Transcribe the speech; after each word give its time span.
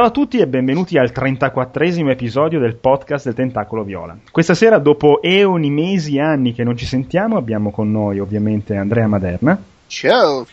Ciao 0.00 0.08
a 0.08 0.12
tutti 0.12 0.38
e 0.38 0.46
benvenuti 0.46 0.96
al 0.96 1.12
34esimo 1.14 2.08
episodio 2.08 2.58
del 2.58 2.76
podcast 2.76 3.26
del 3.26 3.34
Tentacolo 3.34 3.84
Viola. 3.84 4.16
Questa 4.30 4.54
sera, 4.54 4.78
dopo 4.78 5.20
eoni, 5.20 5.68
mesi 5.68 6.16
e 6.16 6.22
anni 6.22 6.54
che 6.54 6.64
non 6.64 6.74
ci 6.74 6.86
sentiamo, 6.86 7.36
abbiamo 7.36 7.70
con 7.70 7.90
noi 7.90 8.18
ovviamente 8.18 8.76
Andrea 8.76 9.06
Maderna. 9.06 9.62
Ciao! 9.88 10.46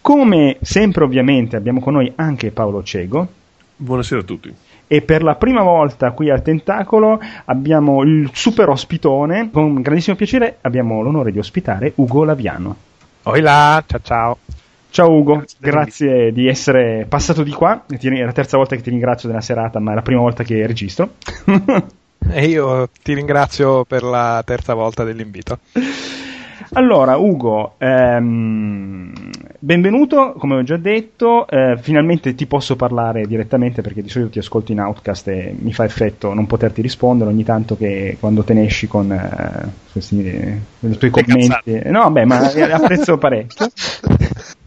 Come 0.00 0.58
sempre 0.60 1.02
ovviamente 1.02 1.56
abbiamo 1.56 1.80
con 1.80 1.94
noi 1.94 2.12
anche 2.14 2.52
Paolo 2.52 2.84
Cego. 2.84 3.26
Buonasera 3.74 4.20
a 4.20 4.24
tutti. 4.24 4.54
E 4.86 5.02
per 5.02 5.24
la 5.24 5.34
prima 5.34 5.64
volta 5.64 6.12
qui 6.12 6.30
al 6.30 6.42
Tentacolo 6.42 7.18
abbiamo 7.46 8.04
il 8.04 8.30
super 8.32 8.68
ospitone. 8.68 9.50
Con 9.50 9.82
grandissimo 9.82 10.14
piacere 10.14 10.58
abbiamo 10.60 11.02
l'onore 11.02 11.32
di 11.32 11.40
ospitare 11.40 11.94
Ugo 11.96 12.22
Laviano. 12.22 12.76
Oi 13.24 13.40
là, 13.40 13.82
ciao 13.84 14.00
ciao. 14.00 14.38
Ciao 14.94 15.10
Ugo, 15.10 15.38
grazie, 15.38 15.58
grazie 15.58 16.32
di 16.32 16.46
essere 16.46 17.04
passato 17.08 17.42
di 17.42 17.50
qua. 17.50 17.84
È 17.84 18.24
la 18.24 18.30
terza 18.30 18.56
volta 18.56 18.76
che 18.76 18.82
ti 18.82 18.90
ringrazio 18.90 19.28
della 19.28 19.40
serata, 19.40 19.80
ma 19.80 19.90
è 19.90 19.94
la 19.96 20.02
prima 20.02 20.20
volta 20.20 20.44
che 20.44 20.64
registro. 20.68 21.14
e 22.30 22.46
io 22.46 22.88
ti 23.02 23.12
ringrazio 23.12 23.84
per 23.86 24.04
la 24.04 24.40
terza 24.46 24.72
volta 24.74 25.02
dell'invito. 25.02 25.58
Allora, 26.74 27.16
Ugo, 27.16 27.74
ehm, 27.78 29.12
benvenuto, 29.64 30.34
come 30.36 30.56
ho 30.56 30.62
già 30.62 30.76
detto, 30.76 31.48
eh, 31.48 31.78
finalmente 31.80 32.34
ti 32.34 32.46
posso 32.46 32.76
parlare 32.76 33.26
direttamente 33.26 33.80
perché 33.80 34.02
di 34.02 34.10
solito 34.10 34.32
ti 34.32 34.38
ascolto 34.38 34.72
in 34.72 34.80
Outcast 34.80 35.28
e 35.28 35.56
mi 35.58 35.72
fa 35.72 35.84
effetto 35.84 36.34
non 36.34 36.46
poterti 36.46 36.82
rispondere 36.82 37.30
ogni 37.30 37.44
tanto 37.44 37.74
che 37.74 38.18
quando 38.20 38.44
te 38.44 38.52
ne 38.52 38.66
esci 38.66 38.86
con 38.86 39.10
eh, 39.10 39.72
questi, 39.90 40.22
eh, 40.22 40.58
i 40.80 40.98
tuoi 40.98 41.10
commenti. 41.10 41.80
No, 41.86 42.10
beh, 42.10 42.26
ma 42.26 42.40
apprezzo 42.72 43.16
parecchio. 43.18 43.66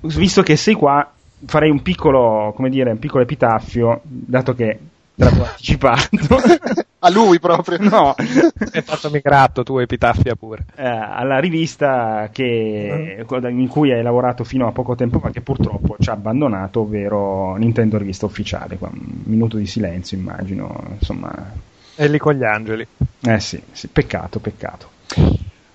Visto 0.01 0.41
che 0.41 0.55
sei 0.55 0.73
qua, 0.73 1.07
farei 1.45 1.69
un 1.69 1.83
piccolo, 1.83 2.51
come 2.55 2.69
dire, 2.69 2.89
un 2.89 2.99
piccolo 2.99 3.21
epitaffio, 3.21 4.01
dato 4.03 4.55
che 4.55 4.79
te 5.17 5.23
l'avevo 5.23 5.45
anticipato. 5.45 6.07
A 6.99 7.09
lui 7.09 7.39
proprio. 7.39 7.77
No. 7.79 8.15
È 8.15 8.81
stato 8.81 9.09
migrato 9.09 9.63
tu, 9.63 9.77
Epitaffia 9.77 10.35
pure. 10.35 10.65
Eh, 10.75 10.87
alla 10.87 11.39
rivista 11.39 12.29
che, 12.31 13.23
mm. 13.23 13.59
in 13.59 13.67
cui 13.67 13.91
hai 13.91 14.01
lavorato 14.01 14.43
fino 14.43 14.67
a 14.67 14.71
poco 14.71 14.95
tempo 14.95 15.19
fa, 15.19 15.29
che 15.29 15.41
purtroppo 15.41 15.95
ci 15.99 16.09
ha 16.09 16.13
abbandonato, 16.13 16.81
ovvero 16.81 17.55
Nintendo 17.55 17.97
Rivista 17.97 18.25
Ufficiale. 18.25 18.77
Un 18.79 18.89
minuto 19.23 19.57
di 19.57 19.67
silenzio, 19.67 20.17
immagino. 20.17 20.83
Insomma. 20.97 21.51
E 21.95 22.07
lì 22.07 22.17
con 22.17 22.33
gli 22.33 22.43
angeli. 22.43 22.87
Eh 23.21 23.39
sì, 23.39 23.61
sì 23.71 23.87
peccato, 23.87 24.39
peccato. 24.39 24.89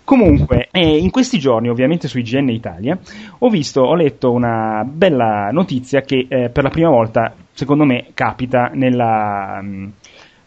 Comunque, 0.05 0.69
eh, 0.73 0.99
in 0.99 1.11
questi 1.11 1.39
giorni, 1.39 1.69
ovviamente 1.69 2.09
su 2.09 2.19
IGN 2.19 2.49
Italia, 2.49 2.99
ho 3.39 3.49
visto, 3.49 3.83
ho 3.83 3.95
letto 3.95 4.33
una 4.33 4.85
bella 4.85 5.51
notizia 5.53 6.01
che 6.03 6.27
eh, 6.29 6.49
per 6.49 6.65
la 6.65 6.71
prima 6.71 6.91
volta, 6.91 7.33
secondo 7.53 7.85
me, 7.85 8.09
capita 8.15 8.71
nella. 8.73 9.63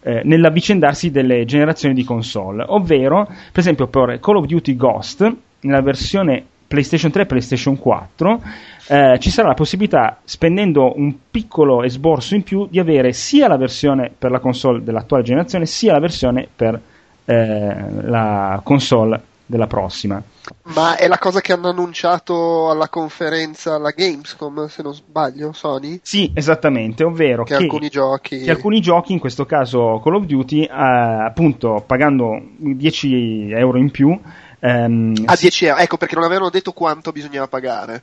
Eh, 0.08 0.22
nell'avvicendarsi 0.24 1.10
delle 1.10 1.46
generazioni 1.46 1.96
di 1.96 2.04
console, 2.04 2.64
ovvero 2.68 3.26
per 3.26 3.60
esempio 3.60 3.88
per 3.88 4.20
Call 4.20 4.36
of 4.36 4.46
Duty 4.46 4.76
Ghost 4.76 5.36
nella 5.62 5.82
versione 5.82 6.46
PlayStation 6.68 7.10
3 7.10 7.24
e 7.24 7.26
PlayStation 7.26 7.76
4 7.76 8.42
eh, 8.88 9.18
ci 9.20 9.32
sarà 9.32 9.48
la 9.48 9.54
possibilità, 9.56 10.20
spendendo 10.24 10.94
un 10.96 11.16
piccolo 11.32 11.84
esborso 11.84 12.36
in 12.36 12.44
più, 12.44 12.68
di 12.70 12.80
avere 12.80 13.14
sia 13.14 13.48
la 13.48 13.58
versione 13.58 14.12
per 14.16 14.30
la 14.30 14.40
console 14.40 14.84
dell'attuale 14.84 15.24
generazione, 15.24 15.66
sia 15.66 15.94
la 15.94 16.00
versione 16.00 16.48
per 16.54 16.80
eh, 17.26 18.02
la 18.02 18.60
console 18.64 19.22
della 19.46 19.68
prossima. 19.68 20.22
Ma 20.64 20.96
è 20.96 21.08
la 21.08 21.18
cosa 21.18 21.42
che 21.42 21.54
hanno 21.54 21.70
annunciato 21.70 22.70
alla 22.70 22.90
conferenza 22.90 23.76
alla 23.76 23.92
Gamescom, 23.92 24.68
se 24.68 24.82
non 24.82 24.94
sbaglio, 24.94 25.54
Sony? 25.54 26.00
Sì, 26.02 26.32
esattamente, 26.34 27.04
ovvero 27.04 27.44
che, 27.44 27.56
che 27.56 27.64
alcuni 27.64 27.90
giochi 27.90 28.40
che 28.40 28.52
alcuni 28.52 28.82
giochi, 28.82 29.14
in 29.14 29.20
questo 29.20 29.46
caso 29.46 30.02
Call 30.04 30.16
of 30.16 30.26
Duty, 30.26 30.64
eh, 30.64 30.70
appunto 30.72 31.84
pagando 31.86 32.42
10 32.58 33.52
euro 33.52 33.78
in 33.78 33.92
più 33.92 34.20
ehm, 34.60 35.24
a 35.26 35.36
10 35.36 35.66
euro, 35.66 35.80
ecco 35.80 35.98
perché 35.98 36.16
non 36.16 36.24
avevano 36.24 36.50
detto 36.50 36.72
quanto 36.72 37.12
bisognava 37.12 37.48
pagare. 37.48 38.02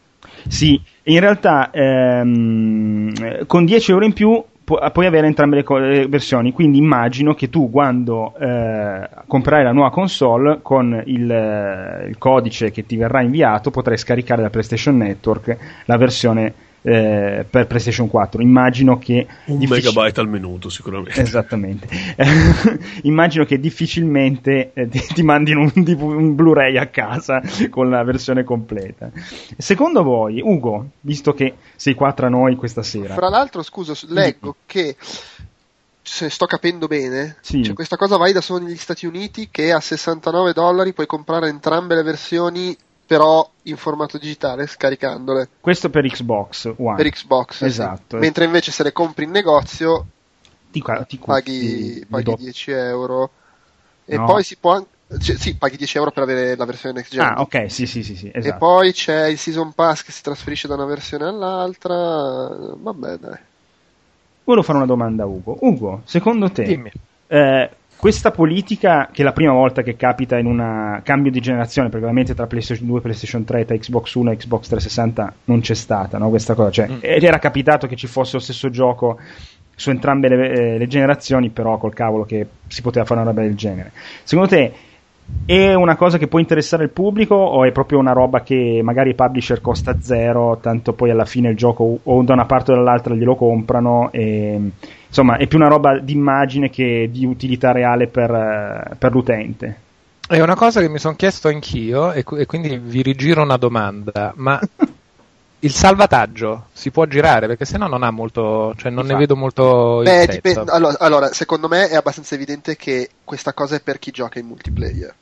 Sì, 0.48 0.80
in 1.04 1.20
realtà 1.20 1.70
ehm, 1.72 3.46
con 3.46 3.64
10 3.64 3.90
euro 3.90 4.04
in 4.04 4.12
più 4.12 4.42
pu- 4.64 4.78
puoi 4.92 5.06
avere 5.06 5.26
entrambe 5.26 5.56
le, 5.56 5.62
co- 5.62 5.78
le, 5.78 6.06
versioni. 6.06 6.52
Quindi 6.52 6.78
immagino 6.78 7.34
che 7.34 7.48
tu 7.48 7.70
quando 7.70 8.34
eh, 8.38 9.08
comprerai 9.26 9.64
la 9.64 9.72
nuova 9.72 9.90
console 9.90 10.60
con 10.62 11.02
il, 11.06 11.30
eh, 11.30 12.06
il, 12.08 12.18
codice 12.18 12.70
che 12.70 12.84
ti 12.86 12.96
verrà 12.96 13.22
inviato 13.22 13.70
potrai 13.70 13.96
scaricare 13.96 14.42
da 14.42 14.50
PlayStation 14.50 14.96
Network 14.96 15.56
la 15.86 15.96
versione 15.96 16.54
eh, 16.82 17.46
per 17.48 17.66
PlayStation 17.66 18.08
4. 18.08 18.42
Immagino 18.42 18.98
che. 18.98 19.26
Un 19.46 19.58
difficil- 19.58 19.92
megabyte 19.92 20.20
al 20.20 20.28
minuto, 20.28 20.68
sicuramente. 20.68 21.20
Esattamente. 21.20 21.88
Immagino 23.02 23.44
che 23.44 23.58
difficilmente 23.58 24.72
eh, 24.74 24.88
ti, 24.88 25.00
ti, 25.14 25.22
mandino 25.22 25.60
un, 25.60 25.72
un, 25.84 26.34
Blu-ray 26.34 26.76
a 26.76 26.86
casa 26.86 27.40
con 27.70 27.88
la 27.88 28.02
versione 28.02 28.44
completa. 28.44 29.10
Secondo 29.56 30.02
voi, 30.02 30.40
Ugo, 30.42 30.90
visto 31.00 31.32
che 31.32 31.54
sei 31.76 31.94
qua 31.94 32.12
tra 32.12 32.28
noi 32.28 32.56
questa 32.56 32.82
sera. 32.82 33.14
Fra 33.14 33.28
l'altro, 33.28 33.62
scusa, 33.62 33.94
leggo 34.08 34.56
che 34.66 34.96
se 36.04 36.28
sto 36.30 36.46
capendo 36.46 36.88
bene, 36.88 37.36
sì. 37.40 37.62
cioè 37.62 37.74
questa 37.74 37.96
cosa 37.96 38.16
valida 38.16 38.40
solo 38.40 38.64
negli 38.64 38.76
Stati 38.76 39.06
Uniti 39.06 39.48
che 39.50 39.72
a 39.72 39.80
69 39.80 40.52
dollari 40.52 40.92
puoi 40.92 41.06
comprare 41.06 41.48
entrambe 41.48 41.94
le 41.94 42.02
versioni 42.02 42.76
però 43.06 43.48
in 43.62 43.76
formato 43.76 44.18
digitale 44.18 44.66
scaricandole. 44.66 45.48
Questo 45.60 45.90
per 45.90 46.06
Xbox 46.06 46.72
One. 46.76 46.96
Per 46.96 47.08
Xbox, 47.10 47.62
esatto. 47.62 48.16
Sì. 48.16 48.22
Mentre 48.22 48.44
invece 48.44 48.70
se 48.70 48.82
le 48.82 48.92
compri 48.92 49.24
in 49.24 49.30
negozio 49.30 50.06
ti, 50.70 50.82
ti 51.06 51.18
paghi, 51.18 52.06
paghi 52.08 52.34
10 52.36 52.70
euro 52.70 53.30
e 54.04 54.16
no. 54.16 54.24
poi 54.24 54.42
si 54.42 54.56
può 54.56 54.72
anche 54.72 54.90
cioè, 55.18 55.36
sì, 55.36 55.56
paghi 55.56 55.76
10 55.76 55.98
euro 55.98 56.10
per 56.10 56.22
avere 56.22 56.56
la 56.56 56.64
versione 56.64 56.94
next 56.94 57.12
gen. 57.12 57.20
Ah, 57.20 57.34
ok, 57.40 57.70
sì, 57.70 57.86
sì, 57.86 58.02
sì, 58.02 58.16
sì 58.16 58.30
esatto. 58.32 58.54
E 58.54 58.58
poi 58.58 58.92
c'è 58.92 59.26
il 59.26 59.38
Season 59.38 59.72
Pass 59.72 60.02
che 60.02 60.12
si 60.12 60.22
trasferisce 60.22 60.68
da 60.68 60.74
una 60.74 60.86
versione 60.86 61.24
all'altra. 61.24 61.94
Vabbè, 61.94 63.16
dai. 63.18 63.38
Volevo 64.44 64.64
fare 64.64 64.78
una 64.78 64.86
domanda 64.86 65.24
a 65.24 65.26
Ugo. 65.26 65.58
Ugo, 65.60 66.02
secondo 66.04 66.50
te, 66.50 66.64
Dimmi. 66.64 66.90
Eh, 67.26 67.70
questa 68.02 68.32
politica, 68.32 69.10
che 69.12 69.22
è 69.22 69.24
la 69.24 69.30
prima 69.30 69.52
volta 69.52 69.82
che 69.82 69.94
capita 69.94 70.36
in 70.36 70.46
un 70.46 71.00
cambio 71.04 71.30
di 71.30 71.38
generazione, 71.38 71.88
perché 71.88 72.04
ovviamente 72.04 72.34
tra 72.34 72.48
PlayStation 72.48 72.88
2 72.88 72.98
e 72.98 73.00
PlayStation 73.00 73.44
3, 73.44 73.64
tra 73.64 73.76
Xbox 73.76 74.14
One 74.16 74.32
e 74.32 74.36
Xbox 74.38 74.66
360 74.66 75.34
non 75.44 75.60
c'è 75.60 75.74
stata, 75.74 76.18
no? 76.18 76.28
Questa 76.28 76.54
cosa, 76.54 76.72
cioè, 76.72 76.88
mm. 76.88 76.98
era 77.02 77.38
capitato 77.38 77.86
che 77.86 77.94
ci 77.94 78.08
fosse 78.08 78.32
lo 78.32 78.42
stesso 78.42 78.70
gioco 78.70 79.20
su 79.76 79.90
entrambe 79.90 80.28
le, 80.28 80.50
eh, 80.50 80.78
le, 80.78 80.86
generazioni, 80.88 81.50
però 81.50 81.78
col 81.78 81.94
cavolo 81.94 82.24
che 82.24 82.44
si 82.66 82.82
poteva 82.82 83.04
fare 83.04 83.20
una 83.20 83.28
roba 83.28 83.42
del 83.42 83.54
genere. 83.54 83.92
Secondo 84.24 84.50
te 84.50 84.72
è 85.44 85.74
una 85.74 85.96
cosa 85.96 86.18
che 86.18 86.28
può 86.28 86.38
interessare 86.38 86.84
il 86.84 86.90
pubblico 86.90 87.34
o 87.34 87.64
è 87.64 87.72
proprio 87.72 87.98
una 87.98 88.12
roba 88.12 88.42
che 88.42 88.80
magari 88.82 89.10
i 89.10 89.14
publisher 89.14 89.60
costa 89.60 90.00
zero, 90.00 90.58
tanto 90.60 90.92
poi 90.92 91.10
alla 91.10 91.24
fine 91.24 91.50
il 91.50 91.56
gioco 91.56 91.98
o 92.02 92.22
da 92.22 92.32
una 92.32 92.46
parte 92.46 92.72
o 92.72 92.76
dall'altra 92.76 93.14
glielo 93.14 93.34
comprano 93.34 94.10
e 94.12 94.60
insomma 95.06 95.36
è 95.36 95.46
più 95.46 95.58
una 95.58 95.68
roba 95.68 95.98
di 95.98 96.12
immagine 96.12 96.70
che 96.70 97.08
di 97.10 97.26
utilità 97.26 97.72
reale 97.72 98.06
per, 98.06 98.30
eh, 98.30 98.94
per 98.96 99.12
l'utente. 99.12 99.76
È 100.26 100.40
una 100.40 100.54
cosa 100.54 100.80
che 100.80 100.88
mi 100.88 100.98
sono 100.98 101.16
chiesto 101.16 101.48
anch'io 101.48 102.12
e, 102.12 102.24
e 102.38 102.46
quindi 102.46 102.78
vi 102.78 103.02
rigiro 103.02 103.42
una 103.42 103.56
domanda, 103.56 104.32
ma 104.36 104.58
il 105.64 105.72
salvataggio 105.72 106.66
si 106.72 106.90
può 106.90 107.04
girare 107.06 107.48
perché 107.48 107.64
sennò 107.64 107.88
non 107.88 108.04
ha 108.04 108.10
molto, 108.10 108.74
cioè 108.76 108.90
non 108.90 109.04
Infatti. 109.04 109.12
ne 109.12 109.18
vedo 109.18 109.36
molto 109.36 110.00
Beh, 110.02 110.26
dipende, 110.28 110.70
allora, 110.70 110.96
allora, 111.00 111.32
secondo 111.32 111.68
me 111.68 111.88
è 111.88 111.96
abbastanza 111.96 112.36
evidente 112.36 112.76
che 112.76 113.10
questa 113.24 113.52
cosa 113.52 113.74
è 113.76 113.80
per 113.80 113.98
chi 113.98 114.12
gioca 114.12 114.38
in 114.38 114.46
multiplayer. 114.46 115.14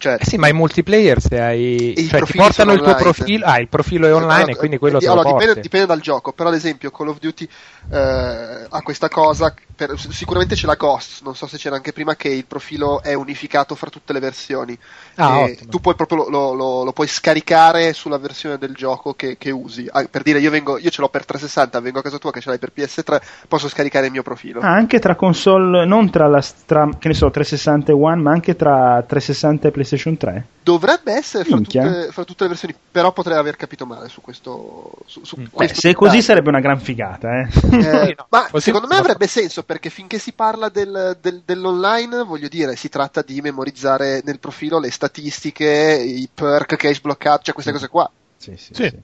Cioè, 0.00 0.16
eh 0.18 0.24
sì, 0.24 0.38
ma 0.38 0.48
in 0.48 0.56
multiplayer 0.56 1.20
se 1.20 1.38
hai. 1.38 1.94
Cioè, 2.08 2.22
ti 2.22 2.32
portano 2.32 2.72
il 2.72 2.80
tuo 2.80 2.94
profilo. 2.94 3.44
Ah, 3.44 3.58
il 3.58 3.68
profilo 3.68 4.06
è 4.06 4.14
online 4.14 4.34
allora, 4.34 4.52
e 4.52 4.56
quindi 4.56 4.78
quello 4.78 4.98
eh, 4.98 5.06
allora, 5.06 5.32
dipende, 5.32 5.60
dipende, 5.60 5.86
dal 5.86 6.00
gioco. 6.00 6.32
Però, 6.32 6.48
ad 6.48 6.54
esempio, 6.54 6.90
Call 6.90 7.08
of 7.08 7.18
Duty 7.18 7.46
eh, 7.92 8.66
ha 8.66 8.80
questa 8.82 9.10
cosa. 9.10 9.52
Per, 9.80 9.98
sicuramente 9.98 10.56
c'è 10.56 10.66
la 10.66 10.74
Ghost. 10.74 11.22
Non 11.22 11.34
so 11.34 11.46
se 11.46 11.56
c'era 11.56 11.74
anche 11.74 11.94
prima 11.94 12.14
che 12.14 12.28
il 12.28 12.44
profilo 12.44 13.02
è 13.02 13.14
unificato 13.14 13.74
fra 13.74 13.88
tutte 13.88 14.12
le 14.12 14.20
versioni. 14.20 14.78
Ah, 15.14 15.48
tu 15.70 15.80
puoi 15.80 15.94
proprio 15.94 16.28
lo, 16.28 16.52
lo, 16.52 16.84
lo, 16.84 16.92
puoi 16.92 17.06
scaricare 17.06 17.94
sulla 17.94 18.18
versione 18.18 18.58
del 18.58 18.74
gioco 18.74 19.14
che, 19.14 19.38
che 19.38 19.50
usi. 19.50 19.88
Ah, 19.90 20.04
per 20.04 20.20
dire, 20.20 20.38
io, 20.38 20.50
vengo, 20.50 20.76
io 20.76 20.90
ce 20.90 21.00
l'ho 21.00 21.08
per 21.08 21.24
360, 21.24 21.80
vengo 21.80 22.00
a 22.00 22.02
casa 22.02 22.18
tua 22.18 22.30
che 22.30 22.42
ce 22.42 22.50
l'hai 22.50 22.58
per 22.58 22.72
PS3, 22.76 23.20
posso 23.48 23.70
scaricare 23.70 24.04
il 24.04 24.12
mio 24.12 24.22
profilo. 24.22 24.60
Ah, 24.60 24.74
anche 24.74 24.98
tra 24.98 25.16
console, 25.16 25.86
non 25.86 26.10
tra 26.10 26.28
la 26.28 26.44
tra, 26.66 26.86
che 26.98 27.08
ne 27.08 27.14
so, 27.14 27.30
360 27.30 27.90
e 27.90 27.94
One, 27.94 28.20
ma 28.20 28.32
anche 28.32 28.56
tra 28.56 29.02
360 29.02 29.68
e 29.68 29.70
PlayStation 29.70 30.16
3? 30.18 30.46
Dovrebbe 30.62 31.14
essere 31.14 31.44
fra 31.44 31.56
tutte, 31.56 32.08
fra 32.10 32.24
tutte, 32.24 32.42
le 32.42 32.50
versioni, 32.50 32.74
però 32.90 33.12
potrei 33.12 33.38
aver 33.38 33.56
capito 33.56 33.86
male 33.86 34.10
su 34.10 34.20
questo. 34.20 34.92
Su, 35.06 35.24
su 35.24 35.36
mm. 35.40 35.44
questo 35.50 35.74
Beh, 35.74 35.80
se 35.80 35.94
così 35.94 36.20
sarebbe 36.20 36.50
una 36.50 36.60
gran 36.60 36.78
figata, 36.78 37.40
eh. 37.40 37.48
eh 37.72 38.14
no, 38.18 38.26
ma 38.28 38.46
secondo 38.60 38.86
me 38.86 38.96
avrebbe 38.96 39.26
senso 39.26 39.62
perché 39.70 39.88
finché 39.88 40.18
si 40.18 40.32
parla 40.32 40.68
del, 40.68 41.16
del, 41.20 41.42
dell'online, 41.44 42.24
voglio 42.24 42.48
dire, 42.48 42.74
si 42.74 42.88
tratta 42.88 43.22
di 43.22 43.40
memorizzare 43.40 44.20
nel 44.24 44.40
profilo 44.40 44.80
le 44.80 44.90
statistiche, 44.90 46.02
i 46.04 46.28
perk 46.34 46.74
che 46.74 46.88
hai 46.88 46.94
sbloccato, 46.94 47.44
cioè 47.44 47.54
queste 47.54 47.70
cose 47.70 47.86
qua. 47.86 48.10
Sì, 48.36 48.56
sì. 48.56 48.74
sì. 48.74 48.88
sì. 48.88 48.98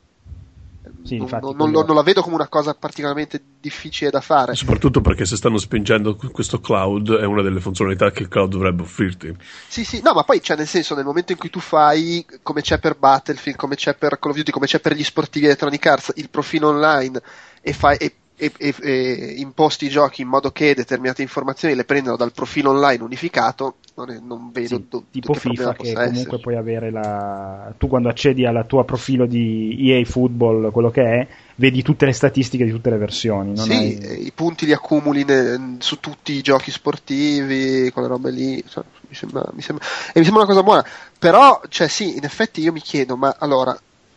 sì, 1.05 1.17
non, 1.19 1.55
non, 1.55 1.71
non, 1.71 1.95
la 1.95 2.03
vedo 2.03 2.21
come 2.21 2.35
una 2.35 2.49
cosa 2.49 2.75
particolarmente 2.75 3.41
difficile 3.61 4.11
da 4.11 4.21
fare. 4.21 4.57
Soprattutto 4.57 5.01
perché 5.01 5.25
se 5.25 5.37
stanno 5.37 5.59
spingendo 5.59 6.17
questo 6.17 6.59
cloud 6.59 7.15
è 7.15 7.25
una 7.25 7.43
delle 7.43 7.61
funzionalità 7.61 8.11
che 8.11 8.23
il 8.23 8.29
cloud 8.29 8.51
dovrebbe 8.51 8.83
offrirti. 8.83 9.37
Sì, 9.69 9.85
sì, 9.85 10.01
no, 10.03 10.15
ma 10.15 10.25
poi 10.25 10.41
c'è 10.41 10.47
cioè, 10.47 10.57
nel 10.57 10.67
senso, 10.67 10.97
nel 10.97 11.05
momento 11.05 11.31
in 11.31 11.39
cui 11.39 11.49
tu 11.49 11.61
fai 11.61 12.27
come 12.43 12.61
c'è 12.61 12.81
per 12.81 12.97
Battlefield, 12.97 13.57
come 13.57 13.77
c'è 13.77 13.95
per 13.95 14.19
Call 14.19 14.33
of 14.33 14.37
Duty, 14.39 14.51
come 14.51 14.67
c'è 14.67 14.81
per 14.81 14.97
gli 14.97 15.05
sportivi 15.05 15.45
Electronic 15.45 15.87
Arts, 15.87 16.13
il 16.17 16.29
profilo 16.29 16.71
online 16.71 17.23
e, 17.61 17.73
fai, 17.73 17.97
e 17.99 18.15
e, 18.37 18.53
e, 18.59 18.75
e, 18.81 19.35
imposti 19.39 19.87
i 19.87 19.89
giochi 19.89 20.21
in 20.21 20.29
modo 20.29 20.51
che 20.51 20.75
determinate 20.75 21.23
informazioni 21.23 21.75
le 21.75 21.85
prendano 21.85 22.17
dal 22.17 22.33
profilo 22.33 22.71
online 22.71 23.03
unificato, 23.03 23.77
non, 23.95 24.11
è, 24.11 24.19
non 24.23 24.51
vedo 24.53 24.77
sì, 24.77 24.87
do, 24.89 25.05
tipo 25.11 25.33
che 25.33 25.41
FIFA 25.41 25.73
che 25.73 25.93
comunque 25.95 26.05
essere. 26.05 26.39
puoi 26.41 26.57
avere 26.57 26.91
la 26.91 27.73
tu 27.79 27.89
quando 27.89 28.11
accedi 28.11 28.45
al 28.45 28.65
tuo 28.67 28.85
profilo 28.85 29.25
di 29.25 29.91
EA 29.91 30.05
Football, 30.05 30.71
quello 30.71 30.91
che 30.91 31.03
è, 31.03 31.29
vedi 31.55 31.83
tutte 31.83 32.05
le 32.05 32.13
statistiche 32.13 32.67
di 32.67 32.71
tutte 32.71 32.91
le 32.91 32.99
versioni. 32.99 33.57
sì, 33.57 33.73
hai... 33.73 34.27
i 34.27 34.33
punti 34.35 34.67
li 34.67 34.73
accumuli 34.73 35.25
ne, 35.25 35.77
su 35.79 35.99
tutti 35.99 36.33
i 36.33 36.43
giochi 36.43 36.71
sportivi, 36.71 37.91
quelle 37.91 38.09
robe 38.09 38.31
lì, 38.31 38.63
cioè, 38.69 38.85
mi, 39.09 39.15
sembra, 39.15 39.49
mi, 39.55 39.63
sembra, 39.63 39.87
e 40.13 40.19
mi 40.19 40.25
sembra 40.25 40.43
una 40.43 40.53
cosa 40.53 40.63
buona. 40.63 40.87
Però, 41.19 41.63
cioè 41.69 41.89
sì, 41.89 42.17
in 42.17 42.25
effetti 42.25 42.61
io 42.61 42.73
mi 42.73 42.81
chiedo, 42.81 43.17
ma 43.17 43.35
allora, 43.39 43.75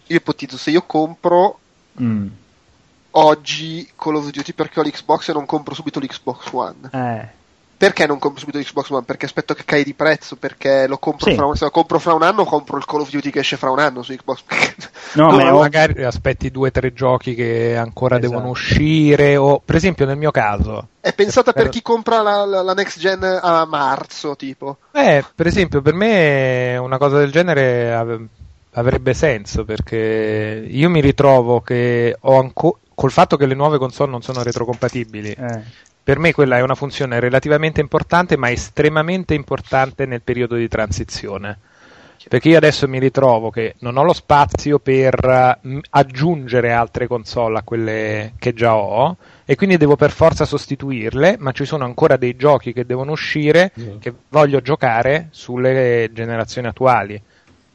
io 0.07 0.15
ipotizzo 0.17 0.57
se 0.57 0.71
io 0.71 0.83
compro 0.83 1.59
mm 2.01 2.27
oggi 3.11 3.89
Call 3.95 4.15
of 4.15 4.29
Duty 4.29 4.53
perché 4.53 4.79
ho 4.79 4.83
l'Xbox 4.83 5.29
e 5.29 5.33
non 5.33 5.45
compro 5.45 5.73
subito 5.73 5.99
l'Xbox 5.99 6.51
One. 6.51 6.89
Eh. 6.91 7.37
Perché 7.79 8.05
non 8.05 8.19
compro 8.19 8.41
subito 8.41 8.59
l'Xbox 8.59 8.89
One? 8.89 9.05
Perché 9.05 9.25
aspetto 9.25 9.53
che 9.53 9.63
cai 9.63 9.85
di 9.85 9.93
prezzo, 9.93 10.35
perché 10.35 10.85
lo 10.85 10.97
compro, 10.97 11.29
sì. 11.29 11.35
fra, 11.37 11.45
un, 11.45 11.55
se 11.55 11.63
lo 11.63 11.71
compro 11.71 11.97
fra 11.97 12.13
un 12.13 12.23
anno 12.23 12.43
compro 12.43 12.75
il 12.75 12.83
Call 12.83 12.99
of 12.99 13.09
Duty 13.09 13.29
che 13.29 13.39
esce 13.39 13.55
fra 13.55 13.69
un 13.69 13.79
anno 13.79 14.03
su 14.03 14.13
Xbox. 14.13 14.43
no, 15.15 15.31
ma 15.31 15.53
magari 15.53 16.03
aspetti 16.03 16.51
due 16.51 16.67
o 16.67 16.71
tre 16.71 16.91
giochi 16.91 17.35
che 17.35 17.77
ancora 17.77 18.17
esatto. 18.17 18.33
devono 18.33 18.49
uscire, 18.49 19.37
o 19.37 19.61
per 19.63 19.75
esempio 19.75 20.05
nel 20.05 20.17
mio 20.17 20.31
caso. 20.31 20.89
È 20.99 21.13
pensata 21.13 21.53
per, 21.53 21.63
per 21.63 21.71
chi 21.71 21.81
compra 21.81 22.21
la, 22.21 22.43
la, 22.43 22.61
la, 22.61 22.73
next 22.73 22.99
gen 22.99 23.23
a 23.23 23.65
marzo, 23.65 24.35
tipo. 24.35 24.79
Eh, 24.91 25.23
per 25.33 25.47
esempio, 25.47 25.81
per 25.81 25.93
me 25.93 26.75
una 26.75 26.97
cosa 26.97 27.17
del 27.17 27.31
genere 27.31 28.27
avrebbe 28.71 29.13
senso 29.13 29.63
perché 29.63 30.67
io 30.69 30.89
mi 30.89 30.99
ritrovo 31.01 31.61
che 31.61 32.15
ho 32.19 32.37
ancora 32.37 32.77
col 32.99 33.11
fatto 33.11 33.37
che 33.37 33.45
le 33.45 33.55
nuove 33.55 33.77
console 33.77 34.11
non 34.11 34.21
sono 34.21 34.43
retrocompatibili, 34.43 35.31
eh. 35.31 35.61
per 36.03 36.19
me 36.19 36.33
quella 36.33 36.57
è 36.57 36.61
una 36.61 36.75
funzione 36.75 37.21
relativamente 37.21 37.79
importante, 37.79 38.35
ma 38.35 38.51
estremamente 38.51 39.33
importante 39.33 40.05
nel 40.05 40.21
periodo 40.21 40.55
di 40.55 40.67
transizione. 40.67 41.59
Perché 42.27 42.49
io 42.49 42.57
adesso 42.57 42.89
mi 42.89 42.99
ritrovo 42.99 43.51
che 43.51 43.75
non 43.79 43.95
ho 43.95 44.03
lo 44.03 44.11
spazio 44.11 44.79
per 44.79 45.57
uh, 45.61 45.79
aggiungere 45.91 46.73
altre 46.73 47.07
console 47.07 47.59
a 47.59 47.63
quelle 47.63 48.33
che 48.37 48.53
già 48.53 48.75
ho 48.75 49.15
e 49.45 49.55
quindi 49.55 49.77
devo 49.77 49.95
per 49.95 50.11
forza 50.11 50.43
sostituirle, 50.43 51.37
ma 51.39 51.53
ci 51.53 51.63
sono 51.63 51.85
ancora 51.85 52.17
dei 52.17 52.35
giochi 52.35 52.73
che 52.73 52.85
devono 52.85 53.13
uscire 53.13 53.71
mm. 53.79 53.99
che 53.99 54.13
voglio 54.27 54.59
giocare 54.59 55.29
sulle 55.31 56.09
generazioni 56.11 56.67
attuali 56.67 57.21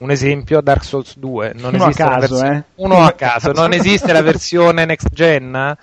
un 0.05 0.11
esempio 0.11 0.61
Dark 0.61 0.85
Souls 0.85 1.17
2 1.17 1.53
non 1.57 1.75
uno 1.75 1.85
esiste 1.85 2.03
a 2.03 2.09
caso, 2.09 2.21
versione... 2.21 2.57
eh? 2.57 2.83
uno 2.83 3.05
a 3.05 3.13
caso 3.13 3.53
non 3.53 3.73
esiste 3.73 4.13
la 4.13 4.21
versione 4.23 4.85
next 4.85 5.09
gen 5.11 5.77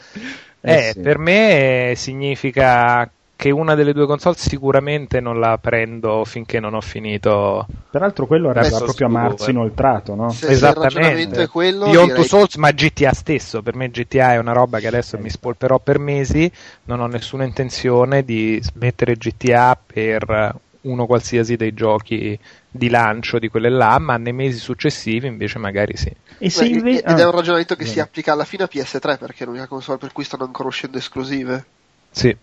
eh, 0.62 0.74
eh 0.74 0.92
sì. 0.94 1.00
per 1.00 1.18
me 1.18 1.94
significa 1.96 3.10
che 3.42 3.50
una 3.50 3.74
delle 3.74 3.92
due 3.92 4.06
console 4.06 4.36
sicuramente 4.38 5.20
non 5.20 5.40
la 5.40 5.58
prendo 5.60 6.24
finché 6.26 6.60
non 6.60 6.76
ho 6.76 6.82
finito. 6.82 7.66
Peraltro 7.90 8.28
quello 8.28 8.52
era 8.52 8.62
proprio 8.68 9.08
a 9.08 9.10
marzo 9.10 9.50
inoltrato, 9.50 10.14
no? 10.14 10.30
Se 10.30 10.48
Esattamente. 10.48 11.48
Quello, 11.48 11.86
Beyond 11.86 12.12
direi... 12.12 12.24
Souls, 12.24 12.54
ma 12.58 12.70
GTA 12.70 13.14
stesso, 13.14 13.64
per 13.64 13.74
me 13.74 13.90
GTA 13.90 14.34
è 14.34 14.38
una 14.38 14.52
roba 14.52 14.78
che 14.78 14.86
adesso 14.86 15.18
mi 15.18 15.32
spolperò 15.32 15.80
per 15.80 15.98
mesi, 15.98 16.52
non 16.84 17.00
ho 17.00 17.08
nessuna 17.08 17.44
intenzione 17.44 18.24
di 18.24 18.60
smettere 18.62 19.16
GTA 19.16 19.76
per 19.92 20.56
uno 20.82 21.06
qualsiasi 21.06 21.56
dei 21.56 21.74
giochi 21.74 22.38
di 22.70 22.90
lancio 22.90 23.40
di 23.40 23.50
quelle 23.50 23.70
là, 23.70 24.00
ma 24.00 24.18
nei 24.18 24.34
mesi 24.34 24.58
successivi 24.58 25.28
invece 25.28 25.60
magari 25.60 25.96
sì. 25.96 26.12
E 26.38 26.50
se 26.50 26.66
inve- 26.66 27.02
ed 27.04 27.20
è 27.20 27.24
un 27.24 27.34
ah. 27.34 27.36
ragionamento 27.36 27.76
che 27.76 27.84
Bene. 27.84 27.94
si 27.94 28.00
applica 28.00 28.34
alla 28.34 28.46
fine 28.46 28.64
a 28.64 28.70
PS3 28.72 29.18
perché 29.18 29.44
è 29.44 29.48
l'unica 29.48 29.68
console 29.68 29.98
per 29.98 30.12
cui 30.12 30.24
stanno 30.24 30.46
ancora 30.46 30.70
uscendo 30.70 30.98
esclusive. 30.98 31.66
Sì. 32.10 32.36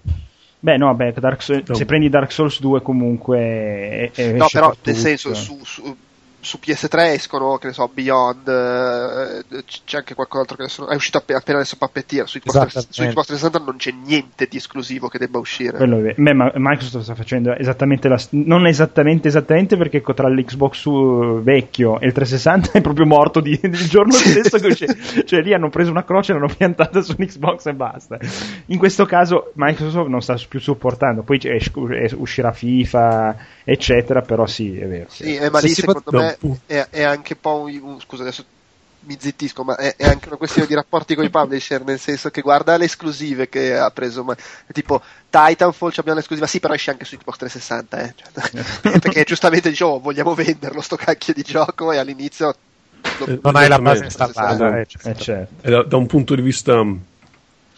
Beh, 0.61 0.77
no, 0.77 0.95
beh, 0.95 1.13
Souls, 1.41 1.63
no. 1.67 1.75
se 1.75 1.85
prendi 1.85 2.09
Dark 2.09 2.33
Souls 2.33 2.61
2 2.61 2.83
comunque. 2.83 4.11
È, 4.13 4.33
no, 4.33 4.49
però 4.51 4.75
nel 4.83 4.97
senso, 4.97 5.35
su, 5.35 5.61
su, 5.63 5.97
su 6.41 6.59
PS3 6.65 7.15
escono, 7.15 7.57
che 7.59 7.69
ne 7.69 7.73
so, 7.73 7.91
Beyond, 7.93 8.49
eh, 8.49 9.65
c'è 9.85 9.99
anche 9.99 10.15
qualcos'altro 10.15 10.57
che 10.57 10.63
adesso 10.63 10.89
è 10.89 10.95
uscito 10.95 11.19
appena, 11.19 11.39
appena 11.39 11.59
adesso 11.59 11.77
Puppeteer, 11.77 12.29
su 12.29 12.39
Xbox, 12.39 12.89
su 12.91 13.03
Xbox 13.03 13.27
360 13.27 13.59
non 13.59 13.77
c'è 13.77 13.93
niente 13.93 14.47
di 14.49 14.57
esclusivo 14.57 15.09
che 15.09 15.19
debba 15.19 15.39
uscire. 15.39 15.77
Quello 15.77 15.99
è 15.99 16.15
Beh, 16.17 16.35
ma 16.35 16.51
Microsoft 16.55 17.05
sta 17.05 17.15
facendo 17.15 17.55
esattamente 17.55 18.09
la 18.09 18.21
non 18.31 18.67
esattamente 18.67 19.29
esattamente 19.29 19.77
perché 19.77 20.03
tra 20.15 20.29
l'Xbox 20.29 21.43
vecchio 21.43 22.01
e 22.01 22.07
il 22.07 22.13
360 22.13 22.79
è 22.79 22.81
proprio 22.81 23.07
morto 23.07 23.41
di, 23.41 23.59
il 23.61 23.89
giorno 23.89 24.13
stesso 24.13 24.59
che 24.59 24.67
uscì. 24.69 24.87
cioè 25.25 25.41
lì 25.41 25.53
hanno 25.53 25.71
preso 25.71 25.91
una 25.91 26.05
croce 26.05 26.33
e 26.33 26.35
l'hanno 26.35 26.53
piantata 26.55 27.01
su 27.01 27.15
un 27.19 27.27
Xbox 27.27 27.67
e 27.67 27.75
basta. 27.75 28.19
In 28.67 28.79
questo 28.79 29.05
caso 29.05 29.53
Microsoft 29.55 30.09
non 30.09 30.21
sta 30.21 30.37
più 30.49 30.61
supportando, 30.61 31.23
poi 31.23 31.41
uscirà 32.15 32.53
FIFA 32.53 33.37
eccetera, 33.65 34.23
però 34.23 34.47
sì, 34.47 34.79
è 34.79 34.87
vero. 34.87 35.07
Sì, 35.09 35.37
eh, 35.37 35.51
ma 35.51 35.61
lì 35.61 35.69
secondo 35.69 36.03
me 36.13 36.28
è, 36.67 36.87
è, 36.91 37.03
anche 37.03 37.35
un 37.35 37.41
po' 37.41 37.61
un, 37.61 37.81
un, 37.83 38.01
scusa 38.01 38.23
adesso 38.23 38.45
mi 39.01 39.17
zittisco, 39.19 39.63
ma 39.65 39.77
è, 39.77 39.95
è, 39.97 40.07
anche 40.07 40.29
una 40.29 40.37
questione 40.37 40.67
di 40.67 40.75
rapporti 40.75 41.15
con 41.15 41.25
i 41.25 41.31
publisher, 41.31 41.85
nel 41.85 41.99
senso 41.99 42.31
che 42.31 42.41
guarda 42.41 42.77
le 42.77 42.85
esclusive 42.85 43.49
che 43.49 43.77
ha 43.77 43.91
preso, 43.91 44.25
ma, 44.25 44.37
tipo 44.73 45.01
Titanfall 45.31 45.93
abbiamo 45.97 46.19
l'esclusiva, 46.19 46.47
sì, 46.47 46.61
però 46.61 46.75
esce 46.75 46.91
anche 46.91 47.05
su 47.05 47.17
Xbox 47.17 47.37
360, 47.37 48.01
eh. 48.03 48.15
cioè, 48.17 48.99
perché 48.99 49.25
giustamente 49.25 49.69
dicevo, 49.69 49.93
oh, 49.93 50.01
vogliamo 50.01 50.35
venderlo 50.35 50.81
sto 50.81 50.97
cacchio 50.97 51.33
di 51.33 51.43
gioco 51.43 51.93
e 51.93 51.99
all'inizio 51.99 52.55
lo, 53.19 53.39
non 53.43 53.57
hai 53.57 53.69
la 53.69 53.79
base 53.79 54.05
installata, 54.05 54.81
eh, 54.81 54.87
certo. 54.87 55.09
Eh, 55.09 55.15
certo. 55.17 55.71
Da, 55.71 55.83
da, 55.85 55.97
un 55.97 56.07
punto 56.07 56.35
di 56.35 56.43
vista, 56.43 56.85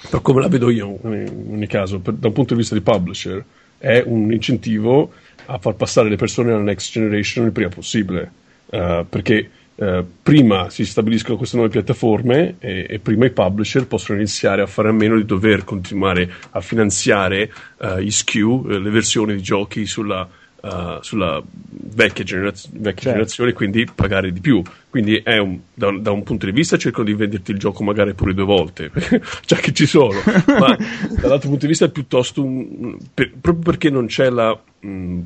per 0.09 0.23
come 0.23 0.41
la 0.41 0.49
vedo 0.49 0.71
io 0.71 0.99
in 1.03 1.49
ogni 1.51 1.67
caso, 1.67 2.01
per, 2.01 2.15
da 2.15 2.29
un 2.29 2.33
punto 2.33 2.55
di 2.55 2.61
vista 2.61 2.75
di 2.75 2.81
publisher, 2.81 3.45
è 3.79 4.03
un 4.05 4.33
incentivo 4.33 5.13
a 5.53 5.59
far 5.59 5.75
passare 5.75 6.09
le 6.09 6.17
persone 6.17 6.53
alla 6.53 6.63
next 6.63 6.93
generation 6.93 7.47
il 7.47 7.53
prima 7.53 7.69
possibile, 7.69 8.33
uh, 8.67 9.05
perché 9.09 9.51
uh, 9.75 10.05
prima 10.23 10.71
si 10.71 10.85
stabiliscono 10.85 11.37
queste 11.37 11.57
nuove 11.57 11.73
piattaforme 11.73 12.57
e, 12.61 12.87
e, 12.89 12.99
prima 13.01 13.27
i 13.27 13.31
publisher 13.31 13.87
possono 13.87 14.19
iniziare 14.19 14.63
a 14.63 14.67
fare 14.67 14.91
a 14.91 14.93
meno 14.93 15.17
di 15.17 15.25
dover 15.25 15.65
continuare 15.65 16.31
a 16.51 16.61
finanziare 16.61 17.53
uh, 17.79 17.99
gli 17.99 18.11
SKU, 18.11 18.67
le 18.69 18.91
versioni 18.91 19.35
di 19.35 19.43
giochi 19.43 19.87
sulla 19.87 20.29
uh, 20.63 21.01
sulla 21.01 21.43
vecchia, 21.45 22.25
generaz- 22.25 22.69
vecchia 22.71 22.83
certo. 22.85 23.11
generazione, 23.11 23.53
quindi 23.53 23.87
pagare 23.95 24.33
di 24.33 24.41
più. 24.41 24.63
Quindi 24.89 25.23
un, 25.25 25.59
da, 25.73 25.91
da, 25.99 26.11
un 26.11 26.23
punto 26.23 26.47
di 26.47 26.53
vista 26.53 26.77
cercano 26.77 27.05
di 27.05 27.15
venderti 27.15 27.53
il 27.53 27.59
gioco 27.59 27.85
magari 27.85 28.15
pure 28.15 28.35
due 28.35 28.45
volte, 28.45 28.91
già 29.47 29.57
che 29.57 29.73
ci 29.73 29.87
sono, 29.87 30.19
ma 30.47 30.77
dall'altro 31.21 31.49
punto 31.49 31.61
di 31.61 31.69
vista 31.69 31.85
è 31.85 31.91
piuttosto 31.91 32.43
un, 32.43 32.97
per, 33.15 33.33
proprio 33.41 33.63
perché 33.63 33.89
non 33.91 34.07
c'è 34.07 34.31
la, 34.31 34.59
mh, 34.81 34.89
mm, 34.89 35.21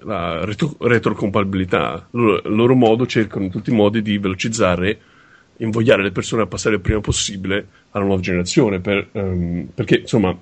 la 0.00 0.44
retro, 0.44 0.76
retrocompatibilità, 0.78 2.06
loro, 2.10 2.42
il 2.44 2.54
loro 2.54 2.74
modo 2.74 3.06
cercano 3.06 3.44
in 3.44 3.50
tutti 3.50 3.70
i 3.70 3.74
modi 3.74 4.02
di 4.02 4.18
velocizzare 4.18 4.98
invogliare 5.58 6.02
le 6.02 6.10
persone 6.10 6.42
a 6.42 6.46
passare 6.46 6.74
il 6.74 6.80
prima 6.80 7.00
possibile 7.00 7.66
alla 7.92 8.04
nuova 8.04 8.20
generazione 8.20 8.80
per, 8.80 9.08
um, 9.12 9.68
perché 9.74 10.00
insomma 10.00 10.36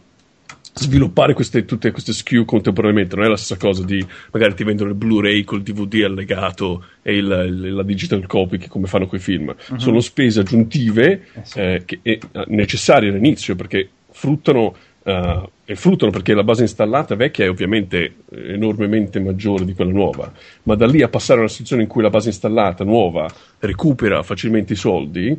sviluppare 0.74 1.34
queste, 1.34 1.64
tutte 1.64 1.92
queste 1.92 2.12
SKU 2.12 2.44
contemporaneamente 2.44 3.14
non 3.14 3.26
è 3.26 3.28
la 3.28 3.36
stessa 3.36 3.56
cosa 3.56 3.84
di 3.84 4.04
magari 4.32 4.54
ti 4.54 4.64
vendono 4.64 4.90
il 4.90 4.96
Blu-ray 4.96 5.44
col 5.44 5.62
DVD 5.62 6.02
allegato 6.04 6.84
e 7.02 7.16
il, 7.16 7.26
il, 7.26 7.74
la 7.74 7.82
digital 7.84 8.26
copy 8.26 8.58
che 8.58 8.68
come 8.68 8.88
fanno 8.88 9.06
quei 9.06 9.20
film 9.20 9.54
uh-huh. 9.54 9.78
sono 9.78 10.00
spese 10.00 10.40
aggiuntive 10.40 11.12
eh 11.32 11.44
sì. 11.44 11.58
eh, 11.60 11.82
che, 11.84 12.00
eh, 12.02 12.20
necessarie 12.48 13.10
all'inizio 13.10 13.54
perché 13.54 13.88
fruttano 14.10 14.74
Uh, 15.04 15.46
e 15.66 15.74
fruttano 15.76 16.10
perché 16.10 16.32
la 16.32 16.44
base 16.44 16.62
installata 16.62 17.14
vecchia 17.14 17.44
è 17.44 17.50
ovviamente 17.50 18.22
enormemente 18.30 19.20
maggiore 19.20 19.66
di 19.66 19.74
quella 19.74 19.92
nuova, 19.92 20.32
ma 20.62 20.74
da 20.76 20.86
lì 20.86 21.02
a 21.02 21.10
passare 21.10 21.40
a 21.40 21.42
una 21.42 21.50
situazione 21.50 21.82
in 21.82 21.88
cui 21.88 22.00
la 22.00 22.08
base 22.08 22.28
installata 22.28 22.84
nuova 22.84 23.30
recupera 23.58 24.22
facilmente 24.22 24.72
i 24.72 24.76
soldi, 24.76 25.38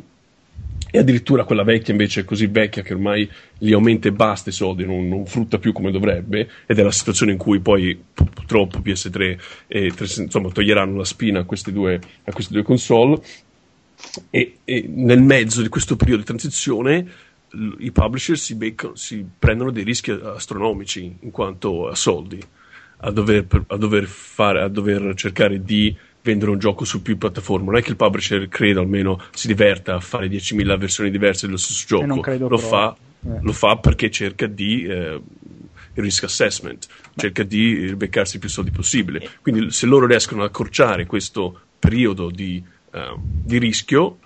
e 0.96 1.00
addirittura 1.00 1.44
quella 1.44 1.62
vecchia 1.62 1.92
invece 1.92 2.22
è 2.22 2.24
così 2.24 2.46
vecchia 2.46 2.80
che 2.80 2.94
ormai 2.94 3.30
gli 3.58 3.74
aumenta 3.74 4.08
e 4.08 4.12
basta 4.12 4.48
i 4.48 4.52
soldi, 4.52 4.86
non, 4.86 5.06
non, 5.06 5.26
frutta 5.26 5.58
più 5.58 5.72
come 5.74 5.90
dovrebbe, 5.90 6.48
ed 6.64 6.78
è 6.78 6.82
la 6.82 6.90
situazione 6.90 7.32
in 7.32 7.38
cui 7.38 7.60
poi 7.60 8.02
purtroppo 8.14 8.78
PS3 8.78 9.38
e 9.66 9.92
3, 9.94 10.22
insomma, 10.22 10.48
toglieranno 10.50 10.96
la 10.96 11.04
spina 11.04 11.40
a 11.40 11.44
queste 11.44 11.70
due, 11.70 12.00
a 12.24 12.32
queste 12.32 12.54
due 12.54 12.62
console. 12.62 13.20
E, 14.30 14.58
e, 14.64 14.86
nel 14.88 15.20
mezzo 15.20 15.60
di 15.60 15.68
questo 15.68 15.96
periodo 15.96 16.20
di 16.20 16.26
transizione 16.26 17.06
i 17.78 17.90
publisher 17.90 18.38
si, 18.38 18.54
beccano, 18.54 18.94
si 18.94 19.24
prendono 19.38 19.70
dei 19.70 19.84
rischi 19.84 20.10
astronomici 20.10 21.14
in 21.20 21.30
quanto 21.30 21.88
a 21.88 21.94
soldi, 21.94 22.42
a 22.98 23.10
dover, 23.10 23.46
a 23.66 23.76
dover, 23.76 24.06
fare, 24.06 24.62
a 24.62 24.68
dover 24.68 25.12
cercare 25.14 25.62
di 25.62 25.94
vendere 26.26 26.50
un 26.50 26.58
gioco 26.58 26.84
su 26.84 27.02
più 27.02 27.16
piattaforme. 27.16 27.66
Non 27.66 27.76
è 27.76 27.82
che 27.82 27.90
il 27.90 27.96
publisher 27.96 28.48
credo 28.48 28.80
almeno 28.80 29.22
si 29.32 29.46
diverta 29.46 29.94
a 29.94 30.00
fare 30.00 30.26
10.000 30.26 30.76
versioni 30.76 31.10
diverse 31.10 31.46
dello 31.46 31.58
stesso 31.58 31.84
gioco. 31.86 32.48
Lo 32.48 32.58
fa, 32.58 32.94
eh. 33.24 33.38
lo, 33.40 33.52
fa, 33.52 33.76
perché 33.76 34.10
cerca 34.10 34.46
di 34.46 34.82
eh, 34.84 35.20
risk 35.94 36.24
assessment, 36.24 36.86
cerca 37.14 37.44
di 37.44 37.94
beccarsi 37.96 38.38
più 38.38 38.48
soldi 38.48 38.72
possibile. 38.72 39.28
Quindi 39.40 39.70
se 39.70 39.86
loro 39.86 40.06
riescono 40.06 40.42
ad 40.42 40.48
accorciare 40.48 41.06
questo 41.06 41.60
periodo 41.78 42.30
di, 42.30 42.62
uh, 42.92 43.18
di 43.18 43.58
rischio, 43.58 44.18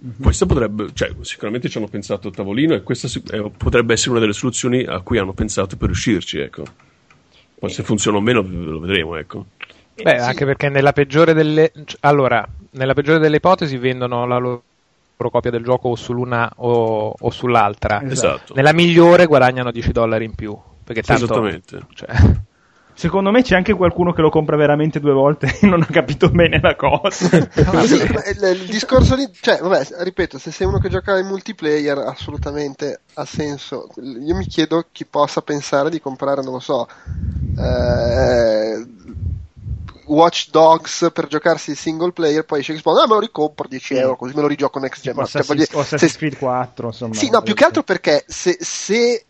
Mm-hmm. 0.00 0.22
Questo 0.22 0.46
potrebbe, 0.46 0.90
cioè, 0.94 1.10
sicuramente 1.22 1.68
ci 1.68 1.76
hanno 1.76 1.88
pensato 1.88 2.28
a 2.28 2.30
tavolino 2.30 2.72
e 2.72 2.84
questa 2.84 3.08
eh, 3.32 3.50
potrebbe 3.56 3.94
essere 3.94 4.10
una 4.10 4.20
delle 4.20 4.32
soluzioni 4.32 4.84
a 4.84 5.00
cui 5.00 5.18
hanno 5.18 5.32
pensato 5.32 5.76
per 5.76 5.90
uscirci, 5.90 6.38
ecco. 6.38 6.62
Poi 7.58 7.68
se 7.68 7.82
funziona 7.82 8.18
o 8.18 8.20
meno 8.20 8.40
lo 8.40 8.78
vedremo, 8.78 9.16
ecco. 9.16 9.46
Beh, 10.02 10.18
sì. 10.18 10.24
anche 10.24 10.44
perché 10.44 10.68
nella 10.68 10.92
peggiore 10.92 11.34
delle 11.34 11.72
allora, 12.00 12.46
nella 12.72 12.94
peggiore 12.94 13.18
delle 13.18 13.36
ipotesi 13.36 13.76
vendono 13.76 14.26
la 14.26 14.38
loro 14.38 14.62
copia 15.30 15.50
del 15.50 15.64
gioco 15.64 15.88
o 15.88 15.96
sull'una 15.96 16.52
o, 16.56 17.14
o 17.18 17.30
sull'altra. 17.30 18.02
Esatto. 18.02 18.54
Nella 18.54 18.72
migliore 18.72 19.26
guadagnano 19.26 19.70
10 19.70 19.92
dollari 19.92 20.24
in 20.24 20.34
più. 20.34 20.56
Perché 20.84 21.02
tanto, 21.02 21.24
Esattamente. 21.24 21.80
Cioè, 21.94 22.08
Secondo 22.98 23.30
me 23.30 23.42
c'è 23.42 23.54
anche 23.54 23.74
qualcuno 23.74 24.12
che 24.12 24.22
lo 24.22 24.28
compra 24.28 24.56
veramente 24.56 24.98
due 24.98 25.12
volte 25.12 25.46
e 25.62 25.66
non 25.68 25.82
ha 25.82 25.86
capito 25.86 26.30
bene 26.30 26.58
la 26.60 26.74
cosa. 26.74 27.28
No, 27.70 27.82
sì, 27.84 27.94
il, 27.94 28.58
il, 28.60 28.66
discorso 28.66 29.14
lì, 29.14 29.28
cioè, 29.40 29.58
vabbè, 29.60 29.86
ripeto, 30.00 30.36
se 30.36 30.50
sei 30.50 30.66
uno 30.66 30.78
che 30.78 30.88
gioca 30.88 31.16
in 31.16 31.26
multiplayer, 31.26 31.96
assolutamente 31.98 33.02
ha 33.14 33.24
senso. 33.24 33.88
Io 34.02 34.34
mi 34.34 34.46
chiedo 34.46 34.86
chi 34.90 35.04
possa 35.04 35.42
pensare 35.42 35.90
di 35.90 36.00
comprare, 36.00 36.42
non 36.42 36.54
lo 36.54 36.58
so, 36.58 36.88
eh, 37.56 38.84
Watch 40.08 40.50
Dogs 40.50 41.10
per 41.12 41.26
giocarsi 41.26 41.70
il 41.70 41.76
single 41.76 42.12
player, 42.12 42.44
poi 42.44 42.60
esce 42.60 42.74
Xbox, 42.74 43.00
ah 43.00 43.06
me 43.06 43.14
lo 43.14 43.20
ricompro 43.20 43.68
10 43.68 43.94
euro, 43.94 44.16
così 44.16 44.34
me 44.34 44.40
lo 44.40 44.46
rigioco 44.48 44.78
next 44.78 45.02
gen. 45.02 45.18
Assassin's, 45.18 45.68
cioè, 45.68 45.80
Assassin's 45.80 46.16
Creed 46.16 46.36
4, 46.36 46.86
insomma. 46.86 47.14
Sì, 47.14 47.30
no, 47.30 47.42
più 47.42 47.54
che 47.54 47.64
altro 47.64 47.82
perché 47.82 48.24
se, 48.26 48.56
se 48.60 49.24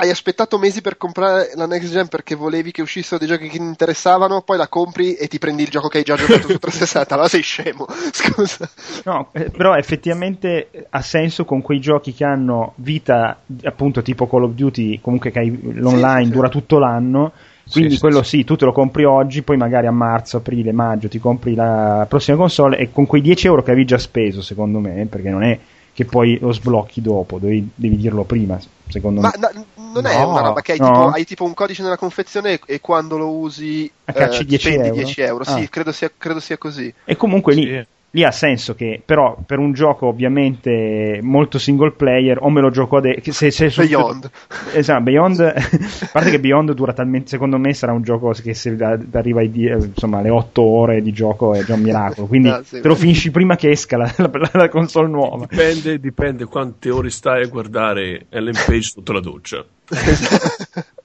hai 0.00 0.08
aspettato 0.08 0.58
mesi 0.58 0.80
per 0.80 0.96
comprare 0.96 1.52
la 1.56 1.66
next 1.66 1.90
gen 1.90 2.08
perché 2.08 2.34
volevi 2.34 2.70
che 2.70 2.80
uscissero 2.80 3.18
dei 3.18 3.28
giochi 3.28 3.48
che 3.48 3.58
ti 3.58 3.62
interessavano, 3.62 4.40
poi 4.40 4.56
la 4.56 4.68
compri 4.68 5.14
e 5.14 5.28
ti 5.28 5.38
prendi 5.38 5.62
il 5.62 5.68
gioco 5.68 5.88
che 5.88 5.98
hai 5.98 6.04
già 6.04 6.16
giocato 6.16 6.48
su 6.48 6.56
360. 6.58 7.14
Allora 7.14 7.28
sei 7.28 7.42
scemo, 7.42 7.86
scusa. 8.10 8.68
No, 9.04 9.28
eh, 9.32 9.50
però 9.50 9.74
effettivamente 9.74 10.86
ha 10.88 11.02
senso 11.02 11.44
con 11.44 11.60
quei 11.60 11.80
giochi 11.80 12.14
che 12.14 12.24
hanno 12.24 12.72
vita, 12.76 13.40
appunto 13.64 14.00
tipo 14.00 14.26
Call 14.26 14.44
of 14.44 14.52
Duty, 14.52 15.00
comunque 15.02 15.30
che 15.30 15.40
hai, 15.40 15.58
l'online 15.74 16.24
sì, 16.24 16.30
dura 16.30 16.46
sì. 16.46 16.52
tutto 16.52 16.78
l'anno. 16.78 17.32
Quindi 17.70 17.94
sì, 17.94 18.00
quello 18.00 18.22
sì, 18.22 18.44
tu 18.44 18.56
te 18.56 18.64
lo 18.64 18.72
compri 18.72 19.04
oggi, 19.04 19.42
poi 19.42 19.56
magari 19.56 19.86
a 19.86 19.92
marzo, 19.92 20.38
aprile, 20.38 20.72
maggio 20.72 21.08
ti 21.08 21.18
compri 21.18 21.54
la 21.54 22.06
prossima 22.08 22.36
console 22.36 22.78
e 22.78 22.90
con 22.90 23.06
quei 23.06 23.22
10 23.22 23.46
euro 23.46 23.62
che 23.62 23.70
avevi 23.70 23.86
già 23.86 23.98
speso, 23.98 24.42
secondo 24.42 24.78
me, 24.78 25.06
perché 25.06 25.30
non 25.30 25.42
è 25.42 25.58
che 25.92 26.04
poi 26.04 26.38
lo 26.40 26.52
sblocchi 26.52 27.00
dopo, 27.00 27.38
devi, 27.38 27.68
devi 27.74 27.96
dirlo 27.96 28.24
prima, 28.24 28.58
secondo 28.88 29.20
Ma, 29.20 29.32
me. 29.34 29.52
No, 29.52 29.90
non 29.92 30.06
è 30.06 30.22
una 30.22 30.40
roba 30.40 30.60
che 30.62 30.72
hai, 30.72 30.78
no. 30.78 30.86
tipo, 30.86 31.08
hai, 31.08 31.24
tipo, 31.24 31.44
un 31.44 31.54
codice 31.54 31.82
nella 31.82 31.96
confezione 31.96 32.52
e, 32.52 32.60
e 32.66 32.80
quando 32.80 33.18
lo 33.18 33.30
usi 33.30 33.90
eh, 34.04 34.28
10 34.28 34.58
spendi 34.58 34.88
euro. 34.88 34.94
10 34.94 35.20
euro. 35.20 35.44
Ah. 35.46 35.58
Sì, 35.58 35.68
credo 35.68 35.92
sia, 35.92 36.10
credo 36.16 36.40
sia, 36.40 36.58
così. 36.58 36.92
E 37.04 37.16
comunque 37.16 37.54
sì 37.54 37.64
lì 37.64 37.86
ha 38.24 38.32
senso 38.32 38.74
che 38.74 39.00
però 39.04 39.36
per 39.46 39.58
un 39.58 39.72
gioco 39.72 40.06
ovviamente 40.06 41.20
molto 41.22 41.58
single 41.58 41.92
player 41.92 42.38
o 42.40 42.50
me 42.50 42.60
lo 42.60 42.70
gioco 42.70 42.96
adesso 42.96 43.30
se, 43.32 43.52
se 43.52 43.68
Beyond. 43.68 44.30
Esatto 44.72 45.02
Beyond. 45.02 45.40
A 45.40 46.08
parte 46.10 46.30
che 46.30 46.40
Beyond 46.40 46.72
dura 46.72 46.92
talmente 46.92 47.28
secondo 47.28 47.56
me 47.56 47.72
sarà 47.72 47.92
un 47.92 48.02
gioco 48.02 48.32
che 48.32 48.52
se 48.54 48.76
arriva 49.12 49.40
ai, 49.40 49.52
insomma, 49.54 50.18
alle 50.18 50.30
8 50.30 50.60
ore 50.60 51.02
di 51.02 51.12
gioco 51.12 51.54
è 51.54 51.62
già 51.62 51.74
un 51.74 51.82
miracolo. 51.82 52.26
Quindi 52.26 52.48
no, 52.48 52.62
sì, 52.64 52.80
te 52.80 52.88
lo 52.88 52.96
finisci 52.96 53.30
prima 53.30 53.54
che 53.54 53.70
esca 53.70 53.96
la, 53.96 54.12
la, 54.16 54.50
la, 54.52 54.68
console 54.68 55.08
nuova. 55.08 55.46
Dipende, 55.48 56.00
dipende 56.00 56.44
quante 56.46 56.90
ore 56.90 57.10
stai 57.10 57.44
a 57.44 57.46
guardare 57.46 58.26
Ellen 58.28 58.54
Page 58.54 58.82
sotto 58.82 59.12
la 59.12 59.20
doccia. 59.20 59.64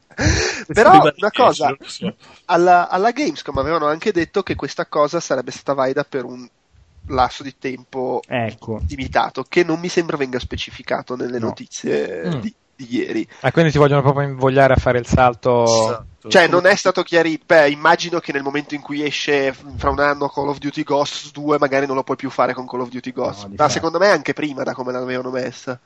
Però 0.73 0.91
una 1.01 1.31
cosa, 1.31 1.75
alla, 2.45 2.87
alla 2.89 3.11
Gamescom 3.11 3.57
avevano 3.57 3.85
anche 3.87 4.11
detto 4.11 4.43
che 4.43 4.55
questa 4.55 4.85
cosa 4.85 5.19
sarebbe 5.19 5.51
stata 5.51 5.73
valida 5.73 6.05
per 6.05 6.23
un 6.23 6.47
lasso 7.07 7.43
di 7.43 7.55
tempo 7.57 8.21
ecco. 8.27 8.81
limitato, 8.87 9.43
che 9.47 9.63
non 9.63 9.79
mi 9.79 9.89
sembra 9.89 10.17
venga 10.17 10.39
specificato 10.39 11.15
nelle 11.15 11.39
no. 11.39 11.47
notizie 11.47 12.27
mm. 12.27 12.39
di, 12.39 12.53
di, 12.75 12.87
ieri. 12.95 13.27
Ah, 13.41 13.51
quindi 13.51 13.71
ti 13.71 13.77
vogliono 13.77 14.01
proprio 14.01 14.27
invogliare 14.27 14.73
a 14.73 14.77
fare 14.77 14.99
il 14.99 15.05
salto. 15.05 15.63
Esatto. 15.63 16.29
Cioè, 16.29 16.47
non 16.47 16.65
è 16.65 16.75
stato 16.75 17.03
chiarito. 17.03 17.43
Beh, 17.45 17.69
immagino 17.69 18.19
che 18.19 18.31
nel 18.31 18.41
momento 18.41 18.73
in 18.73 18.81
cui 18.81 19.03
esce 19.03 19.53
fra 19.53 19.91
un 19.91 19.99
anno 19.99 20.27
Call 20.27 20.47
of 20.47 20.57
Duty 20.57 20.83
Ghosts 20.83 21.31
2, 21.31 21.59
magari 21.59 21.85
non 21.85 21.95
lo 21.95 22.03
puoi 22.03 22.17
più 22.17 22.29
fare 22.29 22.53
con 22.53 22.67
Call 22.67 22.81
of 22.81 22.89
Duty 22.89 23.11
Ghosts. 23.11 23.43
No, 23.43 23.53
Ma 23.57 23.69
secondo 23.69 23.99
me 23.99 24.07
anche 24.07 24.33
prima 24.33 24.63
da 24.63 24.73
come 24.73 24.91
l'avevano 24.91 25.29
messa. 25.29 25.79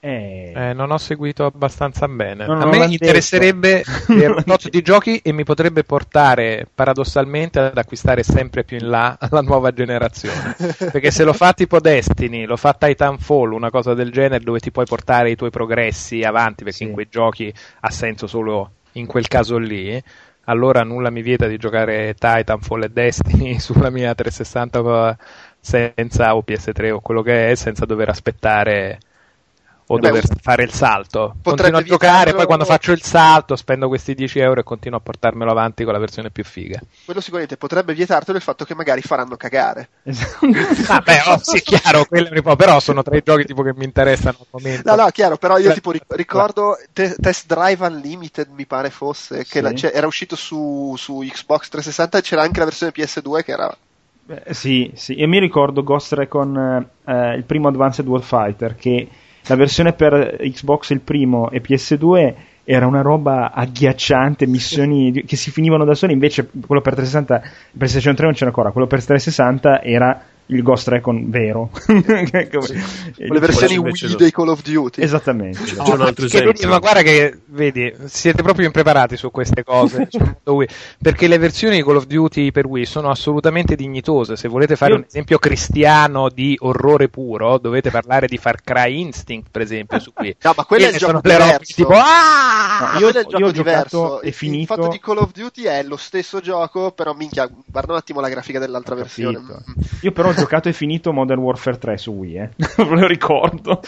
Eh... 0.00 0.52
Eh, 0.56 0.72
non 0.72 0.90
ho 0.90 0.96
seguito 0.96 1.44
abbastanza 1.44 2.08
bene. 2.08 2.46
Non, 2.46 2.62
a 2.62 2.66
me 2.66 2.86
interesserebbe 2.86 3.84
un 4.08 4.42
tot 4.44 4.70
di 4.70 4.80
giochi 4.80 5.18
e 5.18 5.32
mi 5.32 5.44
potrebbe 5.44 5.84
portare 5.84 6.66
paradossalmente 6.74 7.60
ad 7.60 7.76
acquistare 7.76 8.22
sempre 8.22 8.64
più 8.64 8.78
in 8.78 8.88
là 8.88 9.16
la 9.30 9.42
nuova 9.42 9.72
generazione. 9.72 10.56
Perché 10.90 11.10
se 11.10 11.22
lo 11.22 11.34
fa 11.34 11.52
tipo 11.52 11.80
Destiny, 11.80 12.46
lo 12.46 12.56
fa 12.56 12.72
Titanfall, 12.72 13.52
una 13.52 13.70
cosa 13.70 13.92
del 13.92 14.10
genere, 14.10 14.42
dove 14.42 14.58
ti 14.58 14.70
puoi 14.70 14.86
portare 14.86 15.30
i 15.30 15.36
tuoi 15.36 15.50
progressi 15.50 16.22
avanti, 16.22 16.64
perché 16.64 16.78
sì. 16.78 16.84
in 16.84 16.92
quei 16.92 17.08
giochi 17.10 17.52
ha 17.80 17.90
senso 17.90 18.26
solo 18.26 18.70
in 18.92 19.06
quel 19.06 19.28
caso 19.28 19.58
lì. 19.58 20.02
Allora 20.44 20.82
nulla 20.82 21.10
mi 21.10 21.20
vieta 21.20 21.46
di 21.46 21.58
giocare 21.58 22.14
Titanfall 22.14 22.84
e 22.84 22.88
Destiny 22.88 23.58
sulla 23.60 23.90
mia 23.90 24.14
360 24.14 25.18
senza 25.60 26.34
o 26.34 26.42
PS3 26.44 26.90
o 26.90 27.00
quello 27.00 27.20
che 27.20 27.50
è, 27.50 27.54
senza 27.54 27.84
dover 27.84 28.08
aspettare 28.08 28.98
o 29.92 29.98
Beh, 29.98 30.06
dover 30.08 30.24
fare 30.40 30.62
il 30.62 30.72
salto. 30.72 31.34
Continuo 31.42 31.80
a 31.80 31.82
giocare, 31.82 32.32
poi 32.32 32.46
quando 32.46 32.64
faccio 32.64 32.92
il 32.92 33.02
salto 33.02 33.56
spendo 33.56 33.88
questi 33.88 34.14
10 34.14 34.38
euro 34.38 34.60
e 34.60 34.62
continuo 34.62 34.98
a 34.98 35.00
portarmelo 35.00 35.50
avanti 35.50 35.82
con 35.82 35.92
la 35.92 35.98
versione 35.98 36.30
più 36.30 36.44
figa. 36.44 36.80
Quello 37.04 37.20
sicuramente 37.20 37.56
potrebbe 37.56 37.92
vietartelo 37.92 38.36
il 38.36 38.42
fatto 38.42 38.64
che 38.64 38.76
magari 38.76 39.02
faranno 39.02 39.36
cagare. 39.36 39.88
ah, 40.04 41.00
beh, 41.00 41.22
oh, 41.26 41.38
sì, 41.42 41.60
chiaro, 41.60 42.06
però 42.54 42.78
sono 42.78 43.02
tre 43.02 43.20
giochi 43.24 43.44
tipo 43.44 43.62
che 43.62 43.72
mi 43.74 43.84
interessano 43.84 44.36
al 44.38 44.46
momento. 44.50 44.94
No, 44.94 45.02
no, 45.02 45.08
chiaro, 45.10 45.36
però 45.38 45.58
io 45.58 45.72
tipo 45.72 45.92
ricordo 46.08 46.78
te- 46.92 47.16
Test 47.16 47.46
Drive 47.46 47.84
Unlimited 47.84 48.48
mi 48.50 48.66
pare 48.66 48.90
fosse, 48.90 49.38
che 49.38 49.44
sì. 49.44 49.60
la, 49.60 49.74
cioè, 49.74 49.90
era 49.92 50.06
uscito 50.06 50.36
su, 50.36 50.94
su 50.96 51.18
Xbox 51.18 51.68
360 51.68 52.18
e 52.18 52.22
c'era 52.22 52.42
anche 52.42 52.60
la 52.60 52.64
versione 52.66 52.92
PS2 52.94 53.42
che 53.42 53.50
era 53.50 53.76
Beh, 54.22 54.54
sì, 54.54 54.92
sì, 54.94 55.18
io 55.18 55.26
mi 55.26 55.40
ricordo 55.40 55.82
Ghost 55.82 56.12
Recon, 56.12 56.86
eh, 57.04 57.34
il 57.34 57.42
primo 57.42 57.66
Advanced 57.66 58.06
Warfighter, 58.06 58.76
che 58.76 59.08
la 59.46 59.56
versione 59.56 59.92
per 59.92 60.36
Xbox 60.40 60.90
il 60.90 61.00
primo 61.00 61.50
e 61.50 61.60
PS2 61.60 62.34
era 62.64 62.86
una 62.86 63.00
roba 63.00 63.52
agghiacciante, 63.52 64.46
missioni 64.46 65.24
che 65.24 65.36
si 65.36 65.50
finivano 65.50 65.84
da 65.84 65.94
soli, 65.94 66.12
invece 66.12 66.48
quello 66.66 66.80
per 66.80 66.94
360, 66.94 67.42
PlayStation 67.76 68.14
3 68.14 68.24
non 68.24 68.34
c'era 68.34 68.46
ancora, 68.46 68.70
quello 68.70 68.86
per 68.86 69.04
360 69.04 69.82
era 69.82 70.24
il 70.50 70.62
Ghost 70.62 70.88
Recon 70.88 71.30
vero. 71.30 71.70
sì. 71.78 71.92
Le 73.16 73.38
versioni 73.38 73.76
Wii 73.76 74.16
dei 74.16 74.30
Call 74.30 74.48
of 74.48 74.62
Duty. 74.62 75.00
Esattamente. 75.00 75.62
C'è 75.62 75.92
un 75.92 76.00
altro 76.00 76.26
esempio. 76.26 76.68
ma 76.68 76.78
guarda 76.78 77.02
che, 77.02 77.40
vedi, 77.46 77.92
siete 78.06 78.42
proprio 78.42 78.66
impreparati 78.66 79.16
su 79.16 79.30
queste 79.30 79.64
cose, 79.64 80.08
perché 81.00 81.28
le 81.28 81.38
versioni 81.38 81.76
di 81.76 81.84
Call 81.84 81.96
of 81.96 82.06
Duty 82.06 82.50
per 82.50 82.66
Wii 82.66 82.84
sono 82.84 83.10
assolutamente 83.10 83.76
dignitose. 83.76 84.36
Se 84.36 84.48
volete 84.48 84.76
fare 84.76 84.92
Io... 84.92 84.98
un 84.98 85.04
esempio 85.06 85.38
cristiano 85.38 86.28
di 86.28 86.56
orrore 86.60 87.08
puro, 87.08 87.58
dovete 87.58 87.90
parlare 87.90 88.26
di 88.26 88.36
Far 88.36 88.60
Cry 88.62 89.00
Instinct, 89.00 89.48
per 89.50 89.62
esempio, 89.62 89.98
su 90.00 90.12
qui. 90.12 90.34
No, 90.42 90.52
ma 90.56 90.64
quello 90.64 90.86
è 90.86 90.90
il 90.90 90.96
gioco 90.96 91.20
diverso. 91.20 91.74
tipo, 91.74 91.94
ah! 91.94 92.92
No, 92.94 92.98
io, 92.98 93.08
il 93.08 93.26
io 93.38 93.46
ho 93.46 93.50
giocato 93.52 94.20
e 94.20 94.32
finito. 94.32 94.74
Il 94.74 94.80
fatto 94.80 94.88
di 94.88 94.98
Call 94.98 95.18
of 95.18 95.32
Duty 95.32 95.62
è 95.64 95.82
lo 95.82 95.96
stesso 95.96 96.40
gioco, 96.40 96.92
però 96.92 97.14
minchia, 97.14 97.48
guarda 97.66 97.92
un 97.92 97.98
attimo 97.98 98.20
la 98.20 98.28
grafica 98.28 98.58
dell'altra 98.58 98.94
versione. 98.94 99.40
Io 100.02 100.12
però 100.12 100.32
giocato 100.40 100.68
e 100.68 100.72
finito 100.72 101.12
Modern 101.12 101.40
Warfare 101.40 101.78
3 101.78 101.96
su 101.96 102.12
Wii, 102.12 102.34
eh. 102.36 102.50
lo 102.76 103.06
ricordo. 103.06 103.80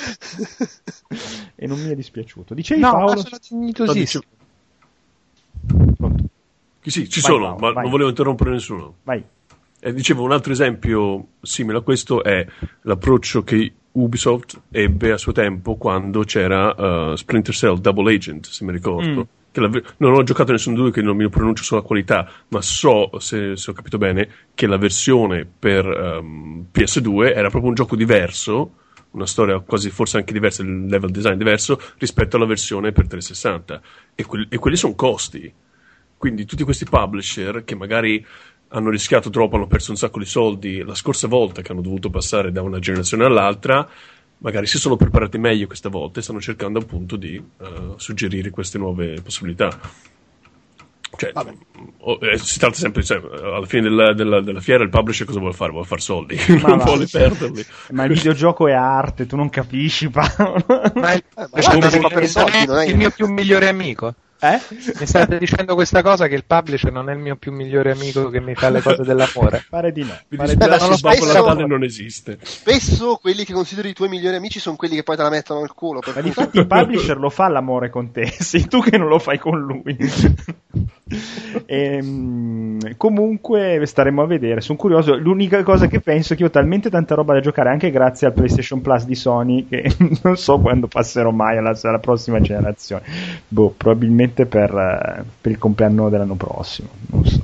e 1.54 1.66
non 1.66 1.80
mi 1.80 1.90
è 1.90 1.94
dispiaciuto. 1.94 2.54
Dicevi 2.54 2.80
no, 2.80 2.90
Paolo? 2.90 3.16
sono 3.16 3.38
dignitosissimo. 3.49 4.23
Sì, 6.85 7.09
ci 7.09 7.21
vai, 7.21 7.30
sono, 7.30 7.44
Paolo, 7.44 7.59
ma 7.59 7.73
vai. 7.73 7.82
non 7.82 7.90
volevo 7.90 8.09
interrompere 8.09 8.50
nessuno. 8.50 8.94
Vai. 9.02 9.23
Eh, 9.80 9.92
dicevo, 9.92 10.23
un 10.23 10.32
altro 10.32 10.52
esempio 10.52 11.26
simile 11.40 11.78
a 11.78 11.80
questo 11.80 12.23
è 12.23 12.47
l'approccio 12.82 13.42
che 13.42 13.73
Ubisoft 13.92 14.61
ebbe 14.71 15.12
a 15.12 15.18
suo 15.18 15.32
tempo 15.32 15.76
quando 15.76 16.23
c'era 16.23 17.11
uh, 17.11 17.16
Splinter 17.16 17.54
Cell 17.54 17.78
Double 17.78 18.14
Agent, 18.14 18.47
se 18.47 18.64
mi 18.64 18.73
ricordo. 18.73 19.21
Mm 19.21 19.40
non 19.61 20.12
ho 20.14 20.23
giocato 20.23 20.52
nessuno 20.52 20.76
due 20.76 20.90
che 20.90 21.02
non 21.02 21.16
mi 21.16 21.28
pronuncio 21.28 21.62
sulla 21.62 21.82
qualità, 21.82 22.30
ma 22.49 22.62
so, 22.62 23.11
se, 23.18 23.56
se, 23.56 23.71
ho 23.71 23.75
capito 23.75 23.99
bene, 23.99 24.28
che 24.54 24.66
la 24.66 24.78
versione 24.78 25.47
per 25.47 25.87
um, 25.87 25.92
ehm, 25.94 26.66
PS2 26.73 27.35
era 27.35 27.50
proprio 27.50 27.68
un 27.68 27.75
gioco 27.75 27.97
diverso, 27.97 28.76
una 29.11 29.26
storia 29.26 29.61
quasi 29.61 29.90
forse 29.90 30.16
anche 30.16 30.32
diversa, 30.32 30.62
il 30.62 30.87
level 30.87 31.11
design 31.11 31.37
diverso 31.37 31.80
rispetto 31.99 32.37
alla 32.37 32.47
versione 32.47 32.92
per 32.92 33.06
360. 33.06 33.80
E, 34.14 34.25
que- 34.25 34.47
e 34.49 34.59
quelli 34.59 34.76
sono 34.76 34.94
costi. 34.94 35.52
Quindi 36.16 36.44
tutti 36.44 36.62
questi 36.62 36.85
publisher 36.85 37.64
che 37.64 37.75
magari 37.75 38.25
hanno 38.68 38.90
rischiato 38.90 39.28
troppo, 39.28 39.56
hanno 39.56 39.66
perso 39.66 39.90
un 39.90 39.97
sacco 39.97 40.18
di 40.18 40.25
soldi 40.25 40.82
la 40.82 40.94
scorsa 40.94 41.28
volta 41.28 41.62
che 41.62 41.73
hanno 41.73 41.82
dovuto 41.82 42.11
passare 42.11 42.52
da 42.52 42.62
una 42.62 42.78
generazione 42.78 43.25
all'altra, 43.25 43.87
magari 44.42 44.66
si 44.66 44.78
sono 44.78 44.96
preparati 44.96 45.38
meglio 45.38 45.66
questa 45.66 45.88
volta 45.88 46.20
e 46.20 46.22
stanno 46.22 46.40
cercando 46.40 46.78
appunto 46.78 47.16
di 47.16 47.37
uh, 47.37 47.94
suggerire 47.96 48.50
queste 48.50 48.78
nuove 48.78 49.20
possibilità. 49.22 49.70
Cioè, 51.14 51.32
eh, 51.34 52.38
si 52.38 52.58
tratta 52.58 52.75
sempre, 52.75 53.04
cioè, 53.04 53.18
alla 53.18 53.66
fine 53.66 53.82
della, 53.82 54.14
della, 54.14 54.40
della, 54.40 54.61
fiera 54.61 54.82
il 54.82 54.88
publisher 54.88 55.26
cosa 55.26 55.40
vuole 55.40 55.54
fare? 55.54 55.70
Vuole 55.70 55.87
fare 55.87 56.00
soldi, 56.00 56.37
ma 56.62 56.68
non 56.68 56.78
va. 56.78 56.84
vuole 56.84 57.06
perderli. 57.06 57.64
Ma 57.90 58.04
il 58.04 58.14
videogioco 58.14 58.66
è 58.66 58.72
arte, 58.72 59.26
tu 59.26 59.37
non 59.37 59.50
capisci, 59.50 60.08
Paolo. 60.08 60.64
Ma 60.94 61.12
il, 61.12 61.22
eh, 61.37 61.49
ma 61.52 61.61
soldi, 61.61 62.66
non 62.66 62.78
è 62.78 62.87
il 62.87 62.96
mio 62.96 63.11
più 63.11 63.28
migliore 63.28 63.68
amico. 63.68 64.14
Eh? 64.44 64.61
Mi 64.99 65.06
state 65.06 65.38
dicendo 65.38 65.75
questa 65.75 66.02
cosa 66.02 66.26
che 66.26 66.34
il 66.34 66.44
publisher 66.44 66.90
non 66.90 67.08
è 67.08 67.12
il 67.12 67.20
mio 67.20 67.37
più 67.37 67.52
migliore 67.52 67.92
amico 67.92 68.28
che 68.28 68.40
mi 68.40 68.56
fa 68.56 68.70
le 68.70 68.82
cose 68.82 69.04
dell'amore? 69.04 69.64
Pare 69.70 69.92
di 69.92 70.02
no. 70.02 70.18
Pare 70.37 70.56
di 70.56 70.66
no. 70.66 70.96
Spesso, 70.96 71.32
Natale 71.32 71.64
non 71.64 71.84
esiste. 71.84 72.38
Spesso 72.42 73.20
quelli 73.22 73.44
che 73.44 73.52
consideri 73.52 73.90
i 73.90 73.92
tuoi 73.92 74.08
migliori 74.08 74.34
amici 74.34 74.58
sono 74.58 74.75
quelli 74.75 74.96
che 74.96 75.04
poi 75.04 75.14
te 75.14 75.22
la 75.22 75.30
mettono 75.30 75.61
nel 75.61 75.72
culo. 75.72 76.00
Ma 76.12 76.20
difatti 76.20 76.58
il 76.58 76.66
publisher 76.66 77.18
lo 77.18 77.30
fa 77.30 77.46
l'amore 77.46 77.88
con 77.88 78.11
te, 78.11 78.26
sei 78.37 78.66
tu 78.66 78.80
che 78.82 78.99
non 78.99 79.06
lo 79.06 79.20
fai 79.20 79.38
con 79.38 79.61
lui. 79.61 79.96
E, 81.66 81.97
ehm, 81.97 82.97
comunque 82.97 83.81
staremo 83.85 84.23
a 84.23 84.26
vedere, 84.26 84.61
sono 84.61 84.78
curioso. 84.78 85.16
L'unica 85.16 85.62
cosa 85.62 85.87
che 85.87 86.00
penso 86.00 86.33
è 86.33 86.37
che 86.37 86.45
ho 86.45 86.50
talmente 86.50 86.90
tanta 86.90 87.14
roba 87.14 87.35
da 87.35 87.40
giocare 87.40 87.71
anche 87.71 87.90
grazie 87.90 88.26
al 88.26 88.33
PlayStation 88.33 88.81
Plus 88.81 89.04
di 89.04 89.14
Sony 89.14 89.66
che 89.69 89.95
non 90.23 90.37
so 90.37 90.59
quando 90.59 90.87
passerò 90.87 91.31
mai 91.31 91.59
alla, 91.59 91.78
alla 91.83 91.99
prossima 91.99 92.40
generazione. 92.40 93.02
Boh, 93.49 93.75
probabilmente 93.76 94.47
per, 94.47 94.71
eh, 94.71 95.25
per 95.40 95.52
il 95.52 95.59
compleanno 95.59 96.09
dell'anno 96.09 96.35
prossimo. 96.35 96.88
Non 97.07 97.25
so. 97.25 97.40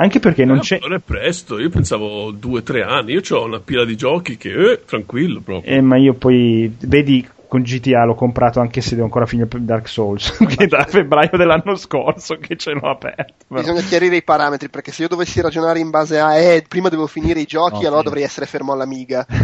Anche 0.00 0.20
perché 0.20 0.44
non 0.44 0.58
eh, 0.58 0.60
c'è. 0.60 0.78
Non 0.80 0.94
è 0.94 1.00
presto, 1.00 1.58
io 1.58 1.70
pensavo 1.70 2.30
due 2.30 2.60
o 2.60 2.62
tre 2.62 2.82
anni. 2.82 3.12
Io 3.12 3.20
ho 3.30 3.44
una 3.44 3.58
pila 3.58 3.84
di 3.84 3.96
giochi 3.96 4.36
che, 4.36 4.52
eh, 4.52 4.84
tranquillo 4.84 5.40
proprio. 5.40 5.72
Eh, 5.72 5.80
ma 5.80 5.96
io 5.96 6.14
poi, 6.14 6.72
vedi, 6.82 7.26
con 7.48 7.62
GTA 7.62 8.04
l'ho 8.04 8.14
comprato 8.14 8.60
anche 8.60 8.80
se 8.82 8.90
devo 8.90 9.04
ancora 9.04 9.26
finire 9.26 9.48
Dark 9.60 9.88
Souls, 9.88 10.36
che 10.46 10.66
da 10.66 10.84
febbraio 10.84 11.36
dell'anno 11.36 11.74
scorso 11.76 12.36
che 12.36 12.56
ce 12.56 12.72
l'ho 12.72 12.88
aperto. 12.90 13.46
Però. 13.48 13.60
Bisogna 13.60 13.80
chiarire 13.80 14.16
i 14.16 14.22
parametri, 14.22 14.68
perché 14.68 14.92
se 14.92 15.02
io 15.02 15.08
dovessi 15.08 15.40
ragionare 15.40 15.78
in 15.78 15.90
base 15.90 16.20
a, 16.20 16.36
eh, 16.36 16.62
prima 16.68 16.90
devo 16.90 17.06
finire 17.06 17.40
i 17.40 17.46
giochi, 17.46 17.80
no, 17.82 17.86
allora 17.88 17.98
sì. 17.98 18.04
dovrei 18.04 18.22
essere 18.22 18.46
fermo 18.46 18.72
all'amiga. 18.72 19.26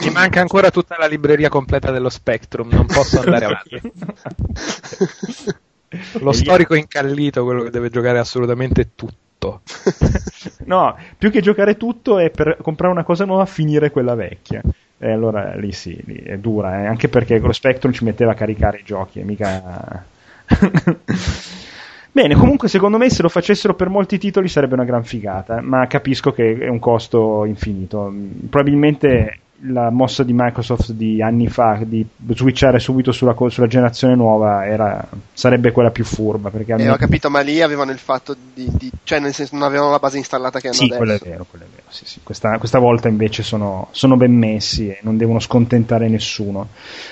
Mi 0.00 0.10
manca 0.10 0.40
ancora 0.40 0.70
tutta 0.70 0.96
la 0.98 1.06
libreria 1.06 1.48
completa 1.48 1.90
dello 1.90 2.08
Spectrum, 2.08 2.70
non 2.70 2.86
posso 2.86 3.20
andare 3.20 3.44
avanti. 3.44 3.80
Lo 6.20 6.32
storico 6.32 6.74
incallito, 6.74 7.44
quello 7.44 7.64
che 7.64 7.70
deve 7.70 7.90
giocare 7.90 8.18
assolutamente 8.18 8.90
tutto. 8.94 9.27
no, 10.66 10.96
più 11.16 11.30
che 11.30 11.40
giocare 11.40 11.76
tutto 11.76 12.18
è 12.18 12.30
per 12.30 12.58
comprare 12.60 12.92
una 12.92 13.04
cosa 13.04 13.24
nuova 13.24 13.46
finire 13.46 13.90
quella 13.90 14.14
vecchia. 14.14 14.60
E 15.00 15.12
allora 15.12 15.54
lì 15.54 15.70
sì, 15.70 16.00
lì 16.04 16.16
è 16.16 16.38
dura, 16.38 16.82
eh? 16.82 16.86
anche 16.86 17.08
perché 17.08 17.38
lo 17.38 17.52
Spectrum 17.52 17.92
ci 17.92 18.04
metteva 18.04 18.32
a 18.32 18.34
caricare 18.34 18.78
i 18.78 18.84
giochi 18.84 19.20
e 19.20 19.24
mica... 19.24 20.04
Bene, 22.10 22.34
comunque 22.34 22.68
secondo 22.68 22.98
me 22.98 23.10
se 23.10 23.22
lo 23.22 23.28
facessero 23.28 23.74
per 23.74 23.90
molti 23.90 24.18
titoli 24.18 24.48
sarebbe 24.48 24.74
una 24.74 24.84
gran 24.84 25.04
figata, 25.04 25.60
ma 25.60 25.86
capisco 25.86 26.32
che 26.32 26.58
è 26.58 26.68
un 26.68 26.80
costo 26.80 27.44
infinito. 27.44 28.12
Probabilmente 28.50 29.38
la 29.62 29.90
mossa 29.90 30.22
di 30.22 30.32
Microsoft 30.32 30.92
di 30.92 31.20
anni 31.20 31.48
fa 31.48 31.80
di 31.82 32.06
switchare 32.34 32.78
subito 32.78 33.10
sulla, 33.10 33.34
sulla 33.48 33.66
generazione 33.66 34.14
nuova 34.14 34.64
era, 34.64 35.04
sarebbe 35.32 35.72
quella 35.72 35.90
più 35.90 36.04
furba. 36.04 36.50
Perché 36.50 36.74
eh, 36.74 36.88
ho 36.88 36.96
capito, 36.96 37.28
ma 37.28 37.40
lì 37.40 37.60
avevano 37.60 37.90
il 37.90 37.98
fatto 37.98 38.36
di, 38.54 38.70
di, 38.72 38.90
cioè 39.02 39.18
nel 39.18 39.34
senso 39.34 39.56
non 39.56 39.64
avevano 39.64 39.90
la 39.90 39.98
base 39.98 40.18
installata 40.18 40.60
che 40.60 40.68
hanno 40.68 40.76
sì, 40.76 40.84
adesso. 40.84 40.98
Quello 40.98 41.12
è 41.12 41.18
vero, 41.18 41.46
quello 41.48 41.64
è 41.64 41.68
vero. 41.68 41.86
Sì, 41.88 42.04
sì. 42.06 42.20
Questa, 42.22 42.58
questa, 42.58 42.78
volta 42.78 43.08
invece 43.08 43.42
sono, 43.42 43.88
sono, 43.90 44.16
ben 44.16 44.32
messi 44.32 44.88
e 44.88 44.98
non 45.02 45.16
devono 45.16 45.40
scontentare 45.40 46.08
nessuno. 46.08 46.68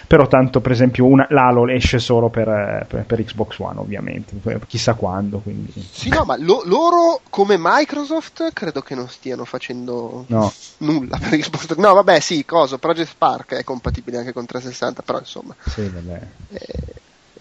Però 0.07 0.27
tanto 0.29 0.61
per 0.61 0.73
esempio 0.73 1.07
una, 1.07 1.27
l'Halo 1.31 1.67
esce 1.69 1.99
solo 1.99 2.29
per, 2.29 2.87
per, 2.89 3.05
per, 3.05 3.25
Xbox 3.25 3.59
One 3.59 3.81
ovviamente, 3.81 4.35
chissà 4.67 4.95
quando. 4.95 5.39
Quindi. 5.39 5.73
Sì, 5.91 6.11
no, 6.11 6.25
ma 6.25 6.37
lo, 6.39 6.63
loro 6.65 7.21
come 7.29 7.57
Microsoft 7.59 8.53
credo 8.53 8.83
che 8.83 8.95
non 8.95 9.09
stiano 9.09 9.45
facendo 9.45 10.25
no. 10.29 10.53
nulla 10.79 11.19
per 11.19 11.39
Xbox. 11.39 11.75
No, 11.77 11.95
vabbè, 11.95 12.21
sì, 12.21 12.36
coso, 12.45 12.79
Project 12.79 13.09
Spark 13.09 13.55
è 13.55 13.65
compatibile 13.65 14.19
anche 14.19 14.33
con 14.33 14.47
360, 14.47 15.03
però 15.03 15.19
insomma. 15.19 15.55
Sì, 15.65 15.89
vabbè. 15.89 16.21
Eh, 16.51 16.95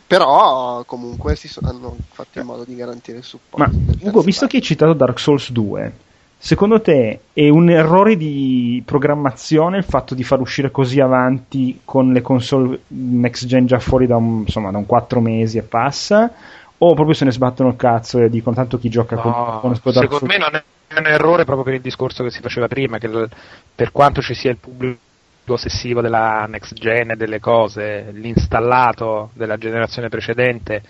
però 0.07 0.83
comunque 0.85 1.35
si 1.35 1.47
sono, 1.47 1.69
hanno 1.69 1.95
fatto 2.11 2.39
in 2.39 2.45
modo 2.45 2.63
di 2.63 2.75
garantire 2.75 3.17
il 3.17 3.23
supporto. 3.23 3.57
Ma 3.57 3.69
Ugo, 4.01 4.21
visto 4.21 4.45
che 4.45 4.57
hai 4.57 4.61
citato 4.61 4.93
Dark 4.93 5.19
Souls 5.19 5.51
2, 5.51 5.93
secondo 6.37 6.79
te 6.79 7.21
è 7.33 7.49
un 7.49 7.69
errore 7.69 8.15
di 8.15 8.83
programmazione 8.85 9.77
il 9.77 9.83
fatto 9.83 10.13
di 10.13 10.23
far 10.23 10.39
uscire 10.39 10.69
così 10.69 10.99
avanti 10.99 11.81
con 11.83 12.13
le 12.13 12.21
console 12.21 12.81
next 12.87 13.45
gen 13.47 13.65
già 13.65 13.79
fuori 13.79 14.05
da 14.05 14.15
un, 14.15 14.43
insomma, 14.45 14.69
da 14.69 14.77
un 14.77 14.85
4 14.85 15.19
mesi 15.19 15.57
e 15.57 15.63
passa? 15.63 16.31
O 16.77 16.93
proprio 16.93 17.15
se 17.15 17.25
ne 17.25 17.31
sbattono 17.31 17.69
il 17.69 17.75
cazzo 17.75 18.19
e 18.19 18.29
dicono 18.29 18.55
tanto 18.55 18.77
chi 18.77 18.89
gioca 18.89 19.15
no, 19.15 19.21
con, 19.21 19.59
con 19.61 19.71
Dark 19.71 19.81
Souls? 19.81 19.99
Secondo 20.01 20.25
me 20.25 20.37
non 20.37 20.55
è 20.55 20.63
un 20.99 21.07
errore 21.07 21.43
proprio 21.45 21.63
per 21.63 21.73
il 21.75 21.81
discorso 21.81 22.23
che 22.23 22.31
si 22.31 22.41
faceva 22.41 22.67
prima, 22.67 22.97
che 22.97 23.07
l- 23.07 23.29
per 23.73 23.91
quanto 23.91 24.21
ci 24.21 24.33
sia 24.33 24.51
il 24.51 24.57
pubblico 24.57 24.99
ossessivo 25.47 26.01
della 26.01 26.45
next 26.47 26.73
gen 26.73 27.11
e 27.11 27.15
delle 27.15 27.39
cose, 27.39 28.09
l'installato 28.11 29.29
della 29.33 29.57
generazione 29.57 30.09
precedente, 30.09 30.81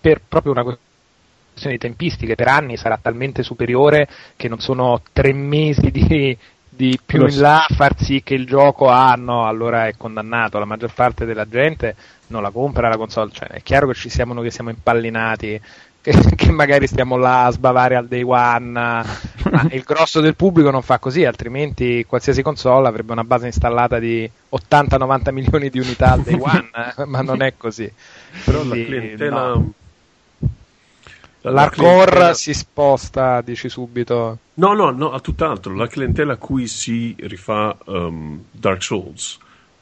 per 0.00 0.20
proprio 0.28 0.52
una 0.52 0.62
questione 0.62 1.76
di 1.76 1.78
tempistiche, 1.78 2.34
per 2.34 2.48
anni 2.48 2.76
sarà 2.76 2.98
talmente 3.00 3.42
superiore 3.42 4.08
che 4.36 4.48
non 4.48 4.60
sono 4.60 5.00
tre 5.12 5.32
mesi 5.32 5.90
di, 5.90 6.36
di 6.68 6.98
più 7.04 7.26
in 7.26 7.40
là 7.40 7.64
a 7.64 7.74
far 7.74 7.98
sì 7.98 8.22
che 8.22 8.34
il 8.34 8.44
gioco 8.46 8.88
ah 8.88 9.14
no, 9.16 9.46
allora 9.46 9.86
è 9.86 9.94
condannato. 9.96 10.58
La 10.58 10.64
maggior 10.64 10.92
parte 10.92 11.24
della 11.24 11.48
gente 11.48 11.94
non 12.26 12.42
la 12.42 12.50
compra 12.50 12.88
la 12.88 12.96
console, 12.96 13.30
cioè 13.32 13.48
è 13.48 13.62
chiaro 13.62 13.86
che 13.86 13.94
ci 13.94 14.08
siamo 14.08 14.34
noi 14.34 14.44
che 14.44 14.50
siamo 14.50 14.70
impallinati 14.70 15.60
che, 16.04 16.12
che, 16.36 16.52
magari 16.52 16.86
stiamo 16.86 17.16
là 17.16 17.46
a 17.46 17.50
sbavare 17.50 17.96
al 17.96 18.06
day 18.06 18.22
one, 18.22 18.70
ma 18.70 19.04
il 19.72 19.82
grosso 19.82 20.20
del 20.20 20.36
pubblico 20.36 20.70
non 20.70 20.82
fa 20.82 20.98
così, 20.98 21.24
altrimenti 21.24 22.04
qualsiasi 22.06 22.42
console 22.42 22.86
avrebbe 22.86 23.12
una 23.12 23.24
base 23.24 23.46
installata 23.46 23.98
di 23.98 24.30
80-90 24.52 25.32
milioni 25.32 25.70
di 25.70 25.78
unità 25.78 26.12
al 26.12 26.20
day 26.20 26.38
one, 26.38 26.70
eh, 26.98 27.04
ma 27.06 27.22
non 27.22 27.40
è 27.40 27.54
così. 27.56 27.90
Però 28.44 28.60
Quindi, 28.60 28.80
la 28.80 28.84
clientela... 28.84 29.48
No. 29.54 29.72
L'hardcore 31.46 32.04
clientela... 32.04 32.34
si 32.34 32.54
sposta, 32.54 33.42
dici 33.42 33.68
subito. 33.68 34.38
No, 34.54 34.72
no, 34.72 34.90
no, 34.90 35.12
a 35.12 35.20
tutt'altro. 35.20 35.74
La 35.74 35.86
clientela 35.86 36.34
a 36.34 36.36
cui 36.36 36.66
si 36.66 37.14
rifà 37.18 37.76
um, 37.84 38.44
Dark 38.50 38.82
Souls 38.82 39.38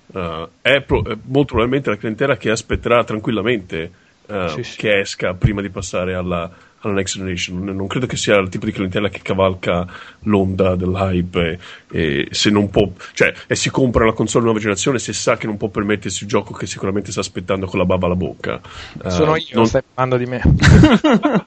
uh, 0.08 0.48
è, 0.60 0.80
pro- 0.80 1.04
è 1.04 1.16
molto 1.22 1.54
probabilmente 1.54 1.90
la 1.90 1.96
clientela 1.96 2.36
che 2.36 2.50
aspetterà 2.50 3.04
tranquillamente 3.04 3.90
uh, 4.26 4.48
sì, 4.48 4.62
sì. 4.62 4.76
che 4.76 5.00
esca 5.00 5.34
prima 5.34 5.60
di 5.60 5.70
passare 5.70 6.14
alla, 6.14 6.50
alla, 6.80 6.94
next 6.94 7.16
generation. 7.16 7.62
Non 7.64 7.86
credo 7.86 8.06
che 8.06 8.16
sia 8.16 8.36
il 8.38 8.48
tipo 8.48 8.66
di 8.66 8.72
clientela 8.72 9.08
che 9.08 9.20
cavalca 9.22 9.86
l'onda 10.24 10.74
dell'hype 10.76 11.58
e, 11.90 12.28
e 12.30 12.34
se 12.34 12.50
non 12.50 12.70
può, 12.70 12.90
cioè, 13.14 13.32
e 13.46 13.54
si 13.54 13.70
compra 13.70 14.04
la 14.04 14.12
console 14.12 14.44
nuova 14.44 14.58
generazione 14.58 14.98
se 14.98 15.12
sa 15.12 15.36
che 15.36 15.46
non 15.46 15.56
può 15.56 15.68
permettersi 15.68 16.24
il 16.24 16.28
gioco 16.28 16.52
che 16.52 16.66
sicuramente 16.66 17.10
sta 17.10 17.20
aspettando 17.20 17.66
con 17.66 17.78
la 17.78 17.84
bava 17.84 18.06
alla 18.06 18.16
bocca. 18.16 18.60
Uh, 19.02 19.08
Sono 19.10 19.36
io, 19.36 19.44
non... 19.52 19.66
stai 19.66 19.82
parlando 19.92 20.24
di 20.24 20.30
me. 20.30 20.42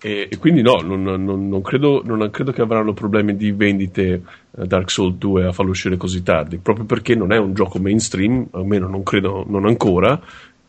e, 0.00 0.28
e, 0.30 0.38
quindi 0.38 0.62
no, 0.62 0.80
non, 0.80 1.02
non, 1.02 1.48
non, 1.48 1.62
credo, 1.62 2.02
non, 2.04 2.28
credo, 2.30 2.52
che 2.52 2.62
avranno 2.62 2.92
problemi 2.92 3.36
di 3.36 3.52
vendite 3.52 4.22
uh, 4.50 4.64
Dark 4.64 4.90
Souls 4.90 5.16
2 5.16 5.46
a 5.46 5.52
farlo 5.52 5.70
uscire 5.72 5.96
così 5.96 6.22
tardi, 6.22 6.58
proprio 6.58 6.84
perché 6.84 7.14
non 7.14 7.32
è 7.32 7.38
un 7.38 7.54
gioco 7.54 7.78
mainstream, 7.78 8.48
almeno 8.52 8.88
non 8.88 9.02
credo, 9.02 9.44
non 9.46 9.66
ancora, 9.66 10.20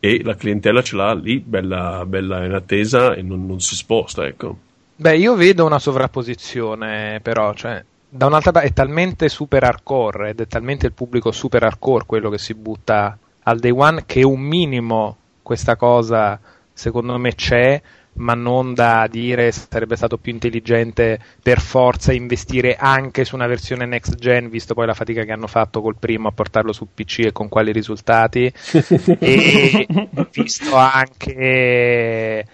e 0.04 0.20
la 0.22 0.34
clientela 0.34 0.82
ce 0.82 0.96
l'ha 0.96 1.14
lì, 1.14 1.40
bella, 1.40 2.04
bella 2.04 2.44
in 2.44 2.52
attesa 2.52 3.14
e 3.14 3.22
non, 3.22 3.46
non, 3.46 3.60
si 3.60 3.74
sposta, 3.74 4.26
ecco. 4.26 4.58
Beh, 4.96 5.16
io 5.16 5.34
vedo 5.34 5.64
una 5.64 5.78
sovrapposizione, 5.78 7.20
però, 7.22 7.54
cioè, 7.54 7.82
da 8.06 8.26
un'altra 8.26 8.52
parte 8.52 8.68
è 8.68 8.72
talmente 8.74 9.30
super 9.30 9.64
hardcore 9.64 10.28
ed 10.28 10.42
è 10.42 10.46
talmente 10.46 10.84
il 10.84 10.92
pubblico 10.92 11.32
super 11.32 11.62
hardcore 11.62 12.04
quello 12.04 12.28
che 12.28 12.36
si 12.36 12.52
butta 12.52 13.16
al 13.44 13.58
day 13.58 13.70
one 13.70 14.04
che 14.04 14.22
un 14.22 14.40
minimo 14.40 15.16
questa 15.42 15.74
cosa 15.74 16.38
secondo 16.72 17.18
me 17.18 17.34
c'è 17.34 17.82
ma 18.14 18.34
non 18.34 18.74
da 18.74 19.06
dire 19.10 19.50
sarebbe 19.52 19.96
stato 19.96 20.18
più 20.18 20.32
intelligente 20.32 21.18
per 21.42 21.60
forza 21.60 22.12
investire 22.12 22.76
anche 22.76 23.24
su 23.24 23.34
una 23.34 23.46
versione 23.46 23.86
next 23.86 24.16
gen, 24.16 24.48
visto 24.48 24.74
poi 24.74 24.86
la 24.86 24.94
fatica 24.94 25.24
che 25.24 25.32
hanno 25.32 25.46
fatto 25.46 25.80
col 25.80 25.96
primo 25.98 26.28
a 26.28 26.32
portarlo 26.32 26.72
su 26.72 26.88
PC 26.92 27.20
e 27.26 27.32
con 27.32 27.48
quali 27.48 27.72
risultati, 27.72 28.52
e 29.18 29.86
visto 30.32 30.76
anche 30.76 32.46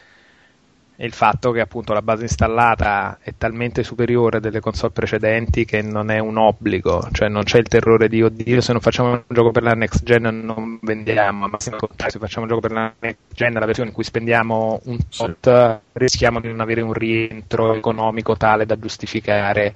e 1.03 1.07
il 1.07 1.15
fatto 1.15 1.51
che 1.51 1.61
appunto 1.61 1.95
la 1.95 2.03
base 2.03 2.25
installata 2.25 3.21
è 3.23 3.33
talmente 3.39 3.83
superiore 3.83 4.39
delle 4.39 4.61
console 4.61 4.93
precedenti 4.93 5.65
che 5.65 5.81
non 5.81 6.11
è 6.11 6.19
un 6.19 6.37
obbligo, 6.37 7.09
cioè 7.13 7.31
non 7.31 7.43
c'è 7.45 7.57
il 7.57 7.69
terrore 7.69 8.07
di 8.07 8.23
oddio 8.23 8.61
se 8.61 8.73
non 8.73 8.83
facciamo 8.83 9.13
un 9.13 9.23
gioco 9.27 9.51
per 9.51 9.63
la 9.63 9.73
next 9.73 10.05
gen 10.05 10.25
non 10.45 10.79
vendiamo, 10.83 11.49
ma 11.49 11.59
se 11.59 11.71
facciamo 12.19 12.43
un 12.43 12.49
gioco 12.49 12.61
per 12.61 12.73
la 12.73 12.93
next 12.99 13.33
gen 13.33 13.55
la 13.55 13.65
versione 13.65 13.89
in 13.89 13.95
cui 13.95 14.05
spendiamo 14.05 14.79
un 14.85 14.99
tot 15.09 15.49
sì. 15.51 15.79
rischiamo 15.95 16.39
di 16.39 16.49
non 16.49 16.61
avere 16.61 16.83
un 16.83 16.93
rientro 16.93 17.73
economico 17.73 18.37
tale 18.37 18.67
da 18.67 18.79
giustificare 18.79 19.75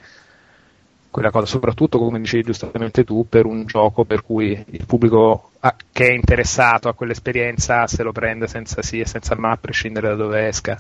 quella 1.09 1.31
cosa, 1.31 1.47
soprattutto 1.47 1.99
come 1.99 2.21
dicevi 2.21 2.43
giustamente 2.43 3.03
tu, 3.03 3.27
per 3.27 3.47
un 3.47 3.65
gioco 3.65 4.05
per 4.05 4.23
cui 4.23 4.63
il 4.73 4.85
pubblico 4.85 5.53
che 5.91 6.07
è 6.07 6.13
interessato 6.13 6.91
a 6.91 6.93
quell'esperienza 6.93 7.87
se 7.87 8.03
lo 8.03 8.13
prende 8.13 8.47
senza 8.47 8.83
sì 8.83 9.01
e 9.01 9.07
senza 9.07 9.35
ma 9.39 9.53
a 9.53 9.57
prescindere 9.57 10.09
da 10.09 10.17
dove 10.17 10.49
esca. 10.49 10.79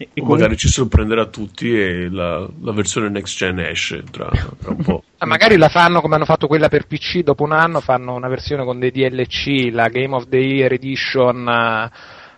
E, 0.00 0.10
e 0.14 0.22
magari 0.22 0.56
ci 0.56 0.68
sorprenderà 0.68 1.26
tutti 1.26 1.76
e 1.76 2.08
la, 2.08 2.48
la 2.60 2.72
versione 2.72 3.08
next 3.08 3.36
gen 3.36 3.58
esce 3.58 4.04
tra, 4.08 4.30
tra 4.30 4.70
un 4.70 4.76
po'. 4.76 5.02
ah, 5.18 5.26
magari 5.26 5.56
la 5.56 5.68
fanno 5.68 6.00
come 6.00 6.14
hanno 6.14 6.24
fatto 6.24 6.46
quella 6.46 6.68
per 6.68 6.86
PC 6.86 7.24
dopo 7.24 7.42
un 7.42 7.50
anno, 7.50 7.80
fanno 7.80 8.14
una 8.14 8.28
versione 8.28 8.64
con 8.64 8.78
dei 8.78 8.92
DLC, 8.92 9.70
la 9.72 9.88
Game 9.88 10.14
of 10.14 10.28
the 10.28 10.38
Year 10.38 10.72
Edition 10.72 11.44
uh, 11.48 11.96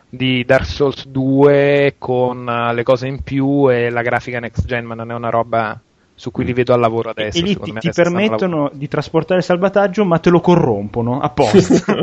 di 0.09 0.42
Dark 0.46 0.64
Souls 0.64 1.07
2 1.07 1.96
con 1.99 2.46
uh, 2.46 2.73
le 2.73 2.83
cose 2.83 3.09
in 3.09 3.23
più 3.23 3.70
e 3.70 3.90
la 3.90 4.01
grafica 4.01 4.40
next 4.40 4.64
gen, 4.64 4.87
ma 4.87 4.94
non 4.94 5.11
è 5.11 5.14
una 5.14 5.29
roba 5.29 5.79
su 6.20 6.30
cui 6.30 6.44
li 6.44 6.52
vedo 6.52 6.74
al 6.74 6.80
lavoro 6.80 7.09
adesso. 7.09 7.38
E 7.38 7.40
lì 7.40 7.59
ti, 7.59 7.72
ti 7.72 7.90
permettono 7.94 8.70
di 8.74 8.88
trasportare 8.88 9.40
il 9.40 9.46
salvataggio, 9.46 10.04
ma 10.04 10.18
te 10.18 10.28
lo 10.28 10.40
corrompono 10.40 11.18
apposta. 11.18 11.94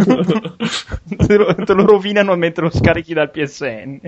te, 1.28 1.38
lo, 1.38 1.54
te, 1.54 1.74
lo, 1.74 1.86
rovinano 1.86 2.36
mentre 2.36 2.64
lo 2.64 2.72
scarichi 2.72 3.14
dal 3.14 3.30
PSN. 3.30 4.00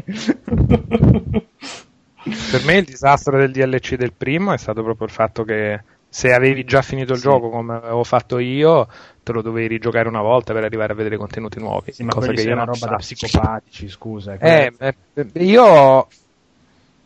per 2.50 2.65
me 2.65 2.78
il 2.78 2.86
disastro 2.86 3.38
del 3.38 3.52
DLC 3.52 3.98
del 3.98 4.13
primo 4.13 4.52
è 4.52 4.58
stato 4.58 4.82
proprio 4.82 5.06
il 5.06 5.13
fatto 5.13 5.43
che 5.43 5.80
se 6.10 6.34
avevi 6.34 6.63
già 6.63 6.82
finito 6.82 7.13
il 7.13 7.19
sì. 7.19 7.26
gioco 7.26 7.52
come 7.52 7.76
avevo 7.76 8.04
fatto 8.04 8.39
io, 8.39 8.88
te 9.22 9.32
lo 9.32 9.43
dovevi 9.43 9.67
rigiocare 9.67 10.08
una 10.08 10.24
volta 10.24 10.54
per 10.54 10.63
arrivare 10.63 10.93
a 10.93 10.95
vedere 10.95 11.17
contenuti 11.17 11.60
nuovi. 11.60 11.91
Sì, 11.91 12.04
ma 12.04 12.13
cosa 12.13 12.32
che 12.32 12.41
io 12.41 12.54
una 12.54 12.63
roba 12.63 12.88
da 12.88 12.95
psicopatici, 12.95 13.88
scusa. 13.88 14.39
Eh, 14.39 14.74
eh, 14.80 14.95
io 15.34 16.08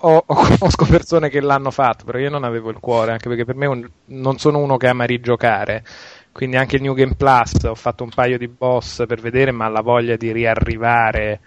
ho, 0.05 0.23
conosco 0.27 0.85
persone 0.85 1.29
che 1.29 1.41
l'hanno 1.41 1.71
fatto, 1.71 2.05
però 2.05 2.17
io 2.17 2.29
non 2.29 2.43
avevo 2.43 2.69
il 2.69 2.79
cuore, 2.79 3.11
anche 3.11 3.29
perché 3.29 3.45
per 3.45 3.55
me 3.55 3.65
un, 3.65 3.89
non 4.05 4.37
sono 4.37 4.59
uno 4.59 4.77
che 4.77 4.87
ama 4.87 5.05
rigiocare. 5.05 5.83
Quindi 6.31 6.57
anche 6.57 6.77
il 6.77 6.81
New 6.81 6.93
Game 6.93 7.15
Plus 7.15 7.53
ho 7.63 7.75
fatto 7.75 8.03
un 8.03 8.09
paio 8.09 8.37
di 8.37 8.47
boss 8.47 9.05
per 9.05 9.21
vedere, 9.21 9.51
ma 9.51 9.67
la 9.67 9.81
voglia 9.81 10.15
di 10.15 10.31
riarrivare 10.31 11.39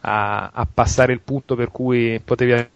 a, 0.00 0.50
a 0.52 0.66
passare 0.72 1.12
il 1.12 1.20
punto 1.20 1.54
per 1.54 1.70
cui 1.70 2.20
potevi 2.22 2.52
era 2.52 2.68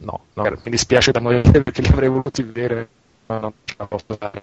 no, 0.00 0.24
no, 0.34 0.42
mi 0.42 0.70
dispiace 0.70 1.10
da 1.12 1.20
morire 1.22 1.62
perché 1.62 1.82
li 1.82 1.88
avrei 1.88 2.08
voluti 2.08 2.42
vedere, 2.42 2.88
ma 3.26 3.38
non 3.38 3.52
ce 3.64 3.74
la 3.78 3.86
posso 3.86 4.16
fare. 4.18 4.42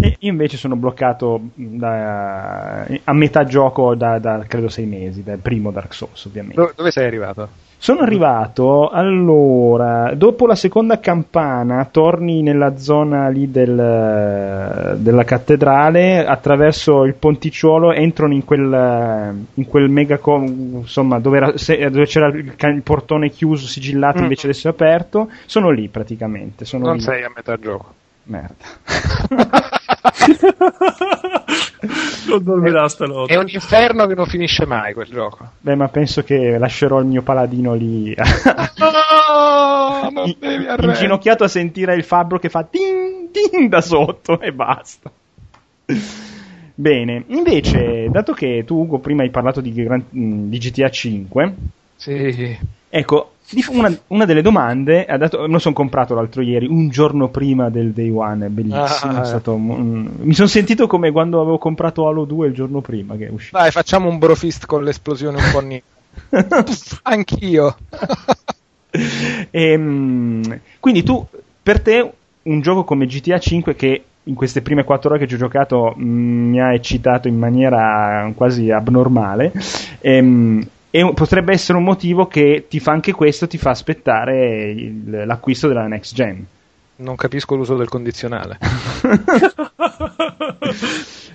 E 0.00 0.16
io 0.18 0.30
invece 0.30 0.56
sono 0.56 0.76
bloccato 0.76 1.40
da, 1.54 2.86
a 3.04 3.12
metà 3.12 3.44
gioco 3.44 3.94
da, 3.94 4.18
da, 4.18 4.44
credo 4.46 4.68
sei 4.68 4.86
mesi, 4.86 5.22
dal 5.22 5.38
primo 5.38 5.70
Dark 5.70 5.92
Souls 5.92 6.24
ovviamente. 6.24 6.60
Dove, 6.60 6.72
dove 6.74 6.90
sei 6.90 7.06
arrivato? 7.06 7.48
Sono 7.76 8.00
arrivato, 8.00 8.88
allora, 8.88 10.14
dopo 10.14 10.46
la 10.46 10.54
seconda 10.54 11.00
campana 11.00 11.86
torni 11.90 12.40
nella 12.40 12.78
zona 12.78 13.28
lì 13.28 13.50
del, 13.50 14.96
della 14.96 15.24
cattedrale, 15.24 16.24
attraverso 16.24 17.04
il 17.04 17.12
ponticciolo 17.12 17.92
entrano 17.92 18.32
in 18.32 18.42
quel, 18.42 19.44
in 19.52 19.66
quel 19.66 19.90
mega, 19.90 20.18
insomma, 20.24 21.18
dove, 21.18 21.36
era, 21.36 21.52
dove 21.90 22.06
c'era 22.06 22.28
il, 22.28 22.54
il, 22.56 22.82
portone 22.82 23.28
chiuso, 23.28 23.66
sigillato, 23.66 24.20
mm. 24.20 24.22
invece 24.22 24.46
adesso 24.46 24.68
è 24.68 24.70
aperto, 24.70 25.30
sono 25.44 25.68
lì 25.68 25.88
praticamente. 25.88 26.64
Sono 26.64 26.86
non 26.86 26.94
lì. 26.94 27.00
sei 27.02 27.22
a 27.22 27.30
metà 27.34 27.58
gioco. 27.58 27.92
Merda. 28.24 28.54
non 32.28 32.42
dormirà 32.42 32.88
stanotte. 32.88 33.32
È 33.32 33.36
un 33.36 33.48
inferno 33.48 34.06
che 34.06 34.14
non 34.14 34.26
finisce 34.26 34.66
mai 34.66 34.94
quel 34.94 35.08
gioco. 35.08 35.50
Beh, 35.60 35.74
ma 35.74 35.88
penso 35.88 36.22
che 36.22 36.58
lascerò 36.58 37.00
il 37.00 37.06
mio 37.06 37.22
paladino 37.22 37.74
lì. 37.74 38.14
no, 38.76 40.10
non 40.10 40.34
devi 40.38 40.66
Inginocchiato 40.78 41.44
a 41.44 41.48
sentire 41.48 41.94
il 41.94 42.04
fabbro 42.04 42.38
che 42.38 42.48
fa 42.48 42.64
ting 42.64 43.30
ting 43.30 43.68
da 43.68 43.80
sotto 43.80 44.40
e 44.40 44.52
basta. 44.52 45.10
Bene, 46.76 47.24
invece, 47.28 48.08
dato 48.10 48.32
che 48.32 48.64
tu 48.64 48.80
Ugo 48.80 48.98
prima 48.98 49.22
hai 49.22 49.30
parlato 49.30 49.60
di, 49.60 49.72
di 49.72 50.58
GTA 50.58 50.88
5, 50.88 51.54
sì. 51.96 52.58
ecco, 52.88 53.33
una, 53.68 53.96
una, 54.08 54.24
delle 54.24 54.42
domande, 54.42 55.06
dato, 55.18 55.42
me 55.42 55.48
lo 55.48 55.58
sono 55.58 55.74
comprato 55.74 56.14
l'altro 56.14 56.42
ieri, 56.42 56.66
un 56.66 56.88
giorno 56.88 57.28
prima 57.28 57.68
del 57.70 57.92
day 57.92 58.08
one, 58.08 58.46
è 58.46 58.48
bellissimo. 58.48 59.12
Ah, 59.12 59.22
è 59.22 59.24
stato, 59.24 59.54
um, 59.54 60.10
mi 60.20 60.34
sono 60.34 60.48
sentito 60.48 60.86
come 60.86 61.10
quando 61.12 61.40
avevo 61.40 61.58
comprato 61.58 62.08
Halo 62.08 62.24
2 62.24 62.48
il 62.48 62.54
giorno 62.54 62.80
prima 62.80 63.16
che 63.16 63.26
è 63.26 63.30
uscito. 63.30 63.58
Dai, 63.58 63.70
facciamo 63.70 64.08
un 64.08 64.18
brofist 64.18 64.66
con 64.66 64.82
l'esplosione 64.82 65.36
un 65.36 65.50
po' 65.52 65.60
ni- 65.60 65.82
Anch'io. 67.02 67.76
e, 69.50 69.74
um, 69.74 70.60
quindi 70.80 71.02
tu, 71.02 71.26
per 71.62 71.80
te, 71.80 72.12
un 72.42 72.60
gioco 72.60 72.84
come 72.84 73.06
GTA 73.06 73.38
5 73.38 73.74
che 73.74 74.04
in 74.26 74.34
queste 74.34 74.62
prime 74.62 74.84
4 74.84 75.10
ore 75.10 75.18
che 75.18 75.26
ci 75.26 75.34
ho 75.34 75.38
giocato 75.38 75.92
mh, 75.96 76.04
mi 76.04 76.60
ha 76.60 76.72
eccitato 76.72 77.28
in 77.28 77.38
maniera 77.38 78.30
quasi 78.34 78.70
abnormale. 78.70 79.52
Ehm, 80.00 80.66
e 80.96 81.12
potrebbe 81.12 81.52
essere 81.52 81.76
un 81.76 81.82
motivo 81.82 82.28
che 82.28 82.66
ti 82.68 82.78
fa 82.78 82.92
anche 82.92 83.10
questo, 83.10 83.48
ti 83.48 83.58
fa 83.58 83.70
aspettare 83.70 84.70
il, 84.70 85.24
l'acquisto 85.26 85.66
della 85.66 85.88
next 85.88 86.14
gen. 86.14 86.46
Non 86.96 87.16
capisco 87.16 87.56
l'uso 87.56 87.74
del 87.74 87.88
condizionale. 87.88 88.58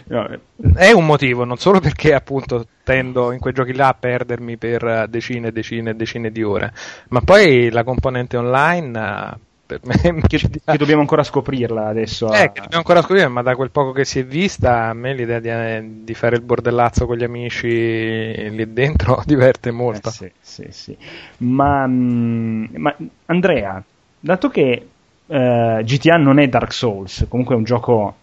no, 0.08 0.30
è 0.76 0.91
un 0.93 1.06
motivo, 1.06 1.43
non 1.43 1.58
solo 1.58 1.82
perché 1.82 2.13
appunto 2.13 2.67
tendo 2.86 3.34
in 3.34 3.39
quei 3.39 3.52
giochi 3.52 3.74
là 3.74 3.89
a 3.89 3.98
perdermi 4.00 4.56
per 4.56 5.10
decine 5.10 5.50
e 5.50 5.52
decine 5.52 5.89
e 5.89 5.93
decine 5.93 6.32
di 6.32 6.41
ore, 6.41 6.72
ma 7.10 7.19
poi 7.19 7.69
la 7.69 7.84
componente 7.84 8.38
online 8.38 9.39
per 9.69 9.82
me 9.84 10.21
che, 10.27 10.39
che, 10.39 10.77
dobbiamo 10.77 11.01
ancora 11.01 11.21
scoprirla 11.21 11.88
adesso. 11.88 12.34
Eh, 12.34 12.43
a... 12.43 12.51
che 12.51 12.62
dobbiamo 12.62 12.77
ancora 12.77 13.01
scoprirla, 13.01 13.29
ma 13.29 13.43
da 13.43 13.55
quel 13.55 13.69
poco 13.69 13.91
che 13.91 14.03
si 14.03 14.19
è 14.19 14.25
vista, 14.25 14.86
a 14.86 14.93
me 14.93 15.13
l'idea 15.13 15.39
di, 15.39 16.03
di 16.03 16.13
fare 16.15 16.38
il 16.38 16.41
bordellazzo 16.41 17.05
con 17.05 17.17
gli 17.17 17.23
amici 17.23 17.67
lì 17.67 18.73
dentro 18.73 19.21
diverte 19.27 19.69
molto. 19.69 20.10
Eh, 20.10 20.12
sì, 20.12 20.32
sì, 20.41 20.67
sì. 20.71 20.97
Ma, 21.38 21.86
mm, 21.86 22.65
ma 22.77 22.95
Andrea, 23.27 23.84
dato 24.19 24.49
che 24.49 24.88
uh, 25.27 25.36
GTA 25.84 26.15
non 26.15 26.39
è 26.39 26.47
Dark 26.47 26.73
Souls, 26.73 27.27
comunque 27.29 27.53
è 27.53 27.58
un 27.58 27.63
gioco 27.63 28.15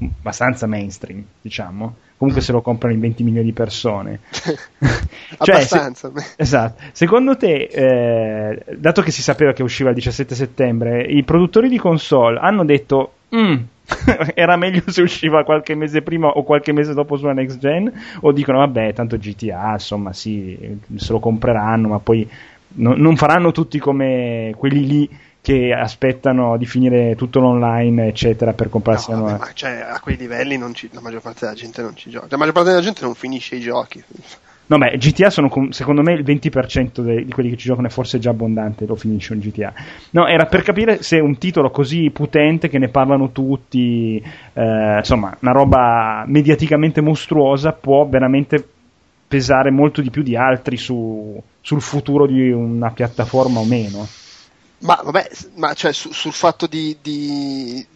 abbastanza 0.00 0.66
mainstream, 0.66 1.22
diciamo 1.42 1.96
comunque 2.16 2.42
se 2.42 2.52
lo 2.52 2.62
comprano 2.62 2.94
in 2.94 3.00
20 3.00 3.22
milioni 3.22 3.46
di 3.46 3.52
persone. 3.52 4.20
cioè, 4.30 4.56
Abbastanza. 5.36 6.10
Se, 6.14 6.34
esatto. 6.36 6.82
Secondo 6.92 7.36
te, 7.36 7.68
eh, 7.70 8.76
dato 8.76 9.02
che 9.02 9.10
si 9.10 9.22
sapeva 9.22 9.52
che 9.52 9.62
usciva 9.62 9.90
il 9.90 9.96
17 9.96 10.34
settembre, 10.34 11.02
i 11.02 11.22
produttori 11.24 11.68
di 11.68 11.78
console 11.78 12.38
hanno 12.38 12.64
detto 12.64 13.12
mm, 13.34 13.56
era 14.34 14.56
meglio 14.56 14.82
se 14.86 15.02
usciva 15.02 15.44
qualche 15.44 15.74
mese 15.74 16.02
prima 16.02 16.28
o 16.28 16.42
qualche 16.42 16.72
mese 16.72 16.94
dopo 16.94 17.16
sulla 17.16 17.32
next 17.32 17.58
gen? 17.58 17.92
O 18.20 18.32
dicono 18.32 18.58
vabbè, 18.58 18.92
tanto 18.92 19.16
GTA, 19.16 19.72
insomma, 19.72 20.12
sì, 20.12 20.78
se 20.96 21.12
lo 21.12 21.20
compreranno, 21.20 21.88
ma 21.88 21.98
poi 21.98 22.28
no, 22.76 22.94
non 22.96 23.16
faranno 23.16 23.52
tutti 23.52 23.78
come 23.78 24.52
quelli 24.56 24.86
lì 24.86 25.18
che 25.46 25.72
aspettano 25.72 26.56
di 26.56 26.66
finire 26.66 27.14
tutto 27.14 27.38
l'online, 27.38 28.08
eccetera, 28.08 28.52
per 28.52 28.68
comprarsi 28.68 29.12
no, 29.12 29.22
vabbè, 29.22 29.38
ma 29.38 29.50
cioè, 29.52 29.86
a 29.88 30.00
quei 30.00 30.16
livelli 30.16 30.60
ci, 30.74 30.90
la 30.90 31.00
maggior 31.00 31.20
parte 31.20 31.44
della 31.44 31.54
gente 31.54 31.82
non 31.82 31.94
ci 31.94 32.10
gioca. 32.10 32.26
La 32.30 32.36
maggior 32.36 32.52
parte 32.52 32.70
della 32.70 32.82
gente 32.82 33.02
non 33.02 33.14
finisce 33.14 33.54
i 33.54 33.60
giochi. 33.60 34.02
No, 34.66 34.76
beh, 34.76 34.96
GTA 34.98 35.30
sono 35.30 35.48
secondo 35.70 36.02
me 36.02 36.14
il 36.14 36.24
20% 36.24 37.00
de- 37.00 37.24
di 37.24 37.30
quelli 37.30 37.50
che 37.50 37.56
ci 37.56 37.66
giocano 37.68 37.86
è 37.86 37.90
forse 37.90 38.18
già 38.18 38.30
abbondante, 38.30 38.86
lo 38.86 38.96
finisce 38.96 39.34
un 39.34 39.38
GTA. 39.38 39.72
No, 40.10 40.26
era 40.26 40.46
per 40.46 40.62
capire 40.62 41.04
se 41.04 41.20
un 41.20 41.38
titolo 41.38 41.70
così 41.70 42.10
potente 42.10 42.68
che 42.68 42.78
ne 42.78 42.88
parlano 42.88 43.30
tutti, 43.30 44.20
eh, 44.52 44.96
insomma, 44.98 45.36
una 45.42 45.52
roba 45.52 46.24
mediaticamente 46.26 47.00
mostruosa 47.00 47.70
può 47.70 48.04
veramente 48.04 48.66
pesare 49.28 49.70
molto 49.70 50.00
di 50.00 50.10
più 50.10 50.24
di 50.24 50.34
altri 50.34 50.76
su, 50.76 51.40
sul 51.60 51.80
futuro 51.80 52.26
di 52.26 52.50
una 52.50 52.90
piattaforma 52.90 53.60
o 53.60 53.64
meno. 53.64 54.08
Ma 54.78 55.00
vabbè, 55.02 55.30
ma 55.54 55.72
cioè 55.74 55.92
su, 55.92 56.12
sul 56.12 56.32
fatto 56.32 56.66
di, 56.66 56.96
di 57.00 57.86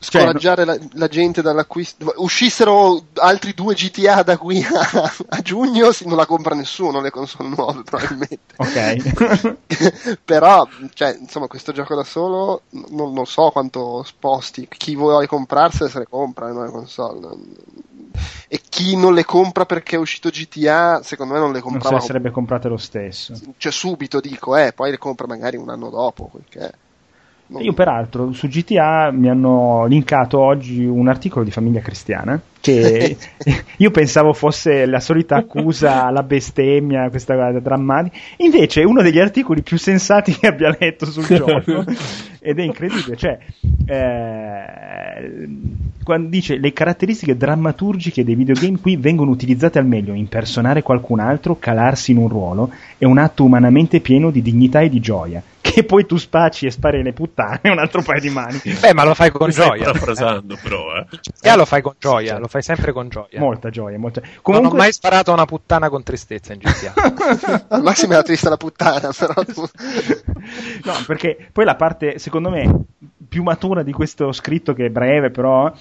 scoraggiare 0.00 0.64
cioè, 0.64 0.76
la, 0.76 0.86
la, 0.94 1.08
gente 1.08 1.42
dall'acquisto. 1.42 2.12
Uscissero 2.16 3.04
altri 3.14 3.54
due 3.54 3.74
GTA 3.74 4.22
da 4.22 4.38
qui 4.38 4.62
a, 4.64 5.12
a, 5.28 5.40
giugno, 5.42 5.90
non 6.06 6.16
la 6.16 6.26
compra 6.26 6.54
nessuno 6.54 7.00
le 7.00 7.10
console 7.10 7.50
nuove, 7.50 7.82
probabilmente. 7.84 8.54
Ok. 8.56 10.18
Però, 10.24 10.66
cioè, 10.94 11.16
insomma, 11.20 11.46
questo 11.46 11.72
gioco 11.72 11.94
da 11.94 12.04
solo 12.04 12.62
non, 12.70 13.12
non 13.12 13.26
so 13.26 13.50
quanto 13.50 14.02
sposti. 14.02 14.66
Chi 14.68 14.96
vuole 14.96 15.26
comprarsene 15.26 15.90
se 15.90 15.98
le 15.98 16.06
compra 16.08 16.46
le 16.46 16.52
nuove 16.52 16.70
console. 16.70 17.28
E 18.48 18.60
chi 18.68 18.96
non 18.96 19.14
le 19.14 19.24
compra 19.24 19.64
perché 19.64 19.96
è 19.96 19.98
uscito 19.98 20.28
GTA, 20.28 21.00
secondo 21.02 21.34
me 21.34 21.40
non 21.40 21.52
le 21.52 21.60
comprava. 21.60 21.90
Non 21.90 22.00
si 22.00 22.06
sarebbe 22.06 22.30
comprate 22.30 22.68
lo 22.68 22.76
stesso. 22.76 23.34
Cioè 23.56 23.72
subito 23.72 24.20
dico, 24.20 24.56
eh, 24.56 24.72
poi 24.72 24.90
le 24.90 24.98
compra 24.98 25.26
magari 25.26 25.56
un 25.56 25.68
anno 25.68 25.90
dopo, 25.90 26.30
perché... 26.32 26.72
Non... 27.46 27.62
Io 27.62 27.72
peraltro 27.72 28.32
su 28.32 28.46
GTA 28.46 29.10
mi 29.12 29.28
hanno 29.28 29.84
linkato 29.86 30.38
oggi 30.38 30.84
un 30.84 31.08
articolo 31.08 31.44
di 31.44 31.50
Famiglia 31.50 31.80
Cristiana 31.80 32.40
che 32.60 33.16
io 33.76 33.90
pensavo 33.90 34.32
fosse 34.32 34.86
la 34.86 35.00
solita 35.00 35.36
accusa 35.36 36.04
alla 36.04 36.22
bestemmia, 36.22 37.10
questa 37.10 37.34
cosa 37.34 37.58
drammatica, 37.58 38.16
invece 38.36 38.82
è 38.82 38.84
uno 38.84 39.02
degli 39.02 39.18
articoli 39.18 39.62
più 39.62 39.78
sensati 39.78 40.32
che 40.32 40.46
abbia 40.46 40.76
letto 40.78 41.06
sul 41.06 41.26
gioco 41.34 41.84
ed 42.40 42.58
è 42.58 42.62
incredibile, 42.62 43.16
cioè 43.16 43.38
eh, 43.86 45.48
quando 46.02 46.28
dice 46.28 46.56
le 46.56 46.72
caratteristiche 46.72 47.36
drammaturgiche 47.36 48.24
dei 48.24 48.34
videogame 48.34 48.78
qui 48.80 48.96
vengono 48.96 49.30
utilizzate 49.30 49.78
al 49.78 49.86
meglio, 49.86 50.14
impersonare 50.14 50.82
qualcun 50.82 51.20
altro, 51.20 51.58
calarsi 51.58 52.12
in 52.12 52.16
un 52.16 52.28
ruolo, 52.28 52.70
è 52.96 53.04
un 53.04 53.18
atto 53.18 53.44
umanamente 53.44 54.00
pieno 54.00 54.30
di 54.30 54.42
dignità 54.42 54.80
e 54.80 54.88
di 54.88 55.00
gioia 55.00 55.42
che 55.60 55.84
poi 55.84 56.06
tu 56.06 56.16
spacci 56.16 56.66
e 56.66 56.70
spari 56.70 57.02
le 57.02 57.12
puttane 57.12 57.60
è 57.62 57.68
un 57.68 57.78
altro 57.78 58.02
paio 58.02 58.20
di 58.20 58.30
mani. 58.30 58.60
Beh, 58.80 58.94
ma 58.94 59.04
lo 59.04 59.14
fai 59.14 59.30
con 59.30 59.50
gioia. 59.50 59.82
Stai 59.82 59.92
parafrasando, 59.92 60.58
però, 60.60 60.96
eh. 60.96 61.06
Ya 61.42 61.56
lo 61.56 61.64
fai 61.64 61.82
con 61.82 61.94
gioia, 61.98 62.38
lo 62.38 62.48
fai 62.48 62.62
sempre 62.62 62.92
con 62.92 63.08
gioia. 63.08 63.38
Molta 63.38 63.70
gioia, 63.70 63.98
molta. 63.98 64.20
Comunque... 64.42 64.68
Non 64.68 64.78
ho 64.78 64.82
mai 64.82 64.92
sparato 64.92 65.30
a 65.30 65.34
una 65.34 65.44
puttana 65.44 65.88
con 65.88 66.02
tristezza 66.02 66.52
in 66.52 66.60
GTA. 66.60 67.66
Al 67.68 67.82
massimo 67.82 68.14
era 68.14 68.22
triste 68.22 68.48
la 68.48 68.56
puttana, 68.56 69.10
però 69.16 69.34
tu... 69.44 69.68
No, 70.84 70.94
perché 71.06 71.48
poi 71.52 71.64
la 71.64 71.76
parte, 71.76 72.18
secondo 72.18 72.50
me, 72.50 72.84
più 73.28 73.42
matura 73.42 73.82
di 73.82 73.92
questo 73.92 74.32
scritto 74.32 74.72
che 74.72 74.86
è 74.86 74.90
breve, 74.90 75.30
però 75.30 75.72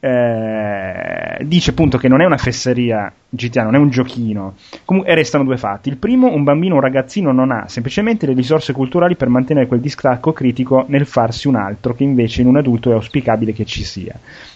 eh, 0.00 1.44
dice 1.44 1.70
appunto 1.70 1.98
che 1.98 2.06
non 2.06 2.20
è 2.20 2.24
una 2.24 2.36
fesseria 2.36 3.12
GTA, 3.28 3.64
non 3.64 3.74
è 3.74 3.78
un 3.78 3.90
giochino. 3.90 4.54
Comunque 4.84 5.14
restano 5.14 5.44
due 5.44 5.56
fatti. 5.56 5.88
Il 5.88 5.96
primo, 5.96 6.32
un 6.32 6.44
bambino, 6.44 6.76
un 6.76 6.80
ragazzino 6.80 7.32
non 7.32 7.50
ha 7.50 7.66
semplicemente 7.68 8.26
le 8.26 8.34
risorse 8.34 8.72
culturali 8.72 9.16
per 9.16 9.28
mantenere 9.28 9.66
quel 9.66 9.80
distacco 9.80 10.32
critico 10.32 10.84
nel 10.88 11.06
farsi 11.06 11.48
un 11.48 11.56
altro, 11.56 11.94
che 11.94 12.04
invece 12.04 12.42
in 12.42 12.46
un 12.46 12.56
adulto 12.56 12.90
è 12.90 12.94
auspicabile 12.94 13.52
che 13.52 13.64
ci 13.64 13.82
sia. 13.82 14.14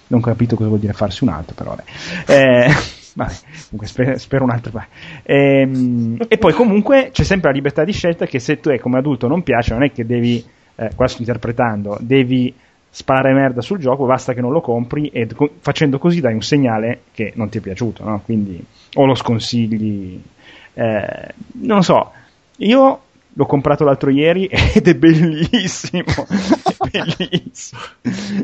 Non 0.08 0.20
ho 0.20 0.22
capito 0.22 0.54
cosa 0.54 0.68
vuol 0.68 0.80
dire 0.80 0.92
farsi 0.92 1.24
un 1.24 1.30
altro, 1.30 1.54
però 1.54 1.70
vabbè. 1.70 1.82
Eh, 2.26 2.70
vabbè 3.14 3.32
comunque 3.64 3.86
spero, 3.86 4.18
spero 4.18 4.44
un 4.44 4.50
altro. 4.50 4.80
E, 5.22 5.60
ehm, 5.60 6.16
e 6.28 6.38
poi 6.38 6.52
comunque 6.52 7.10
c'è 7.12 7.24
sempre 7.24 7.50
la 7.50 7.56
libertà 7.56 7.84
di 7.84 7.92
scelta 7.92 8.26
che 8.26 8.38
se 8.38 8.60
tu 8.60 8.70
come 8.78 8.98
adulto 8.98 9.26
non 9.26 9.42
piace, 9.42 9.72
non 9.72 9.82
è 9.82 9.90
che 9.90 10.06
devi, 10.06 10.44
eh, 10.76 10.90
qua 10.94 11.08
sto 11.08 11.20
interpretando, 11.20 11.98
devi 12.00 12.54
sparare 12.94 13.32
merda 13.32 13.62
sul 13.62 13.78
gioco, 13.78 14.04
basta 14.04 14.34
che 14.34 14.42
non 14.42 14.52
lo 14.52 14.60
compri 14.60 15.08
e 15.08 15.26
co- 15.34 15.50
facendo 15.60 15.98
così 15.98 16.20
dai 16.20 16.34
un 16.34 16.42
segnale 16.42 17.04
che 17.12 17.32
non 17.36 17.48
ti 17.48 17.56
è 17.56 17.60
piaciuto, 17.62 18.04
no? 18.04 18.20
Quindi 18.22 18.62
o 18.94 19.06
lo 19.06 19.14
sconsigli. 19.14 20.20
Eh, 20.74 21.34
non 21.62 21.82
so, 21.82 22.12
io 22.58 23.00
L'ho 23.34 23.46
comprato 23.46 23.84
l'altro 23.84 24.10
ieri 24.10 24.46
ed 24.74 24.88
è 24.88 24.94
bellissimo. 24.94 26.04
è 26.90 27.02
bellissimo. 27.16 27.80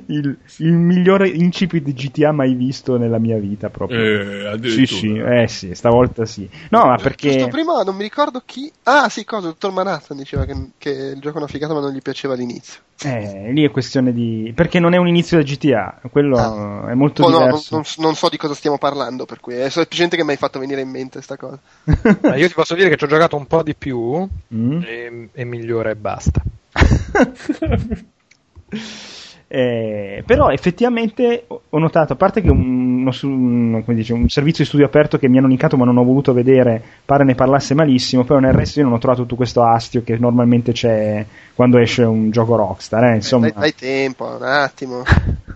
Il, 0.06 0.38
il, 0.58 0.72
migliore 0.72 1.28
incipit 1.28 1.82
di 1.82 1.92
GTA 1.92 2.32
mai 2.32 2.54
visto 2.54 2.96
nella 2.96 3.18
mia 3.18 3.38
vita 3.38 3.68
proprio. 3.68 4.54
Eh, 4.54 4.68
sì, 4.68 4.86
sì, 4.86 5.16
eh 5.16 5.46
sì, 5.48 5.74
stavolta 5.74 6.24
sì. 6.24 6.48
No, 6.70 6.86
ma 6.86 6.96
perché... 6.96 7.32
Giusto 7.32 7.48
prima 7.48 7.82
non 7.82 7.96
mi 7.96 8.02
ricordo 8.02 8.42
chi... 8.44 8.70
Ah, 8.84 9.08
sì, 9.08 9.24
cosa? 9.24 9.48
Dottor 9.48 9.72
Manhattan 9.72 10.16
diceva 10.16 10.44
che, 10.44 10.70
che 10.78 10.90
il 10.90 11.20
gioco 11.20 11.36
è 11.36 11.38
una 11.38 11.48
figata 11.48 11.74
ma 11.74 11.80
non 11.80 11.92
gli 11.92 12.02
piaceva 12.02 12.34
all'inizio. 12.34 12.80
Eh, 13.00 13.52
lì 13.52 13.64
è 13.64 13.70
questione 13.70 14.12
di... 14.12 14.52
perché 14.56 14.80
non 14.80 14.92
è 14.92 14.96
un 14.96 15.06
inizio 15.06 15.36
da 15.36 15.44
GTA, 15.44 16.00
quello 16.10 16.36
ah. 16.36 16.90
è 16.90 16.94
molto 16.94 17.22
oh, 17.22 17.30
diverso. 17.30 17.76
No, 17.76 17.82
non, 17.82 18.04
non, 18.06 18.14
so 18.16 18.28
di 18.28 18.36
cosa 18.36 18.54
stiamo 18.54 18.76
parlando, 18.76 19.24
per 19.24 19.38
cui 19.38 19.54
è 19.54 19.68
semplicemente 19.68 20.16
che 20.16 20.24
mi 20.24 20.32
hai 20.32 20.36
fatto 20.36 20.58
venire 20.58 20.80
in 20.80 20.88
mente 20.88 21.22
questa 21.22 21.36
cosa. 21.36 21.60
io 22.34 22.48
ti 22.48 22.54
posso 22.54 22.74
dire 22.74 22.88
che 22.88 22.96
ci 22.96 23.04
ho 23.04 23.08
giocato 23.08 23.36
un 23.36 23.46
po' 23.46 23.62
di 23.62 23.76
più 23.76 24.28
mm. 24.52 24.77
E, 24.84 25.28
e 25.32 25.44
migliora 25.44 25.90
e 25.90 25.96
basta. 25.96 26.42
Eh, 29.50 30.22
però 30.26 30.50
effettivamente 30.50 31.46
ho 31.48 31.78
notato, 31.78 32.12
a 32.12 32.16
parte 32.16 32.42
che 32.42 32.50
un, 32.50 33.10
uno, 33.22 33.84
dice, 33.86 34.12
un, 34.12 34.28
servizio 34.28 34.62
di 34.62 34.68
studio 34.68 34.84
aperto 34.84 35.16
che 35.16 35.26
mi 35.26 35.38
hanno 35.38 35.46
linkato 35.46 35.78
ma 35.78 35.86
non 35.86 35.96
ho 35.96 36.04
voluto 36.04 36.34
vedere, 36.34 36.82
pare 37.02 37.24
ne 37.24 37.34
parlasse 37.34 37.72
malissimo, 37.72 38.24
però 38.24 38.40
nel 38.40 38.52
resto 38.52 38.80
io 38.80 38.84
non 38.84 38.94
ho 38.94 38.98
trovato 38.98 39.22
tutto 39.22 39.36
questo 39.36 39.62
astio 39.62 40.02
che 40.04 40.18
normalmente 40.18 40.72
c'è 40.72 41.24
quando 41.54 41.78
esce 41.78 42.02
un 42.02 42.30
gioco 42.30 42.56
Rockstar. 42.56 43.04
Eh, 43.04 43.14
insomma. 43.14 43.48
Dai, 43.48 43.58
dai 43.58 43.74
tempo, 43.74 44.26
un 44.26 44.42
attimo. 44.42 45.02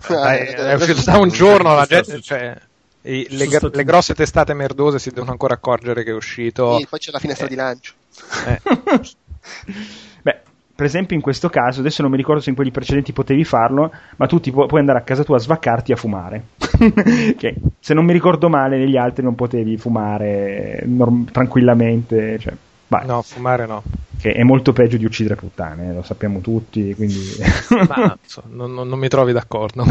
Dai, 0.07 0.39
è 0.49 0.73
uscito 0.73 1.03
da 1.03 1.19
un 1.19 1.29
giorno 1.29 1.75
la 1.75 1.85
gente... 1.85 2.19
Cioè... 2.19 2.57
Le, 3.05 3.27
le, 3.29 3.83
grosse 3.83 4.15
testate 4.15 4.53
merdose 4.53 4.97
si 4.97 5.09
devono 5.09 5.31
ancora 5.31 5.55
accorgere 5.55 6.05
che 6.05 6.11
è 6.11 6.13
uscito. 6.13 6.77
Sì, 6.77 6.87
poi 6.89 6.99
c'è 6.99 7.11
la 7.11 7.19
finestra 7.19 7.47
eh. 7.47 7.49
di 7.49 7.55
lancio. 7.55 7.91
Eh. 8.47 8.61
Beh, 10.21 10.41
per 10.75 10.85
esempio 10.85 11.15
in 11.15 11.21
questo 11.21 11.49
caso, 11.49 11.81
adesso 11.81 12.01
non 12.01 12.11
mi 12.11 12.17
ricordo 12.17 12.41
se 12.41 12.49
in 12.49 12.55
quelli 12.55 12.71
precedenti 12.71 13.13
potevi 13.13 13.43
farlo, 13.43 13.91
ma 14.17 14.25
tu 14.25 14.39
pu- 14.39 14.65
puoi 14.65 14.79
andare 14.79 14.99
a 14.99 15.03
casa 15.03 15.23
tua 15.23 15.37
a 15.37 15.39
svaccarti 15.39 15.91
a 15.91 15.95
fumare. 15.95 16.45
che 17.37 17.55
se 17.79 17.93
non 17.93 18.05
mi 18.05 18.13
ricordo 18.13 18.49
male, 18.49 18.77
negli 18.77 18.97
altri 18.97 19.23
non 19.23 19.35
potevi 19.35 19.77
fumare 19.77 20.81
norm- 20.85 21.29
tranquillamente. 21.29 22.39
Cioè, 22.39 22.53
no, 23.05 23.21
fumare 23.21 23.65
no. 23.65 23.83
Che 24.17 24.31
è 24.31 24.43
molto 24.43 24.71
peggio 24.71 24.97
di 24.97 25.05
uccidere 25.05 25.35
puttane, 25.35 25.89
eh, 25.89 25.93
lo 25.93 26.01
sappiamo 26.01 26.39
tutti, 26.39 26.95
quindi... 26.95 27.19
ma 27.87 28.17
non, 28.49 28.73
non, 28.73 28.87
non, 28.87 28.97
mi 28.99 29.09
trovi 29.09 29.33
d'accordo. 29.33 29.83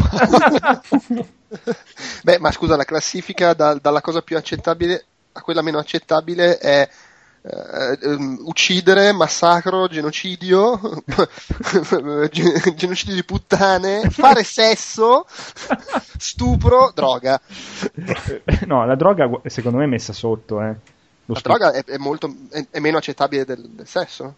Beh, 2.23 2.39
ma 2.39 2.51
scusa, 2.51 2.77
la 2.77 2.85
classifica 2.85 3.53
da, 3.53 3.75
dalla 3.75 4.01
cosa 4.01 4.23
più 4.23 4.37
accettabile 4.39 5.05
a 5.33 5.41
quella 5.41 5.63
meno 5.63 5.79
accettabile 5.79 6.59
è 6.59 6.89
Uh, 7.43 8.39
uccidere, 8.47 9.13
massacro, 9.13 9.89
genocidio, 9.89 10.79
genocidio 12.31 13.15
di 13.15 13.25
puttane, 13.25 14.09
fare 14.11 14.45
sesso, 14.45 15.27
stupro, 16.19 16.93
droga. 16.95 17.41
No, 18.67 18.87
la 18.87 18.95
droga 18.95 19.29
secondo 19.47 19.79
me 19.79 19.85
è 19.85 19.89
messa 19.89 20.13
sotto. 20.13 20.63
Eh. 20.63 20.77
la 21.27 21.41
droga 21.43 21.73
è, 21.73 21.83
è, 21.85 21.99
molto, 21.99 22.33
è, 22.51 22.65
è 22.71 22.79
meno 22.79 22.99
accettabile 22.99 23.45
del, 23.45 23.71
del 23.71 23.89
sesso? 23.89 24.35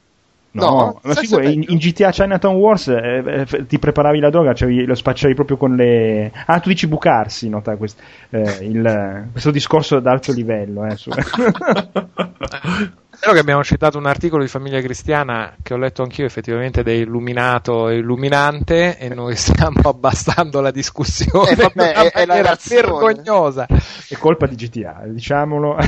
No, 0.55 1.01
no 1.03 1.15
figura, 1.15 1.49
in, 1.49 1.65
in, 1.67 1.79
GTA 1.79 2.11
Chinatown 2.11 2.55
Wars 2.55 2.87
eh, 2.87 3.47
eh, 3.51 3.67
ti 3.67 3.79
preparavi 3.81 4.21
la 4.21 4.31
droga, 4.31 4.55
cioè 4.55 4.71
lo 4.85 4.95
spacciavi 4.95 5.35
proprio 5.35 5.57
con 5.57 5.75
le. 5.75 6.31
Ah, 6.47 6.61
tu 6.61 6.69
dici 6.69 6.87
bucarsi, 6.87 7.49
nota 7.49 7.75
quest, 7.77 8.01
eh, 8.31 8.59
il, 8.61 9.29
questo 9.33 9.51
discorso 9.51 9.97
ad 9.97 10.07
alto 10.07 10.33
livello. 10.33 10.87
Eh, 10.87 10.97
su... 10.97 11.11
Spero 13.17 13.33
che 13.33 13.39
abbiamo 13.39 13.63
citato 13.63 13.97
un 13.97 14.07
articolo 14.07 14.43
di 14.43 14.49
Famiglia 14.49 14.81
Cristiana 14.81 15.55
che 15.63 15.73
ho 15.73 15.77
letto 15.77 16.03
anch'io, 16.03 16.25
effettivamente, 16.25 16.83
da 16.83 16.93
illuminato 16.93 17.89
e 17.89 17.99
illuminante, 17.99 18.99
e 18.99 19.09
noi 19.09 19.37
stiamo 19.37 19.89
abbassando 19.89 20.61
la 20.61 20.71
discussione 20.71 21.51
eh, 21.51 21.55
vabbè, 21.55 21.93
è, 21.93 22.11
è 22.11 22.27
la 22.27 22.59
vergognosa. 22.69 23.67
È 23.67 24.17
colpa 24.17 24.47
di 24.47 24.57
GTA, 24.57 25.03
diciamolo. 25.07 25.77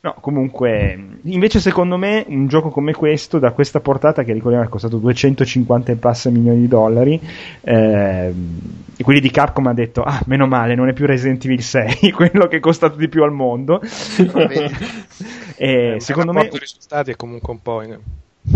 no, 0.00 0.14
comunque, 0.20 0.98
invece, 1.22 1.60
secondo 1.60 1.96
me, 1.96 2.24
un 2.28 2.48
gioco 2.48 2.70
come 2.70 2.92
questo, 2.92 3.38
da 3.38 3.52
questa 3.52 3.80
portata, 3.80 4.24
che 4.24 4.32
ricordiamo 4.32 4.64
è 4.64 4.68
costato 4.68 4.96
250 4.96 5.92
e 5.92 5.96
passa 5.96 6.30
milioni 6.30 6.60
di 6.60 6.68
dollari, 6.68 7.20
eh, 7.60 8.34
e 8.96 9.04
quelli 9.04 9.20
di 9.20 9.30
Capcom 9.30 9.66
ha 9.66 9.74
detto: 9.74 10.02
Ah, 10.02 10.20
meno 10.26 10.46
male, 10.46 10.74
non 10.74 10.88
è 10.88 10.92
più 10.92 11.06
Resident 11.06 11.44
Evil 11.44 11.62
6, 11.62 12.10
quello 12.12 12.48
che 12.48 12.56
è 12.56 12.60
costato 12.60 12.96
di 12.96 13.08
più 13.08 13.22
al 13.22 13.32
mondo. 13.32 13.80
E, 15.56 15.94
eh, 15.94 16.00
secondo 16.00 16.32
me. 16.32 16.48
I 16.52 16.58
risultati 16.58 17.10
è 17.12 17.16
comunque 17.16 17.52
un 17.52 17.62
po' 17.62 17.82
in, 17.82 17.98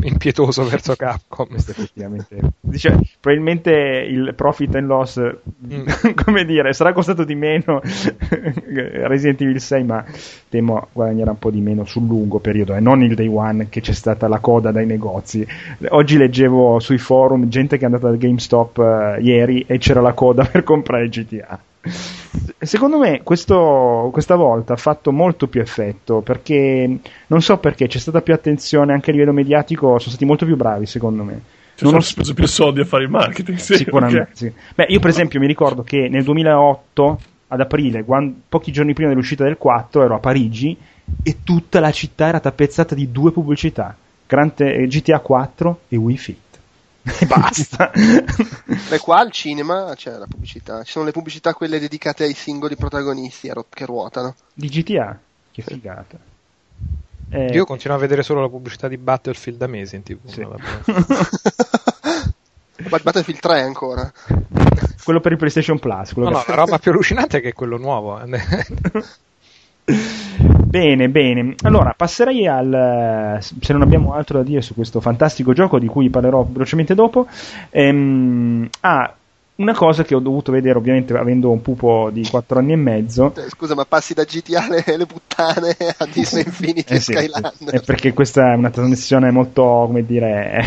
impietoso 0.03 0.65
verso 0.69 0.97
Capcom. 0.97 1.49
effettivamente. 1.55 2.39
Dice, 2.61 2.99
probabilmente 3.21 3.71
il 3.71 4.33
profit 4.35 4.75
and 4.75 4.87
loss, 4.87 5.19
mm. 5.19 5.87
come 6.25 6.45
dire, 6.45 6.73
sarà 6.73 6.93
costato 6.93 7.25
di 7.25 7.35
meno 7.35 7.81
Resident 8.67 9.41
Evil 9.41 9.61
6, 9.61 9.85
ma 9.85 10.05
temo 10.49 10.89
guadagnerà 10.93 11.31
un 11.31 11.39
po' 11.39 11.51
di 11.51 11.61
meno 11.61 11.85
sul 11.85 12.07
lungo 12.07 12.39
periodo 12.39 12.75
e 12.75 12.81
non 12.81 13.03
il 13.03 13.15
day 13.15 13.29
one 13.29 13.69
che 13.69 13.81
c'è 13.81 13.93
stata 13.93 14.29
la 14.29 14.39
coda 14.39 14.73
dai 14.73 14.87
negozi. 14.87 15.47
Oggi 15.89 16.17
leggevo 16.17 16.81
sui 16.81 16.99
forum 16.99 17.49
gente 17.49 17.77
che 17.77 17.83
è 17.83 17.87
andata 17.87 18.09
al 18.09 18.19
GameStop 18.19 18.79
uh, 18.79 19.21
ieri 19.21 19.65
e 19.67 19.79
c'era 19.79 20.01
la 20.01 20.13
coda 20.13 20.45
per 20.45 20.63
comprare 20.65 21.09
GTA. 21.09 21.61
Secondo 22.59 22.99
me 22.99 23.23
questo, 23.23 24.09
questa 24.13 24.35
volta 24.35 24.73
ha 24.75 24.77
fatto 24.77 25.13
molto 25.13 25.47
più 25.47 25.61
effetto 25.61 26.21
perché 26.21 26.99
non 27.27 27.43
so 27.43 27.59
perché 27.59 27.87
c'è 27.87 27.99
stata 27.99 28.23
più 28.23 28.35
attenzione 28.35 28.93
anche 28.93 29.11
a 29.11 29.13
livello 29.13 29.33
mediatico, 29.33 29.99
sono 29.99 30.11
stati 30.11 30.25
molto 30.25 30.45
più 30.45 30.57
bravi 30.57 30.87
secondo 30.87 31.23
me. 31.23 31.41
Cioè, 31.75 31.89
non 31.89 31.97
ho 31.97 32.01
speso 32.01 32.33
più 32.33 32.47
soldi 32.47 32.81
a 32.81 32.85
fare 32.85 33.05
il 33.05 33.11
marketing. 33.11 33.59
Sì, 33.59 33.77
Sicuramente. 33.77 34.21
Okay. 34.23 34.35
Sì. 34.35 34.53
Beh, 34.75 34.87
io 34.89 34.99
per 34.99 35.11
esempio 35.11 35.39
mi 35.39 35.47
ricordo 35.47 35.83
che 35.83 36.09
nel 36.09 36.25
2008, 36.25 37.21
ad 37.49 37.61
aprile, 37.61 38.03
quando, 38.05 38.35
pochi 38.49 38.73
giorni 38.73 38.95
prima 38.95 39.11
dell'uscita 39.11 39.45
del 39.45 39.59
4, 39.59 40.03
ero 40.03 40.15
a 40.15 40.19
Parigi 40.19 40.77
e 41.23 41.37
tutta 41.45 41.81
la 41.81 41.91
città 41.91 42.29
era 42.29 42.41
tappezzata 42.41 42.95
di 42.95 43.13
due 43.13 43.31
pubblicità, 43.31 43.95
Grande, 44.27 44.87
GTA 44.87 45.21
4 45.21 45.81
e 45.89 45.97
Wii 45.97 46.17
Fit 46.17 46.46
e 47.19 47.27
basta. 47.27 47.93
Beh, 48.89 48.99
qua 48.99 49.19
al 49.19 49.31
cinema 49.31 49.93
c'è 49.95 50.17
la 50.17 50.27
pubblicità. 50.27 50.83
Ci 50.83 50.91
sono 50.93 51.05
le 51.05 51.13
pubblicità 51.13 51.55
quelle 51.55 51.79
dedicate 51.79 52.25
ai 52.25 52.35
singoli 52.35 52.77
protagonisti 52.77 53.51
che 53.71 53.85
ruotano. 53.85 54.35
Di 54.53 54.69
GTA? 54.69 55.19
Che 55.53 55.63
figata. 55.63 56.19
Eh, 57.31 57.47
Io 57.53 57.65
continuo 57.65 57.97
a 57.97 58.01
vedere 58.01 58.23
solo 58.23 58.41
la 58.41 58.49
pubblicità 58.49 58.89
di 58.89 58.97
Battlefield 58.99 59.59
da 59.59 59.67
mesi 59.67 59.97
in 59.97 60.03
tv. 60.03 60.19
Sì. 60.27 60.47
Battlefield 62.89 63.41
3 63.41 63.63
ancora. 63.63 64.13
Quello 65.03 65.21
per 65.21 65.33
il 65.33 65.39
PlayStation 65.39 65.79
Plus. 65.79 66.13
No, 66.13 66.29
no, 66.29 66.45
la 66.47 66.55
roba 66.55 66.79
più 66.79 66.91
allucinante 66.91 67.39
è 67.39 67.41
che 67.41 67.49
è 67.49 67.53
quello 67.53 67.79
nuovo. 67.79 68.21
Bene, 70.69 71.09
bene. 71.09 71.55
Allora, 71.63 71.95
passerei 71.97 72.47
al. 72.47 73.39
Se 73.41 73.73
non 73.73 73.83
abbiamo 73.83 74.15
altro 74.15 74.39
da 74.39 74.45
dire 74.45 74.61
su 74.63 74.75
questo 74.75 75.01
fantastico 75.01 75.53
gioco, 75.53 75.79
di 75.79 75.87
cui 75.87 76.11
parlerò 76.11 76.45
velocemente 76.49 76.95
dopo. 76.95 77.29
Ehm, 77.71 78.69
ah, 78.81 79.15
una 79.57 79.75
cosa 79.75 80.03
che 80.03 80.15
ho 80.15 80.19
dovuto 80.19 80.51
vedere, 80.51 80.77
ovviamente, 80.77 81.17
avendo 81.17 81.51
un 81.51 81.63
pupo 81.63 82.11
di 82.13 82.27
4 82.29 82.59
anni 82.59 82.73
e 82.73 82.77
mezzo. 82.77 83.33
Eh, 83.37 83.49
scusa, 83.49 83.77
ma 83.77 83.85
passi 83.85 84.13
da 84.13 84.25
GTA 84.25 84.67
le, 84.69 84.97
le 84.97 85.07
puttane 85.07 85.77
a 85.99 86.07
Disney 86.13 86.43
Infinity 86.45 86.93
eh, 86.93 86.97
e 86.97 87.01
sì, 87.01 87.13
Skyland. 87.13 87.53
Sì. 87.57 87.65
È 87.67 87.81
perché 87.81 88.13
questa 88.13 88.53
è 88.53 88.57
una 88.57 88.71
trasmissione 88.71 89.31
molto, 89.31 89.63
come 89.63 90.05
dire. 90.05 90.65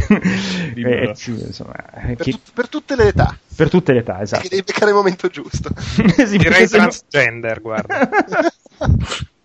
eh, 0.76 1.12
sì, 1.14 1.32
insomma, 1.32 1.76
per, 1.92 2.16
che... 2.16 2.32
tu, 2.32 2.40
per, 2.54 2.70
tutte 2.70 2.96
le 2.96 3.08
età. 3.10 3.38
Per 3.54 3.70
tutte 3.70 3.92
le 3.92 4.00
età, 4.00 4.22
esatto. 4.22 4.44
Che 4.44 4.50
devi 4.50 4.64
beccare 4.64 4.92
il 4.92 4.98
momento 4.98 5.28
giusto. 5.28 5.70
sì, 5.78 6.38
Direi 6.38 6.68
transgender, 6.68 7.62
guarda. 7.62 8.10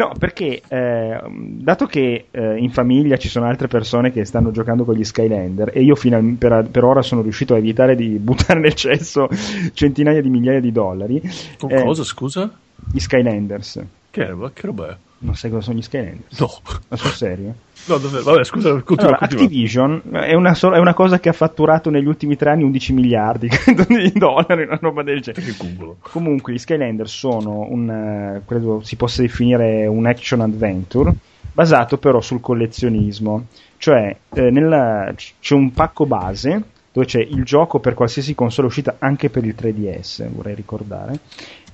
No, 0.00 0.12
perché 0.18 0.62
eh, 0.66 1.20
dato 1.28 1.84
che 1.84 2.26
eh, 2.30 2.56
in 2.56 2.70
famiglia 2.70 3.18
ci 3.18 3.28
sono 3.28 3.44
altre 3.44 3.68
persone 3.68 4.10
che 4.10 4.24
stanno 4.24 4.50
giocando 4.50 4.84
con 4.84 4.94
gli 4.94 5.04
Skylander 5.04 5.72
e 5.74 5.82
io 5.82 5.94
fino 5.94 6.16
a, 6.16 6.22
per, 6.38 6.68
per, 6.70 6.84
ora 6.84 7.02
sono 7.02 7.20
riuscito 7.20 7.52
a 7.52 7.58
evitare 7.58 7.96
di 7.96 8.16
buttare 8.18 8.60
nel 8.60 8.72
cesso 8.72 9.28
centinaia 9.74 10.22
di 10.22 10.30
migliaia 10.30 10.60
di 10.60 10.72
dollari. 10.72 11.20
Con 11.58 11.70
eh, 11.70 11.82
cosa, 11.82 12.02
scusa? 12.02 12.50
Gli 12.90 12.98
Skylanders. 12.98 13.84
Che 14.10 14.26
roba, 14.26 14.50
che 14.52 14.66
roba 14.66 14.90
è? 14.90 14.96
Non 15.22 15.34
sai 15.36 15.50
cosa 15.50 15.64
sono 15.64 15.78
gli 15.78 15.82
Skylanders? 15.82 16.40
No. 16.40 16.50
Ma 16.88 16.96
sul 16.96 17.10
serio? 17.10 17.54
No, 17.86 17.98
davvero. 17.98 18.24
Vabbè, 18.24 18.44
scusa, 18.44 18.70
continua, 18.70 19.02
allora, 19.02 19.18
continua. 19.18 19.44
Activision 19.44 20.02
è 20.12 20.34
una, 20.34 20.54
so- 20.54 20.72
è 20.72 20.78
una, 20.78 20.94
cosa 20.94 21.20
che 21.20 21.28
ha 21.28 21.34
fatturato 21.34 21.90
negli 21.90 22.06
ultimi 22.06 22.36
tre 22.36 22.50
anni 22.50 22.62
11 22.64 22.92
miliardi 22.94 23.48
di 23.86 24.12
dollari, 24.14 24.62
una 24.62 24.78
roba 24.80 25.02
del 25.02 25.20
genere. 25.20 25.54
Comunque, 26.00 26.54
gli 26.54 26.58
Skylanders 26.58 27.14
sono 27.14 27.66
un, 27.68 27.90
eh, 27.90 28.42
credo 28.46 28.80
si 28.82 28.96
possa 28.96 29.20
definire 29.20 29.86
un 29.86 30.06
action 30.06 30.40
adventure, 30.40 31.12
basato 31.52 31.98
però 31.98 32.20
sul 32.20 32.40
collezionismo. 32.40 33.46
Cioè, 33.76 34.16
eh, 34.32 34.50
nella, 34.50 35.12
c'è 35.38 35.54
un 35.54 35.72
pacco 35.72 36.06
base 36.06 36.62
dove 36.92 37.06
c'è 37.06 37.20
il 37.20 37.44
gioco 37.44 37.78
per 37.78 37.92
qualsiasi 37.92 38.34
console 38.34 38.68
uscita, 38.68 38.96
anche 38.98 39.28
per 39.28 39.44
il 39.44 39.54
3DS, 39.56 40.28
vorrei 40.30 40.54
ricordare. 40.54 41.18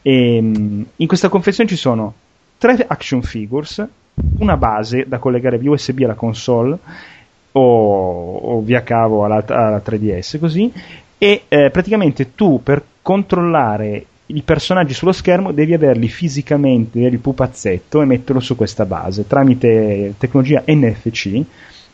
E 0.03 0.41
mm, 0.43 0.83
in 0.97 1.07
questa 1.07 1.29
confezione 1.29 1.69
ci 1.69 1.77
sono 1.77 2.15
tre 2.59 2.85
action 2.87 3.23
figures, 3.23 3.87
una 4.39 4.57
base 4.57 5.05
da 5.07 5.19
collegare 5.19 5.59
via 5.59 5.71
USB 5.71 6.01
alla 6.03 6.15
console 6.15 6.79
o, 7.53 8.37
o 8.37 8.61
via 8.61 8.83
cavo 8.83 9.25
alla, 9.25 9.45
alla, 9.47 9.83
3DS 9.85 10.39
così 10.39 10.73
e 11.19 11.43
eh, 11.49 11.71
praticamente 11.71 12.35
tu 12.35 12.63
per 12.63 12.83
controllare 13.03 14.07
i 14.27 14.43
personaggi 14.43 14.93
sullo 14.93 15.13
schermo 15.13 15.53
devi 15.53 15.73
averli 15.73 16.09
fisicamente 16.09 16.99
il 16.99 17.19
pupazzetto 17.19 18.03
e 18.03 18.05
metterlo 18.05 18.41
su 18.41 18.57
questa 18.57 18.85
base 18.85 19.27
tramite 19.27 20.15
tecnologia 20.19 20.63
NFC 20.67 21.43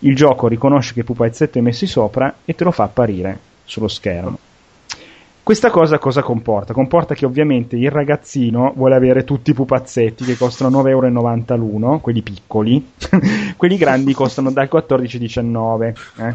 il 0.00 0.16
gioco 0.16 0.48
riconosce 0.48 0.94
che 0.94 1.04
pupazzetto 1.04 1.58
è 1.58 1.60
messo 1.60 1.86
sopra 1.86 2.34
e 2.44 2.54
te 2.54 2.64
lo 2.64 2.70
fa 2.70 2.84
apparire 2.84 3.38
sullo 3.64 3.88
schermo 3.88 4.38
questa 5.44 5.70
cosa 5.70 5.98
cosa 5.98 6.22
comporta? 6.22 6.72
Comporta 6.72 7.14
che 7.14 7.26
ovviamente 7.26 7.76
il 7.76 7.90
ragazzino 7.90 8.72
vuole 8.76 8.94
avere 8.94 9.24
tutti 9.24 9.50
i 9.50 9.54
pupazzetti 9.54 10.24
che 10.24 10.36
costano 10.36 10.82
9,90 10.82 10.88
euro 10.88 11.56
l'uno, 11.56 11.98
quelli 12.00 12.22
piccoli, 12.22 12.92
quelli 13.56 13.76
grandi 13.76 14.14
costano 14.14 14.52
dal 14.52 14.68
14,19. 14.70 15.94
Eh? 16.18 16.34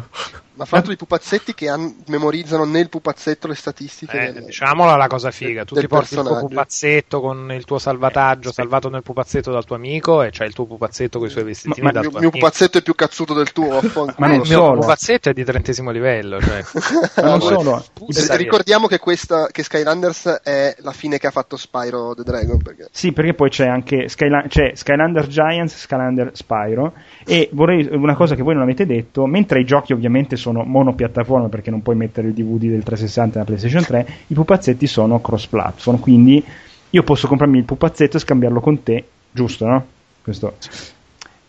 Ma 0.58 0.64
fra 0.64 0.76
l'altro 0.78 0.92
i 0.92 0.96
pupazzetti 0.96 1.54
che 1.54 1.68
han- 1.68 2.02
memorizzano 2.06 2.64
nel 2.64 2.88
pupazzetto 2.88 3.46
le 3.46 3.54
statistiche. 3.54 4.28
Eh, 4.28 4.32
del, 4.32 4.44
diciamola 4.46 4.96
la 4.96 5.06
cosa 5.06 5.30
figa, 5.30 5.64
tu 5.64 5.76
ti 5.76 5.86
porti 5.86 6.14
il 6.14 6.22
tuo 6.22 6.40
pupazzetto 6.40 7.20
con 7.20 7.52
il 7.52 7.64
tuo 7.64 7.78
salvataggio 7.78 8.48
eh, 8.48 8.52
salvato 8.52 8.88
nel 8.88 9.02
pupazzetto 9.02 9.52
dal 9.52 9.64
tuo 9.64 9.76
amico 9.76 10.22
e 10.22 10.30
c'hai 10.32 10.48
il 10.48 10.54
tuo 10.54 10.66
pupazzetto 10.66 11.18
con 11.18 11.28
i 11.28 11.30
suoi 11.30 11.44
vestiti. 11.44 11.80
Ma, 11.80 11.92
ma 11.92 12.00
il 12.00 12.10
mio, 12.18 12.30
pupazzetto 12.30 12.78
è 12.78 12.82
più 12.82 12.96
cazzuto 12.96 13.34
del 13.34 13.52
tuo. 13.52 13.80
ma 14.18 14.26
non 14.26 14.40
il 14.40 14.48
mio 14.48 14.72
pupazzetto 14.72 15.30
è 15.30 15.32
di 15.32 15.44
trentesimo 15.44 15.92
livello. 15.92 16.40
Cioè. 16.40 16.64
ma 17.22 17.28
non 17.28 17.40
solo. 17.40 17.84
Ricordiamo 18.30 18.88
che, 18.88 18.98
questa, 18.98 19.46
che 19.52 19.62
Skylanders 19.62 20.40
è 20.42 20.74
la 20.80 20.92
fine 20.92 21.18
che 21.18 21.28
ha 21.28 21.30
fatto 21.30 21.56
Spyro 21.56 22.14
the 22.16 22.24
Dragon. 22.24 22.60
Perché... 22.60 22.88
Sì, 22.90 23.12
perché 23.12 23.34
poi 23.34 23.48
c'è 23.48 23.68
anche 23.68 24.08
Skyla- 24.08 24.46
c'è 24.48 24.72
Skylander 24.74 25.28
Giants, 25.28 25.76
Skylander 25.76 26.30
Spyro 26.34 26.94
e 27.24 27.48
vorrei 27.52 27.86
una 27.92 28.16
cosa 28.16 28.34
che 28.34 28.42
voi 28.42 28.54
non 28.54 28.64
avete 28.64 28.86
detto, 28.86 29.26
mentre 29.26 29.60
i 29.60 29.64
giochi 29.64 29.92
ovviamente 29.92 30.36
sono 30.36 30.47
sono 30.48 30.64
monopiattaforma 30.64 31.48
perché 31.48 31.70
non 31.70 31.82
puoi 31.82 31.96
mettere 31.96 32.28
il 32.28 32.34
DVD 32.34 32.70
del 32.70 32.82
360 32.82 33.32
nella 33.34 33.44
PlayStation 33.44 33.84
3, 33.84 34.06
i 34.28 34.34
pupazzetti 34.34 34.86
sono 34.86 35.20
cross-platform, 35.20 35.98
quindi 36.00 36.42
io 36.90 37.02
posso 37.02 37.28
comprarmi 37.28 37.58
il 37.58 37.64
pupazzetto 37.64 38.16
e 38.16 38.20
scambiarlo 38.20 38.60
con 38.60 38.82
te, 38.82 39.04
giusto, 39.30 39.66
no? 39.66 39.86
Questo. 40.22 40.54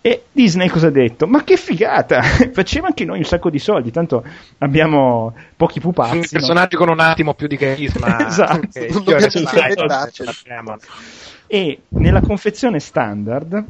E 0.02 0.24
Disney 0.32 0.68
cosa 0.68 0.88
ha 0.88 0.92
detto? 0.92 1.28
Ma 1.28 1.44
che 1.44 1.56
figata! 1.56 2.22
Faceva 2.52 2.88
anche 2.88 3.06
noi 3.06 3.20
un 3.20 3.24
sacco 3.24 3.50
di 3.50 3.60
soldi, 3.60 3.92
tanto 3.92 4.24
abbiamo 4.58 5.34
pochi 5.56 5.80
pupazzi. 5.80 6.10
Sono 6.10 6.28
personaggi 6.32 6.76
no? 6.76 6.80
con 6.80 6.90
un 6.90 7.00
attimo 7.00 7.34
più 7.34 7.48
di 7.48 7.56
carisma. 7.56 8.20
esatto. 8.28 8.70
Non 8.92 9.04
dobbiamo 9.04 10.78
E 11.48 11.80
nella 11.90 12.22
confezione 12.22 12.80
standard 12.80 13.66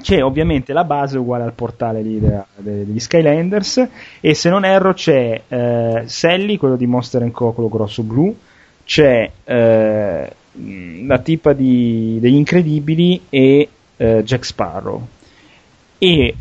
c'è 0.00 0.22
ovviamente 0.22 0.72
la 0.72 0.84
base 0.84 1.18
uguale 1.18 1.44
al 1.44 1.52
portale 1.52 2.02
de, 2.02 2.18
de, 2.18 2.84
degli 2.84 3.00
Skylanders 3.00 3.88
e 4.20 4.34
se 4.34 4.48
non 4.48 4.64
erro 4.64 4.92
c'è 4.92 5.42
eh, 5.48 6.02
Sally, 6.06 6.56
quello 6.56 6.76
di 6.76 6.86
Monster 6.86 7.28
Co, 7.30 7.52
quello 7.52 7.68
grosso 7.68 8.02
blu, 8.02 8.34
c'è 8.84 9.30
eh, 9.44 10.32
la 11.06 11.18
tipa 11.18 11.52
di, 11.52 12.18
degli 12.20 12.34
Incredibili 12.34 13.22
e 13.28 13.68
eh, 13.96 14.22
Jack 14.24 14.44
Sparrow. 14.44 15.06
E 15.98 16.34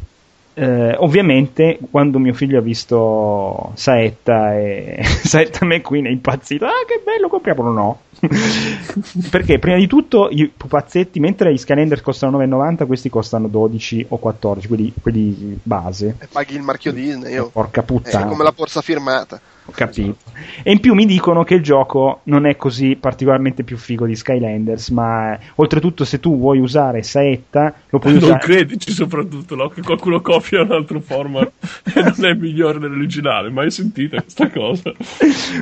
eh, 0.54 0.96
ovviamente 0.98 1.78
quando 1.92 2.18
mio 2.20 2.34
figlio 2.34 2.58
ha 2.58 2.62
visto 2.62 3.72
Saetta 3.76 4.56
e 4.56 5.00
Saetta 5.04 5.66
McQueen 5.66 6.06
è 6.06 6.10
impazzito, 6.10 6.66
ah 6.66 6.86
che 6.88 7.02
bello, 7.04 7.28
compriamolo 7.28 7.72
no. 7.72 8.00
Perché 9.30 9.60
prima 9.60 9.78
di 9.78 9.88
tutto 9.88 10.30
i 10.30 10.48
pupazzetti, 10.48 11.20
mentre 11.20 11.54
gli 11.54 11.58
Skylander 11.58 12.02
costano 12.02 12.40
9,90, 12.40 12.86
questi 12.86 13.10
costano 13.10 13.48
12 13.48 14.08
o 14.10 14.18
14, 14.18 14.68
quelli, 14.68 14.94
quelli 15.02 15.60
base. 15.62 16.16
E 16.20 16.28
paghi 16.28 16.56
il 16.56 16.62
marchio 16.62 16.92
Disney, 16.92 17.34
io. 17.34 17.50
Porca 17.50 17.84
puttana. 17.84 18.26
È 18.26 18.28
come 18.28 18.44
la 18.44 18.52
borsa 18.52 18.82
firmata. 18.82 19.40
Ho 19.68 19.72
capito. 19.74 20.16
E 20.64 20.72
in 20.72 20.80
più 20.80 20.94
mi 20.94 21.06
dicono 21.06 21.44
che 21.44 21.56
il 21.56 21.62
gioco 21.62 22.22
non 22.24 22.46
è 22.46 22.56
così 22.56 22.96
particolarmente 22.96 23.64
più 23.64 23.76
figo 23.76 24.06
di 24.06 24.16
Skylanders, 24.16 24.90
ma 24.90 25.38
oltretutto 25.56 26.06
se 26.06 26.22
tu 26.22 26.38
vuoi 26.38 26.60
usare 26.60 27.04
Saetta, 27.04 27.74
lo 27.90 28.00
puoi 28.00 28.14
non 28.14 28.24
usare. 28.24 28.38
Non 28.38 28.56
credici 28.56 28.92
soprattutto, 28.94 29.56
no? 29.56 29.68
Che 29.68 29.82
qualcuno 29.82 30.22
copia 30.22 30.62
un 30.62 30.72
altro 30.72 31.02
format 31.02 31.52
e 31.94 32.02
non 32.02 32.26
è 32.26 32.34
migliore 32.34 32.80
dell'originale, 32.80 33.50
mai 33.50 33.70
sentite 33.70 34.22
questa 34.22 34.50
cosa? 34.52 34.94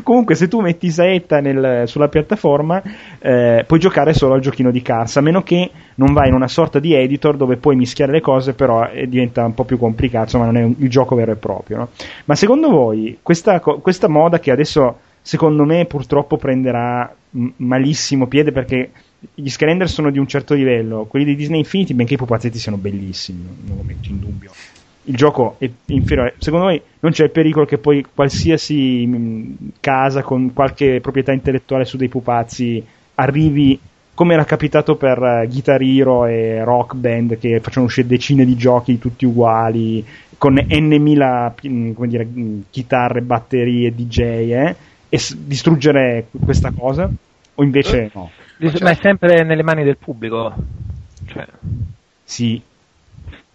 Comunque 0.03 0.35
se 0.35 0.47
tu 0.47 0.59
metti 0.59 0.91
Saetta 0.91 1.39
nel, 1.39 1.87
sulla 1.87 2.07
piattaforma, 2.07 2.83
eh, 3.19 3.63
puoi 3.65 3.79
giocare 3.79 4.13
solo 4.13 4.35
al 4.35 4.41
giochino 4.41 4.69
di 4.69 4.83
Cars, 4.83 5.17
a 5.17 5.21
meno 5.21 5.41
che 5.41 5.71
non 5.95 6.13
vai 6.13 6.27
in 6.27 6.33
una 6.33 6.47
sorta 6.47 6.79
di 6.79 6.93
editor 6.93 7.37
dove 7.37 7.57
puoi 7.57 7.75
mischiare 7.75 8.11
le 8.11 8.21
cose, 8.21 8.53
però 8.53 8.87
eh, 8.87 9.07
diventa 9.07 9.45
un 9.45 9.53
po' 9.53 9.63
più 9.63 9.77
complicato, 9.77 10.23
insomma 10.25 10.45
non 10.45 10.57
è 10.57 10.63
un, 10.63 10.75
il 10.77 10.89
gioco 10.89 11.15
vero 11.15 11.31
e 11.31 11.35
proprio. 11.35 11.77
No? 11.77 11.89
Ma 12.25 12.35
secondo 12.35 12.69
voi 12.69 13.19
questa, 13.21 13.59
questa 13.59 13.94
moda 14.07 14.39
che 14.39 14.51
adesso 14.51 14.99
secondo 15.21 15.65
me 15.65 15.85
purtroppo 15.85 16.37
prenderà 16.37 17.13
malissimo 17.57 18.27
piede 18.27 18.51
perché 18.51 18.91
gli 19.33 19.49
Skylander 19.49 19.89
sono 19.89 20.11
di 20.11 20.19
un 20.19 20.27
certo 20.27 20.53
livello, 20.53 21.05
quelli 21.05 21.25
di 21.25 21.35
Disney 21.35 21.59
Infinity, 21.59 21.93
benché 21.93 22.13
i 22.13 22.17
pupazzetti 22.17 22.59
siano 22.59 22.77
bellissimi, 22.77 23.43
non 23.65 23.77
lo 23.77 23.83
metto 23.83 24.09
in 24.09 24.19
dubbio. 24.19 24.51
Il 25.07 25.15
gioco 25.15 25.55
è 25.59 25.69
inferiore. 25.87 26.35
Secondo 26.37 26.65
voi 26.65 26.81
non 26.99 27.11
c'è 27.11 27.23
il 27.23 27.31
pericolo 27.31 27.65
che 27.65 27.77
poi 27.77 28.05
qualsiasi 28.13 29.05
mh, 29.05 29.55
casa 29.79 30.23
con 30.23 30.53
qualche 30.53 30.99
proprietà 31.01 31.31
intellettuale 31.31 31.85
su 31.85 31.97
dei 31.97 32.07
pupazzi 32.07 32.83
arrivi 33.15 33.79
come 34.15 34.33
era 34.33 34.45
capitato 34.45 34.95
per 34.95 35.19
uh, 35.19 35.45
Guitar 35.45 35.81
Hero 35.81 36.25
e 36.25 36.63
Rock 36.63 36.95
Band 36.95 37.37
che 37.37 37.59
facevano 37.59 37.87
uscire 37.87 38.07
decine 38.07 38.45
di 38.45 38.55
giochi 38.55 38.97
tutti 38.97 39.25
uguali 39.25 40.03
con 40.37 40.53
n 40.55 40.95
mila 41.01 41.53
mm, 41.67 41.91
come 41.93 42.07
dire, 42.07 42.25
mm, 42.25 42.61
chitarre, 42.69 43.21
batterie, 43.21 43.93
DJ 43.93 44.19
eh, 44.19 44.75
e 45.09 45.17
s- 45.17 45.35
distruggere 45.35 46.27
questa 46.43 46.71
cosa 46.71 47.09
o 47.55 47.63
invece 47.63 48.11
no? 48.13 48.31
Ma 48.81 48.91
è 48.91 48.97
sempre 49.01 49.43
nelle 49.43 49.63
mani 49.63 49.83
del 49.83 49.97
pubblico. 49.97 50.53
Cioè. 51.25 51.45
Sì. 52.23 52.61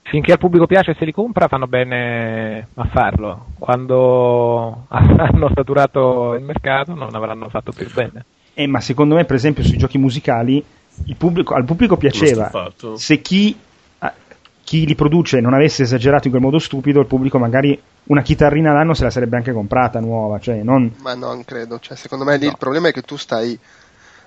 finché 0.02 0.32
al 0.32 0.38
pubblico 0.38 0.66
piace 0.66 0.90
e 0.90 0.96
se 0.98 1.04
li 1.04 1.12
compra 1.12 1.48
fanno 1.48 1.66
bene 1.66 2.68
a 2.74 2.84
farlo. 2.86 3.46
Quando 3.58 4.84
hanno 4.88 5.50
saturato 5.54 6.34
il 6.34 6.42
mercato 6.42 6.94
non 6.94 7.14
avranno 7.14 7.48
fatto 7.48 7.72
più 7.72 7.88
bene. 7.92 8.24
Eh, 8.54 8.66
ma 8.66 8.80
secondo 8.80 9.14
me, 9.14 9.24
per 9.24 9.36
esempio, 9.36 9.62
sui 9.62 9.78
giochi 9.78 9.96
musicali 9.96 10.62
pubblico, 11.16 11.54
al 11.54 11.64
pubblico 11.64 11.96
piaceva. 11.96 12.50
Se 12.94 13.20
chi, 13.20 13.56
chi, 14.70 14.86
li 14.86 14.94
produce 14.94 15.40
non 15.40 15.52
avesse 15.52 15.82
esagerato 15.82 16.28
in 16.28 16.30
quel 16.30 16.44
modo 16.44 16.60
stupido, 16.60 17.00
il 17.00 17.06
pubblico 17.06 17.38
magari 17.38 17.76
una 18.04 18.22
chitarrina 18.22 18.70
all'anno 18.70 18.94
se 18.94 19.02
la 19.02 19.10
sarebbe 19.10 19.36
anche 19.36 19.50
comprata 19.50 19.98
nuova. 19.98 20.38
Cioè 20.38 20.62
non... 20.62 20.94
Ma 20.98 21.14
non 21.14 21.44
credo. 21.44 21.80
Cioè, 21.80 21.96
secondo 21.96 22.24
me 22.24 22.36
lì 22.36 22.44
no. 22.44 22.52
il 22.52 22.56
problema 22.56 22.86
è 22.86 22.92
che 22.92 23.02
tu 23.02 23.16
stai. 23.16 23.58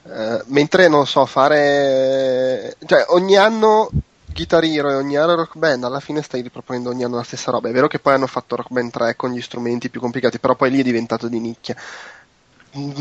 Eh, 0.06 0.44
mentre 0.48 0.90
non 0.90 1.08
so 1.08 1.26
fare. 1.26 2.76
Cioè, 2.86 3.06
ogni 3.12 3.38
anno 3.38 3.90
Guitar 4.26 4.66
Hero 4.66 4.90
e 4.90 4.96
ogni 4.96 5.16
anno 5.16 5.36
Rock 5.36 5.56
Band, 5.56 5.86
alla 5.86 6.02
fine 6.02 6.22
stai 6.22 6.42
riproponendo 6.42 6.90
ogni 6.90 7.06
anno 7.06 7.16
la 7.16 7.24
stessa 7.24 7.50
roba. 7.50 7.70
È 7.70 7.72
vero 7.72 7.88
che 7.88 8.00
poi 8.00 8.16
hanno 8.16 8.28
fatto 8.28 8.58
Rock 8.58 8.70
Band 8.70 8.92
3 8.92 9.16
con 9.16 9.32
gli 9.32 9.42
strumenti 9.42 9.90
più 9.90 10.02
complicati, 10.02 10.40
però 10.40 10.56
poi 10.56 10.72
lì 10.72 10.82
è 10.82 10.84
diventato 10.84 11.30
di 11.30 11.40
nicchia 11.40 11.74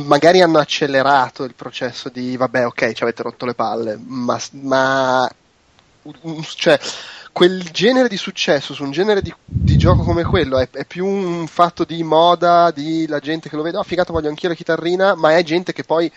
magari 0.05 0.43
hanno 0.43 0.59
accelerato 0.59 1.45
il 1.45 1.55
processo 1.55 2.11
di 2.11 2.37
vabbè 2.37 2.67
ok 2.67 2.93
ci 2.93 3.03
avete 3.05 3.23
rotto 3.23 3.47
le 3.47 3.55
palle 3.55 3.99
ma, 4.05 4.39
ma 4.51 5.27
cioè 6.57 6.79
quel 7.33 7.63
genere 7.73 8.09
di 8.09 8.17
successo 8.17 8.75
su 8.75 8.85
un 8.85 8.91
genere 8.91 9.23
di, 9.23 9.35
di 9.45 9.77
gioco 9.79 10.03
come 10.03 10.23
quello 10.23 10.59
è, 10.59 10.69
è, 10.71 10.85
più 10.85 11.07
un 11.07 11.47
fatto 11.47 11.85
di 11.85 12.03
moda 12.03 12.71
di 12.71 13.07
la 13.07 13.21
gente 13.21 13.49
che 13.49 13.57
lo 13.57 13.63
vede 13.63 13.79
oh 13.79 13.83
figato 13.83 14.13
voglio 14.13 14.29
anch'io 14.29 14.51
la 14.51 14.55
chitarrina 14.55 15.15
ma 15.15 15.37
è 15.37 15.43
gente 15.43 15.73
che 15.73 15.83
poi 15.83 16.13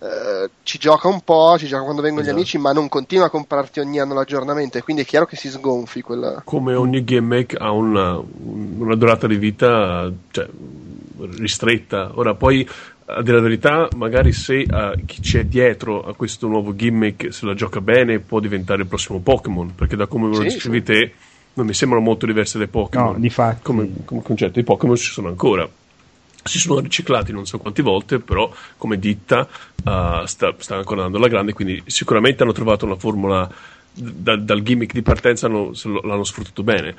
eh, 0.00 0.48
ci 0.62 0.78
gioca 0.78 1.08
un 1.08 1.22
po', 1.22 1.56
ci 1.58 1.66
gioca 1.66 1.82
quando 1.82 2.02
vengono 2.02 2.22
esatto. 2.22 2.36
gli 2.36 2.40
amici, 2.40 2.58
ma 2.58 2.72
non 2.72 2.88
continua 2.88 3.26
a 3.26 3.30
comprarti 3.30 3.80
ogni 3.80 3.98
anno 3.98 4.14
l'aggiornamento 4.14 4.78
e 4.78 4.82
quindi 4.82 5.02
è 5.02 5.04
chiaro 5.04 5.26
che 5.26 5.34
si 5.34 5.48
sgonfi. 5.50 6.02
Quella... 6.02 6.42
Come 6.44 6.74
ogni 6.74 7.02
gimmick 7.02 7.56
ha 7.58 7.72
una, 7.72 8.16
una 8.16 8.94
durata 8.94 9.26
di 9.26 9.36
vita 9.36 10.08
cioè, 10.30 10.48
ristretta. 11.38 12.12
Ora 12.14 12.36
poi 12.36 12.68
a 13.10 13.22
dire 13.22 13.36
la 13.36 13.42
verità, 13.42 13.88
magari 13.96 14.32
se 14.32 14.66
uh, 14.68 15.04
chi 15.06 15.20
c'è 15.20 15.44
dietro 15.46 16.04
a 16.04 16.14
questo 16.14 16.46
nuovo 16.46 16.74
gimmick 16.74 17.32
se 17.32 17.46
la 17.46 17.54
gioca 17.54 17.80
bene 17.80 18.18
può 18.18 18.38
diventare 18.38 18.82
il 18.82 18.88
prossimo 18.88 19.20
Pokémon, 19.20 19.74
perché 19.74 19.96
da 19.96 20.06
come 20.06 20.28
lo 20.28 20.38
descrivi 20.38 20.78
sì. 20.78 20.82
te 20.84 21.12
non 21.54 21.66
mi 21.66 21.72
sembrano 21.72 22.04
molto 22.04 22.26
diverse 22.26 22.58
dai 22.58 22.68
Pokémon. 22.68 23.12
No, 23.12 23.18
di 23.18 23.30
fatto. 23.30 23.60
Come, 23.62 23.90
come 24.04 24.22
concetto, 24.22 24.60
i 24.60 24.64
Pokémon 24.64 24.96
ci 24.96 25.10
sono 25.10 25.28
ancora. 25.28 25.68
Si 26.44 26.58
sono 26.58 26.80
riciclati 26.80 27.32
non 27.32 27.46
so 27.46 27.58
quante 27.58 27.82
volte, 27.82 28.20
però 28.20 28.52
come 28.76 28.98
ditta 28.98 29.40
uh, 29.40 30.24
sta, 30.24 30.54
sta, 30.58 30.76
ancora 30.76 31.04
andando 31.04 31.16
alla 31.16 31.28
grande, 31.28 31.54
quindi 31.54 31.82
sicuramente 31.86 32.42
hanno 32.42 32.52
trovato 32.52 32.84
una 32.84 32.96
formula 32.96 33.50
da, 33.92 34.36
dal 34.36 34.62
gimmick 34.62 34.92
di 34.92 35.02
partenza, 35.02 35.46
hanno, 35.46 35.72
l'hanno 36.02 36.24
sfruttato 36.24 36.62
bene. 36.62 36.94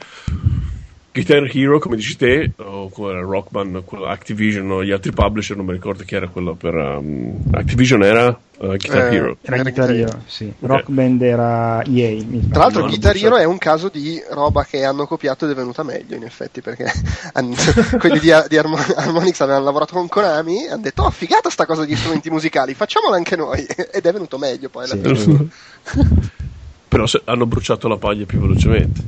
Guitar 1.11 1.49
Hero, 1.51 1.79
come 1.79 1.95
dici 1.95 2.15
te, 2.15 2.51
o 2.57 2.87
quello 2.89 3.21
Rock 3.21 3.49
Band, 3.49 3.83
quello 3.83 4.05
Activision 4.05 4.69
o 4.69 4.83
gli 4.83 4.91
altri 4.91 5.11
publisher, 5.11 5.57
non 5.57 5.65
mi 5.65 5.71
ricordo 5.71 6.03
chi 6.03 6.13
era 6.13 6.27
quello 6.27 6.53
per 6.53 6.75
um, 6.75 7.35
Activision 7.51 8.03
era 8.03 8.27
uh, 8.27 8.67
Guitar 8.67 9.11
eh, 9.11 9.15
Hero. 9.15 9.37
Era 9.41 9.61
Guitar 9.63 9.89
Hero, 9.89 10.21
sì. 10.27 10.43
Okay. 10.43 10.67
Rock 10.67 10.89
Band 10.89 11.21
era 11.23 11.83
EA. 11.83 12.23
Tra 12.51 12.61
l'altro, 12.61 12.81
no, 12.81 12.87
Guitar 12.89 13.15
Hero 13.15 13.37
è 13.37 13.43
un 13.43 13.57
caso 13.57 13.89
di 13.89 14.21
roba 14.29 14.63
che 14.65 14.83
hanno 14.83 15.07
copiato 15.07 15.45
ed 15.45 15.51
è 15.51 15.55
venuta 15.55 15.81
meglio, 15.81 16.15
in 16.15 16.23
effetti, 16.23 16.61
perché 16.61 16.85
hanno, 17.33 17.55
quelli 17.97 18.19
di, 18.19 18.31
di 18.47 18.57
Harmonix 18.57 19.39
avevano 19.39 19.63
lavorato 19.63 19.95
con 19.95 20.07
Konami 20.07 20.65
e 20.65 20.69
hanno 20.69 20.83
detto: 20.83 21.03
Oh, 21.03 21.09
figata 21.09 21.49
sta 21.49 21.65
cosa 21.65 21.85
di 21.85 21.95
strumenti 21.95 22.29
musicali, 22.29 22.75
facciamola 22.75 23.15
anche 23.15 23.35
noi. 23.35 23.65
ed 23.91 24.05
è 24.05 24.11
venuto 24.11 24.37
meglio 24.37 24.69
poi. 24.69 24.85
Sì. 24.85 25.49
Però 26.87 27.05
hanno 27.25 27.45
bruciato 27.47 27.87
la 27.87 27.97
paglia 27.97 28.25
più 28.25 28.39
velocemente. 28.39 29.01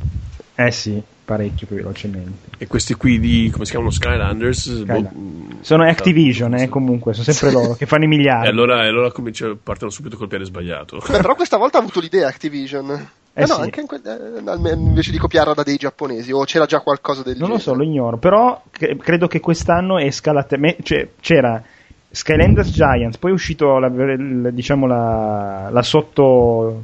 Eh 0.56 0.72
sì 0.72 1.02
parecchio 1.32 1.68
più 1.68 1.78
velocemente. 1.78 2.50
E 2.58 2.68
questi 2.68 2.94
qui 2.96 3.20
di, 3.20 3.50
come 3.52 3.64
si 3.64 3.72
chiamano, 3.72 3.92
Skylanders? 3.92 4.82
Skyland. 4.82 5.10
Boh, 5.12 5.56
sono 5.62 5.84
Activision, 5.88 6.56
eh, 6.56 6.68
comunque, 6.68 7.14
sono 7.14 7.32
sempre 7.32 7.52
loro, 7.52 7.74
che 7.76 7.86
fanno 7.86 8.04
i 8.04 8.08
miliardi. 8.10 8.48
E 8.48 8.50
allora, 8.50 8.82
allora 8.82 9.12
comincia, 9.12 9.56
partono 9.62 9.90
subito 9.90 10.18
col 10.18 10.28
piede 10.28 10.44
sbagliato. 10.44 10.98
Beh, 10.98 11.20
però 11.20 11.36
questa 11.36 11.58
volta 11.58 11.78
ha 11.78 11.82
avuto 11.82 12.02
l'idea 12.02 12.28
Activision. 12.28 12.92
Eh, 13.34 13.44
eh 13.44 13.46
no, 13.48 13.56
sì. 13.56 13.62
anche 13.62 13.80
in 13.80 13.88
que- 13.88 14.02
eh, 14.04 14.74
invece 14.74 15.12
di 15.12 15.18
copiarla 15.18 15.54
da 15.54 15.64
dei 15.64 15.78
giapponesi, 15.78 16.34
o 16.34 16.44
c'era 16.44 16.66
già 16.66 16.82
qualcosa 16.82 17.24
del 17.24 17.38
non 17.38 17.48
genere? 17.48 17.48
Non 17.48 17.58
lo 17.58 17.60
so, 17.60 17.74
lo 17.74 17.84
ignoro, 17.84 18.18
però 18.18 18.62
cre- 18.70 18.98
credo 18.98 19.28
che 19.28 19.40
quest'anno 19.40 19.98
esca 20.00 20.34
la... 20.34 20.44
Te- 20.44 20.58
me- 20.58 20.76
cioè, 20.84 21.08
c'era 21.22 21.64
Skylanders 22.10 22.72
Giants, 22.72 23.18
poi 23.18 23.32
è 23.32 23.34
uscito 23.34 23.80
la, 23.80 23.88
diciamo 23.88 24.86
la, 24.86 25.70
la 25.72 25.82
sotto... 25.82 26.84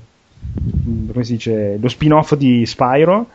come 1.12 1.24
si 1.26 1.34
dice? 1.34 1.78
lo 1.82 1.90
spin-off 1.90 2.36
di 2.36 2.66
Spyro 2.66 3.28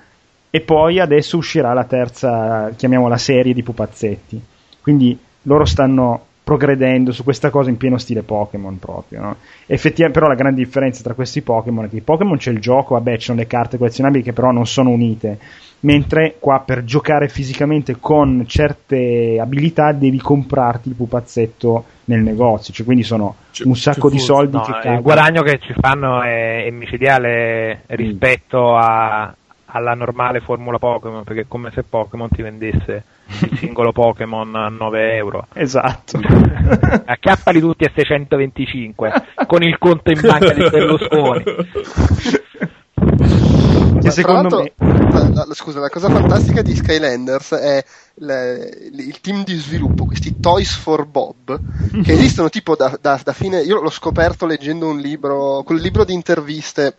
e 0.55 0.61
poi 0.61 1.01
adesso 1.01 1.39
uscirà 1.39 1.73
la 1.73 1.85
terza, 1.85 2.71
chiamiamola 2.77 3.17
serie 3.17 3.55
di 3.55 3.63
pupazzetti. 3.63 4.39
Quindi 4.83 5.19
loro 5.45 5.65
stanno 5.65 6.27
progredendo 6.45 7.11
su 7.11 7.25
questa 7.25 7.49
cosa 7.49 7.71
in 7.71 7.79
pieno 7.79 7.97
stile 7.97 8.23
Pokémon 8.23 8.79
proprio. 8.79 9.23
No? 9.23 9.37
Effettivamente, 9.65 10.19
però, 10.19 10.31
la 10.31 10.39
grande 10.39 10.63
differenza 10.63 11.03
tra 11.03 11.15
questi 11.15 11.41
Pokémon 11.41 11.87
è 11.87 11.89
che 11.89 11.97
i 11.97 12.01
Pokémon 12.03 12.37
c'è 12.37 12.51
il 12.51 12.61
gioco, 12.61 12.93
vabbè, 12.93 13.17
ci 13.17 13.25
sono 13.27 13.39
le 13.39 13.47
carte 13.47 13.79
collezionabili 13.79 14.23
che 14.23 14.35
però 14.35 14.51
non 14.51 14.67
sono 14.67 14.91
unite. 14.91 15.39
Mentre 15.81 16.37
qua 16.39 16.61
per 16.61 16.85
giocare 16.85 17.29
fisicamente 17.29 17.97
con 17.99 18.45
certe 18.47 19.39
abilità 19.41 19.93
devi 19.93 20.21
comprarti 20.21 20.91
il 20.91 20.95
pupazzetto 20.95 21.85
nel 22.05 22.21
negozio, 22.21 22.75
cioè 22.75 22.85
quindi 22.85 23.03
sono 23.03 23.37
c'è, 23.51 23.65
un 23.65 23.75
sacco 23.75 24.11
di 24.11 24.19
soldi 24.19 24.57
no, 24.57 24.63
che 24.63 24.89
Il 24.89 25.01
guadagno 25.01 25.41
che 25.43 25.59
ci 25.59 25.73
fanno 25.81 26.23
è, 26.23 26.67
è 26.67 26.71
micidiale 26.71 27.85
rispetto 27.87 28.77
a, 28.77 29.35
alla 29.73 29.95
normale 29.95 30.41
formula 30.41 30.79
Pokémon, 30.79 31.25
perché 31.25 31.43
è 31.43 31.47
come 31.49 31.71
se 31.73 31.83
Pokémon 31.83 32.29
ti 32.29 32.43
vendesse 32.43 33.05
il 33.41 33.57
singolo 33.59 33.93
Pokémon 33.93 34.55
a 34.55 34.69
9 34.69 35.17
euro. 35.17 35.47
Esatto. 35.55 36.21
Acchiappali 37.05 37.61
tutti 37.61 37.85
a 37.85 37.91
625 37.95 39.13
con 39.47 39.63
il 39.63 39.79
conto 39.79 40.11
in 40.11 40.21
banca 40.21 40.53
di 40.53 40.69
Berlusconi. 40.69 41.45
Che 44.03 44.11
secondo 44.11 44.63
me... 44.63 44.73
La, 44.77 45.45
la, 45.47 45.55
scusa, 45.55 45.79
la 45.79 45.89
cosa 45.89 46.09
fantastica 46.09 46.63
di 46.63 46.75
Skylanders 46.75 47.53
è 47.53 47.85
le, 48.15 48.91
il 48.93 49.21
team 49.21 49.45
di 49.45 49.55
sviluppo, 49.55 50.07
questi 50.07 50.41
Toys 50.41 50.75
for 50.75 51.07
Bob, 51.07 51.59
che 52.03 52.13
esistono 52.13 52.49
tipo 52.49 52.75
da, 52.75 52.99
da, 53.01 53.21
da 53.23 53.33
fine. 53.33 53.61
Io 53.61 53.81
l'ho 53.81 53.91
scoperto 53.91 54.45
leggendo 54.47 54.89
un 54.89 54.99
libro, 54.99 55.63
quel 55.65 55.81
libro 55.81 56.05
di 56.05 56.15
interviste 56.15 56.97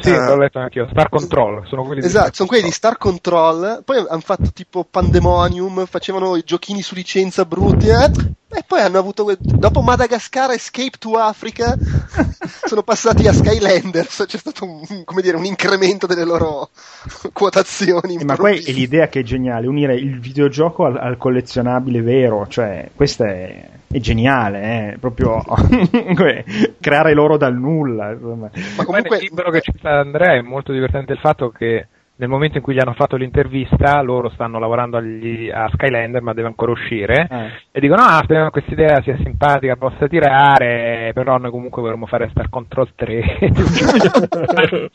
sì, 0.00 0.10
uh, 0.10 0.24
l'ho 0.26 0.36
letto 0.36 0.58
anch'io. 0.58 0.88
Star 0.90 1.08
Control. 1.08 1.66
Sono 1.66 1.84
quelli 1.84 2.04
esatto, 2.04 2.30
sono 2.34 2.48
quelli 2.48 2.64
di 2.64 2.70
Star 2.70 2.96
Control. 2.98 3.82
Poi 3.84 3.98
hanno 4.08 4.20
fatto 4.20 4.50
tipo 4.52 4.84
Pandemonium, 4.84 5.86
facevano 5.86 6.36
i 6.36 6.42
giochini 6.44 6.82
su 6.82 6.94
licenza 6.94 7.44
brutti. 7.44 7.88
Eh? 7.88 8.10
E 8.54 8.64
poi 8.66 8.80
hanno 8.80 8.98
avuto, 8.98 9.34
dopo 9.38 9.80
Madagascar 9.80 10.50
Escape 10.50 10.98
to 10.98 11.16
Africa, 11.16 11.74
sono 12.66 12.82
passati 12.82 13.26
a 13.26 13.32
Skylanders. 13.32 14.24
C'è 14.26 14.38
stato 14.38 14.64
un, 14.64 15.04
dire, 15.22 15.36
un 15.36 15.44
incremento 15.44 16.06
delle 16.06 16.24
loro 16.24 16.68
quotazioni. 17.32 18.16
Eh, 18.16 18.24
ma 18.24 18.36
poi 18.36 18.62
è 18.62 18.72
l'idea 18.72 19.08
che 19.08 19.20
è 19.20 19.22
geniale, 19.22 19.66
unire 19.66 19.94
il 19.94 20.20
videogioco 20.20 20.84
al, 20.84 20.98
al 20.98 21.16
collezionabile 21.16 22.02
vero. 22.02 22.46
Cioè, 22.46 22.90
questa 22.94 23.26
è 23.26 23.68
è 23.92 23.98
geniale, 23.98 24.62
eh? 24.94 24.98
proprio 24.98 25.42
creare 26.80 27.12
loro 27.12 27.36
dal 27.36 27.54
nulla. 27.54 28.12
Insomma. 28.12 28.50
Ma 28.76 28.84
comunque 28.84 29.18
il 29.18 29.24
libro 29.24 29.50
che 29.50 29.60
ci 29.60 29.72
sta 29.76 30.00
Andrea 30.00 30.36
è 30.36 30.40
molto 30.40 30.72
divertente 30.72 31.12
il 31.12 31.18
fatto 31.18 31.50
che 31.50 31.86
nel 32.16 32.28
momento 32.28 32.58
in 32.58 32.62
cui 32.62 32.74
gli 32.74 32.78
hanno 32.78 32.92
fatto 32.92 33.16
l'intervista, 33.16 34.00
loro 34.02 34.30
stanno 34.30 34.58
lavorando 34.58 34.98
agli, 34.98 35.50
a 35.50 35.68
Skylander, 35.72 36.20
ma 36.20 36.34
deve 36.34 36.48
ancora 36.48 36.72
uscire, 36.72 37.26
eh. 37.28 37.50
e 37.72 37.80
dicono: 37.80 38.02
Ah, 38.02 38.20
speriamo 38.22 38.50
che 38.50 38.60
questa 38.60 38.80
idea 38.80 39.02
sia 39.02 39.16
simpatica, 39.16 39.76
possa 39.76 40.06
tirare, 40.06 41.10
però 41.14 41.38
noi 41.38 41.50
comunque 41.50 41.80
vorremmo 41.82 42.06
fare 42.06 42.28
Star 42.30 42.48
Control 42.50 42.92
3. 42.94 43.38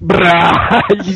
Bra, 0.00 0.80
gli 0.88 1.14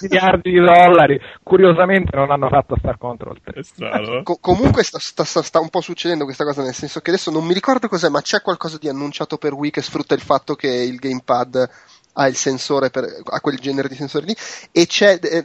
miliardi 0.00 0.50
di 0.50 0.60
dollari. 0.60 1.20
Curiosamente 1.42 2.16
non 2.16 2.30
hanno 2.30 2.48
fatto 2.48 2.76
Star 2.76 2.98
Control 2.98 3.38
3. 3.42 3.60
Eh? 3.78 4.22
Co- 4.22 4.38
comunque 4.40 4.82
sta, 4.82 4.98
sta, 4.98 5.24
sta, 5.24 5.60
un 5.60 5.70
po' 5.70 5.80
succedendo 5.80 6.24
questa 6.24 6.44
cosa, 6.44 6.62
nel 6.62 6.74
senso 6.74 7.00
che 7.00 7.10
adesso 7.10 7.30
non 7.30 7.44
mi 7.46 7.54
ricordo 7.54 7.88
cos'è, 7.88 8.08
ma 8.08 8.20
c'è 8.20 8.42
qualcosa 8.42 8.76
di 8.78 8.88
annunciato 8.88 9.38
per 9.38 9.54
Wii 9.54 9.70
che 9.70 9.82
sfrutta 9.82 10.14
il 10.14 10.20
fatto 10.20 10.54
che 10.54 10.68
il 10.68 10.96
gamepad 10.96 11.68
ha 12.14 12.26
il 12.26 12.36
sensore 12.36 12.90
per, 12.90 13.22
ha 13.24 13.40
quel 13.40 13.58
genere 13.58 13.88
di 13.88 13.94
sensore 13.94 14.26
lì 14.26 14.36
e 14.70 14.86
c'è 14.86 15.18
eh, 15.20 15.44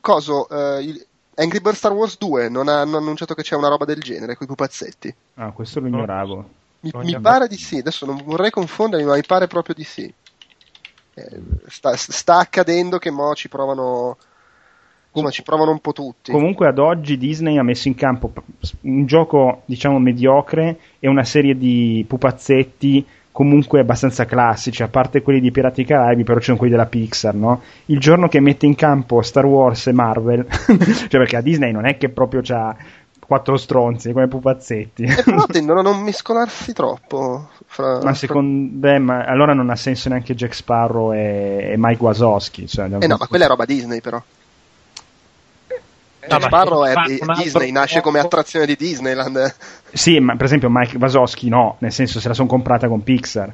coso 0.00 0.48
eh, 0.48 1.06
Angry 1.36 1.60
Birds 1.60 1.78
Star 1.78 1.92
Wars 1.92 2.18
2 2.18 2.48
non 2.48 2.68
hanno 2.68 2.96
annunciato 2.96 3.34
che 3.34 3.42
c'è 3.42 3.56
una 3.56 3.68
roba 3.68 3.84
del 3.84 4.00
genere 4.00 4.36
con 4.36 4.46
i 4.46 4.48
pupazzetti. 4.48 5.14
Ah 5.34 5.50
questo 5.52 5.80
lo 5.80 5.88
ignoravo. 5.88 6.48
Mi, 6.80 6.90
mi 6.92 7.20
pare 7.20 7.48
di 7.48 7.56
sì 7.56 7.78
adesso 7.78 8.06
non 8.06 8.20
vorrei 8.24 8.50
confondermi 8.50 9.06
ma 9.06 9.14
mi 9.14 9.24
pare 9.26 9.46
proprio 9.46 9.74
di 9.74 9.84
sì. 9.84 10.12
Eh, 11.16 11.40
sta, 11.68 11.96
sta, 11.96 12.38
accadendo 12.38 12.98
che 12.98 13.10
mo 13.10 13.34
ci 13.34 13.48
provano 13.48 14.16
insomma 15.10 15.30
ci 15.30 15.42
provano 15.42 15.70
un 15.70 15.80
po' 15.80 15.92
tutti. 15.92 16.32
Comunque 16.32 16.68
ad 16.68 16.78
oggi 16.78 17.16
Disney 17.16 17.56
ha 17.56 17.62
messo 17.62 17.88
in 17.88 17.94
campo 17.94 18.32
un 18.82 19.06
gioco 19.06 19.62
diciamo 19.64 19.98
mediocre 19.98 20.78
e 20.98 21.08
una 21.08 21.24
serie 21.24 21.56
di 21.56 22.04
pupazzetti 22.06 23.06
comunque 23.34 23.80
abbastanza 23.80 24.26
classici, 24.26 24.84
a 24.84 24.88
parte 24.88 25.20
quelli 25.20 25.40
di 25.40 25.50
Pirati 25.50 25.84
Caraibi, 25.84 26.22
però 26.22 26.38
c'erano 26.38 26.58
quelli 26.58 26.72
della 26.72 26.86
Pixar, 26.86 27.34
no? 27.34 27.62
Il 27.86 27.98
giorno 27.98 28.28
che 28.28 28.38
mette 28.38 28.64
in 28.64 28.76
campo 28.76 29.22
Star 29.22 29.44
Wars 29.44 29.88
e 29.88 29.92
Marvel, 29.92 30.46
cioè 30.48 31.08
perché 31.08 31.38
a 31.38 31.40
Disney 31.40 31.72
non 31.72 31.84
è 31.84 31.96
che 31.96 32.10
proprio 32.10 32.42
c'ha 32.44 32.76
quattro 33.26 33.56
stronzi 33.56 34.12
come 34.12 34.28
pupazzetti. 34.28 35.02
E 35.02 35.22
però 35.24 35.46
tendono 35.46 35.80
a 35.80 35.82
non 35.82 36.00
mescolarsi 36.02 36.72
troppo. 36.72 37.48
Fra, 37.66 37.98
ma 38.04 38.14
secondo 38.14 38.86
me, 38.86 39.00
ma 39.00 39.24
allora 39.24 39.52
non 39.52 39.68
ha 39.68 39.74
senso 39.74 40.10
neanche 40.10 40.36
Jack 40.36 40.54
Sparrow 40.54 41.12
e, 41.12 41.70
e 41.72 41.74
Mike 41.76 42.04
Wazowski. 42.04 42.68
Cioè, 42.68 42.84
eh 42.84 43.06
no, 43.08 43.16
ma 43.18 43.26
quella 43.26 43.46
è 43.46 43.48
roba 43.48 43.64
Disney 43.64 44.00
però. 44.00 44.22
No, 46.28 46.40
Sparrow 46.40 46.84
è 46.84 46.94
di 47.06 47.20
Disney, 47.42 47.70
nasce 47.70 48.00
come 48.00 48.18
attrazione 48.18 48.66
di 48.66 48.76
Disneyland. 48.76 49.54
Sì, 49.92 50.18
ma 50.20 50.36
per 50.36 50.46
esempio 50.46 50.68
Mike 50.70 50.96
Wazowski 50.96 51.48
no, 51.48 51.76
nel 51.80 51.92
senso 51.92 52.20
se 52.20 52.28
la 52.28 52.34
sono 52.34 52.48
comprata 52.48 52.88
con 52.88 53.02
Pixar. 53.02 53.52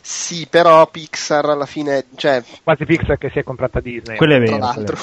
Sì, 0.00 0.46
però 0.48 0.86
Pixar 0.86 1.44
alla 1.46 1.66
fine, 1.66 2.06
cioè... 2.16 2.42
Quasi 2.62 2.84
Pixar 2.84 3.18
che 3.18 3.30
si 3.30 3.38
è 3.38 3.44
comprata 3.44 3.80
Disney. 3.80 4.16
Quello 4.16 4.36
è 4.36 4.38
vero. 4.38 4.56
Tra 4.56 4.66
l'altro. 4.66 4.96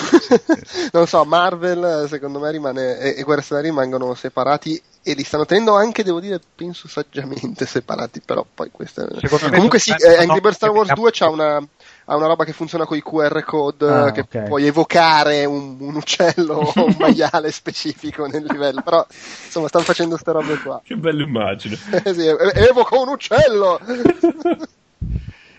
non 0.91 1.07
so, 1.07 1.23
Marvel 1.25 2.07
secondo 2.09 2.39
me 2.39 2.51
rimane, 2.51 2.97
e, 2.99 3.15
e 3.17 3.23
Guerra 3.23 3.41
Stellari 3.41 3.69
rimangono 3.69 4.13
separati 4.13 4.81
e 5.03 5.13
li 5.13 5.23
stanno 5.23 5.45
tenendo 5.45 5.75
anche, 5.75 6.03
devo 6.03 6.19
dire, 6.19 6.39
penso 6.55 6.87
saggiamente 6.87 7.65
separati, 7.65 8.21
però 8.25 8.45
poi 8.51 8.69
questo... 8.71 9.07
Comunque 9.51 9.79
sì, 9.79 9.91
eh, 9.91 10.17
Angry 10.17 10.41
Birds 10.41 10.55
Star 10.57 10.71
Wars 10.71 10.91
2 10.91 11.11
c'ha 11.11 11.29
una 11.29 11.63
ha 12.05 12.15
una 12.15 12.27
roba 12.27 12.43
che 12.43 12.53
funziona 12.53 12.85
con 12.85 12.97
i 12.97 13.01
QR 13.01 13.43
code 13.43 13.87
ah, 13.87 14.11
che 14.11 14.21
okay. 14.21 14.47
puoi 14.47 14.65
evocare 14.65 15.45
un, 15.45 15.77
un 15.79 15.95
uccello 15.95 16.53
o 16.53 16.85
un 16.85 16.95
maiale 16.99 17.51
specifico 17.51 18.25
nel 18.27 18.45
livello 18.47 18.81
però 18.81 19.05
insomma 19.45 19.67
stanno 19.67 19.85
facendo 19.85 20.11
queste 20.11 20.31
robe 20.31 20.59
qua 20.59 20.81
che 20.83 20.95
bella 20.95 21.23
immagine 21.23 21.75
sì, 22.13 22.27
evoco 22.53 23.01
un 23.01 23.09
uccello 23.09 23.79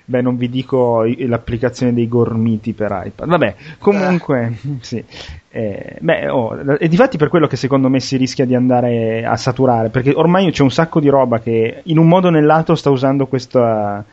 Beh, 0.08 0.22
non 0.22 0.36
vi 0.36 0.48
dico 0.48 1.02
l'applicazione 1.02 1.92
dei 1.92 2.06
gormiti 2.06 2.74
per 2.74 3.02
iPad. 3.06 3.28
Vabbè, 3.28 3.54
comunque, 3.80 4.56
eh. 4.62 4.76
sì. 4.80 5.04
Eh, 5.48 5.96
beh, 5.98 6.28
oh, 6.28 6.76
e 6.78 6.86
difatti 6.86 7.16
per 7.16 7.28
quello 7.28 7.48
che 7.48 7.56
secondo 7.56 7.88
me 7.88 7.98
si 7.98 8.16
rischia 8.16 8.44
di 8.44 8.54
andare 8.54 9.24
a 9.24 9.36
saturare, 9.36 9.88
perché 9.88 10.12
ormai 10.14 10.52
c'è 10.52 10.62
un 10.62 10.70
sacco 10.70 11.00
di 11.00 11.08
roba 11.08 11.40
che 11.40 11.80
in 11.82 11.98
un 11.98 12.06
modo 12.06 12.28
o 12.28 12.30
nell'altro 12.30 12.76
sta 12.76 12.90
usando 12.90 13.26
questa 13.26 14.04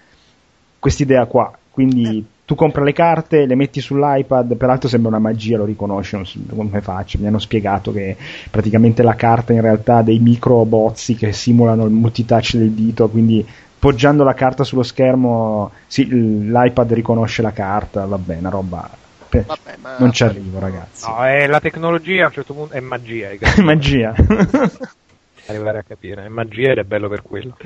idea 0.97 1.25
qua. 1.27 1.55
Quindi 1.73 2.19
eh. 2.19 2.23
tu 2.45 2.53
compri 2.53 2.83
le 2.83 2.93
carte, 2.93 3.47
le 3.47 3.55
metti 3.55 3.81
sull'iPad, 3.81 4.55
peraltro 4.57 4.87
sembra 4.87 5.09
una 5.09 5.17
magia, 5.17 5.57
lo 5.57 5.65
riconosci, 5.65 6.15
non 6.15 6.25
so 6.27 6.37
come 6.49 6.81
faccio. 6.81 7.17
Mi 7.17 7.25
hanno 7.25 7.39
spiegato 7.39 7.91
che 7.91 8.15
praticamente 8.51 9.01
la 9.01 9.15
carta 9.15 9.53
in 9.53 9.61
realtà 9.61 9.97
ha 9.97 10.03
dei 10.03 10.19
micro 10.19 10.63
bozzi 10.65 11.15
che 11.15 11.33
simulano 11.33 11.85
il 11.85 11.91
multitouch 11.91 12.57
del 12.57 12.69
dito, 12.73 13.09
quindi 13.09 13.43
poggiando 13.79 14.23
la 14.23 14.35
carta 14.35 14.63
sullo 14.63 14.83
schermo, 14.83 15.71
sì, 15.87 16.07
l'iPad 16.07 16.93
riconosce 16.93 17.41
la 17.41 17.51
carta, 17.51 18.05
vabbè, 18.05 18.37
una 18.37 18.49
roba. 18.49 18.89
Vabbè, 19.29 19.77
ma... 19.81 19.95
Non 19.97 20.11
ci 20.11 20.23
arrivo, 20.23 20.59
ragazzi. 20.59 21.09
No, 21.09 21.23
è 21.23 21.47
la 21.47 21.59
tecnologia 21.59 22.25
a 22.25 22.27
un 22.27 22.33
certo 22.33 22.53
punto 22.53 22.75
è 22.75 22.79
magia. 22.79 23.29
È 23.29 23.37
magia. 23.65 24.13
Arrivare 25.45 25.79
a 25.79 25.83
capire, 25.83 26.25
è 26.25 26.29
magia 26.29 26.71
ed 26.71 26.77
è 26.77 26.83
bello 26.83 27.09
per 27.09 27.21
quello. 27.21 27.57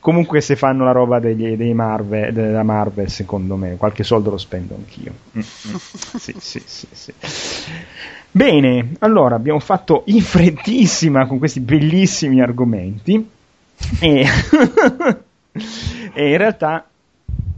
Comunque, 0.00 0.40
se 0.40 0.54
fanno 0.54 0.84
la 0.84 0.92
roba 0.92 1.18
degli, 1.18 1.56
dei 1.56 1.72
Marvel, 1.72 2.32
della 2.32 2.62
Marvel, 2.62 3.08
secondo 3.08 3.56
me, 3.56 3.76
qualche 3.76 4.02
soldo 4.02 4.30
lo 4.30 4.38
spendo 4.38 4.74
anch'io. 4.74 5.12
Mm, 5.36 5.40
mm. 5.40 5.74
sì, 6.18 6.34
sì, 6.38 6.62
sì, 6.64 6.86
sì. 6.90 7.12
Bene, 8.30 8.92
allora 8.98 9.34
abbiamo 9.34 9.60
fatto 9.60 10.02
in 10.06 10.20
freddissima 10.20 11.26
con 11.26 11.38
questi 11.38 11.60
bellissimi 11.60 12.42
argomenti. 12.42 13.30
E 13.98 14.26
e 16.12 16.30
in 16.30 16.36
realtà, 16.36 16.86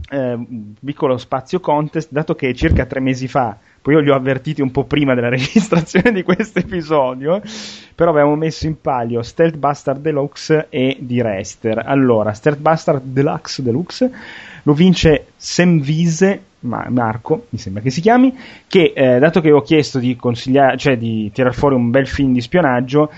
eh, 0.09 0.37
piccolo 0.83 1.17
spazio 1.17 1.59
contest, 1.59 2.09
dato 2.11 2.35
che 2.35 2.53
circa 2.53 2.85
tre 2.85 2.99
mesi 2.99 3.27
fa, 3.27 3.57
poi 3.89 3.95
io 3.95 3.99
li 4.01 4.09
ho 4.11 4.15
avvertiti 4.15 4.61
un 4.61 4.69
po' 4.69 4.83
prima 4.83 5.15
della 5.15 5.29
registrazione 5.33 6.11
di 6.11 6.21
questo 6.21 6.59
episodio, 6.59 7.41
però 7.95 8.11
avevamo 8.11 8.35
messo 8.35 8.67
in 8.67 8.79
palio 8.79 9.23
Stealth 9.23 9.57
Bastard 9.57 9.99
Deluxe 9.99 10.67
e 10.69 10.97
di 10.99 11.19
Rester. 11.23 11.81
Allora, 11.83 12.33
Stealth 12.33 12.59
Bastard 12.59 13.01
Deluxe, 13.03 13.63
Deluxe 13.63 14.11
lo 14.63 14.73
vince 14.73 15.27
Semvise 15.35 16.41
Marco, 16.59 17.47
mi 17.49 17.57
sembra 17.57 17.81
che 17.81 17.89
si 17.89 18.01
chiami, 18.01 18.37
che 18.67 18.93
eh, 18.93 19.17
dato 19.17 19.41
che 19.41 19.51
ho 19.51 19.61
chiesto 19.61 19.97
di 19.97 20.15
consigliare, 20.15 20.77
cioè 20.77 20.97
di 20.97 21.31
tirar 21.33 21.55
fuori 21.55 21.73
un 21.73 21.89
bel 21.89 22.05
film 22.05 22.33
di 22.33 22.41
spionaggio, 22.41 23.09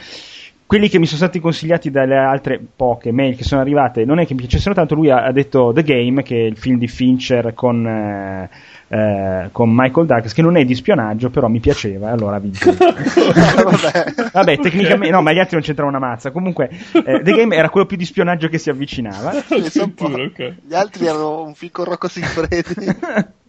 quelli 0.72 0.88
che 0.88 1.00
mi 1.00 1.06
sono 1.06 1.18
stati 1.18 1.42
consigliati 1.42 1.92
dalle 1.92 2.16
altre 2.16 2.58
poche 2.74 3.12
mail 3.12 3.36
che 3.36 3.44
sono 3.44 3.60
arrivate 3.60 4.06
non 4.06 4.20
è 4.20 4.26
che 4.26 4.34
mi 4.34 4.40
piacessero 4.40 4.74
tanto, 4.74 4.96
lui 4.96 5.10
ha, 5.10 5.26
ha 5.26 5.32
detto 5.34 5.74
The 5.74 5.84
Game, 5.84 6.24
che 6.24 6.38
è 6.38 6.46
il 6.46 6.56
film 6.56 6.78
di 6.78 6.88
Fincher 6.88 7.54
con, 7.54 7.86
eh, 7.86 8.50
eh, 8.94 9.48
con 9.54 9.70
Michael 9.74 10.06
Douglas, 10.06 10.34
che 10.34 10.42
non 10.42 10.58
è 10.58 10.66
di 10.66 10.76
spionaggio, 10.76 11.30
però 11.30 11.48
mi 11.48 11.62
piaceva, 11.62 12.12
allora 12.12 12.40
vinto. 12.40 12.72
Vabbè. 12.76 14.30
Vabbè, 14.34 14.58
tecnicamente, 14.58 15.12
no, 15.12 15.22
ma 15.22 15.32
gli 15.32 15.40
altri 15.40 15.56
non 15.56 15.64
c'entravano 15.64 15.96
una 15.96 16.06
mazza. 16.06 16.32
Comunque, 16.32 16.70
eh, 16.92 17.22
The 17.24 17.32
Game 17.32 17.56
era 17.56 17.70
quello 17.70 17.86
più 17.86 17.96
di 17.96 18.04
spionaggio 18.04 18.50
che 18.50 18.58
si 18.58 18.70
avvicinava. 18.70 19.32
Gli 19.48 20.74
altri 20.74 21.06
erano 21.06 21.44
un 21.44 21.54
fico 21.54 21.86
Rocco 21.86 22.10
Sigfredi. 22.10 22.76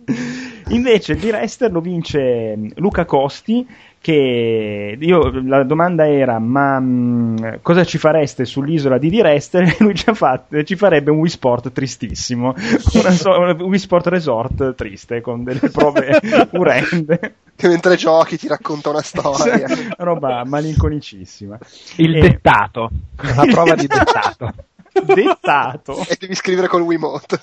Invece 0.70 1.16
di 1.16 1.30
Rester 1.32 1.72
lo 1.72 1.80
vince 1.80 2.56
Luca 2.76 3.04
Costi 3.04 3.66
che 4.02 4.98
io, 5.00 5.30
la 5.44 5.62
domanda 5.62 6.08
era 6.08 6.40
ma 6.40 6.80
mh, 6.80 7.36
mm, 7.40 7.54
cosa 7.62 7.84
ci 7.84 7.98
fareste 7.98 8.44
sull'isola 8.44 8.98
di 8.98 9.08
Direster 9.08 9.62
e 9.62 9.76
lui 9.80 9.94
ci, 9.94 10.10
ha 10.10 10.14
fatto, 10.14 10.60
ci 10.64 10.74
farebbe 10.74 11.12
un 11.12 11.18
Wii 11.18 11.30
Sport 11.30 11.72
tristissimo. 11.72 12.54
So, 12.56 13.30
un 13.38 13.56
Wii 13.60 13.78
Sport 13.78 14.08
Resort 14.08 14.74
triste 14.74 15.20
con 15.20 15.44
delle 15.44 15.70
prove 15.70 16.20
urende 16.52 17.34
che 17.54 17.68
mentre 17.68 17.94
giochi 17.94 18.36
ti 18.36 18.48
racconta 18.48 18.90
una 18.90 19.02
storia. 19.02 19.68
Roba 19.96 20.44
malinconicissima. 20.44 21.56
Il 21.98 22.16
e... 22.16 22.20
dettato. 22.20 22.90
La 23.16 23.46
prova 23.50 23.76
di 23.76 23.86
dettato. 23.86 24.52
Dettato. 25.14 26.04
E 26.06 26.18
devi 26.20 26.34
scrivere 26.34 26.66
col 26.66 26.82
Wiimote 26.82 27.38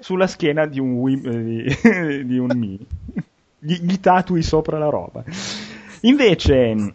sulla 0.00 0.26
schiena 0.26 0.66
di 0.66 0.80
un 0.80 0.92
Wii, 0.96 1.20
di, 1.20 2.26
di 2.26 2.38
un 2.38 2.50
Mi 2.54 2.78
gli, 3.58 3.78
gli 3.80 4.00
tatui 4.00 4.42
sopra 4.42 4.78
la 4.78 4.88
roba. 4.88 5.24
Invece, 6.02 6.94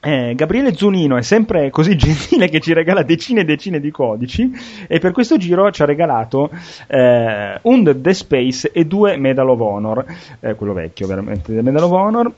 eh, 0.00 0.34
Gabriele 0.34 0.74
Zunino 0.74 1.16
è 1.16 1.22
sempre 1.22 1.70
così 1.70 1.96
gentile 1.98 2.48
che 2.48 2.60
ci 2.60 2.72
regala 2.72 3.02
decine 3.02 3.40
e 3.40 3.44
decine 3.44 3.80
di 3.80 3.90
codici 3.90 4.50
e 4.86 4.98
per 4.98 5.12
questo 5.12 5.36
giro 5.36 5.70
ci 5.70 5.82
ha 5.82 5.86
regalato 5.86 6.50
eh, 6.86 7.58
un 7.62 8.00
The 8.00 8.14
Space 8.14 8.70
e 8.70 8.84
due 8.84 9.16
Medal 9.16 9.48
of 9.48 9.60
Honor, 9.60 10.04
eh, 10.40 10.54
quello 10.54 10.72
vecchio 10.72 11.06
veramente, 11.06 11.52
Medal 11.60 11.82
of 11.82 11.92
Honor. 11.92 12.32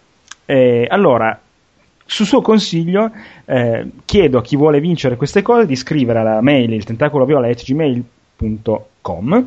allora, 0.88 1.38
su 2.10 2.24
suo 2.24 2.40
consiglio 2.40 3.10
eh, 3.44 3.86
chiedo 4.06 4.38
a 4.38 4.42
chi 4.42 4.56
vuole 4.56 4.80
vincere 4.80 5.16
queste 5.16 5.42
cose 5.42 5.66
di 5.66 5.76
scrivere 5.76 6.20
alla 6.20 6.40
mail 6.40 6.72
il 6.72 6.84
tentacolo 6.84 7.26
violet 7.26 7.62
gmail.com 7.62 9.46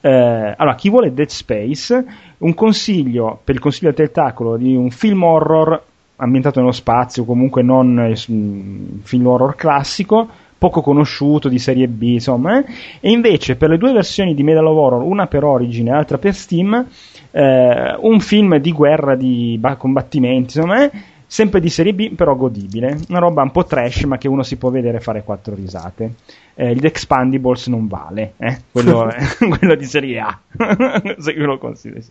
eh, 0.00 0.54
allora, 0.56 0.74
chi 0.76 0.90
vuole 0.90 1.12
Dead 1.12 1.28
Space, 1.28 2.04
un 2.38 2.54
consiglio 2.54 3.40
per 3.42 3.54
il 3.54 3.60
consiglio 3.60 3.92
del 3.92 4.06
tentacolo 4.06 4.56
di 4.56 4.74
un 4.74 4.90
film 4.90 5.22
horror 5.24 5.82
ambientato 6.16 6.60
nello 6.60 6.72
spazio, 6.72 7.24
comunque 7.24 7.62
non 7.62 7.96
un 8.28 9.00
film 9.02 9.26
horror 9.26 9.54
classico, 9.54 10.28
poco 10.58 10.80
conosciuto 10.80 11.48
di 11.48 11.58
serie 11.58 11.86
B, 11.86 12.02
insomma, 12.02 12.58
eh? 12.58 12.64
e 13.00 13.10
invece 13.10 13.56
per 13.56 13.70
le 13.70 13.78
due 13.78 13.92
versioni 13.92 14.34
di 14.34 14.42
Medal 14.42 14.66
of 14.66 14.76
Horror, 14.76 15.02
una 15.02 15.26
per 15.26 15.44
Origin 15.44 15.88
e 15.88 15.90
l'altra 15.92 16.18
per 16.18 16.34
Steam, 16.34 16.86
eh, 17.30 17.96
un 18.00 18.20
film 18.20 18.56
di 18.58 18.72
guerra, 18.72 19.14
di 19.14 19.60
combattimenti, 19.76 20.58
insomma, 20.58 20.84
eh? 20.84 20.90
Sempre 21.28 21.60
di 21.60 21.68
serie 21.68 21.92
B, 21.92 22.14
però 22.14 22.34
godibile. 22.34 22.98
Una 23.08 23.20
roba 23.20 23.42
un 23.42 23.52
po' 23.52 23.64
trash, 23.64 24.02
ma 24.04 24.16
che 24.16 24.26
uno 24.26 24.42
si 24.42 24.56
può 24.56 24.70
vedere 24.70 24.98
fare 24.98 25.22
quattro 25.22 25.54
risate. 25.54 26.14
Eh, 26.54 26.72
il 26.72 26.84
Expandibles 26.84 27.68
non 27.68 27.86
vale, 27.86 28.32
eh? 28.38 28.62
quello, 28.72 29.08
quello, 29.56 29.76
di 29.76 29.84
serie 29.84 30.18
A, 30.18 30.36
se 31.18 31.30
io 31.30 31.46
lo 31.46 31.58
considero. 31.58 32.02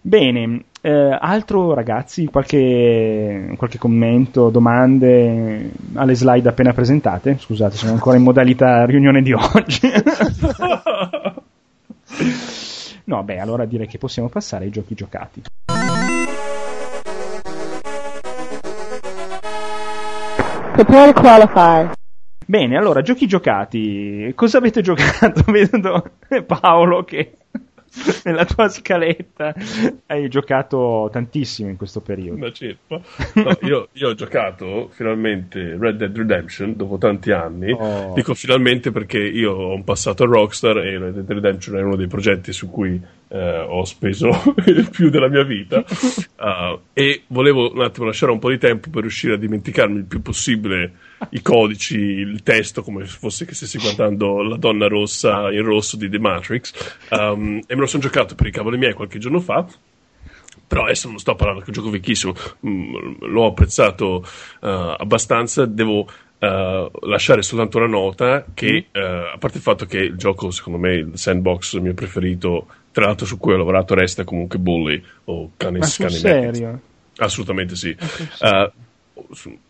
Bene, 0.00 0.64
eh, 0.80 1.18
altro 1.20 1.74
ragazzi, 1.74 2.26
qualche, 2.26 3.52
qualche, 3.58 3.78
commento, 3.78 4.48
domande 4.48 5.72
alle 5.94 6.14
slide 6.14 6.48
appena 6.48 6.72
presentate? 6.72 7.36
Scusate, 7.38 7.76
sono 7.76 7.92
ancora 7.92 8.16
in 8.16 8.22
modalità 8.22 8.86
riunione 8.86 9.20
di 9.20 9.32
oggi. 9.32 9.80
no, 13.04 13.22
beh, 13.24 13.38
allora 13.38 13.66
direi 13.66 13.88
che 13.88 13.98
possiamo 13.98 14.28
passare 14.28 14.64
ai 14.64 14.70
giochi 14.70 14.94
giocati. 14.94 15.42
Prepare 20.78 21.12
to 21.12 21.20
qualify. 21.20 21.90
Bene, 22.46 22.76
allora, 22.76 23.02
giochi 23.02 23.26
giocati. 23.26 24.30
Cosa 24.36 24.58
avete 24.58 24.80
giocato? 24.80 25.42
Vedo 25.50 26.08
Paolo 26.46 27.02
che... 27.02 27.32
nella 28.24 28.44
tua 28.44 28.68
scaletta 28.68 29.54
hai 30.06 30.28
giocato 30.28 31.08
tantissimo 31.12 31.68
in 31.68 31.76
questo 31.76 32.00
periodo. 32.00 32.38
Ma 32.38 32.52
certo. 32.52 33.02
No, 33.34 33.58
io, 33.62 33.88
io, 33.92 34.08
ho 34.08 34.14
giocato 34.14 34.88
finalmente 34.92 35.76
Red 35.78 35.96
Dead 35.96 36.16
Redemption 36.16 36.76
dopo 36.76 36.98
tanti 36.98 37.30
anni. 37.30 37.72
Oh. 37.72 38.12
Dico 38.14 38.34
finalmente 38.34 38.90
perché 38.90 39.18
io 39.18 39.52
ho 39.52 39.74
un 39.74 39.84
passato 39.84 40.24
a 40.24 40.26
Rockstar 40.26 40.78
e 40.78 40.98
Red 40.98 41.14
Dead 41.14 41.30
Redemption 41.30 41.76
è 41.76 41.82
uno 41.82 41.96
dei 41.96 42.06
progetti 42.06 42.52
su 42.52 42.70
cui 42.70 43.00
eh, 43.28 43.58
ho 43.60 43.84
speso 43.84 44.30
più 44.90 45.10
della 45.10 45.28
mia 45.28 45.44
vita. 45.44 45.84
Uh, 46.36 46.78
e 46.92 47.22
volevo 47.28 47.72
un 47.72 47.82
attimo 47.82 48.06
lasciare 48.06 48.32
un 48.32 48.38
po' 48.38 48.50
di 48.50 48.58
tempo 48.58 48.90
per 48.90 49.02
riuscire 49.02 49.34
a 49.34 49.38
dimenticarmi 49.38 49.98
il 49.98 50.04
più 50.04 50.22
possibile 50.22 50.92
i 51.30 51.42
codici, 51.42 51.98
il 51.98 52.42
testo, 52.42 52.82
come 52.82 53.04
fosse 53.06 53.44
che 53.44 53.54
stessi 53.54 53.78
guardando 53.78 54.42
la 54.42 54.56
donna 54.56 54.86
rossa 54.86 55.50
in 55.50 55.62
rosso 55.62 55.96
di 55.96 56.08
The 56.08 56.18
Matrix. 56.18 56.72
Um, 57.10 57.60
e 57.66 57.74
me 57.74 57.80
lo 57.80 57.86
sono 57.86 58.02
giocato 58.02 58.34
per 58.34 58.46
i 58.46 58.50
cavoli 58.50 58.78
miei 58.78 58.92
qualche 58.92 59.18
giorno 59.18 59.40
fa. 59.40 59.66
Però 60.66 60.84
adesso 60.84 61.08
non 61.08 61.18
sto 61.18 61.34
parlando 61.34 61.60
che 61.60 61.66
è 61.66 61.68
un 61.70 61.82
gioco 61.82 61.90
vecchissimo, 61.90 62.34
mm, 62.66 62.94
l'ho 63.20 63.46
apprezzato 63.46 64.16
uh, 64.60 64.66
abbastanza. 64.98 65.64
Devo 65.64 66.00
uh, 66.00 66.90
lasciare 67.06 67.42
soltanto 67.42 67.78
una 67.78 67.86
nota 67.86 68.44
che, 68.52 68.86
uh, 68.92 68.98
a 68.98 69.36
parte 69.38 69.56
il 69.56 69.62
fatto 69.62 69.86
che 69.86 69.98
il 69.98 70.16
gioco, 70.16 70.50
secondo 70.50 70.78
me, 70.78 70.94
il 70.94 71.10
sandbox 71.14 71.78
mio 71.78 71.94
preferito, 71.94 72.66
tra 72.92 73.06
l'altro 73.06 73.26
su 73.26 73.38
cui 73.38 73.54
ho 73.54 73.56
lavorato, 73.56 73.94
resta 73.94 74.24
comunque 74.24 74.58
Bully 74.58 75.02
o 75.24 75.52
Canis 75.56 76.06
Serio? 76.06 76.80
Assolutamente 77.16 77.74
sì. 77.74 77.96
Uh, 78.40 78.70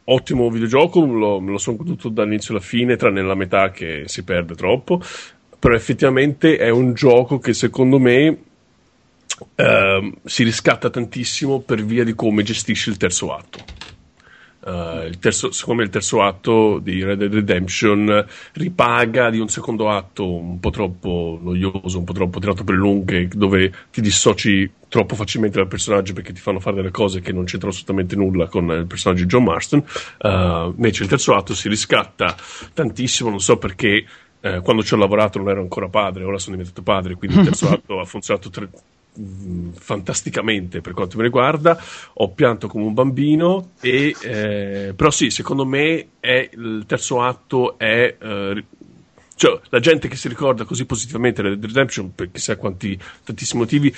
ottimo 0.05 0.51
videogioco, 0.51 1.05
lo, 1.05 1.40
me 1.40 1.53
lo 1.53 1.59
sono 1.59 1.76
goduto 1.76 2.09
dall'inizio 2.09 2.55
alla 2.55 2.62
fine, 2.62 2.96
tranne 2.96 3.22
la 3.22 3.34
metà 3.34 3.70
che 3.70 4.05
si 4.07 4.24
perde 4.24 4.55
troppo. 4.55 5.01
Però 5.59 5.74
effettivamente 5.74 6.57
è 6.57 6.68
un 6.70 6.94
gioco 6.94 7.38
che 7.38 7.53
secondo 7.53 7.99
me 7.99 8.28
uh, 8.28 10.12
si 10.24 10.44
riscatta 10.44 10.88
tantissimo 10.88 11.61
per 11.61 11.84
via 11.84 12.05
di 12.05 12.14
come 12.14 12.42
gestisce 12.42 12.90
il 12.90 12.96
terzo 12.96 13.34
atto. 13.34 13.64
Uh, 14.68 15.06
il 15.06 15.18
terzo, 15.18 15.50
secondo 15.50 15.80
me 15.80 15.86
il 15.86 15.92
terzo 15.92 16.20
atto 16.20 16.78
di 16.78 17.02
Red 17.02 17.20
Dead 17.20 17.32
Redemption 17.32 18.26
ripaga 18.52 19.30
di 19.30 19.38
un 19.38 19.48
secondo 19.48 19.88
atto 19.88 20.30
un 20.30 20.60
po' 20.60 20.68
troppo 20.68 21.38
noioso, 21.40 21.96
un 21.96 22.04
po' 22.04 22.12
troppo 22.12 22.38
tirato 22.38 22.64
per 22.64 22.74
le 22.74 22.80
lunghe, 22.80 23.28
dove 23.28 23.72
ti 23.90 24.02
dissoci 24.02 24.70
troppo 24.86 25.14
facilmente 25.14 25.56
dal 25.56 25.68
personaggio 25.68 26.12
perché 26.12 26.34
ti 26.34 26.40
fanno 26.40 26.60
fare 26.60 26.76
delle 26.76 26.90
cose 26.90 27.20
che 27.20 27.32
non 27.32 27.44
c'entrano 27.44 27.72
assolutamente 27.72 28.14
nulla 28.14 28.46
con 28.46 28.70
il 28.70 28.86
personaggio 28.86 29.22
di 29.22 29.28
John 29.28 29.44
Marston. 29.44 29.82
Uh, 30.18 30.74
invece 30.76 31.04
il 31.04 31.08
terzo 31.08 31.34
atto 31.34 31.54
si 31.54 31.70
riscatta 31.70 32.36
tantissimo, 32.74 33.30
non 33.30 33.40
so 33.40 33.56
perché. 33.56 34.04
Eh, 34.40 34.60
quando 34.60 34.84
ci 34.84 34.94
ho 34.94 34.96
lavorato 34.96 35.38
non 35.38 35.48
ero 35.48 35.60
ancora 35.62 35.88
padre, 35.88 36.22
ora 36.22 36.38
sono 36.38 36.54
diventato 36.54 36.82
padre, 36.82 37.16
quindi 37.16 37.38
il 37.38 37.44
terzo 37.44 37.70
atto 37.74 37.98
ha 37.98 38.04
funzionato 38.04 38.50
tre, 38.50 38.68
fantasticamente 39.74 40.80
per 40.80 40.92
quanto 40.92 41.16
mi 41.16 41.24
riguarda. 41.24 41.80
Ho 42.14 42.30
pianto 42.32 42.68
come 42.68 42.84
un 42.84 42.94
bambino, 42.94 43.72
e, 43.80 44.14
eh, 44.20 44.92
però 44.94 45.10
sì, 45.10 45.30
secondo 45.30 45.64
me 45.64 46.08
è, 46.20 46.48
il 46.52 46.84
terzo 46.86 47.22
atto 47.22 47.78
è. 47.78 48.16
Eh, 48.18 48.64
cioè, 49.34 49.60
la 49.68 49.78
gente 49.78 50.08
che 50.08 50.16
si 50.16 50.28
ricorda 50.28 50.64
così 50.64 50.84
positivamente 50.84 51.42
Red 51.42 51.64
Redemption 51.64 52.12
per 52.12 52.32
chissà 52.32 52.56
quanti 52.56 52.98
tantissimi 53.22 53.60
motivi, 53.60 53.94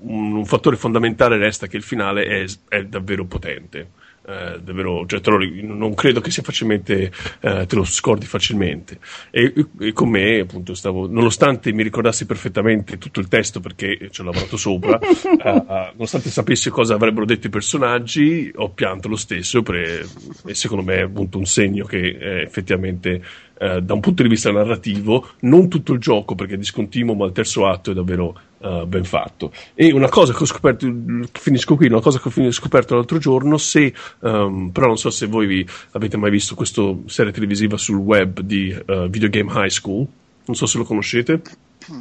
un, 0.00 0.34
un, 0.34 0.44
fattore 0.44 0.74
fondamentale 0.74 1.36
resta 1.36 1.68
che 1.68 1.76
il 1.76 1.84
finale 1.84 2.24
è, 2.24 2.44
è 2.68 2.84
davvero 2.84 3.24
potente 3.24 4.02
eh, 4.26 4.60
davvero, 4.60 5.04
cioè, 5.06 5.20
lo, 5.24 5.38
non 5.62 5.94
credo 5.94 6.20
che 6.20 6.30
sia 6.30 6.42
facilmente, 6.42 7.12
eh, 7.40 7.66
te 7.66 7.74
lo 7.74 7.84
scordi 7.84 8.26
facilmente. 8.26 8.98
E, 9.30 9.52
e, 9.80 9.92
con 9.92 10.08
me, 10.08 10.40
appunto, 10.40 10.74
stavo, 10.74 11.06
nonostante 11.06 11.72
mi 11.72 11.82
ricordassi 11.82 12.26
perfettamente 12.26 12.98
tutto 12.98 13.20
il 13.20 13.28
testo 13.28 13.60
perché 13.60 14.08
ci 14.10 14.20
ho 14.20 14.24
lavorato 14.24 14.56
sopra, 14.56 14.98
eh, 15.00 15.92
nonostante 15.92 16.30
sapessi 16.30 16.70
cosa 16.70 16.94
avrebbero 16.94 17.26
detto 17.26 17.48
i 17.48 17.50
personaggi, 17.50 18.50
ho 18.54 18.70
pianto 18.70 19.08
lo 19.08 19.16
stesso 19.16 19.62
per, 19.62 20.06
e 20.46 20.54
secondo 20.54 20.84
me 20.84 20.96
è 20.96 21.02
appunto 21.02 21.38
un 21.38 21.46
segno 21.46 21.84
che 21.84 21.98
eh, 21.98 22.42
effettivamente 22.42 23.22
eh, 23.58 23.80
da 23.82 23.94
un 23.94 24.00
punto 24.00 24.22
di 24.22 24.28
vista 24.28 24.50
narrativo, 24.50 25.28
non 25.40 25.68
tutto 25.68 25.92
il 25.92 26.00
gioco 26.00 26.34
perché 26.34 26.54
è 26.54 26.58
discontinuo, 26.58 27.14
ma 27.14 27.26
il 27.26 27.32
terzo 27.32 27.66
atto 27.66 27.90
è 27.90 27.94
davvero 27.94 28.38
uh, 28.58 28.86
ben 28.86 29.04
fatto. 29.04 29.52
E 29.74 29.92
una 29.92 30.08
cosa 30.08 30.32
che 30.32 30.42
ho 30.42 30.46
scoperto, 30.46 30.92
finisco 31.32 31.76
qui, 31.76 31.86
una 31.86 32.00
cosa 32.00 32.18
che 32.18 32.28
ho 32.28 32.50
scoperto 32.50 32.94
l'altro 32.94 33.18
giorno, 33.18 33.56
se, 33.56 33.94
um, 34.20 34.70
però 34.70 34.86
non 34.86 34.96
so 34.96 35.10
se 35.10 35.26
voi 35.26 35.46
vi 35.46 35.66
avete 35.92 36.16
mai 36.16 36.30
visto 36.30 36.54
questa 36.54 36.82
serie 37.06 37.32
televisiva 37.32 37.76
sul 37.76 37.96
web 37.96 38.40
di 38.40 38.74
uh, 38.86 39.08
Video 39.08 39.28
Game 39.28 39.52
High 39.54 39.70
School, 39.70 40.06
non 40.46 40.56
so 40.56 40.66
se 40.66 40.78
lo 40.78 40.84
conoscete. 40.84 41.40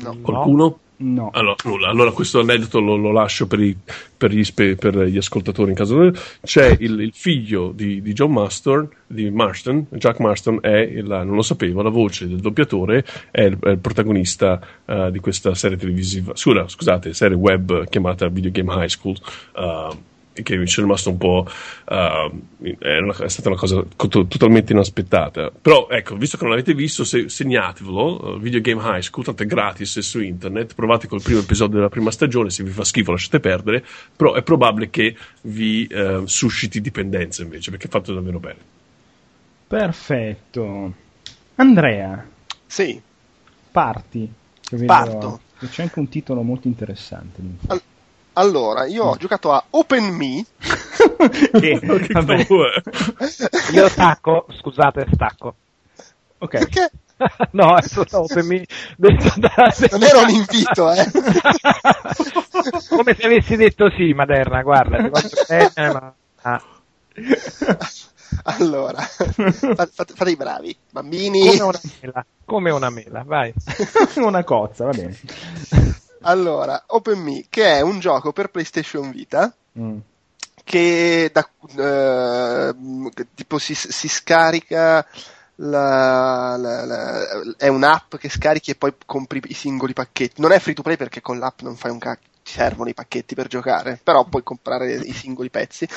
No. 0.02 0.18
Qualcuno? 0.22 0.80
No. 1.04 1.32
Allora, 1.34 1.56
nulla. 1.66 1.90
allora 1.90 2.12
questo 2.12 2.40
aneddoto 2.40 2.80
lo, 2.80 2.96
lo 2.96 3.12
lascio 3.12 3.46
per, 3.46 3.60
i, 3.60 3.76
per, 4.16 4.32
gli 4.32 4.44
spe, 4.44 4.76
per, 4.76 4.98
gli 5.04 5.18
ascoltatori 5.18 5.72
in 5.72 5.76
caso. 5.76 6.12
C'è 6.42 6.78
il, 6.80 7.02
il 7.02 7.12
figlio 7.14 7.72
di, 7.74 8.02
di, 8.02 8.14
John 8.14 8.32
Marston, 8.32 8.88
di 9.06 9.30
Marston, 9.30 9.88
Jack 9.90 10.20
Marston 10.20 10.60
è, 10.62 10.78
il, 10.78 11.06
non 11.06 11.36
lo 11.36 11.42
sapevo, 11.42 11.82
la 11.82 11.90
voce 11.90 12.28
del 12.28 12.40
doppiatore, 12.40 13.04
è 13.32 13.42
il, 13.42 13.58
è 13.60 13.70
il 13.70 13.80
protagonista 13.80 14.60
uh, 14.86 15.12
di 15.12 15.20
questa 15.20 15.54
serie 15.56 15.76
televisiva, 15.76 16.36
scusa, 16.36 16.68
scusate, 16.70 17.14
serie 17.14 17.36
web 17.36 17.88
chiamata 17.90 18.30
Video 18.30 18.52
Game 18.52 18.74
High 18.74 18.88
School. 18.88 19.18
Uh, 19.56 20.12
che 20.34 20.58
mi 20.58 20.66
è 20.66 20.76
rimasto 20.76 21.10
un 21.12 21.18
po'. 21.18 21.48
Uh, 21.86 22.78
è, 22.80 22.98
una, 22.98 23.16
è, 23.18 23.30
stata 23.30 23.50
una 23.50 23.58
cosa 23.58 23.84
to- 23.96 24.28
totalmente 24.28 24.74
inaspettata. 24.74 25.52
Però, 25.52 25.88
ecco, 25.90 26.16
visto 26.16 26.38
che 26.38 26.44
non 26.44 26.54
l'avete 26.54 26.74
visto, 26.74 27.04
se, 27.04 27.30
segnatevelo. 27.30 28.34
Uh, 28.34 28.40
Video 28.40 28.62
Game 28.62 28.82
High 28.82 29.02
School, 29.02 29.26
tanto 29.26 29.44
è 29.44 29.46
gratis 29.46 30.00
su 30.00 30.22
internet. 30.22 30.74
Provate 30.74 31.08
col 31.08 31.22
primo 31.22 31.40
episodio 31.40 31.76
della 31.78 31.90
prima 31.90 32.12
stagione. 32.12 32.50
Se 32.50 32.64
vi 32.64 32.72
fa 32.72 32.84
schifo, 32.84 33.12
lasciate 33.12 33.40
perdere. 33.40 33.86
Però 34.16 34.34
è 34.34 34.42
probabile 34.42 34.90
che 34.90 35.16
vi 35.42 35.88
uh, 35.92 36.26
susciti 36.26 36.82
dipendenza 36.82 37.44
invece, 37.44 37.70
perché 37.70 37.88
è 37.88 37.90
fatto 37.90 38.14
davvero 38.14 38.40
bene. 38.40 38.60
Perfetto. 39.68 40.94
Andrea. 41.56 42.28
Sì. 42.66 43.00
Parti. 43.72 44.32
Parto. 44.86 45.42
C'è 45.60 45.84
anche 45.84 46.00
un 46.00 46.10
titolo 46.10 46.42
molto 46.42 46.68
interessante. 46.68 47.42
All- 47.68 47.82
allora, 48.34 48.86
io 48.86 49.06
ho 49.06 49.16
mm. 49.16 49.20
giocato 49.20 49.52
a 49.52 49.64
OpenMe. 49.70 50.46
che, 51.60 51.80
vabbè. 52.12 52.48
io 53.72 53.88
stacco, 53.88 54.46
scusate, 54.60 55.06
stacco. 55.14 55.56
Ok. 56.40 56.50
Perché? 56.50 56.92
no, 57.52 57.78
è 57.78 57.82
solo 57.84 58.08
OpenMe. 58.12 58.66
non 58.98 60.04
era 60.04 60.20
un 60.20 60.30
invito, 60.30 60.92
eh. 60.92 61.06
Come 62.90 63.16
se 63.16 63.26
avessi 63.26 63.56
detto 63.56 63.90
sì, 63.96 64.14
Maderna, 64.14 64.62
guarda, 64.62 65.10
ma... 65.92 66.14
ah. 66.42 66.64
Allora, 68.46 69.00
fate, 69.00 69.92
fate, 70.16 70.32
i 70.32 70.36
bravi, 70.36 70.76
bambini. 70.90 71.58
Come 71.58 71.62
una 71.62 71.80
mela, 72.02 72.26
come 72.46 72.72
una 72.72 72.90
mela, 72.90 73.24
vai. 73.26 73.54
una 74.18 74.44
cozza, 74.44 74.86
va 74.86 74.92
bene. 74.92 75.18
Allora, 76.24 76.84
OpenMe, 76.88 77.46
che 77.50 77.78
è 77.78 77.82
un 77.82 78.00
gioco 78.00 78.32
per 78.32 78.50
PlayStation 78.50 79.12
Vita. 79.12 79.54
Mm. 79.78 79.98
Che 80.64 81.30
da, 81.34 81.50
eh, 81.78 82.74
tipo 83.36 83.58
si, 83.60 83.76
si 83.76 84.08
scarica 84.08 85.06
la, 85.56 86.56
la, 86.58 86.86
la, 86.86 87.56
è 87.58 87.68
un'app 87.68 88.16
che 88.16 88.30
scarichi 88.30 88.72
e 88.72 88.76
poi 88.76 88.94
compri 89.06 89.42
i 89.46 89.54
singoli 89.54 89.94
pacchetti. 89.94 90.42
Non 90.42 90.52
è 90.52 90.60
free 90.60 90.74
to 90.74 90.82
play 90.82 90.96
perché 90.96 91.22
con 91.22 91.38
l'app 91.38 91.62
non 91.62 91.76
fai 91.76 91.92
un 91.92 92.00
cacchio, 92.00 92.30
ti 92.44 92.52
servono 92.54 92.90
i 92.90 92.94
pacchetti 92.94 93.36
per 93.36 93.48
giocare, 93.48 94.00
però 94.02 94.26
puoi 94.26 94.44
comprare 94.44 94.94
i 94.94 95.14
singoli 95.14 95.50
pezzi. 95.50 95.88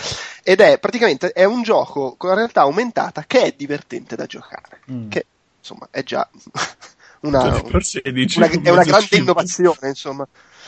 Ed 0.43 0.61
è 0.61 0.79
praticamente 0.79 1.33
è 1.33 1.45
un 1.45 1.63
gioco 1.63 2.15
con 2.17 2.31
la 2.31 2.37
realtà 2.37 2.63
aumentata 2.63 3.25
che 3.27 3.43
è 3.43 3.55
divertente 3.57 4.17
da 4.17 4.27
giocare. 4.27 4.81
Mm. 4.91 5.09
Che 5.09 5.27
insomma 5.59 5.89
è 5.91 6.03
già 6.03 6.29
una, 7.21 7.41
cioè, 7.41 8.03
una, 8.05 8.47
è 8.49 8.71
una 8.71 8.85
grande 8.85 9.17
innovazione, 9.17 9.89
insomma. 9.89 10.27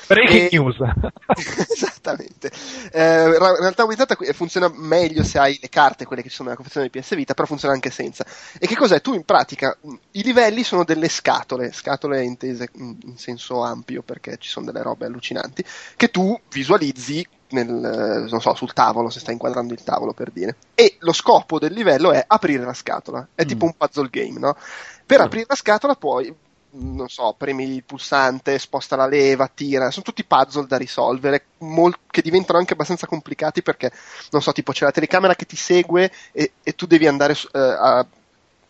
Breaking 0.09 0.51
news. 0.53 0.77
Esattamente. 1.71 2.51
Eh, 2.91 3.25
in 3.25 3.39
realtà 3.39 3.83
aumentata 3.83 4.17
funziona 4.33 4.71
meglio 4.75 5.23
se 5.23 5.39
hai 5.39 5.59
le 5.61 5.69
carte, 5.69 6.07
quelle 6.07 6.23
che 6.23 6.31
ci 6.31 6.35
sono 6.35 6.49
nella 6.49 6.61
confezione 6.61 6.89
di 6.91 6.99
PS 6.99 7.15
Vita, 7.15 7.35
però 7.35 7.47
funziona 7.47 7.75
anche 7.75 7.91
senza. 7.91 8.25
E 8.59 8.67
che 8.67 8.75
cos'è? 8.75 9.03
Tu 9.03 9.13
in 9.13 9.25
pratica 9.25 9.77
i 10.13 10.23
livelli 10.23 10.63
sono 10.63 10.85
delle 10.85 11.09
scatole, 11.09 11.73
scatole 11.73 12.25
intese 12.25 12.71
in 12.73 13.19
senso 13.19 13.63
ampio 13.63 14.03
perché 14.03 14.39
ci 14.39 14.49
sono 14.49 14.65
delle 14.65 14.83
robe 14.83 15.05
allucinanti, 15.05 15.63
che 15.97 16.11
tu 16.11 16.39
visualizzi 16.49 17.27
nel, 17.51 18.27
non 18.31 18.41
so, 18.41 18.55
sul 18.55 18.73
tavolo, 18.73 19.11
se 19.11 19.21
stai 19.21 19.35
inquadrando 19.35 19.73
il 19.73 19.83
tavolo 19.83 20.13
per 20.13 20.31
dire. 20.31 20.57
E 20.75 20.97
lo 21.01 21.13
scopo 21.13 21.59
del 21.59 21.73
livello 21.73 22.13
è 22.13 22.25
aprire 22.27 22.65
la 22.65 22.75
scatola. 22.75 23.27
È 23.35 23.45
mm. 23.45 23.47
tipo 23.47 23.65
un 23.65 23.75
puzzle 23.77 24.09
game, 24.11 24.39
no? 24.39 24.57
Per 25.05 25.19
mm. 25.19 25.23
aprire 25.23 25.47
la 25.49 25.55
scatola 25.55 25.95
puoi 25.95 26.35
non 26.71 27.09
so, 27.09 27.35
premi 27.37 27.75
il 27.75 27.85
pulsante, 27.85 28.59
sposta 28.59 28.95
la 28.95 29.07
leva, 29.07 29.51
tira, 29.53 29.91
sono 29.91 30.05
tutti 30.05 30.25
puzzle 30.25 30.67
da 30.67 30.77
risolvere, 30.77 31.47
mol- 31.59 31.99
che 32.07 32.21
diventano 32.21 32.59
anche 32.59 32.75
abbastanza 32.75 33.07
complicati 33.07 33.63
perché, 33.63 33.91
non 34.31 34.43
so, 34.43 34.53
tipo 34.53 34.73
c'è 34.73 34.85
la 34.85 34.91
telecamera 34.91 35.35
che 35.35 35.47
ti 35.47 35.57
segue 35.57 36.11
e, 36.33 36.53
e 36.63 36.75
tu 36.75 36.87
devi 36.87 37.07
andare 37.07 37.33
uh, 37.33 37.59
a, 37.59 38.07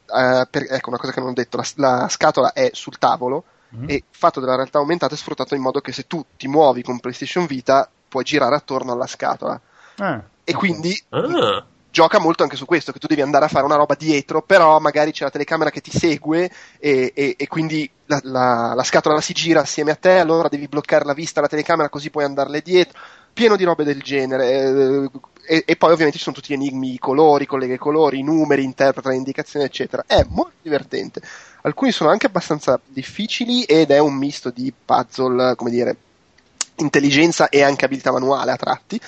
a 0.06 0.46
per, 0.48 0.66
ecco 0.70 0.90
una 0.90 0.98
cosa 0.98 1.12
che 1.12 1.20
non 1.20 1.30
ho 1.30 1.34
detto, 1.34 1.56
la, 1.56 1.64
la, 1.74 2.08
scatola 2.08 2.52
è 2.52 2.70
sul 2.72 2.98
tavolo, 2.98 3.44
mm-hmm. 3.74 3.88
e 3.88 3.94
il 3.94 4.04
fatto 4.10 4.40
della 4.40 4.54
realtà 4.54 4.78
aumentata 4.78 5.14
è 5.14 5.18
sfruttato 5.18 5.54
in 5.54 5.62
modo 5.62 5.80
che 5.80 5.92
se 5.92 6.06
tu 6.06 6.24
ti 6.36 6.46
muovi 6.46 6.82
con 6.82 7.00
PlayStation 7.00 7.46
Vita 7.46 7.90
puoi 8.08 8.24
girare 8.24 8.54
attorno 8.54 8.92
alla 8.92 9.06
scatola. 9.06 9.60
Ah, 9.98 10.22
e 10.44 10.54
okay. 10.54 10.54
quindi 10.54 11.02
ah 11.10 11.64
gioca 11.90 12.20
molto 12.20 12.42
anche 12.42 12.56
su 12.56 12.64
questo, 12.64 12.92
che 12.92 12.98
tu 12.98 13.06
devi 13.06 13.22
andare 13.22 13.46
a 13.46 13.48
fare 13.48 13.64
una 13.64 13.76
roba 13.76 13.94
dietro, 13.94 14.42
però 14.42 14.78
magari 14.78 15.10
c'è 15.10 15.24
la 15.24 15.30
telecamera 15.30 15.70
che 15.70 15.80
ti 15.80 15.90
segue 15.90 16.50
e, 16.78 17.12
e, 17.14 17.34
e 17.36 17.46
quindi 17.48 17.90
la, 18.06 18.20
la, 18.22 18.72
la, 18.74 18.84
scatola 18.84 19.20
si 19.20 19.32
gira 19.32 19.62
assieme 19.62 19.90
a 19.90 19.96
te, 19.96 20.18
allora 20.18 20.48
devi 20.48 20.68
bloccare 20.68 21.04
la 21.04 21.12
vista 21.12 21.40
alla 21.40 21.48
telecamera 21.48 21.88
così 21.88 22.10
puoi 22.10 22.24
andarle 22.24 22.60
dietro. 22.62 22.98
Pieno 23.32 23.56
di 23.56 23.64
robe 23.64 23.84
del 23.84 24.02
genere. 24.02 24.50
Eh, 24.50 25.10
e, 25.46 25.62
e, 25.66 25.76
poi 25.76 25.90
ovviamente 25.92 26.18
ci 26.18 26.22
sono 26.22 26.34
tutti 26.34 26.52
gli 26.52 26.56
enigmi, 26.56 26.94
i 26.94 26.98
colori, 26.98 27.46
collega 27.46 27.74
i 27.74 27.78
colori, 27.78 28.18
i 28.18 28.24
numeri, 28.24 28.64
interpreta 28.64 29.08
le 29.08 29.16
indicazioni, 29.16 29.64
eccetera. 29.64 30.04
È 30.06 30.24
molto 30.28 30.54
divertente. 30.62 31.20
Alcuni 31.62 31.92
sono 31.92 32.10
anche 32.10 32.26
abbastanza 32.26 32.80
difficili 32.84 33.62
ed 33.62 33.90
è 33.90 33.98
un 33.98 34.14
misto 34.14 34.50
di 34.50 34.72
puzzle, 34.84 35.54
come 35.54 35.70
dire, 35.70 35.96
intelligenza 36.78 37.48
e 37.48 37.62
anche 37.62 37.84
abilità 37.84 38.12
manuale 38.12 38.52
a 38.52 38.56
tratti. 38.56 39.00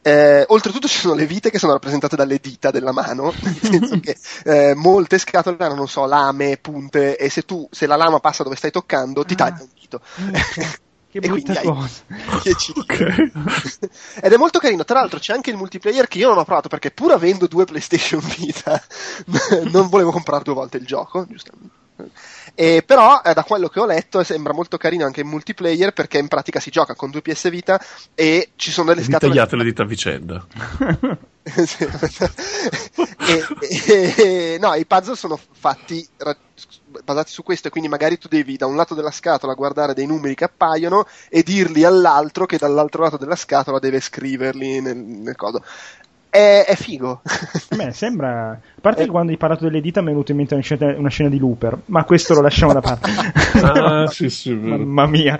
Eh, 0.00 0.44
oltretutto 0.48 0.88
ci 0.88 0.98
sono 0.98 1.14
le 1.14 1.26
vite 1.26 1.50
che 1.50 1.58
sono 1.58 1.72
rappresentate 1.72 2.16
dalle 2.16 2.38
dita 2.40 2.70
della 2.70 2.92
mano, 2.92 3.32
nel 3.42 3.58
senso 3.60 4.00
che 4.00 4.16
eh, 4.44 4.74
molte 4.74 5.18
scatole 5.18 5.56
hanno, 5.58 5.74
non 5.74 5.88
so, 5.88 6.06
lame, 6.06 6.56
punte, 6.56 7.16
e 7.16 7.28
se 7.28 7.42
tu, 7.42 7.68
se 7.70 7.86
la 7.86 7.96
lama 7.96 8.20
passa 8.20 8.42
dove 8.42 8.56
stai 8.56 8.70
toccando, 8.70 9.24
ti 9.24 9.34
ah. 9.34 9.36
taglia 9.36 9.62
un 9.62 9.68
dito. 9.78 10.00
Che 11.10 11.20
brutta 11.20 11.60
cosa. 11.62 12.02
Okay. 12.78 13.32
Ed 14.20 14.32
è 14.32 14.36
molto 14.36 14.58
carino. 14.58 14.84
Tra 14.84 15.00
l'altro 15.00 15.18
c'è 15.18 15.32
anche 15.32 15.50
il 15.50 15.56
multiplayer 15.56 16.06
che 16.06 16.18
io 16.18 16.28
non 16.28 16.38
ho 16.38 16.44
provato 16.44 16.68
perché 16.68 16.90
pur 16.90 17.12
avendo 17.12 17.46
due 17.46 17.64
PlayStation 17.64 18.20
Vita 18.36 18.82
non 19.70 19.88
volevo 19.88 20.10
comprare 20.10 20.44
due 20.44 20.54
volte 20.54 20.76
il 20.76 20.84
gioco, 20.86 21.26
giustamente. 21.26 21.74
E 22.60 22.82
però 22.84 23.22
eh, 23.24 23.34
da 23.34 23.44
quello 23.44 23.68
che 23.68 23.78
ho 23.78 23.86
letto 23.86 24.24
sembra 24.24 24.52
molto 24.52 24.78
carino 24.78 25.04
anche 25.04 25.20
in 25.20 25.28
multiplayer 25.28 25.92
perché 25.92 26.18
in 26.18 26.26
pratica 26.26 26.58
si 26.58 26.70
gioca 26.70 26.96
con 26.96 27.08
due 27.08 27.22
PS 27.22 27.50
Vita 27.50 27.80
e 28.16 28.50
ci 28.56 28.72
sono 28.72 28.88
delle 28.88 29.04
scatole 29.04 29.32
tagliate 29.32 29.54
le 29.54 29.62
dita 29.62 29.82
a 29.84 29.86
vicenda. 29.86 30.44
E, 31.48 33.44
e, 33.60 34.14
e, 34.16 34.58
no 34.60 34.74
i 34.74 34.84
puzzle 34.84 35.16
sono 35.16 35.38
fatti 35.50 36.06
ra- 36.18 36.36
basati 37.02 37.30
su 37.30 37.42
questo 37.42 37.68
e 37.68 37.70
quindi 37.70 37.88
magari 37.88 38.18
tu 38.18 38.28
devi 38.28 38.58
da 38.58 38.66
un 38.66 38.76
lato 38.76 38.94
della 38.94 39.10
scatola 39.10 39.54
guardare 39.54 39.94
dei 39.94 40.04
numeri 40.04 40.34
che 40.34 40.44
appaiono 40.44 41.06
e 41.30 41.42
dirli 41.42 41.84
all'altro 41.84 42.44
che 42.44 42.58
dall'altro 42.58 43.02
lato 43.02 43.16
della 43.16 43.36
scatola 43.36 43.78
deve 43.78 44.00
scriverli 44.00 44.82
nel, 44.82 44.96
nel 44.96 45.36
codo 45.36 45.62
è, 46.30 46.64
è 46.66 46.74
figo. 46.74 47.22
Beh, 47.74 47.92
sembra. 47.92 48.50
A 48.50 48.80
parte 48.80 49.04
che 49.04 49.10
quando 49.10 49.32
hai 49.32 49.38
parlato 49.38 49.64
delle 49.64 49.80
dita 49.80 50.00
mi 50.00 50.08
è 50.08 50.10
venuto 50.10 50.30
in 50.30 50.36
mente 50.36 50.54
una 50.54 50.62
scena, 50.62 50.94
una 50.96 51.08
scena 51.08 51.28
di 51.28 51.38
Looper, 51.38 51.78
ma 51.86 52.04
questo 52.04 52.34
lo 52.34 52.40
lasciamo 52.40 52.72
da 52.72 52.80
parte. 52.80 53.10
ah, 53.62 54.06
sì, 54.12 54.28
sì, 54.28 54.52
Mamma 54.52 55.06
mia. 55.06 55.36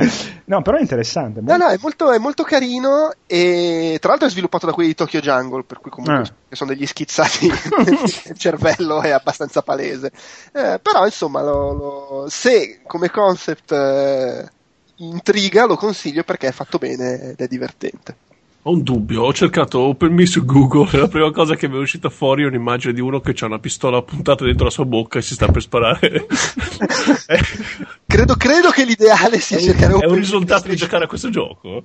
No, 0.47 0.62
però 0.62 0.78
è 0.78 0.80
interessante. 0.80 1.41
Molto... 1.41 1.57
No, 1.57 1.64
no, 1.64 1.70
è 1.70 1.78
molto, 1.80 2.12
è 2.12 2.18
molto, 2.18 2.43
carino 2.43 3.12
e 3.26 3.99
tra 4.01 4.11
l'altro 4.11 4.28
è 4.28 4.30
sviluppato 4.30 4.66
da 4.66 4.72
quelli 4.72 4.89
di 4.89 4.95
Tokyo 4.95 5.20
Jungle, 5.20 5.64
per 5.64 5.80
cui 5.80 5.91
comunque 5.91 6.28
ah. 6.49 6.55
sono 6.55 6.70
degli 6.70 6.86
schizzati. 6.86 7.47
il 8.28 8.39
cervello 8.39 9.03
è 9.03 9.11
abbastanza 9.11 9.62
palese. 9.62 10.11
Eh, 10.53 10.80
però, 10.80 11.05
insomma, 11.05 11.43
lo, 11.43 11.72
lo... 11.72 12.26
se 12.28 12.80
come 12.86 13.11
concept 13.11 13.72
eh, 13.72 14.49
intriga, 14.97 15.66
lo 15.66 15.76
consiglio 15.76 16.22
perché 16.24 16.49
è 16.49 16.53
fatto 16.53 16.78
bene 16.78 17.30
ed 17.30 17.41
è 17.41 17.47
divertente. 17.47 18.16
Ho 18.62 18.72
un 18.72 18.82
dubbio, 18.82 19.22
ho 19.22 19.32
cercato 19.32 19.78
Open 19.78 20.12
Me 20.12 20.26
su 20.26 20.44
Google 20.44 20.88
e 20.92 20.98
la 20.98 21.09
prima 21.09 21.30
cosa 21.30 21.54
che 21.54 21.68
mi 21.68 21.76
è 21.76 21.78
uscita 21.78 22.11
fuori 22.11 22.42
è 22.42 22.46
un'immagine 22.46 22.92
di 22.92 23.00
uno 23.00 23.20
che 23.20 23.34
ha 23.38 23.46
una 23.46 23.59
pistola 23.59 24.02
puntata 24.02 24.44
dentro 24.44 24.64
la 24.64 24.70
sua 24.70 24.84
bocca 24.84 25.18
e 25.18 25.22
si 25.22 25.34
sta 25.34 25.46
per 25.48 25.62
sparare. 25.62 26.26
credo, 28.06 28.34
credo, 28.34 28.70
che 28.70 28.84
l'ideale 28.84 29.38
sia 29.38 29.59
cercare 29.59 29.98
È 29.98 30.06
un 30.06 30.14
risultato 30.14 30.68
di 30.68 30.76
giocare 30.76 31.04
a 31.04 31.06
questo 31.06 31.30
gioco? 31.30 31.84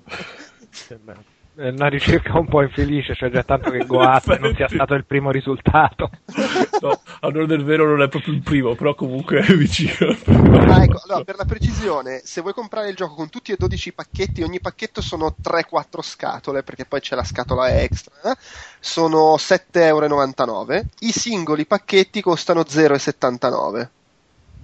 È 1.56 1.70
una 1.70 1.88
ricerca 1.88 2.38
un 2.40 2.48
po' 2.48 2.64
infelice, 2.64 3.14
cioè 3.14 3.30
già 3.30 3.44
tanto 3.44 3.70
che 3.70 3.86
Goat 3.86 4.40
non 4.40 4.56
sia 4.56 4.68
stato 4.68 4.96
il 4.96 5.06
primo 5.06 5.30
risultato. 5.32 6.10
No, 6.82 7.02
allora 7.22 7.46
del 7.46 7.64
vero 7.64 7.88
non 7.88 8.02
è 8.02 8.10
proprio 8.10 8.34
il 8.34 8.42
primo, 8.42 8.76
però 8.76 8.96
comunque 8.96 9.40
è 9.40 9.54
vicino. 9.54 10.16
Ah, 10.26 10.84
ecco, 10.84 11.02
allora, 11.06 11.24
per 11.24 11.38
la 11.38 11.46
precisione, 11.46 12.22
se 12.24 12.42
vuoi 12.42 12.54
comprare 12.54 12.90
il 12.90 12.96
gioco 12.96 13.14
con 13.14 13.30
tutti 13.30 13.52
e 13.52 13.56
12 13.58 13.90
i 13.90 13.94
pacchetti, 13.94 14.42
ogni 14.42 14.60
pacchetto 14.60 15.02
sono 15.02 15.36
3-4 15.42 16.02
scatole, 16.02 16.64
perché 16.64 16.86
poi 16.86 17.02
c'è 17.02 17.16
la 17.16 17.24
scatola 17.24 17.82
extra, 17.82 18.14
eh? 18.32 18.36
sono 18.80 19.36
7,99 19.36 19.82
euro. 19.82 20.66
I 21.00 21.12
singoli 21.12 21.66
pacchetti 21.66 22.22
costano 22.22 22.62
0,79 22.62 23.88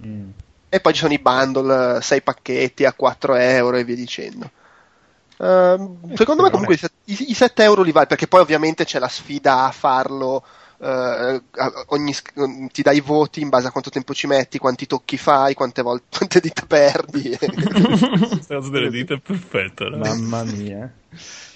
mm. 0.04 0.30
E 0.72 0.80
poi 0.80 0.92
ci 0.92 1.00
sono 1.00 1.12
i 1.12 1.18
bundle, 1.18 2.00
6 2.00 2.22
pacchetti 2.22 2.84
a 2.84 2.92
4 2.92 3.34
euro 3.36 3.76
e 3.76 3.84
via 3.84 3.96
dicendo. 3.96 4.50
Uh, 5.40 6.14
secondo 6.16 6.42
me 6.42 6.50
comunque 6.50 6.78
i, 7.04 7.30
i 7.30 7.34
7 7.34 7.62
euro 7.62 7.80
li 7.80 7.92
vale 7.92 8.04
perché 8.04 8.26
poi 8.26 8.42
ovviamente 8.42 8.84
c'è 8.84 8.98
la 8.98 9.08
sfida 9.08 9.64
a 9.64 9.70
farlo 9.70 10.44
Uh, 10.80 11.38
ogni, 11.88 12.14
ti 12.72 12.80
dai 12.80 12.96
i 12.96 13.00
voti 13.02 13.42
in 13.42 13.50
base 13.50 13.66
a 13.66 13.70
quanto 13.70 13.90
tempo 13.90 14.14
ci 14.14 14.26
metti, 14.26 14.56
quanti 14.56 14.86
tocchi 14.86 15.18
fai, 15.18 15.52
quante, 15.52 15.82
volte, 15.82 16.06
quante 16.16 16.40
dita 16.40 16.64
perdi. 16.66 17.36
Questa 17.36 18.60
delle 18.60 18.88
dita 18.88 19.12
è 19.12 19.18
perfetta. 19.18 19.90
Mamma 19.90 20.42
mia. 20.44 20.90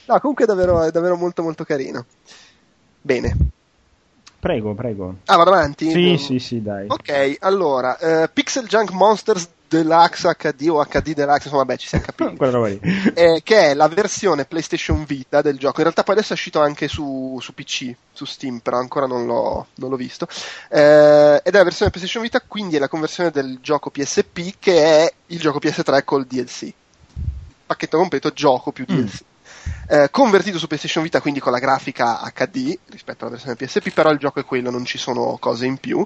No, 0.05 0.21
comunque 0.21 0.45
è 0.45 0.47
davvero, 0.47 0.83
è 0.83 0.91
davvero 0.91 1.17
molto 1.17 1.43
molto 1.43 1.65
carino. 1.65 2.05
Bene. 3.01 3.35
Prego, 4.39 4.75
prego. 4.75 5.15
Ah, 5.25 5.37
vado 5.37 5.53
avanti? 5.53 5.91
Sì, 5.91 6.11
no. 6.11 6.17
sì, 6.19 6.39
sì, 6.39 6.61
dai. 6.61 6.85
Ok, 6.87 7.37
allora, 7.41 7.97
uh, 7.99 8.29
Pixel 8.31 8.67
Junk 8.67 8.91
Monsters 8.91 9.49
Deluxe 9.75 10.37
HD 10.39 10.69
o 10.69 10.85
HD 10.85 11.15
Deluxe, 11.15 11.49
insomma, 11.49 11.65
vabbè, 11.65 11.77
ci 11.77 11.89
siamo 11.89 12.05
capiti. 12.05 12.37
eh, 13.15 13.41
che 13.43 13.71
è 13.71 13.75
la 13.75 13.89
versione 13.89 14.45
PlayStation 14.45 15.05
Vita 15.05 15.43
del 15.43 15.59
gioco. 15.59 15.77
In 15.79 15.85
realtà 15.85 16.03
poi 16.03 16.15
adesso 16.15 16.33
è 16.33 16.37
uscito 16.37 16.61
anche 16.61 16.87
su, 16.87 17.39
su 17.41 17.55
PC, 17.55 17.95
su 18.13 18.25
Steam, 18.25 18.59
però 18.59 18.79
ancora 18.79 19.07
non 19.07 19.27
l'ho, 19.27 19.67
non 19.75 19.91
l'ho 19.91 19.97
visto. 19.97 20.29
Eh, 20.69 21.41
ed 21.43 21.55
è 21.55 21.57
la 21.57 21.65
versione 21.65 21.91
PlayStation 21.91 22.23
Vita, 22.23 22.41
quindi 22.41 22.77
è 22.77 22.79
la 22.79 22.89
conversione 22.89 23.31
del 23.31 23.59
gioco 23.61 23.91
PSP 23.91 24.55
che 24.59 24.85
è 24.85 25.13
il 25.27 25.41
gioco 25.41 25.59
PS3 25.59 26.05
col 26.05 26.27
DLC. 26.27 26.73
Pacchetto 27.67 27.99
completo, 27.99 28.31
gioco 28.31 28.71
più 28.71 28.85
DLC. 28.85 29.23
Mm. 29.23 29.33
Eh, 29.87 30.09
convertito 30.11 30.59
su 30.59 30.67
PlayStation 30.67 31.03
Vita, 31.03 31.21
quindi 31.21 31.41
con 31.41 31.53
la 31.53 31.59
grafica 31.59 32.21
HD 32.35 32.79
rispetto 32.91 33.25
alla 33.25 33.35
versione 33.35 33.57
PSP, 33.57 33.91
però 33.91 34.11
il 34.11 34.19
gioco 34.19 34.41
è 34.41 34.45
quello, 34.45 34.71
non 34.71 34.85
ci 34.85 34.99
sono 34.99 35.37
cose 35.41 35.67
in 35.67 35.79
più. 35.79 36.05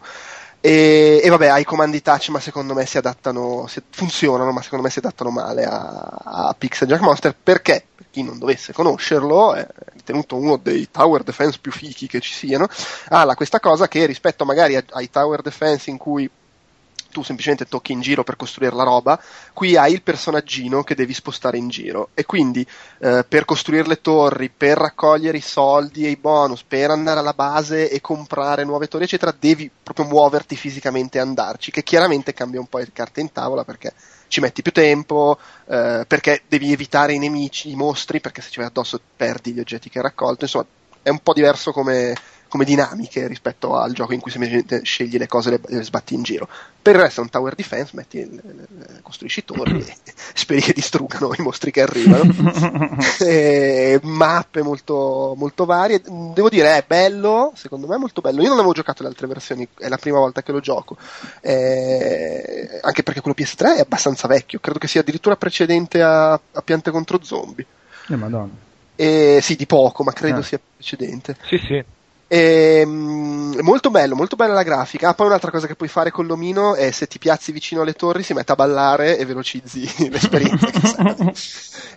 E, 0.61 1.21
e, 1.23 1.29
vabbè, 1.29 1.49
hai 1.49 1.61
i 1.61 1.65
comandi 1.65 2.03
touch, 2.03 2.29
ma 2.31 2.41
secondo 2.41 2.75
me 2.75 2.85
si 2.85 2.99
adattano, 2.99 3.67
si, 3.69 3.83
funzionano, 3.91 4.51
ma 4.51 4.63
secondo 4.63 4.85
me 4.85 4.91
si 4.91 4.99
adattano 4.99 5.31
male 5.31 5.65
a, 5.65 6.21
a 6.25 6.55
Pixel 6.59 6.89
Jack 6.89 7.01
Monster. 7.01 7.35
Perché, 7.41 7.87
per 7.95 8.07
chi 8.11 8.23
non 8.23 8.39
dovesse 8.39 8.73
conoscerlo, 8.73 9.55
è 9.55 9.67
ritenuto 9.93 10.37
uno 10.37 10.57
dei 10.57 10.91
tower 10.91 11.23
defense 11.23 11.59
più 11.61 11.71
fichi 11.71 12.07
che 12.07 12.21
ci 12.21 12.33
siano, 12.33 12.67
ha 13.09 13.35
questa 13.35 13.61
cosa 13.61 13.89
che 13.89 14.07
rispetto 14.07 14.45
magari 14.45 14.77
ai 14.77 15.11
tower 15.11 15.43
defense 15.43 15.91
in 15.91 15.99
cui 15.99 16.29
tu 17.19 17.25
semplicemente 17.25 17.67
tocchi 17.67 17.93
in 17.93 18.01
giro 18.01 18.23
per 18.23 18.37
costruire 18.37 18.75
la 18.75 18.85
roba, 18.85 19.21
qui 19.53 19.77
hai 19.77 19.93
il 19.93 20.03
personaggino 20.03 20.85
che 20.85 20.95
devi 20.95 21.13
spostare 21.13 21.59
in 21.59 21.69
giro. 21.69 22.11
E 22.15 22.25
quindi 22.25 22.65
eh, 23.01 23.25
per 23.29 23.45
costruire 23.45 23.89
le 23.89 24.01
torri, 24.01 24.51
per 24.51 24.79
raccogliere 24.79 25.39
i 25.39 25.43
soldi 25.43 26.07
e 26.07 26.11
i 26.11 26.17
bonus, 26.17 26.63
per 26.63 26.91
andare 26.91 27.19
alla 27.19 27.33
base 27.33 27.91
e 27.91 28.01
comprare 28.01 28.65
nuove 28.65 28.87
torri, 28.87 29.05
eccetera, 29.05 29.35
devi 29.37 29.71
proprio 29.83 30.07
muoverti 30.07 30.55
fisicamente 30.55 31.19
e 31.19 31.23
andarci, 31.23 31.73
che 31.73 31.83
chiaramente 31.83 32.33
cambia 32.33 32.61
un 32.61 32.67
po' 32.67 32.79
le 32.79 32.91
carte 32.93 33.21
in 33.21 33.33
tavola 33.33 33.65
perché 33.65 33.93
ci 34.29 34.41
metti 34.41 34.63
più 34.63 34.73
tempo, 34.73 35.39
eh, 35.67 36.05
perché 36.07 36.43
devi 36.47 36.73
evitare 36.73 37.15
i 37.15 37.19
nemici, 37.19 37.71
i 37.71 37.75
mostri, 37.75 38.21
perché 38.21 38.43
se 38.43 38.51
ci 38.51 38.59
vai 38.61 38.69
addosso 38.69 39.01
perdi 39.17 39.53
gli 39.53 39.61
oggetti 39.61 39.89
che 39.89 39.99
hai 39.99 40.05
raccolto, 40.05 40.45
insomma 40.45 40.67
è 41.03 41.11
un 41.11 41.21
po' 41.21 41.33
diverso 41.33 41.73
come 41.73 42.15
come 42.49 42.65
dinamiche 42.65 43.27
rispetto 43.27 43.77
al 43.77 43.93
gioco 43.93 44.15
in 44.15 44.21
cui 44.21 44.31
semplicemente 44.31 44.83
scegli 44.83 45.19
le 45.19 45.27
cose 45.27 45.55
e 45.55 45.61
le, 45.63 45.83
sbatti 45.83 46.15
in 46.15 46.23
giro. 46.23 46.49
Per 46.81 46.95
il 46.95 47.01
resto 47.01 47.21
è 47.21 47.25
un 47.25 47.31
tower 47.31 47.55
defense, 47.55 47.93
metti, 47.95 48.41
costruisci 49.03 49.45
torri 49.45 49.81
e 49.81 49.95
speri 50.33 50.61
che 50.61 50.73
distruggano 50.73 51.33
i 51.37 51.43
mostri 51.43 51.71
che 51.71 51.83
arrivano. 51.83 52.33
e, 53.21 54.01
mappe 54.03 54.63
molto, 54.63 55.35
molto 55.37 55.65
varie. 55.65 56.01
Devo 56.01 56.49
dire, 56.49 56.79
è 56.79 56.85
bello, 56.87 57.53
secondo 57.55 57.87
me 57.87 57.97
è 57.97 57.99
molto 57.99 58.21
bello. 58.21 58.41
Io 58.41 58.49
non 58.49 58.59
avevo 58.59 58.73
giocato 58.73 59.03
le 59.03 59.11
altre 59.11 59.27
versioni, 59.27 59.69
è 59.79 59.89
la 59.89 59.99
prima 59.99 60.19
volta 60.19 60.43
che 60.43 60.53
lo 60.53 60.61
gioco. 60.61 60.97
Eh, 61.41 62.81
anche 62.83 63.03
perché 63.03 63.21
quello 63.21 63.37
PS3 63.39 63.77
è 63.77 63.81
abbastanza 63.81 64.27
vecchio, 64.27 64.59
credo 64.59 64.79
che 64.79 64.89
sia 64.89 65.03
addirittura 65.03 65.37
precedente 65.37 66.03
a, 66.03 66.33
a 66.33 66.63
Piante 66.65 66.91
contro 66.91 67.23
Zombie. 67.23 67.67
Eh, 68.09 68.17
madonna. 68.17 68.67
Eh, 68.97 69.39
sì, 69.43 69.55
di 69.55 69.67
poco, 69.67 70.03
ma 70.03 70.13
credo 70.13 70.39
ah. 70.39 70.43
sia 70.43 70.59
precedente. 70.59 71.37
Sì, 71.45 71.59
sì. 71.59 71.85
E, 72.31 72.81
ehm, 72.83 73.59
molto 73.63 73.91
bello, 73.91 74.15
molto 74.15 74.37
bella 74.37 74.53
la 74.53 74.63
grafica. 74.63 75.09
Ah, 75.09 75.15
poi 75.15 75.27
un'altra 75.27 75.51
cosa 75.51 75.67
che 75.67 75.75
puoi 75.75 75.89
fare 75.89 76.11
con 76.11 76.27
l'omino 76.27 76.75
è 76.75 76.91
se 76.91 77.09
ti 77.09 77.19
piazzi 77.19 77.51
vicino 77.53 77.81
alle 77.81 77.95
torri, 77.95 78.23
si 78.23 78.35
mette 78.35 78.53
a 78.53 78.55
ballare 78.55 79.17
e 79.17 79.25
velocizzi 79.25 80.09
l'esperienza. 80.11 81.17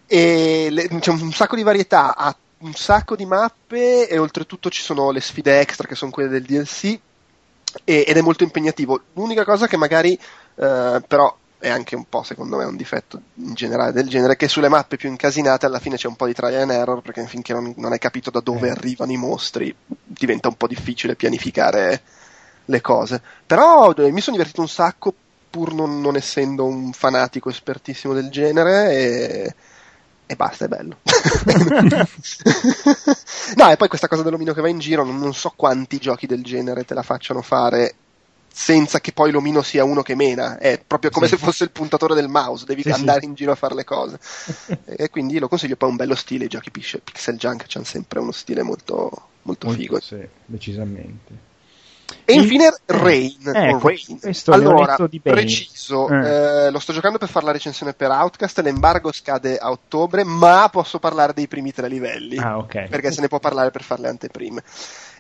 e 0.08 0.68
le, 0.72 0.88
c'è 0.88 1.12
un 1.12 1.34
sacco 1.34 1.58
di 1.58 1.64
varietà, 1.64 2.16
ha 2.16 2.36
un 2.60 2.74
sacco 2.74 3.16
di 3.16 3.26
mappe 3.26 4.08
e 4.08 4.18
oltretutto 4.18 4.70
ci 4.70 4.82
sono 4.82 5.12
le 5.12 5.20
sfide 5.20 5.60
extra 5.60 5.88
che 5.88 5.96
sono 5.96 6.12
quelle 6.12 6.30
del 6.30 6.44
DLC 6.44 7.00
e, 7.84 8.06
ed 8.08 8.16
è 8.16 8.22
molto 8.22 8.44
impegnativo. 8.44 9.02
L'unica 9.14 9.44
cosa 9.44 9.68
che 9.68 9.78
magari 9.78 10.14
eh, 10.14 11.02
però 11.08 11.36
è 11.62 11.70
anche 11.70 11.96
un 11.96 12.06
po' 12.10 12.24
secondo 12.24 12.58
me 12.58 12.66
un 12.66 12.76
difetto 12.76 13.22
in 13.36 13.54
generale 13.54 13.92
del 13.92 14.10
genere 14.10 14.36
che 14.36 14.48
sulle 14.48 14.68
mappe 14.68 14.98
più 14.98 15.10
incasinate 15.10 15.68
alla 15.68 15.80
fine 15.80 15.96
c'è 15.96 16.08
un 16.08 16.16
po' 16.16 16.26
di 16.26 16.34
trial 16.34 16.62
and 16.62 16.72
error 16.72 17.02
perché 17.02 17.26
finché 17.28 17.54
non, 17.54 17.72
non 17.78 17.92
hai 17.92 18.00
capito 18.00 18.32
da 18.32 18.40
dove 18.40 18.68
eh. 18.68 18.72
arrivano 18.72 19.12
i 19.12 19.18
mostri 19.18 19.74
diventa 19.86 20.48
un 20.48 20.56
po' 20.56 20.68
difficile 20.68 21.16
pianificare 21.16 22.02
le 22.66 22.82
cose 22.82 23.22
però 23.46 23.94
eh, 23.94 24.12
mi 24.12 24.22
sono 24.22 24.38
divertito 24.38 24.62
un 24.62 24.70
sacco 24.70 25.14
pur 25.52 25.74
non, 25.74 26.02
non 26.02 26.16
essendo 26.16 26.66
un 26.66 26.94
fanatico 26.94 27.50
espertissimo 27.50 28.14
del 28.14 28.30
genere 28.30 28.92
e, 28.92 29.56
e 30.26 30.36
basta, 30.38 30.64
è 30.64 30.68
bello. 30.70 31.00
no, 33.58 33.70
e 33.70 33.76
poi 33.76 33.88
questa 33.90 34.08
cosa 34.08 34.24
dell'omino 34.24 34.54
che 34.54 34.62
va 34.62 34.70
in 34.70 34.80
giro, 34.80 35.04
non, 35.04 35.20
non 35.20 35.34
so 35.34 35.52
quanti 35.54 35.98
giochi 35.98 36.26
del 36.26 36.42
genere 36.42 36.86
te 36.86 36.94
la 36.94 37.04
facciano 37.04 37.42
fare 37.42 37.96
senza 38.54 39.00
che 39.00 39.14
poi 39.14 39.32
l'omino 39.32 39.62
sia 39.62 39.84
uno 39.84 40.02
che 40.02 40.16
mena, 40.16 40.58
è 40.58 40.82
proprio 40.86 41.10
come 41.10 41.28
sì. 41.28 41.36
se 41.36 41.44
fosse 41.44 41.64
il 41.64 41.72
puntatore 41.72 42.16
del 42.16 42.28
mouse, 42.28 42.66
devi 42.66 42.82
sì, 42.82 42.90
andare 42.90 43.22
sì. 43.22 43.26
in 43.26 43.34
giro 43.34 43.52
a 43.52 43.56
fare 43.56 43.76
le 43.76 43.84
cose. 43.84 44.20
e 44.86 45.10
quindi 45.10 45.40
lo 45.40 45.48
consiglio, 45.48 45.76
poi 45.76 45.90
un 45.90 45.96
bello 45.96 46.16
stile, 46.16 46.46
i 46.46 46.50
giochi 46.50 46.72
pixel 46.72 47.02
junk 47.38 47.66
hanno 47.74 47.86
sempre 47.86 48.20
uno 48.20 48.32
stile 48.32 48.62
molto, 48.62 48.94
molto, 49.44 49.68
molto 49.68 49.70
figo. 49.70 50.00
Sì, 50.00 50.26
decisamente. 50.46 51.50
E 52.26 52.34
infine 52.34 52.74
Rain. 52.86 53.38
Ecco, 53.54 53.88
Rain. 53.88 54.20
Allora, 54.48 54.98
preciso, 55.22 56.08
eh. 56.10 56.66
Eh, 56.66 56.72
lo 56.72 56.80
sto 56.80 56.94
giocando 56.94 57.18
per 57.18 57.30
fare 57.30 57.46
la 57.46 57.52
recensione 57.52 57.94
per 57.94 58.10
Outcast, 58.10 58.60
l'embargo 58.60 59.12
scade 59.12 59.58
a 59.58 59.70
ottobre, 59.72 60.24
ma 60.24 60.70
posso 60.72 61.00
parlare 61.00 61.34
dei 61.34 61.48
primi 61.48 61.72
tre 61.72 61.88
livelli. 61.88 62.38
Ah, 62.38 62.58
ok. 62.58 62.88
Perché 62.88 63.12
se 63.12 63.22
ne 63.22 63.28
può 63.28 63.40
parlare 63.40 63.72
per 63.72 63.84
fare 63.84 64.02
le 64.02 64.08
anteprime. 64.10 64.64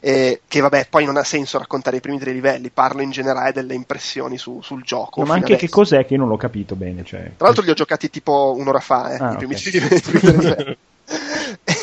Eh, 0.03 0.41
che 0.47 0.61
vabbè, 0.61 0.87
poi 0.89 1.05
non 1.05 1.17
ha 1.17 1.23
senso 1.23 1.59
raccontare 1.59 1.97
i 1.97 2.01
primi 2.01 2.17
tre 2.17 2.31
livelli, 2.31 2.71
parlo 2.71 3.01
in 3.01 3.11
generale 3.11 3.51
delle 3.53 3.75
impressioni 3.75 4.37
su, 4.37 4.59
sul 4.61 4.83
gioco. 4.83 5.21
No, 5.21 5.27
ma 5.27 5.33
anche 5.35 5.53
adesso. 5.53 5.65
che 5.65 5.71
cos'è 5.71 6.05
che 6.05 6.13
io 6.13 6.19
non 6.19 6.27
l'ho 6.27 6.37
capito 6.37 6.75
bene. 6.75 7.03
Cioè... 7.03 7.33
Tra 7.37 7.45
l'altro 7.45 7.63
li 7.63 7.69
ho 7.69 7.75
giocati 7.75 8.09
tipo 8.09 8.55
un'ora 8.57 8.79
fa, 8.79 9.13
eh, 9.13 9.17
ah, 9.19 9.33
i 9.33 9.37
primi 9.37 9.53
okay. 9.53 9.99
tre 9.99 10.31
livelli. 10.31 10.77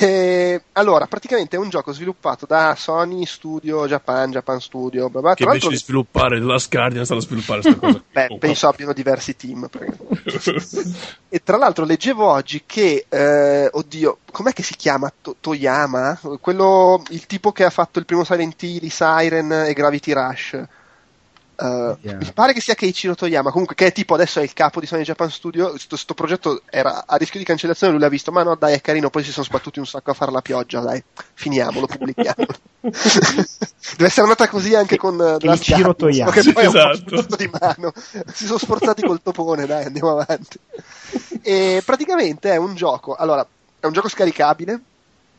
E, 0.01 0.63
allora, 0.73 1.07
praticamente 1.07 1.57
è 1.57 1.59
un 1.59 1.69
gioco 1.69 1.93
sviluppato 1.93 2.47
da 2.47 2.75
Sony 2.77 3.25
Studio 3.27 3.87
Japan, 3.87 4.31
Japan 4.31 4.61
Studio, 4.61 5.09
bla 5.11 5.21
bla. 5.21 5.35
Che 5.35 5.43
invece 5.43 5.69
di 5.69 5.77
sviluppare 5.77 6.41
Last 6.41 6.71
Guardian 6.71 7.05
stanno 7.05 7.21
a 7.21 7.23
sviluppare 7.23 7.61
questa 7.61 7.81
cosa. 7.81 8.03
Beh, 8.13 8.27
oh, 8.29 8.39
penso 8.39 8.69
abbiano 8.69 8.93
diversi 8.93 9.35
team. 9.35 9.69
e 11.29 11.43
tra 11.43 11.57
l'altro 11.57 11.85
leggevo 11.85 12.25
oggi 12.25 12.63
che, 12.65 13.07
eh, 13.09 13.69
oddio, 13.73 14.19
com'è 14.31 14.53
che 14.53 14.63
si 14.63 14.77
chiama? 14.77 15.13
To- 15.21 15.37
Toyama? 15.41 16.19
Quello, 16.41 17.03
il 17.09 17.27
tipo 17.27 17.51
che 17.51 17.65
ha 17.65 17.71
fatto 17.71 17.99
il 17.99 18.05
primo 18.05 18.25
Silent 18.25 18.63
Hill, 18.63 18.89
Siren 18.89 19.51
e 19.53 19.73
Gravity 19.73 20.13
Rush 20.13 20.67
Uh, 21.61 21.99
mi 22.03 22.33
pare 22.33 22.53
che 22.53 22.61
sia 22.61 22.75
Keiichiro 22.75 23.17
Toyama, 23.17 23.51
comunque 23.51 23.75
che 23.75 23.87
è 23.87 23.93
tipo 23.93 24.15
adesso 24.15 24.39
è 24.39 24.45
il 24.45 24.53
capo 24.53 24.79
di 24.79 24.87
Sony 24.87 25.03
Japan 25.03 25.29
Studio, 25.29 25.75
questo 25.89 26.15
progetto 26.15 26.63
era 26.71 27.03
a 27.05 27.17
rischio 27.17 27.41
di 27.41 27.45
cancellazione, 27.45 27.95
lui 27.95 28.01
l'ha 28.01 28.09
visto, 28.09 28.31
ma 28.31 28.45
no 28.45 28.55
dai 28.55 28.75
è 28.75 28.81
carino, 28.81 29.11
poi 29.11 29.25
si 29.25 29.33
sono 29.33 29.45
sbattuti 29.45 29.81
un 29.81 29.87
sacco 29.87 30.13
a 30.13 30.15
fare 30.15 30.31
la 30.31 30.41
pioggia, 30.41 30.79
dai, 30.79 31.03
finiamolo, 31.35 31.87
pubblichiamolo. 31.87 32.55
Deve 32.79 34.07
essere 34.07 34.23
andata 34.23 34.49
così 34.49 34.77
anche 34.77 34.97
con 34.97 35.19
uh, 35.19 35.39
Keiichiro 35.39 35.97
Toyama. 35.97 36.31
Che 36.31 36.53
poi 36.53 36.67
esatto. 36.67 37.27
di 37.37 37.51
mano. 37.61 37.93
Si 38.33 38.47
sono 38.47 38.59
sforzati 38.59 39.03
col 39.03 39.21
topone, 39.21 39.67
dai, 39.67 39.87
andiamo 39.87 40.13
avanti. 40.13 40.61
E 41.43 41.83
praticamente 41.85 42.53
è 42.53 42.57
un 42.57 42.77
gioco, 42.77 43.17
allora, 43.17 43.45
è 43.81 43.87
un 43.87 43.93
gioco 43.93 44.09
scaricabile, 44.09 44.81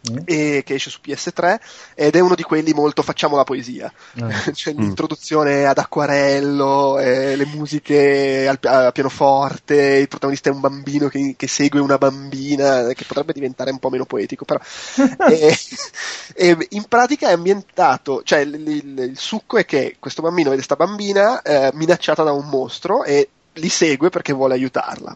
Mm. 0.10 0.18
E, 0.24 0.64
che 0.66 0.76
esce 0.76 0.90
su 0.90 1.00
PS3 1.04 1.60
ed 1.94 2.16
è 2.16 2.22
uno 2.22 2.34
di 2.34 2.44
quelli 2.44 2.72
molto 2.72 3.02
facciamo 3.02 3.36
la 3.36 3.44
poesia 3.44 3.92
mm. 4.22 4.30
c'è 4.54 4.74
mm. 4.74 4.80
l'introduzione 4.80 5.66
ad 5.66 5.78
acquarello 5.78 6.98
eh, 7.00 7.36
le 7.36 7.46
musiche 7.46 8.48
al, 8.48 8.58
al, 8.62 8.94
pianoforte 8.94 9.76
il 9.76 10.08
protagonista 10.08 10.50
è 10.50 10.54
un 10.54 10.62
bambino 10.62 11.10
che, 11.10 11.34
che, 11.36 11.48
segue 11.48 11.82
una 11.82 11.98
bambina 11.98 12.88
che 12.94 13.04
potrebbe 13.06 13.34
diventare 13.34 13.72
un 13.72 13.80
po' 13.80 13.90
meno 13.90 14.06
poetico 14.06 14.46
però 14.46 14.62
e, 15.28 15.58
e 16.34 16.68
in 16.70 16.86
pratica 16.86 17.28
è 17.28 17.34
ambientato 17.34 18.22
cioè 18.24 18.40
il, 18.40 18.54
il, 18.54 19.00
il, 19.00 19.18
succo 19.18 19.58
è 19.58 19.66
che 19.66 19.98
questo 20.00 20.22
bambino 20.22 20.50
vede 20.50 20.64
questa 20.64 20.78
bambina 20.78 21.42
eh, 21.42 21.72
minacciata 21.74 22.24
da 22.24 22.32
un 22.32 22.48
mostro 22.48 23.04
e 23.04 23.28
li 23.52 23.70
segue 23.70 24.10
perché 24.10 24.32
vuole 24.32 24.54
aiutarla 24.54 25.14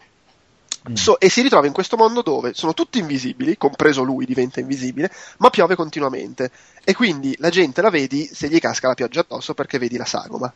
Mm. 0.90 0.96
So, 0.96 1.20
e 1.20 1.30
si 1.30 1.42
ritrova 1.42 1.66
in 1.66 1.74
questo 1.74 1.96
mondo 1.96 2.22
dove 2.22 2.54
sono 2.54 2.74
tutti 2.74 3.00
invisibili, 3.00 3.58
compreso 3.58 4.04
lui 4.04 4.26
diventa 4.26 4.60
invisibile, 4.60 5.12
ma 5.38 5.50
piove 5.50 5.76
continuamente. 5.76 6.52
E 6.84 6.94
quindi 6.94 7.36
la 7.40 7.50
gente 7.50 7.82
la 7.82 7.90
vedi 7.90 8.30
se 8.32 8.50
gli 8.50 8.60
casca 8.60 8.90
la 8.90 8.94
pioggia 8.94 9.22
addosso 9.22 9.54
perché 9.54 9.80
vedi 9.80 9.96
la 9.98 10.06
sagoma. 10.06 10.52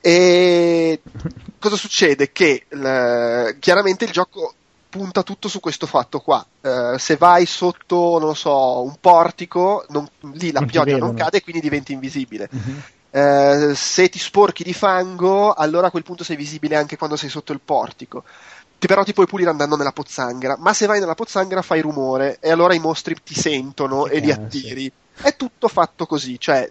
E 0.00 1.00
cosa 1.58 1.76
succede? 1.76 2.32
Che 2.32 2.64
l- 2.68 3.58
chiaramente 3.58 4.04
il 4.04 4.10
gioco 4.10 4.54
punta 4.88 5.22
tutto 5.22 5.48
su 5.48 5.60
questo 5.60 5.86
fatto 5.86 6.20
qua. 6.20 6.46
Uh, 6.60 6.96
se 6.96 7.16
vai 7.16 7.46
sotto, 7.46 8.18
non 8.18 8.28
lo 8.28 8.34
so, 8.34 8.82
un 8.82 8.94
portico, 9.00 9.84
non, 9.88 10.08
lì 10.34 10.52
la 10.52 10.60
non 10.60 10.68
pioggia 10.68 10.96
non 10.96 11.14
cade 11.14 11.38
e 11.38 11.42
quindi 11.42 11.60
diventi 11.60 11.92
invisibile. 11.92 12.48
Mm-hmm. 12.54 12.78
Uh, 13.10 13.74
se 13.74 14.08
ti 14.08 14.18
sporchi 14.18 14.64
di 14.64 14.72
fango, 14.72 15.52
allora 15.52 15.88
a 15.88 15.90
quel 15.90 16.02
punto 16.04 16.24
sei 16.24 16.36
visibile 16.36 16.76
anche 16.76 16.96
quando 16.96 17.16
sei 17.16 17.28
sotto 17.28 17.52
il 17.52 17.60
portico 17.64 18.24
però 18.86 19.02
ti 19.04 19.12
puoi 19.12 19.26
pulire 19.26 19.50
andando 19.50 19.76
nella 19.76 19.92
pozzanghera, 19.92 20.56
ma 20.58 20.72
se 20.72 20.86
vai 20.86 21.00
nella 21.00 21.14
pozzanghera 21.14 21.62
fai 21.62 21.80
rumore 21.80 22.38
e 22.40 22.50
allora 22.50 22.74
i 22.74 22.78
mostri 22.78 23.16
ti 23.22 23.34
sentono 23.34 24.06
e 24.06 24.18
li 24.18 24.30
attiri. 24.30 24.90
È 25.16 25.36
tutto 25.36 25.68
fatto 25.68 26.06
così, 26.06 26.40
cioè 26.40 26.68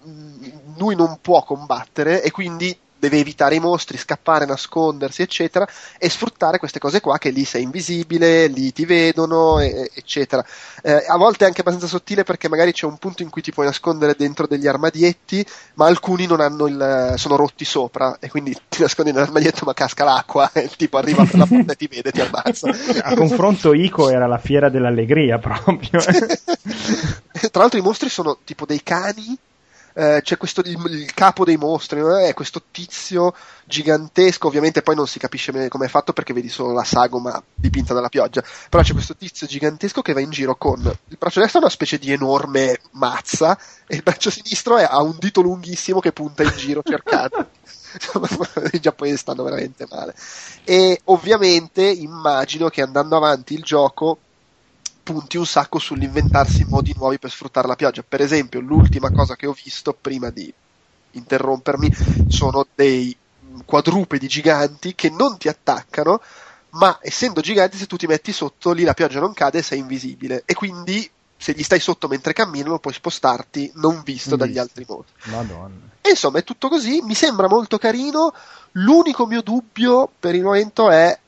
lui 0.77 0.95
non 0.95 1.19
può 1.21 1.43
combattere 1.43 2.21
e 2.21 2.31
quindi 2.31 2.77
deve 3.03 3.19
evitare 3.19 3.55
i 3.55 3.59
mostri, 3.59 3.97
scappare, 3.97 4.45
nascondersi, 4.45 5.21
eccetera, 5.21 5.67
e 5.97 6.09
sfruttare 6.09 6.57
queste 6.57 6.79
cose 6.79 7.01
qua 7.01 7.17
che 7.17 7.31
lì 7.31 7.43
sei 7.43 7.63
invisibile, 7.63 8.47
lì 8.47 8.71
ti 8.71 8.85
vedono, 8.85 9.59
e, 9.59 9.91
eccetera. 9.93 10.45
Eh, 10.81 11.03
a 11.05 11.17
volte 11.17 11.43
è 11.43 11.47
anche 11.47 11.59
abbastanza 11.61 11.87
sottile 11.87 12.23
perché 12.23 12.47
magari 12.47 12.71
c'è 12.71 12.85
un 12.85 12.97
punto 12.97 13.21
in 13.21 13.29
cui 13.29 13.41
ti 13.41 13.51
puoi 13.51 13.65
nascondere 13.65 14.15
dentro 14.17 14.47
degli 14.47 14.67
armadietti, 14.67 15.45
ma 15.73 15.87
alcuni 15.87 16.25
non 16.27 16.39
hanno 16.39 16.67
il, 16.67 17.13
sono 17.17 17.35
rotti 17.35 17.65
sopra 17.65 18.17
e 18.19 18.29
quindi 18.29 18.55
ti 18.69 18.81
nascondi 18.81 19.11
nell'armadietto 19.11 19.65
ma 19.65 19.73
casca 19.73 20.05
l'acqua 20.05 20.49
e 20.53 20.61
il 20.61 20.75
tipo 20.77 20.97
arriva 20.97 21.25
per 21.25 21.37
la 21.37 21.45
porta 21.45 21.73
e 21.73 21.75
ti 21.75 21.87
vede 21.87 22.09
e 22.09 22.11
ti 22.13 22.21
ammazza. 22.21 22.69
A 23.01 23.15
confronto 23.15 23.73
Ico 23.73 24.09
era 24.09 24.27
la 24.27 24.37
fiera 24.37 24.69
dell'allegria 24.69 25.39
proprio. 25.39 25.99
Tra 27.51 27.61
l'altro 27.61 27.79
i 27.79 27.83
mostri 27.83 28.07
sono 28.07 28.37
tipo 28.45 28.65
dei 28.65 28.81
cani 28.81 29.37
eh, 29.93 30.21
c'è 30.23 30.37
questo 30.37 30.61
il, 30.61 30.79
il, 30.89 31.13
capo 31.13 31.45
dei 31.45 31.57
mostri, 31.57 31.99
eh, 31.99 32.27
è 32.29 32.33
questo 32.33 32.63
tizio 32.71 33.33
gigantesco, 33.65 34.47
ovviamente 34.47 34.81
poi 34.81 34.95
non 34.95 35.07
si 35.07 35.19
capisce 35.19 35.51
bene 35.51 35.67
come 35.67 35.85
è 35.85 35.89
fatto 35.89 36.13
perché 36.13 36.33
vedi 36.33 36.49
solo 36.49 36.73
la 36.73 36.83
sagoma 36.83 37.41
dipinta 37.53 37.93
dalla 37.93 38.09
pioggia, 38.09 38.43
però 38.69 38.83
c'è 38.83 38.93
questo 38.93 39.15
tizio 39.15 39.47
gigantesco 39.47 40.01
che 40.01 40.13
va 40.13 40.19
in 40.19 40.31
giro 40.31 40.55
con 40.55 40.81
il 40.83 41.17
braccio 41.17 41.39
destro 41.39 41.59
è 41.59 41.63
una 41.63 41.71
specie 41.71 41.97
di 41.97 42.11
enorme 42.11 42.79
mazza 42.91 43.57
e 43.87 43.95
il 43.95 44.03
braccio 44.03 44.29
sinistro 44.29 44.77
è, 44.77 44.83
ha 44.83 45.01
un 45.01 45.15
dito 45.19 45.41
lunghissimo 45.41 45.99
che 45.99 46.11
punta 46.11 46.43
in 46.43 46.53
giro 46.55 46.81
cercando. 46.83 47.49
I 48.71 48.79
giapponesi 48.79 49.17
stanno 49.17 49.43
veramente 49.43 49.85
male. 49.89 50.15
E 50.63 51.01
ovviamente 51.05 51.83
immagino 51.83 52.69
che 52.69 52.81
andando 52.81 53.15
avanti 53.15 53.53
il 53.53 53.63
gioco 53.63 54.17
punti 55.03 55.37
un 55.37 55.45
sacco 55.45 55.79
sull'inventarsi 55.79 56.65
modi 56.67 56.93
nuovi 56.95 57.19
per 57.19 57.29
sfruttare 57.29 57.67
la 57.67 57.75
pioggia. 57.75 58.03
Per 58.07 58.21
esempio, 58.21 58.61
l'ultima 58.61 59.11
cosa 59.11 59.35
che 59.35 59.45
ho 59.45 59.55
visto 59.61 59.95
prima 59.99 60.29
di 60.29 60.51
interrompermi 61.11 61.91
sono 62.29 62.65
dei 62.73 63.15
quadrupedi 63.65 64.27
giganti 64.27 64.95
che 64.95 65.09
non 65.09 65.37
ti 65.37 65.47
attaccano, 65.47 66.21
ma 66.71 66.97
essendo 67.01 67.41
giganti, 67.41 67.77
se 67.77 67.85
tu 67.85 67.97
ti 67.97 68.07
metti 68.07 68.31
sotto 68.31 68.71
lì 68.71 68.83
la 68.83 68.93
pioggia 68.93 69.19
non 69.19 69.33
cade 69.33 69.59
e 69.59 69.63
sei 69.63 69.79
invisibile. 69.79 70.43
E 70.45 70.53
quindi 70.53 71.09
se 71.37 71.51
gli 71.51 71.63
stai 71.63 71.81
sotto 71.81 72.07
mentre 72.07 72.31
camminano 72.31 72.79
puoi 72.79 72.93
spostarti 72.93 73.73
non 73.75 74.01
visto 74.03 74.37
dagli 74.37 74.57
altri 74.57 74.85
mostri. 74.87 75.13
Madonna. 75.31 75.91
E 76.01 76.11
insomma 76.11 76.39
è 76.39 76.43
tutto 76.43 76.69
così, 76.69 77.01
mi 77.01 77.15
sembra 77.15 77.49
molto 77.49 77.77
carino. 77.77 78.33
L'unico 78.73 79.27
mio 79.27 79.41
dubbio 79.41 80.09
per 80.19 80.35
il 80.35 80.43
momento 80.43 80.89
è 80.89 81.19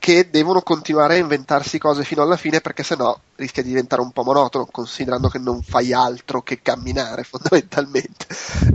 che 0.00 0.30
devono 0.30 0.62
continuare 0.62 1.14
a 1.14 1.18
inventarsi 1.18 1.78
cose 1.78 2.04
fino 2.04 2.22
alla 2.22 2.38
fine 2.38 2.62
perché 2.62 2.82
sennò 2.82 3.16
rischia 3.36 3.62
di 3.62 3.68
diventare 3.68 4.00
un 4.00 4.12
po' 4.12 4.22
monotono 4.22 4.64
considerando 4.64 5.28
che 5.28 5.38
non 5.38 5.60
fai 5.60 5.92
altro 5.92 6.40
che 6.40 6.62
camminare 6.62 7.22
fondamentalmente. 7.28 8.26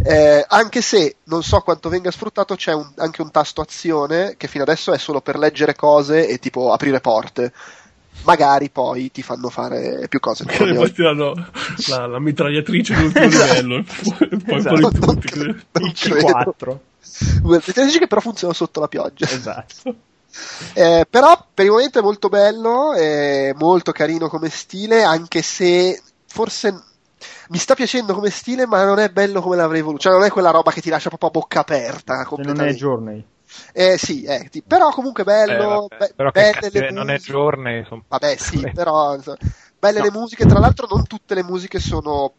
Eh, 0.04 0.46
anche 0.48 0.82
se 0.82 1.18
non 1.24 1.42
so 1.42 1.62
quanto 1.62 1.90
venga 1.90 2.12
sfruttato 2.12 2.56
c'è 2.56 2.74
un, 2.74 2.88
anche 2.98 3.24
un 3.24 3.32
tasto 3.32 3.62
azione 3.62 4.36
che 4.38 4.48
fino 4.48 4.64
adesso 4.64 4.94
è 4.94 5.00
solo 5.00 5.20
per 5.20 5.40
leggere 5.40 5.76
cose 5.76 6.28
e 6.28 6.38
tipo 6.38 6.72
aprire 6.72 7.02
porte. 7.02 7.52
Magari 8.24 8.70
poi 8.70 9.10
ti 9.12 9.24
fanno 9.24 9.50
fare 9.50 10.06
più 10.08 10.20
cose 10.20 10.46
magari 10.46 10.74
poi 10.74 10.92
ti 10.94 11.02
danno 11.02 11.34
la, 11.88 12.08
la 12.08 12.20
mitragliatrice 12.20 12.94
all'ultimo 12.94 13.26
esatto. 13.26 13.54
livello 13.54 13.84
poi 14.46 14.58
esatto. 14.58 14.90
tutti 14.90 15.38
non, 15.38 15.64
non 15.72 15.92
il 15.92 16.16
4 16.22 16.82
che 18.00 18.08
però 18.08 18.22
funziona 18.22 18.54
sotto 18.54 18.80
la 18.80 18.88
pioggia. 18.88 19.26
Esatto 19.30 19.96
eh, 20.74 21.06
però 21.10 21.46
per 21.54 21.66
il 21.66 21.72
momento 21.72 22.00
è 22.00 22.02
molto 22.02 22.30
bello, 22.30 22.94
è 22.94 23.54
molto 23.56 23.92
carino 23.92 24.28
come 24.28 24.50
stile, 24.50 25.04
anche 25.04 25.42
se 25.42 26.02
forse 26.28 26.84
mi 27.50 27.58
sta 27.58 27.76
piacendo 27.76 28.14
come 28.14 28.30
stile, 28.30 28.66
ma 28.66 28.84
non 28.84 29.00
è 29.00 29.10
bello 29.10 29.42
come 29.42 29.56
l'avrei 29.56 29.82
voluto. 29.82 30.04
Cioè, 30.04 30.14
non 30.14 30.24
è 30.24 30.30
quella 30.30 30.52
roba 30.52 30.72
che 30.72 30.82
ti 30.82 30.90
lascia 30.90 31.10
proprio 31.10 31.30
a 31.30 31.32
bocca 31.32 31.60
aperta. 31.60 32.28
Non 32.38 32.62
è 32.62 32.74
Journey. 32.74 33.26
Eh 33.72 33.98
sì, 33.98 34.24
eh, 34.24 34.48
ti, 34.50 34.62
però 34.62 34.90
comunque 34.90 35.24
bello, 35.24 35.88
eh, 35.88 35.98
vabbè, 35.98 36.14
però 36.16 36.32
belle 36.32 36.70
le 36.72 36.92
non 36.92 37.10
è 37.10 37.20
giorni. 37.20 37.86
Son... 37.88 38.04
Vabbè 38.08 38.36
sì, 38.38 38.70
però 38.74 39.16
belle 39.80 40.00
no. 40.00 40.04
le 40.04 40.12
musiche, 40.12 40.46
tra 40.46 40.60
l'altro 40.60 40.88
non 40.90 41.06
tutte 41.06 41.36
le 41.36 41.44
musiche 41.44 41.80
sono 41.80 42.34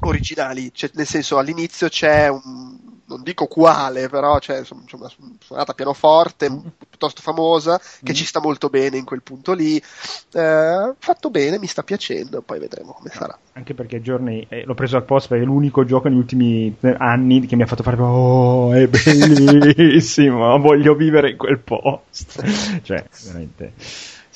originali, 0.00 0.70
cioè, 0.72 0.90
nel 0.94 1.06
senso 1.06 1.38
all'inizio 1.38 1.88
c'è 1.88 2.28
un, 2.28 2.76
non 3.08 3.22
dico 3.22 3.46
quale, 3.46 4.08
però 4.08 4.38
c'è 4.38 4.58
insomma, 4.58 4.82
una 4.92 5.10
suonata 5.40 5.72
pianoforte 5.72 6.50
mm. 6.50 6.58
piuttosto 6.88 7.22
famosa 7.22 7.78
che 7.78 8.12
mm. 8.12 8.14
ci 8.14 8.24
sta 8.24 8.40
molto 8.40 8.68
bene 8.68 8.96
in 8.96 9.04
quel 9.04 9.22
punto 9.22 9.52
lì. 9.52 9.76
Eh, 9.76 10.92
fatto 10.98 11.30
bene, 11.30 11.58
mi 11.58 11.66
sta 11.66 11.82
piacendo, 11.82 12.42
poi 12.42 12.58
vedremo 12.58 12.92
come 12.92 13.10
sarà. 13.12 13.36
Anche 13.54 13.74
perché 13.74 14.00
Journey 14.00 14.46
eh, 14.48 14.64
l'ho 14.64 14.74
preso 14.74 14.96
al 14.96 15.04
post 15.04 15.28
perché 15.28 15.44
è 15.44 15.46
l'unico 15.46 15.84
gioco 15.84 16.08
negli 16.08 16.18
ultimi 16.18 16.74
anni 16.98 17.46
che 17.46 17.56
mi 17.56 17.62
ha 17.62 17.66
fatto 17.66 17.82
fare 17.82 18.00
oh, 18.00 18.72
è 18.72 18.86
bellissimo, 18.86 20.56
voglio 20.60 20.94
vivere 20.94 21.30
in 21.30 21.36
quel 21.36 21.58
post. 21.58 22.42
cioè, 22.82 23.04
veramente 23.24 23.72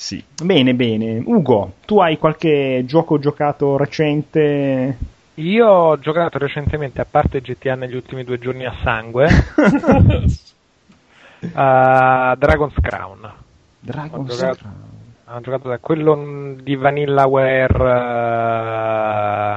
sì. 0.03 0.21
Bene, 0.43 0.73
bene. 0.73 1.21
Ugo, 1.25 1.75
tu 1.85 1.99
hai 1.99 2.17
qualche 2.17 2.83
gioco 2.85 3.19
giocato 3.19 3.77
recente? 3.77 4.97
Io 5.35 5.67
ho 5.67 5.97
giocato 5.97 6.37
recentemente, 6.37 7.01
a 7.01 7.07
parte 7.09 7.41
GTA 7.41 7.73
negli 7.73 7.95
ultimi 7.95 8.23
due 8.23 8.37
giorni 8.37 8.65
a 8.65 8.75
sangue, 8.83 9.27
a 11.53 12.35
Dragon's 12.37 12.75
Crown. 12.79 13.33
Dragon's 13.79 14.31
ho 14.31 14.35
giocato, 14.35 14.57
Crown. 14.57 14.91
Ho 15.25 15.41
giocato 15.41 15.69
da 15.69 15.79
quello 15.79 16.55
di 16.61 16.75
Vanillaware, 16.75 17.73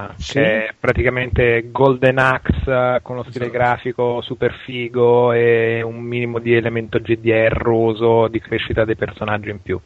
uh, 0.09 0.13
sì. 0.17 0.33
che 0.33 0.69
è 0.69 0.75
praticamente 0.79 1.69
Golden 1.71 2.19
Axe 2.19 3.01
con 3.03 3.17
lo 3.17 3.25
stile 3.25 3.47
esatto. 3.47 3.59
grafico 3.59 4.23
super 4.23 4.55
figo 4.65 5.33
e 5.33 5.83
un 5.83 6.01
minimo 6.01 6.39
di 6.39 6.55
elemento 6.55 6.99
GDR 6.99 7.53
roso 7.53 8.29
di 8.29 8.41
crescita 8.41 8.87
dei 8.87 8.97
personaggi 8.97 9.51
in 9.51 9.61
più. 9.61 9.79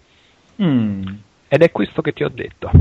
Mm. 0.62 1.02
Ed 1.52 1.62
è 1.62 1.72
questo 1.72 2.00
che 2.00 2.12
ti 2.12 2.22
ho 2.22 2.28
detto. 2.28 2.70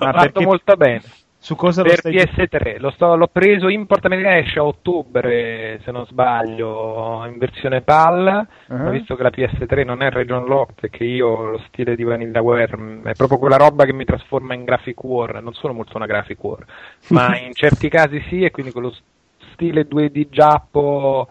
Ma 0.00 0.12
fatto 0.12 0.40
molto 0.40 0.74
bene. 0.74 1.02
Su 1.38 1.54
cosa 1.54 1.82
per 1.82 2.00
lo 2.02 2.10
PS3 2.10 2.80
lo 2.80 2.90
sto, 2.90 3.14
l'ho 3.14 3.28
preso 3.28 3.68
in 3.68 3.86
portamedica 3.86 4.36
esce 4.36 4.58
a 4.58 4.64
ottobre 4.64 5.80
se 5.84 5.92
non 5.92 6.04
sbaglio 6.06 7.24
in 7.24 7.38
versione 7.38 7.80
PAL 7.80 8.46
uh-huh. 8.66 8.76
ma 8.76 8.90
visto 8.90 9.16
che 9.16 9.22
la 9.22 9.30
PS3 9.30 9.84
non 9.86 10.02
è 10.02 10.10
region 10.10 10.44
locked 10.44 10.80
perché 10.80 11.04
io 11.04 11.52
lo 11.52 11.62
stile 11.68 11.96
di 11.96 12.02
Vanillaware 12.02 12.76
mm, 12.76 13.06
è 13.06 13.14
proprio 13.14 13.38
quella 13.38 13.56
roba 13.56 13.86
che 13.86 13.94
mi 13.94 14.04
trasforma 14.04 14.52
in 14.52 14.64
graphic 14.64 15.02
war 15.02 15.42
non 15.42 15.54
sono 15.54 15.72
molto 15.72 15.96
una 15.96 16.04
graphic 16.04 16.44
war 16.44 16.62
ma 17.08 17.38
in 17.38 17.54
certi 17.54 17.88
casi 17.88 18.22
sì 18.28 18.42
e 18.44 18.50
quindi 18.50 18.72
quello 18.72 18.94
stile 19.54 19.88
2D 19.88 20.28
giappo 20.28 21.26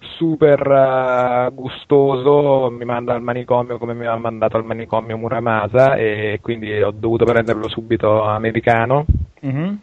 super 0.00 0.60
uh, 0.66 1.54
gustoso, 1.54 2.70
mi 2.70 2.84
manda 2.84 3.14
al 3.14 3.22
manicomio 3.22 3.78
come 3.78 3.94
mi 3.94 4.06
ha 4.06 4.16
mandato 4.16 4.56
al 4.56 4.64
manicomio 4.64 5.16
Muramasa 5.16 5.96
e 5.96 6.38
quindi 6.42 6.80
ho 6.80 6.90
dovuto 6.90 7.24
prenderlo 7.24 7.68
subito 7.68 8.22
americano. 8.22 9.04
Mm-hmm. 9.44 9.74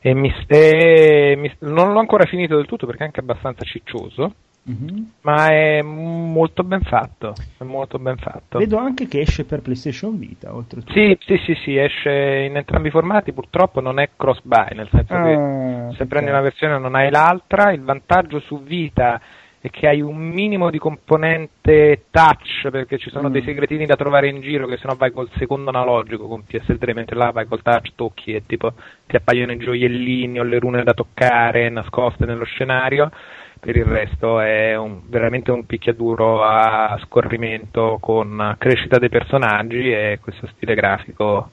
E, 0.00 0.14
mi, 0.14 0.32
e 0.46 1.34
mi, 1.38 1.52
non 1.60 1.92
l'ho 1.92 2.00
ancora 2.00 2.24
finito 2.26 2.56
del 2.56 2.66
tutto 2.66 2.86
perché 2.86 3.02
è 3.02 3.06
anche 3.06 3.20
abbastanza 3.20 3.64
ciccioso. 3.64 4.32
Mm-hmm. 4.66 5.02
Ma 5.20 5.48
è 5.48 5.82
molto 5.82 6.64
ben 6.64 6.80
fatto. 6.80 7.34
È 7.58 7.64
molto 7.64 7.98
ben 7.98 8.16
fatto. 8.16 8.58
Vedo 8.58 8.78
anche 8.78 9.06
che 9.06 9.20
esce 9.20 9.44
per 9.44 9.60
PlayStation 9.60 10.18
Vita, 10.18 10.54
oltretutto. 10.54 10.92
Sì, 10.92 11.18
sì, 11.20 11.36
sì, 11.44 11.54
sì, 11.62 11.76
esce 11.76 12.46
in 12.48 12.56
entrambi 12.56 12.88
i 12.88 12.90
formati. 12.90 13.32
Purtroppo 13.32 13.80
non 13.80 13.98
è 13.98 14.10
cross-buy, 14.16 14.74
nel 14.74 14.88
senso 14.90 15.12
ah, 15.12 15.22
che 15.22 15.96
se 15.96 16.06
prendi 16.06 16.30
una 16.30 16.40
versione 16.40 16.78
non 16.78 16.94
hai 16.94 17.10
l'altra. 17.10 17.72
Il 17.72 17.82
vantaggio 17.82 18.40
su 18.40 18.62
Vita 18.62 19.20
e 19.64 19.70
che 19.70 19.88
hai 19.88 20.02
un 20.02 20.18
minimo 20.18 20.68
di 20.68 20.76
componente 20.78 22.04
touch 22.10 22.68
perché 22.68 22.98
ci 22.98 23.08
sono 23.08 23.30
mm. 23.30 23.32
dei 23.32 23.42
segretini 23.44 23.86
da 23.86 23.96
trovare 23.96 24.28
in 24.28 24.42
giro 24.42 24.66
che 24.66 24.76
se 24.76 24.86
no 24.86 24.94
vai 24.94 25.10
col 25.10 25.30
secondo 25.38 25.70
analogico 25.70 26.28
con 26.28 26.44
PS3 26.46 26.92
mentre 26.92 27.16
là 27.16 27.30
vai 27.30 27.46
col 27.46 27.62
touch 27.62 27.94
tocchi 27.94 28.34
e 28.34 28.44
tipo 28.44 28.74
ti 29.06 29.16
appaiono 29.16 29.52
i 29.52 29.56
gioiellini 29.56 30.38
o 30.38 30.42
le 30.42 30.58
rune 30.58 30.82
da 30.82 30.92
toccare 30.92 31.70
nascoste 31.70 32.26
nello 32.26 32.44
scenario 32.44 33.10
per 33.58 33.74
il 33.76 33.86
resto 33.86 34.38
è 34.38 34.76
un, 34.76 35.00
veramente 35.06 35.50
un 35.50 35.64
picchiaduro 35.64 36.44
a 36.44 37.00
scorrimento 37.02 37.96
con 38.02 38.56
crescita 38.58 38.98
dei 38.98 39.08
personaggi 39.08 39.90
e 39.90 40.18
questo 40.20 40.46
stile 40.48 40.74
grafico 40.74 41.50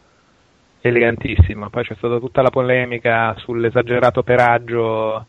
elegantissimo 0.82 1.70
poi 1.70 1.86
c'è 1.86 1.96
stata 1.96 2.20
tutta 2.20 2.42
la 2.42 2.50
polemica 2.50 3.34
sull'esagerato 3.38 4.22
peraggio 4.22 5.28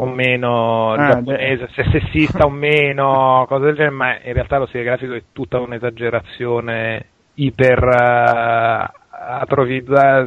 o 0.00 0.06
meno 0.06 0.92
ah, 0.92 1.08
giapponese, 1.08 1.68
se 1.74 1.84
sessista 1.90 2.44
o 2.44 2.50
meno, 2.50 3.44
cose 3.48 3.64
del 3.64 3.74
genere, 3.74 3.94
ma 3.94 4.20
in 4.22 4.32
realtà 4.32 4.58
lo 4.58 4.66
stile 4.66 4.84
grafico 4.84 5.14
è 5.14 5.22
tutta 5.32 5.58
un'esagerazione 5.58 7.06
iper 7.34 7.82
uh, 7.82 8.96
atrovizza, 9.10 10.26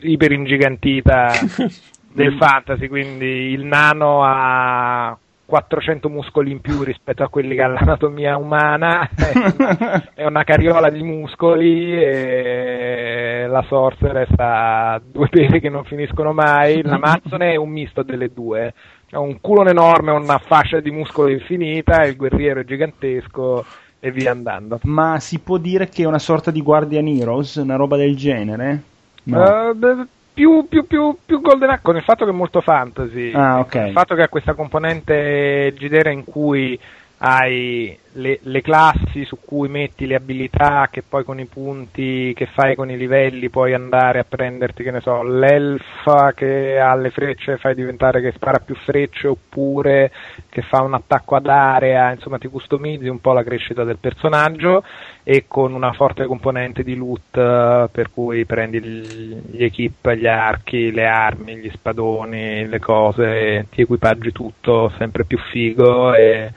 iper 0.00 0.32
ingigantita 0.32 1.32
del 2.12 2.34
fantasy, 2.36 2.88
quindi 2.88 3.50
il 3.52 3.64
nano 3.64 4.22
ha 4.24 5.16
400 5.44 6.08
muscoli 6.08 6.52
in 6.52 6.60
più 6.60 6.82
rispetto 6.82 7.22
a 7.22 7.28
quelli 7.28 7.56
che 7.56 7.62
ha 7.62 7.66
l'anatomia 7.66 8.38
umana, 8.38 9.06
è 10.14 10.24
una 10.24 10.44
carriola 10.44 10.88
di 10.88 11.02
muscoli 11.02 11.92
e 11.92 13.46
la 13.48 13.62
sorceress 13.68 14.30
ha 14.36 15.00
due 15.04 15.28
peli 15.28 15.60
che 15.60 15.68
non 15.68 15.84
finiscono 15.84 16.32
mai, 16.32 16.82
l'Amazzone 16.82 17.52
è 17.52 17.56
un 17.56 17.68
misto 17.68 18.02
delle 18.02 18.32
due, 18.32 18.72
ha 19.10 19.20
un 19.20 19.40
culo 19.40 19.68
enorme, 19.68 20.12
una 20.12 20.38
fascia 20.38 20.80
di 20.80 20.90
muscolo 20.90 21.28
infinita, 21.28 22.04
il 22.04 22.16
guerriero 22.16 22.60
è 22.60 22.64
gigantesco 22.64 23.64
e 23.98 24.10
via 24.10 24.30
andando. 24.30 24.78
Ma 24.84 25.18
si 25.20 25.40
può 25.40 25.58
dire 25.58 25.88
che 25.88 26.04
è 26.04 26.06
una 26.06 26.18
sorta 26.18 26.50
di 26.50 26.62
Guardian 26.62 27.06
Heroes, 27.06 27.56
una 27.56 27.76
roba 27.76 27.96
del 27.96 28.16
genere? 28.16 28.82
No. 29.24 29.42
Uh, 29.42 29.74
beh, 29.74 30.06
più, 30.32 30.66
più, 30.68 30.86
più, 30.86 31.16
più 31.24 31.40
Golden 31.40 31.70
Axe, 31.70 31.82
con 31.82 31.96
il 31.96 32.02
fatto 32.02 32.24
che 32.24 32.30
è 32.30 32.34
molto 32.34 32.60
fantasy, 32.60 33.32
ah, 33.32 33.58
okay. 33.58 33.88
il 33.88 33.92
fatto 33.92 34.14
che 34.14 34.22
ha 34.22 34.28
questa 34.28 34.54
componente 34.54 35.74
GDR 35.76 36.10
in 36.10 36.24
cui 36.24 36.78
hai 37.22 37.98
le, 38.12 38.38
le, 38.42 38.62
classi 38.62 39.24
su 39.24 39.38
cui 39.44 39.68
metti 39.68 40.06
le 40.06 40.14
abilità 40.14 40.88
che 40.90 41.02
poi 41.06 41.22
con 41.22 41.38
i 41.38 41.44
punti 41.44 42.32
che 42.34 42.46
fai 42.46 42.74
con 42.74 42.90
i 42.90 42.96
livelli 42.96 43.50
puoi 43.50 43.74
andare 43.74 44.20
a 44.20 44.26
prenderti, 44.26 44.82
che 44.82 44.90
ne 44.90 45.00
so, 45.00 45.22
l'elfa 45.22 46.32
che 46.34 46.80
ha 46.80 46.94
le 46.96 47.10
frecce 47.10 47.58
fai 47.58 47.74
diventare 47.74 48.22
che 48.22 48.32
spara 48.32 48.58
più 48.58 48.74
frecce 48.74 49.28
oppure 49.28 50.10
che 50.48 50.62
fa 50.62 50.82
un 50.82 50.94
attacco 50.94 51.36
ad 51.36 51.46
area, 51.46 52.10
insomma 52.10 52.38
ti 52.38 52.48
customizzi 52.48 53.08
un 53.08 53.20
po' 53.20 53.32
la 53.32 53.44
crescita 53.44 53.84
del 53.84 53.98
personaggio 53.98 54.82
e 55.22 55.44
con 55.46 55.74
una 55.74 55.92
forte 55.92 56.24
componente 56.24 56.82
di 56.82 56.96
loot 56.96 57.90
per 57.90 58.10
cui 58.12 58.46
prendi 58.46 58.80
gli 58.80 59.62
equip, 59.62 60.10
gli 60.12 60.26
archi, 60.26 60.90
le 60.90 61.06
armi, 61.06 61.56
gli 61.56 61.70
spadoni, 61.70 62.66
le 62.66 62.78
cose, 62.78 63.66
ti 63.70 63.82
equipaggi 63.82 64.32
tutto 64.32 64.90
sempre 64.96 65.24
più 65.24 65.38
figo 65.38 66.14
e 66.14 66.50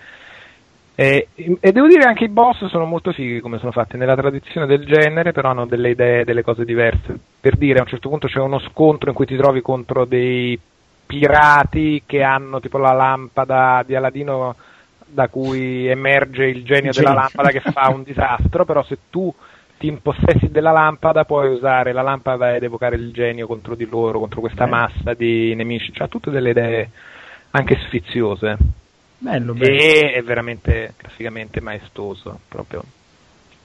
e, 0.95 1.29
e, 1.33 1.71
devo 1.71 1.87
dire 1.87 2.03
anche 2.03 2.25
i 2.25 2.29
boss 2.29 2.65
sono 2.67 2.85
molto 2.85 3.11
fighi 3.11 3.39
come 3.39 3.57
sono 3.57 3.71
fatti 3.71 3.97
nella 3.97 4.15
tradizione 4.15 4.67
del 4.67 4.85
genere, 4.85 5.31
però 5.31 5.49
hanno 5.49 5.65
delle 5.65 5.89
idee, 5.89 6.23
delle 6.23 6.43
cose 6.43 6.65
diverse. 6.65 7.17
Per 7.39 7.55
dire, 7.55 7.79
a 7.79 7.81
un 7.81 7.87
certo 7.87 8.09
punto 8.09 8.27
c'è 8.27 8.39
uno 8.39 8.59
scontro 8.59 9.09
in 9.09 9.15
cui 9.15 9.25
ti 9.25 9.35
trovi 9.35 9.61
contro 9.61 10.05
dei 10.05 10.59
pirati 11.05 12.03
che 12.05 12.21
hanno 12.21 12.59
tipo 12.59 12.77
la 12.77 12.93
lampada 12.93 13.83
di 13.85 13.95
Aladino 13.95 14.55
da 15.05 15.27
cui 15.27 15.87
emerge 15.87 16.45
il 16.45 16.63
genio 16.63 16.89
il 16.89 16.95
della 16.95 17.13
lampada 17.13 17.49
che 17.49 17.59
fa 17.59 17.89
un 17.89 18.03
disastro, 18.03 18.63
però 18.65 18.83
se 18.83 18.99
tu 19.09 19.33
ti 19.77 19.87
impossessi 19.87 20.49
della 20.49 20.71
lampada 20.71 21.25
puoi 21.25 21.53
usare 21.53 21.91
la 21.91 22.01
lampada 22.03 22.55
ed 22.55 22.63
evocare 22.63 22.95
il 22.95 23.11
genio 23.11 23.47
contro 23.47 23.75
di 23.75 23.85
loro, 23.85 24.19
contro 24.19 24.41
questa 24.41 24.65
massa 24.65 25.13
di 25.13 25.53
nemici, 25.55 25.91
cioè 25.91 26.07
tutte 26.07 26.29
delle 26.29 26.51
idee 26.51 26.89
anche 27.51 27.77
sfiziose. 27.87 28.81
Bello, 29.23 29.53
bello. 29.53 29.73
E 29.73 30.11
è 30.11 30.21
veramente 30.21 30.95
graficamente 30.97 31.61
maestoso, 31.61 32.41
proprio 32.49 32.83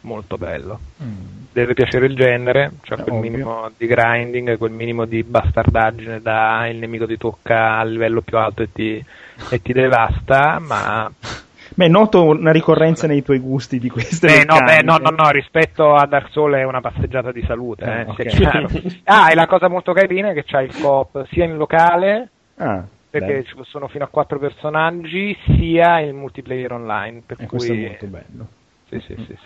molto 0.02 0.38
bello. 0.38 0.78
Mm. 1.02 1.46
Deve 1.52 1.74
piacere 1.74 2.06
il 2.06 2.14
genere, 2.14 2.74
cioè 2.82 2.98
quel 3.02 3.16
ovvio. 3.16 3.30
minimo 3.30 3.70
di 3.76 3.86
grinding, 3.88 4.56
quel 4.56 4.70
minimo 4.70 5.04
di 5.04 5.24
bastardaggine 5.24 6.22
da 6.22 6.68
il 6.68 6.76
nemico 6.76 7.06
ti 7.06 7.16
tocca 7.16 7.76
a 7.76 7.82
livello 7.82 8.20
più 8.20 8.38
alto 8.38 8.62
e 8.62 8.72
ti, 8.72 9.04
e 9.50 9.60
ti 9.60 9.72
devasta, 9.72 10.60
ma 10.60 11.10
Beh, 11.74 11.88
noto 11.88 12.24
una 12.24 12.52
ricorrenza 12.52 13.08
nei 13.08 13.24
tuoi 13.24 13.40
gusti 13.40 13.80
di 13.80 13.90
queste 13.90 14.26
beh, 14.26 14.44
no, 14.44 14.58
beh, 14.64 14.82
no, 14.82 14.96
no, 14.96 15.10
no, 15.10 15.28
rispetto 15.30 15.94
a 15.94 16.06
Dark 16.06 16.30
Souls 16.30 16.56
è 16.56 16.62
una 16.62 16.80
passeggiata 16.80 17.32
di 17.32 17.42
salute, 17.42 17.84
eh, 17.84 18.00
eh, 18.00 18.30
okay. 18.30 19.02
Ah, 19.04 19.30
e 19.30 19.34
la 19.34 19.46
cosa 19.46 19.68
molto 19.68 19.92
carina 19.92 20.30
è 20.30 20.34
che 20.34 20.44
c'hai 20.44 20.66
il 20.66 20.80
coop 20.80 21.26
sia 21.30 21.44
in 21.44 21.56
locale 21.56 22.28
ah 22.58 22.84
perché 23.18 23.44
ci 23.44 23.54
sono 23.64 23.88
fino 23.88 24.04
a 24.04 24.08
quattro 24.08 24.38
personaggi, 24.38 25.36
sia 25.44 26.00
il 26.00 26.14
multiplayer 26.14 26.72
online. 26.72 27.22
Per 27.24 27.40
e 27.40 27.46
cui... 27.46 27.68
è 27.68 27.88
molto 27.88 28.06
bello. 28.06 28.46
Sì, 28.88 29.00
sì, 29.00 29.14
mm. 29.20 29.24
sì. 29.24 29.36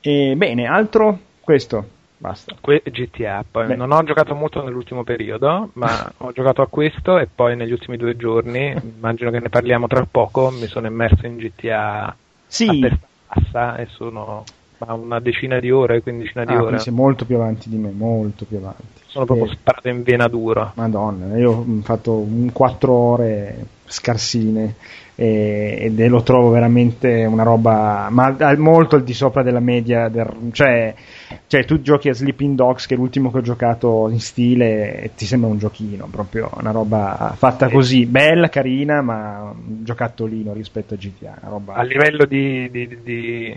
E, 0.00 0.34
bene, 0.36 0.66
altro? 0.66 1.18
Questo. 1.40 1.94
Basta. 2.18 2.56
Que- 2.60 2.82
GTA, 2.84 3.44
poi 3.50 3.66
Beh. 3.66 3.76
non 3.76 3.92
ho 3.92 4.02
giocato 4.02 4.34
molto 4.34 4.62
nell'ultimo 4.62 5.04
periodo, 5.04 5.70
ma 5.74 6.12
ho 6.18 6.32
giocato 6.32 6.62
a 6.62 6.68
questo 6.68 7.18
e 7.18 7.26
poi 7.26 7.56
negli 7.56 7.72
ultimi 7.72 7.96
due 7.96 8.16
giorni, 8.16 8.74
immagino 8.82 9.30
che 9.30 9.40
ne 9.40 9.48
parliamo 9.48 9.86
tra 9.86 10.06
poco, 10.10 10.50
mi 10.50 10.66
sono 10.66 10.86
immerso 10.86 11.26
in 11.26 11.36
GTA 11.36 12.16
sì. 12.46 12.68
a 12.68 12.88
testa 12.88 13.08
bassa 13.26 13.76
e 13.76 13.86
sono 13.86 14.44
una 14.78 15.20
decina 15.20 15.58
di 15.58 15.70
ore, 15.70 16.02
quindicina 16.02 16.44
di 16.44 16.52
ah, 16.52 16.62
ore. 16.62 16.78
sei 16.78 16.92
molto 16.92 17.24
più 17.24 17.36
avanti 17.36 17.68
di 17.68 17.76
me, 17.76 17.90
molto 17.90 18.44
più 18.44 18.58
avanti. 18.58 19.02
Sono 19.16 19.24
proprio 19.24 19.46
sparato 19.48 19.88
in 19.88 20.02
vena 20.02 20.28
dura. 20.28 20.72
Madonna, 20.74 21.38
io 21.38 21.52
ho 21.52 21.64
fatto 21.82 22.18
un 22.18 22.52
4 22.52 22.92
ore 22.92 23.66
scarsine 23.86 24.74
e, 25.14 25.90
e 25.96 26.08
lo 26.08 26.22
trovo 26.22 26.50
veramente 26.50 27.24
una 27.24 27.42
roba 27.42 28.08
ma 28.10 28.36
molto 28.58 28.96
al 28.96 29.04
di 29.04 29.14
sopra 29.14 29.42
della 29.42 29.60
media 29.60 30.08
del, 30.08 30.50
cioè, 30.52 30.94
cioè, 31.46 31.64
tu 31.64 31.80
giochi 31.80 32.10
a 32.10 32.12
Sleeping 32.12 32.56
Dogs 32.56 32.84
che 32.84 32.94
è 32.94 32.96
l'ultimo 32.98 33.30
che 33.30 33.38
ho 33.38 33.42
giocato 33.42 34.10
in 34.10 34.20
stile 34.20 35.00
e 35.00 35.14
ti 35.14 35.24
sembra 35.24 35.48
un 35.48 35.58
giochino 35.58 36.08
proprio 36.10 36.50
una 36.58 36.72
roba 36.72 37.32
fatta 37.38 37.70
così 37.70 38.04
bella, 38.04 38.50
carina 38.50 39.00
ma 39.00 39.50
un 39.50 39.82
giocattolino 39.82 40.52
rispetto 40.52 40.92
a 40.92 40.96
GTA 40.98 41.38
roba... 41.44 41.74
a 41.74 41.82
livello 41.82 42.26
di, 42.26 42.68
di, 42.70 42.98
di 43.02 43.56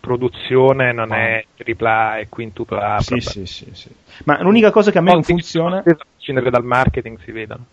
produzione 0.00 0.92
non 0.92 1.10
oh. 1.10 1.14
è 1.14 1.44
tripla 1.56 2.18
e 2.18 2.28
quintupla 2.28 2.96
sì, 3.00 3.20
sì, 3.20 3.46
sì, 3.46 3.68
sì, 3.72 3.90
ma 4.24 4.42
l'unica 4.42 4.70
cosa 4.70 4.90
che 4.90 4.98
a 4.98 5.02
me 5.02 5.12
non 5.12 5.22
funziona? 5.22 5.78
a 5.78 5.82
prescindere 5.82 6.50
dal 6.50 6.64
marketing 6.64 7.18
si 7.22 7.30
vedono. 7.30 7.66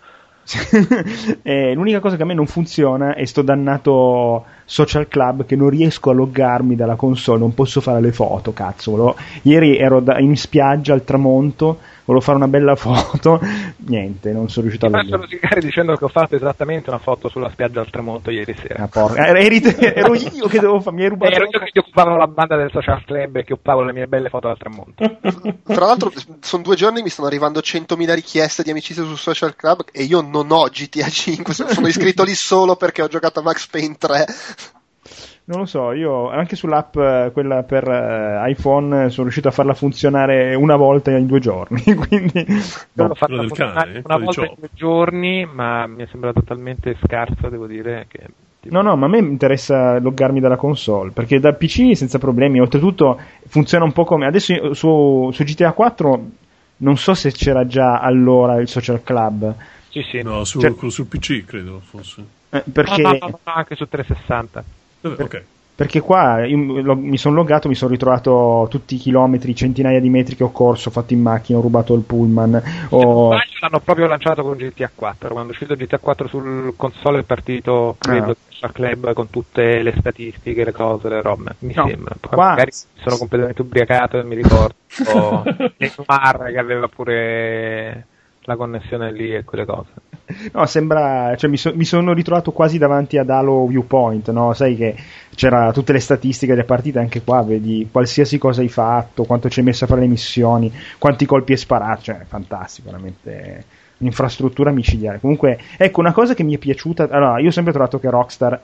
Eh, 1.41 1.73
l'unica 1.73 1.99
cosa 1.99 2.15
che 2.15 2.23
a 2.23 2.25
me 2.25 2.33
non 2.33 2.47
funziona 2.47 3.15
è 3.15 3.25
sto 3.25 3.41
dannato 3.41 4.45
social 4.69 5.07
club 5.07 5.45
che 5.45 5.55
non 5.55 5.69
riesco 5.69 6.09
a 6.09 6.13
loggarmi 6.13 6.75
dalla 6.75 6.95
console, 6.95 7.39
non 7.39 7.53
posso 7.53 7.79
fare 7.79 8.01
le 8.01 8.11
foto, 8.11 8.51
cazzo. 8.51 8.91
Volevo... 8.91 9.15
Ieri 9.43 9.77
ero 9.77 10.01
da... 10.01 10.19
in 10.19 10.35
spiaggia 10.35 10.93
al 10.93 11.05
tramonto, 11.05 11.79
volevo 12.03 12.23
fare 12.23 12.37
una 12.37 12.49
bella 12.49 12.75
foto, 12.77 13.39
niente, 13.87 14.33
non 14.33 14.49
sono 14.49 14.67
riuscito 14.67 14.87
a 14.87 14.89
loggare. 14.89 15.09
Ma 15.09 15.23
rosicare 15.23 15.61
dicendo 15.61 15.95
che 15.95 16.03
ho 16.03 16.09
fatto 16.09 16.35
esattamente 16.35 16.89
una 16.89 16.99
foto 16.99 17.29
sulla 17.29 17.49
spiaggia 17.49 17.79
al 17.79 17.89
tramonto 17.89 18.29
ieri 18.29 18.53
sera. 18.59 18.83
Ah, 18.83 18.87
porca. 18.89 19.25
Eri 19.27 19.61
te... 19.61 19.93
ero 19.93 20.13
io 20.13 20.47
che 20.47 20.59
dovevo 20.59 20.81
fare, 20.81 20.95
mi 20.97 21.03
hai 21.03 21.09
rubato. 21.09 21.33
Ero 21.33 21.45
io 21.45 21.59
che 21.59 21.79
occupavo 21.79 22.17
la 22.17 22.27
banda 22.27 22.57
del 22.57 22.69
social 22.69 23.03
club 23.05 23.37
e 23.37 23.43
che 23.45 23.53
occupavo 23.53 23.83
le 23.83 23.93
mie 23.93 24.07
belle 24.07 24.27
foto 24.27 24.49
al 24.49 24.57
tramonto. 24.57 25.17
Tra 25.63 25.85
l'altro, 25.85 26.11
sono 26.41 26.63
due 26.63 26.75
giorni 26.75 27.01
mi 27.01 27.09
stanno 27.09 27.29
arrivando 27.29 27.61
100.000 27.61 28.13
richieste 28.13 28.63
di 28.63 28.71
amicizia 28.71 29.03
su 29.03 29.15
social 29.15 29.55
club 29.55 29.85
e 29.93 30.03
io 30.03 30.19
non 30.19 30.51
ho 30.51 30.65
GTA 30.65 31.07
5, 31.07 31.53
sono 31.53 31.87
iscritto 31.87 32.23
lì 32.23 32.35
solo 32.35 32.75
perché 32.75 33.01
ho 33.01 33.07
giocato 33.07 33.39
a 33.39 33.43
Max 33.43 33.67
Payne 33.67 33.95
3. 33.97 34.25
Non 35.49 35.59
lo 35.59 35.65
so, 35.65 35.93
io 35.93 36.29
anche 36.29 36.57
sull'app 36.57 36.97
eh, 36.97 37.29
quella 37.31 37.63
per 37.63 37.87
uh, 37.87 38.49
iPhone 38.49 39.09
sono 39.09 39.23
riuscito 39.23 39.47
a 39.47 39.51
farla 39.51 39.73
funzionare 39.73 40.55
una 40.55 40.75
volta 40.75 41.11
in 41.11 41.25
due 41.25 41.39
giorni. 41.39 41.81
Quindi 41.95 42.45
no, 42.93 43.07
l'ho 43.07 43.13
fatta 43.13 43.45
cane, 43.53 44.01
una 44.03 44.17
volta 44.17 44.41
in 44.41 44.55
due 44.57 44.69
giorni, 44.73 45.45
ma 45.45 45.87
mi 45.87 46.03
è 46.03 46.07
sembrato 46.11 46.43
talmente 46.43 46.97
scarsa, 47.01 47.47
devo 47.47 47.65
dire 47.65 48.07
che 48.09 48.25
No, 48.69 48.81
no, 48.81 48.97
ma 48.97 49.05
a 49.05 49.09
me 49.09 49.19
interessa 49.19 49.99
loggarmi 49.99 50.41
dalla 50.41 50.57
console 50.57 51.11
perché 51.11 51.39
da 51.39 51.53
PC 51.53 51.95
senza 51.95 52.17
problemi. 52.17 52.59
Oltretutto 52.59 53.17
funziona 53.47 53.85
un 53.85 53.93
po' 53.93 54.03
come 54.03 54.25
adesso 54.25 54.73
su, 54.73 55.29
su 55.31 55.43
GTA 55.45 55.71
4 55.71 56.25
non 56.77 56.97
so 56.97 57.13
se 57.13 57.31
c'era 57.31 57.65
già 57.65 57.99
allora 57.99 58.59
il 58.59 58.67
social 58.67 59.01
club. 59.01 59.53
Sì, 59.89 60.01
sì. 60.03 60.21
No, 60.21 60.43
su, 60.43 60.59
cioè, 60.59 60.73
sul 60.89 61.05
PC 61.05 61.45
credo 61.45 61.79
fosse. 61.79 62.23
Eh, 62.49 62.63
perché... 62.71 63.01
No, 63.01 63.11
no, 63.11 63.27
no, 63.27 63.39
anche 63.45 63.75
su 63.75 63.87
360. 63.87 64.63
Ok. 65.01 65.43
Perché 65.77 65.99
qua 65.99 66.43
lo, 66.47 66.95
mi 66.95 67.19
sono 67.19 67.35
loggato, 67.35 67.67
mi 67.67 67.75
sono 67.75 67.91
ritrovato 67.91 68.65
tutti 68.67 68.95
i 68.95 68.97
chilometri, 68.97 69.53
centinaia 69.53 69.99
di 69.99 70.09
metri 70.09 70.35
che 70.35 70.43
ho 70.43 70.49
corso, 70.49 70.89
fatto 70.89 71.13
in 71.13 71.21
macchina, 71.21 71.59
ho 71.59 71.61
rubato 71.61 71.93
il 71.93 72.01
pullman. 72.01 72.63
Ho... 72.89 73.29
L'hanno 73.29 73.79
proprio 73.83 74.07
lanciato 74.07 74.41
con 74.41 74.57
GTA 74.57 74.89
4. 74.93 75.29
Quando 75.29 75.49
è 75.49 75.51
uscito 75.51 75.75
GTA 75.75 75.99
4 75.99 76.27
sul 76.29 76.73
console 76.75 77.19
è 77.19 77.23
partito, 77.23 77.95
credo, 77.99 78.35
ah. 78.61 78.71
club 78.71 79.13
con 79.13 79.29
tutte 79.29 79.83
le 79.83 79.93
statistiche, 79.99 80.63
le 80.63 80.71
cose, 80.71 81.09
le 81.09 81.21
robe. 81.21 81.53
Mi 81.59 81.73
no, 81.75 81.87
sembra. 81.87 82.15
Poi 82.19 82.31
qua... 82.31 82.49
magari 82.49 82.71
sono 82.71 83.17
completamente 83.17 83.61
ubriacato 83.61 84.17
e 84.17 84.23
mi 84.23 84.33
ricordo. 84.33 84.73
Neymar 85.77 86.49
che 86.51 86.57
aveva 86.57 86.87
pure 86.87 88.07
la 88.41 88.55
connessione 88.55 89.11
lì 89.11 89.31
e 89.31 89.43
quelle 89.43 89.65
cose. 89.65 89.91
No, 90.51 90.65
sembra, 90.65 91.35
cioè, 91.37 91.49
mi, 91.49 91.55
so, 91.55 91.71
mi, 91.73 91.85
sono 91.85 92.13
ritrovato 92.13 92.51
quasi 92.51 92.77
davanti 92.77 93.17
ad 93.17 93.29
Halo 93.29 93.65
Viewpoint, 93.65 94.29
no? 94.31 94.53
Sai 94.53 94.75
che 94.75 94.95
c'era 95.33 95.71
tutte 95.71 95.93
le 95.93 95.99
statistiche 95.99 96.53
delle 96.53 96.65
partite, 96.65 96.99
anche 96.99 97.21
qua 97.21 97.41
vedi 97.43 97.87
qualsiasi 97.89 98.37
cosa 98.37 98.61
hai 98.61 98.67
fatto, 98.67 99.23
quanto 99.23 99.49
ci 99.49 99.59
hai 99.59 99.65
messo 99.65 99.85
a 99.85 99.87
fare 99.87 100.01
le 100.01 100.07
missioni, 100.07 100.71
quanti 100.97 101.25
colpi 101.25 101.53
hai 101.53 101.57
sparato, 101.57 102.01
cioè, 102.01 102.19
fantastico, 102.27 102.89
veramente 102.89 103.63
un'infrastruttura 103.99 104.71
micidiale. 104.71 105.19
Comunque, 105.19 105.57
ecco, 105.77 106.01
una 106.01 106.11
cosa 106.11 106.33
che 106.33 106.43
mi 106.43 106.55
è 106.55 106.57
piaciuta, 106.57 107.07
allora, 107.09 107.39
io 107.39 107.47
ho 107.47 107.51
sempre 107.51 107.71
trovato 107.71 107.97
che 107.97 108.09
Rockstar 108.09 108.61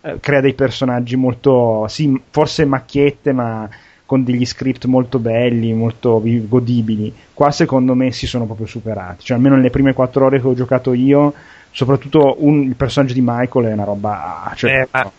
eh, 0.00 0.20
crea 0.20 0.40
dei 0.40 0.54
personaggi 0.54 1.16
molto, 1.16 1.86
sì, 1.86 2.18
forse 2.30 2.64
macchiette, 2.64 3.32
ma 3.32 3.68
con 4.14 4.22
degli 4.22 4.46
script 4.46 4.84
molto 4.84 5.18
belli, 5.18 5.72
molto 5.72 6.22
godibili. 6.22 7.12
Qua 7.32 7.50
secondo 7.50 7.94
me 7.94 8.12
si 8.12 8.28
sono 8.28 8.44
proprio 8.44 8.68
superati, 8.68 9.24
cioè 9.24 9.36
almeno 9.36 9.56
nelle 9.56 9.70
prime 9.70 9.92
quattro 9.92 10.26
ore 10.26 10.40
che 10.40 10.46
ho 10.46 10.54
giocato 10.54 10.92
io, 10.92 11.34
soprattutto 11.72 12.36
un, 12.38 12.62
il 12.62 12.76
personaggio 12.76 13.12
di 13.12 13.20
Michael 13.20 13.66
è 13.66 13.72
una 13.72 13.82
roba... 13.82 14.52
Cioè, 14.54 14.82
eh, 14.82 14.88
ma... 14.92 15.10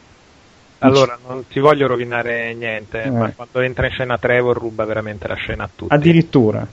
Allora, 0.79 1.17
non 1.27 1.45
ti 1.47 1.59
voglio 1.59 1.87
rovinare 1.87 2.53
niente, 2.53 3.03
eh. 3.03 3.09
ma 3.09 3.31
quando 3.35 3.59
entra 3.59 3.87
in 3.87 3.91
scena 3.91 4.17
Trevor 4.17 4.57
ruba 4.57 4.85
veramente 4.85 5.27
la 5.27 5.35
scena 5.35 5.65
a 5.65 5.69
tutti. 5.73 5.93
Addirittura? 5.93 6.65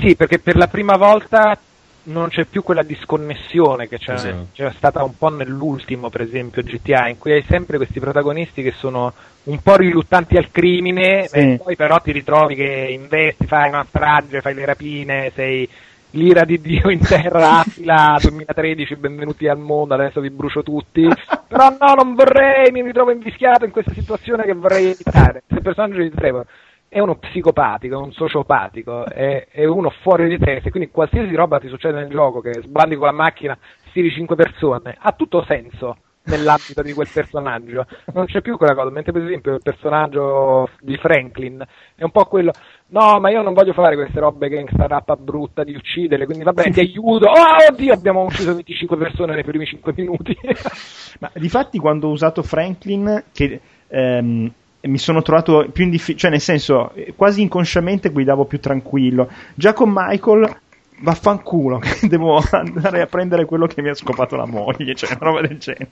Sì, 0.00 0.16
perché 0.16 0.38
per 0.38 0.56
la 0.56 0.66
prima 0.66 0.96
volta 0.96 1.58
non 2.04 2.28
c'è 2.28 2.44
più 2.44 2.62
quella 2.62 2.82
disconnessione 2.82 3.88
che 3.88 3.98
c'era, 3.98 4.14
esatto. 4.14 4.46
c'era, 4.52 4.72
stata 4.76 5.02
un 5.02 5.16
po' 5.16 5.28
nell'ultimo, 5.28 6.10
per 6.10 6.22
esempio, 6.22 6.62
GTA, 6.62 7.08
in 7.08 7.18
cui 7.18 7.32
hai 7.32 7.44
sempre 7.48 7.76
questi 7.76 8.00
protagonisti 8.00 8.62
che 8.62 8.72
sono 8.72 9.12
un 9.44 9.58
po' 9.60 9.76
riluttanti 9.76 10.36
al 10.36 10.50
crimine, 10.50 11.26
sì. 11.28 11.38
e 11.38 11.60
poi 11.62 11.76
però 11.76 11.98
ti 12.00 12.12
ritrovi 12.12 12.54
che 12.54 12.88
investi, 12.90 13.46
fai 13.46 13.68
una 13.68 13.86
strage, 13.88 14.40
fai 14.40 14.54
le 14.54 14.64
rapine, 14.64 15.32
sei 15.34 15.68
l'ira 16.10 16.44
di 16.44 16.60
Dio 16.60 16.90
in 16.90 17.00
terra, 17.00 17.60
Attila 17.64 18.16
2013, 18.20 18.96
benvenuti 18.96 19.48
al 19.48 19.58
mondo, 19.58 19.94
adesso 19.94 20.20
vi 20.20 20.30
brucio 20.30 20.62
tutti. 20.62 21.06
Però 21.48 21.68
no, 21.70 21.94
non 21.94 22.14
vorrei, 22.14 22.70
mi 22.72 22.82
ritrovo 22.82 23.12
invischiato 23.12 23.64
in 23.64 23.70
questa 23.70 23.92
situazione 23.92 24.44
che 24.44 24.54
vorrei 24.54 24.90
evitare. 24.90 25.44
Il 25.48 25.62
personaggio 25.62 26.02
di 26.02 26.10
Trevor 26.10 26.46
è 26.94 27.00
uno 27.00 27.16
psicopatico, 27.16 27.98
un 27.98 28.12
sociopatico, 28.12 29.04
è, 29.06 29.48
è, 29.50 29.64
uno 29.64 29.90
fuori 30.02 30.28
di 30.28 30.38
testa, 30.38 30.70
quindi 30.70 30.92
qualsiasi 30.92 31.34
roba 31.34 31.58
ti 31.58 31.66
succede 31.66 31.98
nel 31.98 32.08
gioco, 32.08 32.40
che 32.40 32.52
sbandi 32.62 32.94
con 32.94 33.06
la 33.06 33.12
macchina, 33.12 33.58
stiri 33.88 34.12
5 34.12 34.36
persone, 34.36 34.96
ha 34.96 35.10
tutto 35.10 35.44
senso 35.44 35.96
nell'ambito 36.26 36.82
di 36.82 36.92
quel 36.92 37.08
personaggio. 37.12 37.84
Non 38.12 38.26
c'è 38.26 38.42
più 38.42 38.56
quella 38.56 38.76
cosa, 38.76 38.90
mentre 38.90 39.10
per 39.10 39.24
esempio 39.24 39.54
il 39.54 39.60
personaggio 39.60 40.68
di 40.82 40.96
Franklin 40.96 41.66
è 41.96 42.04
un 42.04 42.12
po' 42.12 42.26
quello, 42.26 42.52
no, 42.90 43.18
ma 43.18 43.28
io 43.28 43.42
non 43.42 43.54
voglio 43.54 43.72
fare 43.72 43.96
queste 43.96 44.20
robe 44.20 44.48
gangsta 44.48 44.86
rappa 44.86 45.16
brutta 45.16 45.64
di 45.64 45.74
uccidere, 45.74 46.26
quindi 46.26 46.44
va 46.44 46.52
bene, 46.52 46.70
ti 46.70 46.78
aiuto. 46.78 47.26
Oh, 47.26 47.72
oddio, 47.72 47.92
abbiamo 47.92 48.22
ucciso 48.22 48.54
25 48.54 48.96
persone 48.96 49.34
nei 49.34 49.42
primi 49.42 49.66
5 49.66 49.92
minuti. 49.96 50.38
ma 51.18 51.28
difatti 51.34 51.76
quando 51.78 52.06
ho 52.06 52.12
usato 52.12 52.44
Franklin, 52.44 53.24
che... 53.32 53.60
Ehm, 53.88 54.52
mi 54.84 54.98
sono 54.98 55.22
trovato 55.22 55.68
più 55.72 55.84
in 55.84 55.90
difficoltà, 55.90 56.20
cioè 56.20 56.30
nel 56.30 56.40
senso, 56.40 56.92
quasi 57.16 57.42
inconsciamente 57.42 58.10
guidavo 58.10 58.44
più 58.44 58.60
tranquillo. 58.60 59.28
Già 59.54 59.72
con 59.72 59.92
Michael, 59.94 60.56
vaffanculo, 61.00 61.80
devo 62.02 62.42
andare 62.50 63.02
a 63.02 63.06
prendere 63.06 63.44
quello 63.44 63.66
che 63.66 63.82
mi 63.82 63.88
ha 63.88 63.94
scopato 63.94 64.36
la 64.36 64.46
moglie, 64.46 64.94
cioè 64.94 65.10
una 65.10 65.30
roba 65.30 65.40
del 65.46 65.58
genere. 65.58 65.90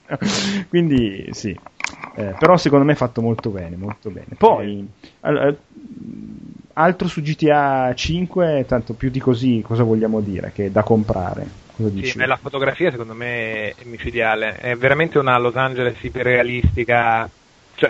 Quindi 0.69 1.27
sì, 1.31 1.57
eh, 2.15 2.35
però 2.37 2.57
secondo 2.57 2.85
me 2.85 2.93
è 2.93 2.95
fatto 2.95 3.21
molto 3.21 3.49
bene, 3.49 3.75
molto 3.75 4.09
bene. 4.09 4.35
Poi, 4.37 4.87
allora, 5.21 5.53
altro 6.73 7.07
su 7.07 7.21
GTA 7.21 7.93
5, 7.93 8.65
tanto 8.67 8.93
più 8.93 9.09
di 9.09 9.19
così, 9.19 9.61
cosa 9.65 9.83
vogliamo 9.83 10.21
dire? 10.21 10.51
Che 10.53 10.67
è 10.67 10.69
da 10.69 10.83
comprare. 10.83 11.61
Sì, 11.75 12.17
la 12.17 12.37
fotografia 12.37 12.91
secondo 12.91 13.15
me 13.15 13.69
è 13.69 13.83
micidiale, 13.85 14.57
è 14.57 14.75
veramente 14.75 15.17
una 15.17 15.39
Los 15.39 15.55
Angeles 15.55 15.97
iperrealistica, 16.03 17.27
cioè 17.73 17.89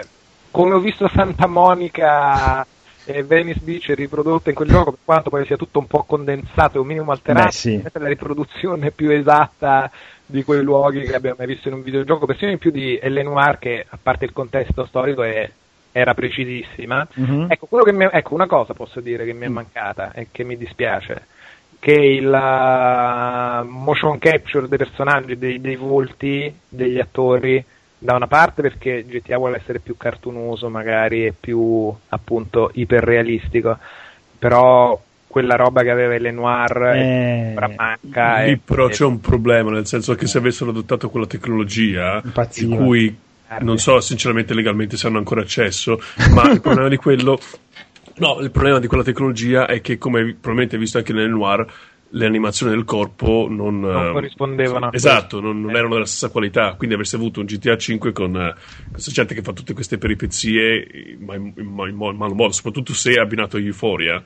come 0.54 0.76
ho 0.76 0.80
visto 0.80 1.08
Santa 1.08 1.48
Monica 1.48 2.64
e 3.06 3.24
Venice 3.24 3.60
Beach 3.64 3.92
riprodotta 3.96 4.50
in 4.50 4.56
quel 4.56 4.70
gioco, 4.70 4.92
per 4.92 5.00
quanto 5.04 5.32
poi 5.32 5.48
sia 5.48 5.58
tutto 5.58 5.80
un 5.80 5.88
po' 5.88 6.04
condensato 6.04 6.78
e 6.78 6.80
un 6.80 6.86
minimo 6.86 7.12
alterato, 7.12 7.46
Beh, 7.46 7.52
sì. 7.52 7.82
la 7.82 8.08
riproduzione 8.08 8.92
più 8.92 9.10
esatta 9.10 9.90
di 10.24 10.44
quei 10.44 10.62
luoghi 10.62 11.02
che 11.02 11.16
abbiamo 11.16 11.38
mai 11.40 11.48
visto 11.48 11.70
in 11.70 11.74
un 11.74 11.82
videogioco, 11.82 12.28
persino 12.28 12.52
in 12.52 12.60
più 12.60 12.70
di 12.70 13.00
Ellen 13.02 13.26
Noir 13.26 13.58
che 13.58 13.84
a 13.90 13.98
parte 14.00 14.26
il 14.26 14.32
contesto 14.32 14.86
storico 14.86 15.24
è, 15.24 15.50
era 15.92 16.14
precisissima. 16.14 17.08
Mm-hmm. 17.20 17.50
Ecco, 17.50 17.68
mi, 17.92 18.08
ecco, 18.12 18.36
una 18.36 18.48
cosa 18.48 18.76
posso 18.76 19.00
dire 19.00 19.26
che 19.26 19.34
mi 19.34 19.46
è 19.46 19.50
mm. 19.50 19.54
mancata 19.54 20.12
e 20.14 20.28
che 20.32 20.44
mi 20.44 20.56
dispiace 20.56 21.26
che 21.80 21.94
il 21.94 22.28
uh, 22.28 23.68
motion 23.68 24.20
capture 24.20 24.68
dei 24.68 24.78
personaggi, 24.78 25.36
dei, 25.36 25.60
dei 25.60 25.76
volti 25.76 26.56
degli 26.70 27.00
attori 27.00 27.66
da 28.04 28.16
una 28.16 28.28
parte 28.28 28.62
perché 28.62 29.06
GTA 29.08 29.38
vuole 29.38 29.58
essere 29.58 29.80
più 29.80 29.96
cartunoso 29.96 30.70
magari 30.70 31.26
e 31.26 31.34
più 31.38 31.94
appunto 32.10 32.70
iperrealistico 32.74 33.78
però 34.38 35.02
quella 35.26 35.56
roba 35.56 35.82
che 35.82 35.90
aveva 35.90 36.18
le 36.18 36.32
noir 36.32 36.78
eh, 36.96 37.54
manca. 37.76 38.44
Lì 38.44 38.52
e, 38.52 38.60
però 38.64 38.88
e... 38.88 38.92
c'è 38.92 39.06
un 39.06 39.20
problema, 39.20 39.72
nel 39.72 39.88
senso 39.88 40.14
che 40.14 40.28
se 40.28 40.38
avessero 40.38 40.70
adottato 40.70 41.10
quella 41.10 41.26
tecnologia 41.26 42.22
Impazziva. 42.24 42.76
in 42.76 42.84
cui 42.84 43.18
non 43.62 43.80
so 43.80 44.00
sinceramente 44.00 44.54
legalmente 44.54 44.98
se 44.98 45.08
hanno 45.08 45.18
ancora 45.18 45.42
accesso, 45.42 46.00
ma 46.36 46.52
il 46.52 46.62
problema 46.62 46.90
di 46.90 46.98
quello 46.98 47.40
No, 48.16 48.38
il 48.42 48.52
problema 48.52 48.78
di 48.78 48.86
quella 48.86 49.02
tecnologia 49.02 49.66
è 49.66 49.82
che, 49.82 49.98
come 49.98 50.22
probabilmente 50.24 50.76
hai 50.76 50.82
visto 50.82 51.00
anche 51.00 51.14
nel 51.14 51.30
noir, 51.30 51.66
le 52.16 52.26
animazioni 52.26 52.74
del 52.74 52.84
corpo 52.84 53.48
non, 53.50 53.80
non 53.80 54.12
corrispondevano. 54.12 54.92
Esatto, 54.92 55.40
non, 55.40 55.62
non, 55.62 55.76
erano 55.76 55.94
della 55.94 56.06
stessa 56.06 56.30
qualità. 56.30 56.74
Quindi 56.76 56.96
avresti 56.96 57.16
avuto 57.16 57.40
un 57.40 57.46
GTA 57.46 57.76
5 57.76 58.12
con 58.12 58.36
uh, 58.36 58.92
questa 58.92 59.12
gente 59.12 59.34
che 59.34 59.42
fa 59.42 59.52
tutte 59.52 59.74
queste 59.74 59.98
peripezie, 59.98 61.18
ma 61.20 61.36
in, 61.36 61.54
in, 61.58 61.66
in, 61.66 61.88
in 61.88 61.96
malo 61.96 62.34
modo, 62.34 62.52
soprattutto 62.52 62.94
se 62.94 63.14
abbinato 63.20 63.58
a 63.58 63.60
Euphoria. 63.60 64.24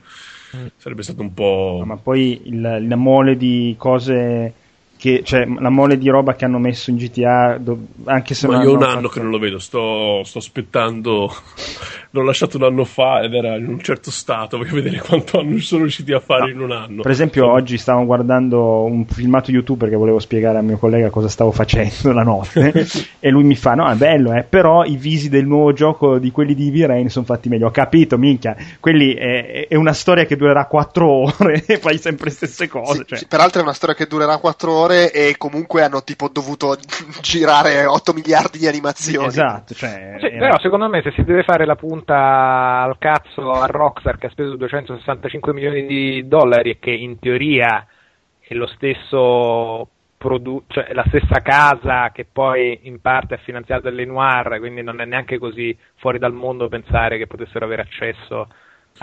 Mm. 0.56 0.66
Sarebbe 0.76 1.02
stato 1.02 1.22
un 1.22 1.32
po'. 1.32 1.82
ma 1.84 1.96
poi 1.96 2.42
il, 2.44 2.60
la 2.60 2.96
mole 2.96 3.36
di 3.36 3.74
cose 3.78 4.52
che, 4.98 5.22
cioè, 5.22 5.46
la 5.46 5.70
mole 5.70 5.96
di 5.96 6.08
roba 6.08 6.34
che 6.34 6.44
hanno 6.44 6.58
messo 6.58 6.90
in 6.90 6.96
GTA, 6.96 7.56
do, 7.58 7.78
anche 8.04 8.34
se 8.34 8.48
Ma 8.48 8.62
io 8.62 8.74
un 8.74 8.82
anno 8.82 8.94
fatto... 8.94 9.08
che 9.08 9.20
non 9.20 9.30
lo 9.30 9.38
vedo, 9.38 9.58
sto, 9.58 10.22
sto 10.24 10.38
aspettando. 10.38 11.32
L'ho 12.10 12.22
lasciato 12.22 12.56
un 12.56 12.64
anno 12.64 12.84
fa 12.84 13.20
ed 13.20 13.34
era 13.34 13.54
in 13.56 13.68
un 13.68 13.80
certo 13.80 14.10
stato. 14.10 14.56
Voglio 14.56 14.74
vedere 14.74 14.98
quanto 14.98 15.38
hanno 15.38 15.58
sono 15.60 15.82
riusciti 15.82 16.12
a 16.12 16.20
fare 16.20 16.46
no. 16.46 16.48
in 16.48 16.60
un 16.60 16.72
anno. 16.72 17.02
Per 17.02 17.10
esempio, 17.10 17.44
so. 17.44 17.52
oggi 17.52 17.78
stavo 17.78 18.04
guardando 18.06 18.82
un 18.84 19.06
filmato 19.06 19.50
YouTube 19.50 19.78
perché 19.78 19.94
volevo 19.94 20.18
spiegare 20.18 20.58
al 20.58 20.64
mio 20.64 20.78
collega 20.78 21.10
cosa 21.10 21.28
stavo 21.28 21.52
facendo 21.52 22.12
la 22.12 22.22
notte. 22.22 22.86
e 23.20 23.30
lui 23.30 23.44
mi 23.44 23.54
fa: 23.54 23.74
No, 23.74 23.88
è 23.88 23.94
bello, 23.94 24.32
eh, 24.32 24.42
però 24.42 24.84
i 24.84 24.96
visi 24.96 25.28
del 25.28 25.46
nuovo 25.46 25.72
gioco 25.72 26.18
di 26.18 26.32
quelli 26.32 26.54
di 26.54 26.70
V-Rain 26.70 27.08
sono 27.08 27.24
fatti 27.24 27.48
meglio. 27.48 27.68
Ho 27.68 27.70
capito, 27.70 28.18
minchia. 28.18 28.56
Quelli 28.80 29.14
è, 29.14 29.68
è 29.68 29.76
una 29.76 29.92
storia 29.92 30.24
che 30.24 30.34
durerà 30.34 30.64
4 30.64 31.06
ore 31.38 31.62
e 31.66 31.78
fai 31.78 31.98
sempre 31.98 32.30
le 32.30 32.34
stesse 32.34 32.66
cose. 32.66 32.96
Sì, 32.98 33.04
cioè. 33.06 33.18
sì, 33.18 33.26
peraltro 33.26 33.60
è 33.60 33.62
una 33.62 33.74
storia 33.74 33.94
che 33.94 34.06
durerà 34.06 34.38
4 34.38 34.72
ore 34.72 34.87
ore 34.88 35.12
e 35.12 35.36
comunque 35.36 35.82
hanno 35.82 36.02
tipo 36.02 36.28
dovuto 36.28 36.76
girare 37.20 37.84
8 37.84 38.12
miliardi 38.12 38.58
di 38.58 38.66
animazioni. 38.66 39.26
Esatto, 39.26 39.74
cioè, 39.74 40.16
sì, 40.18 40.26
era... 40.26 40.38
però 40.38 40.58
secondo 40.58 40.88
me 40.88 41.02
se 41.02 41.12
si 41.12 41.22
deve 41.22 41.42
fare 41.42 41.66
la 41.66 41.76
punta 41.76 42.82
al 42.82 42.96
cazzo 42.98 43.52
a 43.52 43.66
Rockstar 43.66 44.16
che 44.18 44.26
ha 44.26 44.30
speso 44.30 44.56
265 44.56 45.52
milioni 45.52 45.86
di 45.86 46.26
dollari 46.26 46.70
e 46.70 46.78
che 46.78 46.90
in 46.90 47.18
teoria 47.18 47.86
è 48.40 48.54
lo 48.54 48.66
stesso 48.66 49.88
produ- 50.16 50.64
cioè 50.66 50.92
la 50.92 51.04
stessa 51.06 51.40
casa 51.42 52.10
che 52.10 52.26
poi 52.30 52.80
in 52.82 53.00
parte 53.00 53.34
ha 53.34 53.38
finanziato 53.38 53.88
le 53.90 54.04
Noir, 54.04 54.58
quindi 54.58 54.82
non 54.82 55.00
è 55.00 55.04
neanche 55.04 55.38
così 55.38 55.76
fuori 55.96 56.18
dal 56.18 56.32
mondo 56.32 56.68
pensare 56.68 57.18
che 57.18 57.26
potessero 57.26 57.64
avere 57.64 57.82
accesso 57.82 58.40
a 58.40 58.48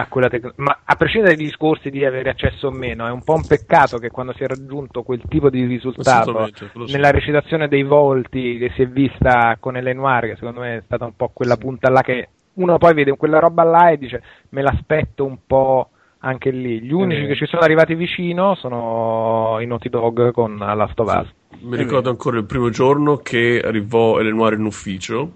quella 0.10 0.30
tecnologia. 0.30 0.62
Ma 0.62 0.80
a 0.84 0.96
prescindere 0.96 1.36
dai 1.36 1.46
discorsi 1.46 1.90
di 1.90 2.06
avere 2.06 2.30
accesso 2.30 2.68
o 2.68 2.72
meno, 2.72 3.08
è 3.08 3.12
un 3.12 3.24
po' 3.24 3.34
un 3.34 3.46
peccato 3.46 3.98
che 3.98 4.10
quando 4.10 4.34
si 4.34 4.44
è 4.44 4.48
raggiunto 4.48 5.04
quel 5.04 5.22
tipo 5.28 5.50
di 5.50 5.66
risultato 5.66 6.50
nella 6.88 7.12
recitazione 7.12 7.68
dei 7.68 7.84
volti 7.84 8.58
che 8.58 8.72
si 8.76 8.84
è 8.84 8.88
vista 8.88 9.58
con 9.60 9.78
Ellen 9.78 9.98
Noir, 9.98 10.26
che 10.28 10.36
secondo 10.36 10.60
me 10.60 10.78
è 10.78 10.82
stata 10.86 11.06
un 11.06 11.16
po' 11.16 11.32
quella 11.34 11.58
punta 11.58 11.90
là 11.90 12.02
che 12.02 12.30
uno 12.56 12.78
poi 12.78 12.94
vede 12.94 13.16
quella 13.18 13.40
roba 13.40 13.64
là 13.64 13.90
e 13.90 13.98
dice 13.98 14.22
me 14.50 14.62
l'aspetto 14.62 15.26
un 15.26 15.40
po' 15.46 15.90
anche 16.20 16.50
lì. 16.50 16.82
Gli 16.82 16.92
unici 16.92 17.24
eh. 17.24 17.28
che 17.28 17.36
ci 17.36 17.46
sono 17.46 17.62
arrivati 17.62 17.96
vicino 17.96 18.56
sono 18.56 19.58
i 19.60 19.66
Naughty 19.66 19.90
Dog 19.90 20.32
con 20.32 20.58
Last 20.58 21.00
of 21.00 21.14
Us. 21.14 21.34
Sì. 21.58 21.66
Mi 21.66 21.78
ricordo 21.78 22.10
ancora 22.10 22.38
il 22.38 22.46
primo 22.46 22.70
giorno 22.70 23.18
che 23.18 23.62
arrivò 23.64 24.20
Ellen 24.20 24.36
Noir 24.36 24.54
in 24.54 24.66
ufficio 24.66 25.32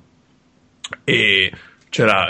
e 1.03 1.52
c'era, 1.90 2.30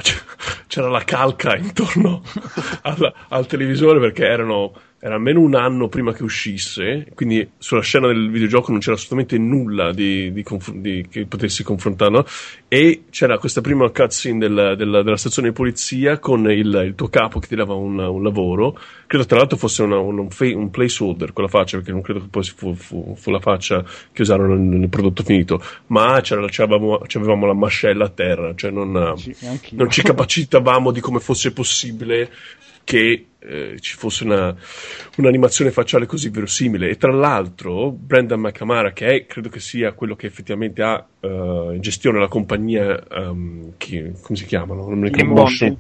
c'era 0.68 0.90
la 0.90 1.04
calca 1.04 1.56
intorno 1.56 2.24
al, 2.84 3.14
al 3.30 3.46
televisore 3.46 4.00
perché 4.00 4.26
erano 4.26 4.74
era 5.02 5.16
almeno 5.16 5.40
un 5.40 5.56
anno 5.56 5.88
prima 5.88 6.12
che 6.12 6.24
uscisse, 6.24 7.08
quindi 7.16 7.50
sulla 7.58 7.82
scena 7.82 8.08
del 8.08 8.30
videogioco 8.30 8.72
non 8.72 8.82
c'era 8.82 8.96
assolutamente 8.96 9.38
nulla 9.38 9.94
di, 9.94 10.34
di, 10.34 10.44
di, 10.74 11.08
che 11.10 11.26
potessi 11.26 11.64
confrontare, 11.64 12.12
no? 12.12 12.26
e 12.68 13.04
c'era 13.10 13.38
questa 13.38 13.62
prima 13.62 13.90
cutscene 13.90 14.40
del, 14.40 14.76
del, 14.78 15.02
della 15.04 15.16
stazione 15.16 15.50
di 15.50 15.54
polizia 15.54 16.20
con 16.20 16.52
il, 16.52 16.82
il, 16.86 16.96
tuo 16.96 17.08
capo 17.08 17.40
che 17.40 17.48
ti 17.48 17.56
dava 17.56 17.76
un, 17.76 17.98
un 17.98 18.22
lavoro, 18.22 18.78
credo 19.08 19.26
tra 19.26 19.38
l'altro 19.38 19.56
fosse 19.56 19.84
una, 19.84 19.98
un, 20.00 20.20
un, 20.20 20.30
fa- 20.30 20.54
un 20.54 20.70
placeholder 20.70 21.32
quella 21.32 21.50
faccia, 21.50 21.78
perché 21.78 21.94
non 21.94 22.02
credo 22.02 22.20
che 22.20 22.28
poi 22.30 22.44
fu, 22.44 22.74
fu, 22.74 23.16
fu 23.18 23.32
la 23.32 23.40
faccia 23.40 23.82
che 24.12 24.22
usarono 24.22 24.56
nel, 24.56 24.80
nel 24.80 24.90
prodotto 24.90 25.24
finito, 25.24 25.64
ma 25.88 26.20
c'era, 26.20 26.46
c'avevamo, 26.50 27.00
c'avevamo 27.08 27.46
la 27.46 27.54
mascella 27.54 28.06
a 28.06 28.10
terra, 28.10 28.54
cioè 28.54 28.70
non, 28.70 28.92
non 28.92 29.90
ci 29.90 30.02
capacitavamo 30.02 30.92
di 30.92 31.00
come 31.00 31.22
fosse 31.22 31.54
possibile 31.54 32.30
che 32.90 33.26
eh, 33.38 33.78
ci 33.80 33.96
fosse 33.96 34.24
una, 34.24 34.56
un'animazione 35.18 35.70
facciale 35.70 36.08
così 36.08 36.30
verosimile. 36.30 36.90
E 36.90 36.98
tra 36.98 37.12
l'altro, 37.12 37.92
Brendan 37.92 38.40
McNamara, 38.40 38.94
che 38.94 39.06
è, 39.06 39.26
credo 39.28 39.48
che 39.48 39.60
sia 39.60 39.94
quello 39.94 40.16
che 40.16 40.26
effettivamente 40.26 40.82
ha 40.82 41.06
uh, 41.20 41.72
in 41.72 41.82
gestione 41.82 42.18
la 42.18 42.28
compagnia, 42.28 43.00
um, 43.12 43.74
che, 43.78 44.14
come 44.20 44.40
si 44.40 44.46
chiamano? 44.46 44.88
Non 44.88 45.02
ne 45.02 45.24
Motion. 45.24 45.78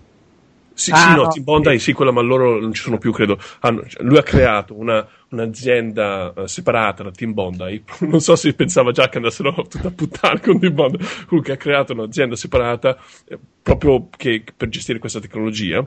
Sì, 0.72 0.91
ah, 0.91 0.98
sì, 0.98 1.10
no, 1.15 1.23
no, 1.23 1.27
Team 1.30 1.44
Bondi, 1.44 1.80
sì. 1.80 1.94
quella, 1.94 2.11
ma 2.11 2.22
loro 2.22 2.60
non 2.60 2.73
ci 2.73 2.84
sono 2.84 2.99
più, 2.99 3.11
credo. 3.11 3.40
Hanno, 3.61 3.88
cioè, 3.88 4.03
lui 4.03 4.18
ha 4.19 4.23
creato 4.23 4.77
una, 4.77 5.06
un'azienda 5.30 6.31
uh, 6.36 6.45
separata 6.45 7.02
da 7.02 7.10
Team 7.10 7.34
Bondi. 7.34 7.84
Non 8.06 8.22
so 8.22 8.36
se 8.36 8.53
pensava 8.53 8.91
già 8.91 9.10
che 9.10 9.18
andassero 9.18 9.52
tutta 9.68 9.88
a 9.90 9.91
puttane 9.91 10.41
con 10.41 10.60
Team 10.60 10.76
Bondi. 10.76 10.99
Comunque 11.26 11.53
ha 11.53 11.57
creato 11.57 11.94
un'azienda 11.94 12.36
separata 12.36 12.99
eh, 13.27 13.40
proprio 13.64 14.10
che, 14.15 14.44
per 14.56 14.69
gestire 14.69 14.99
questa 14.99 15.19
tecnologia 15.19 15.84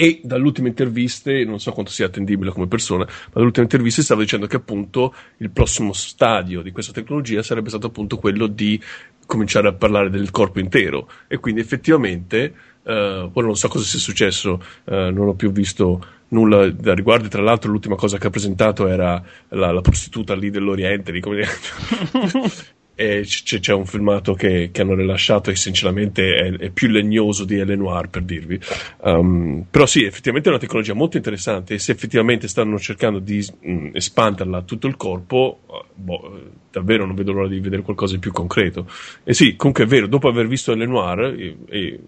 e 0.00 0.20
dall'ultima 0.22 0.68
intervista, 0.68 1.32
non 1.44 1.58
so 1.58 1.72
quanto 1.72 1.90
sia 1.90 2.06
attendibile 2.06 2.52
come 2.52 2.68
persona, 2.68 3.04
ma 3.04 3.32
dall'ultima 3.32 3.64
intervista 3.64 4.00
stava 4.00 4.20
dicendo 4.20 4.46
che 4.46 4.54
appunto 4.54 5.12
il 5.38 5.50
prossimo 5.50 5.92
stadio 5.92 6.62
di 6.62 6.70
questa 6.70 6.92
tecnologia 6.92 7.42
sarebbe 7.42 7.68
stato 7.68 7.88
appunto 7.88 8.16
quello 8.16 8.46
di 8.46 8.80
cominciare 9.26 9.66
a 9.66 9.72
parlare 9.72 10.08
del 10.08 10.30
corpo 10.30 10.60
intero 10.60 11.10
e 11.26 11.38
quindi 11.38 11.60
effettivamente 11.60 12.54
Uh, 12.88 13.28
ora 13.34 13.44
non 13.44 13.54
so 13.54 13.68
cosa 13.68 13.84
sia 13.84 13.98
successo, 13.98 14.62
uh, 14.84 15.10
non 15.10 15.28
ho 15.28 15.34
più 15.34 15.52
visto 15.52 16.02
nulla 16.28 16.70
da 16.70 16.94
riguardo. 16.94 17.28
Tra 17.28 17.42
l'altro, 17.42 17.70
l'ultima 17.70 17.96
cosa 17.96 18.16
che 18.16 18.28
ha 18.28 18.30
presentato 18.30 18.86
era 18.86 19.22
la, 19.48 19.72
la 19.72 19.80
prostituta 19.82 20.34
lì 20.34 20.48
dell'Oriente. 20.48 21.12
Lì, 21.12 21.20
come 21.20 21.44
c- 22.98 23.60
c'è 23.60 23.72
un 23.72 23.86
filmato 23.86 24.34
che, 24.34 24.70
che, 24.72 24.82
hanno 24.82 24.94
rilasciato 24.94 25.50
e 25.50 25.56
sinceramente 25.56 26.34
è, 26.34 26.52
è, 26.52 26.70
più 26.70 26.88
legnoso 26.88 27.44
di 27.44 27.56
L. 27.56 27.76
Noir 27.76 28.08
per 28.08 28.22
dirvi 28.22 28.58
um, 29.02 29.64
però 29.70 29.86
sì 29.86 30.04
effettivamente 30.04 30.48
è 30.48 30.52
una 30.52 30.60
tecnologia 30.60 30.94
molto 30.94 31.16
interessante 31.16 31.74
e 31.74 31.78
se 31.78 31.92
effettivamente 31.92 32.48
stanno 32.48 32.78
cercando 32.78 33.20
di 33.20 33.46
mh, 33.60 33.70
mm, 33.70 33.88
espanderla 33.92 34.58
a 34.58 34.62
tutto 34.62 34.88
il 34.88 34.96
corpo 34.96 35.60
boh, 35.94 36.40
davvero 36.70 37.06
non 37.06 37.14
vedo 37.14 37.32
l'ora 37.32 37.48
di 37.48 37.60
vedere 37.60 37.82
qualcosa 37.82 38.14
di 38.14 38.20
più 38.20 38.32
concreto 38.32 38.90
e 39.22 39.32
sì 39.32 39.54
comunque 39.54 39.84
è 39.84 39.86
vero 39.86 40.08
dopo 40.08 40.28
aver 40.28 40.48
visto 40.48 40.74
L. 40.74 40.86
Noir 40.88 41.20
e, 41.38 41.56
e 41.68 42.00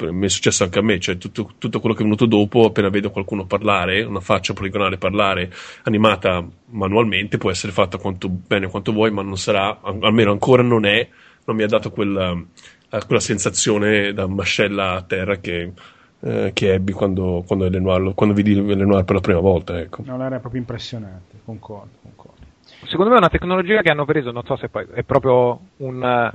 mi 0.00 0.26
è 0.26 0.28
successo 0.28 0.64
anche 0.64 0.78
a 0.78 0.82
me, 0.82 0.98
cioè 0.98 1.16
tutto, 1.16 1.50
tutto, 1.58 1.80
quello 1.80 1.94
che 1.94 2.00
è 2.00 2.04
venuto 2.04 2.26
dopo, 2.26 2.66
appena 2.66 2.88
vedo 2.88 3.10
qualcuno 3.10 3.46
parlare, 3.46 4.02
una 4.02 4.20
faccia 4.20 4.52
poligonale 4.52 4.98
parlare, 4.98 5.50
animata 5.84 6.46
manualmente, 6.70 7.38
può 7.38 7.50
essere 7.50 7.72
fatta 7.72 7.98
quanto 7.98 8.28
bene 8.28 8.68
quanto 8.68 8.92
vuoi, 8.92 9.10
ma 9.10 9.22
non 9.22 9.36
sarà, 9.36 9.80
almeno 9.82 10.32
ancora 10.32 10.62
non 10.62 10.84
è, 10.84 11.08
non 11.44 11.56
mi 11.56 11.62
ha 11.62 11.68
dato 11.68 11.90
quella, 11.90 12.32
eh, 12.32 13.04
quella 13.06 13.20
sensazione 13.20 14.12
da 14.12 14.26
mascella 14.26 14.92
a 14.92 15.02
terra 15.02 15.36
che, 15.36 15.72
eh, 16.20 16.50
che 16.52 16.72
ebbi 16.72 16.92
quando, 16.92 17.44
quando, 17.46 17.68
Lenoir, 17.68 18.14
quando 18.14 18.34
vidi 18.34 18.54
Lenoir 18.54 19.04
per 19.04 19.14
la 19.16 19.20
prima 19.20 19.40
volta. 19.40 19.78
Ecco. 19.78 20.02
No, 20.04 20.22
era 20.24 20.40
proprio 20.40 20.60
impressionante, 20.60 21.40
concordo, 21.44 21.98
concordo. 22.02 22.42
Secondo 22.86 23.10
me 23.10 23.16
è 23.16 23.18
una 23.18 23.30
tecnologia 23.30 23.80
che 23.80 23.90
hanno 23.90 24.04
preso, 24.04 24.30
non 24.30 24.42
so 24.44 24.56
se 24.56 24.68
poi 24.68 24.86
è 24.92 25.02
proprio 25.02 25.58
un 25.78 26.32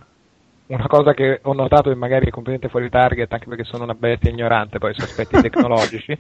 una 0.69 0.87
cosa 0.87 1.13
che 1.13 1.39
ho 1.41 1.53
notato 1.53 1.89
e 1.89 1.95
magari 1.95 2.27
è 2.27 2.29
completamente 2.29 2.69
fuori 2.69 2.89
target 2.89 3.31
anche 3.33 3.47
perché 3.47 3.63
sono 3.63 3.85
una 3.85 3.95
bestia 3.95 4.29
ignorante 4.29 4.77
poi 4.77 4.93
su 4.93 5.01
aspetti 5.01 5.41
tecnologici 5.41 6.15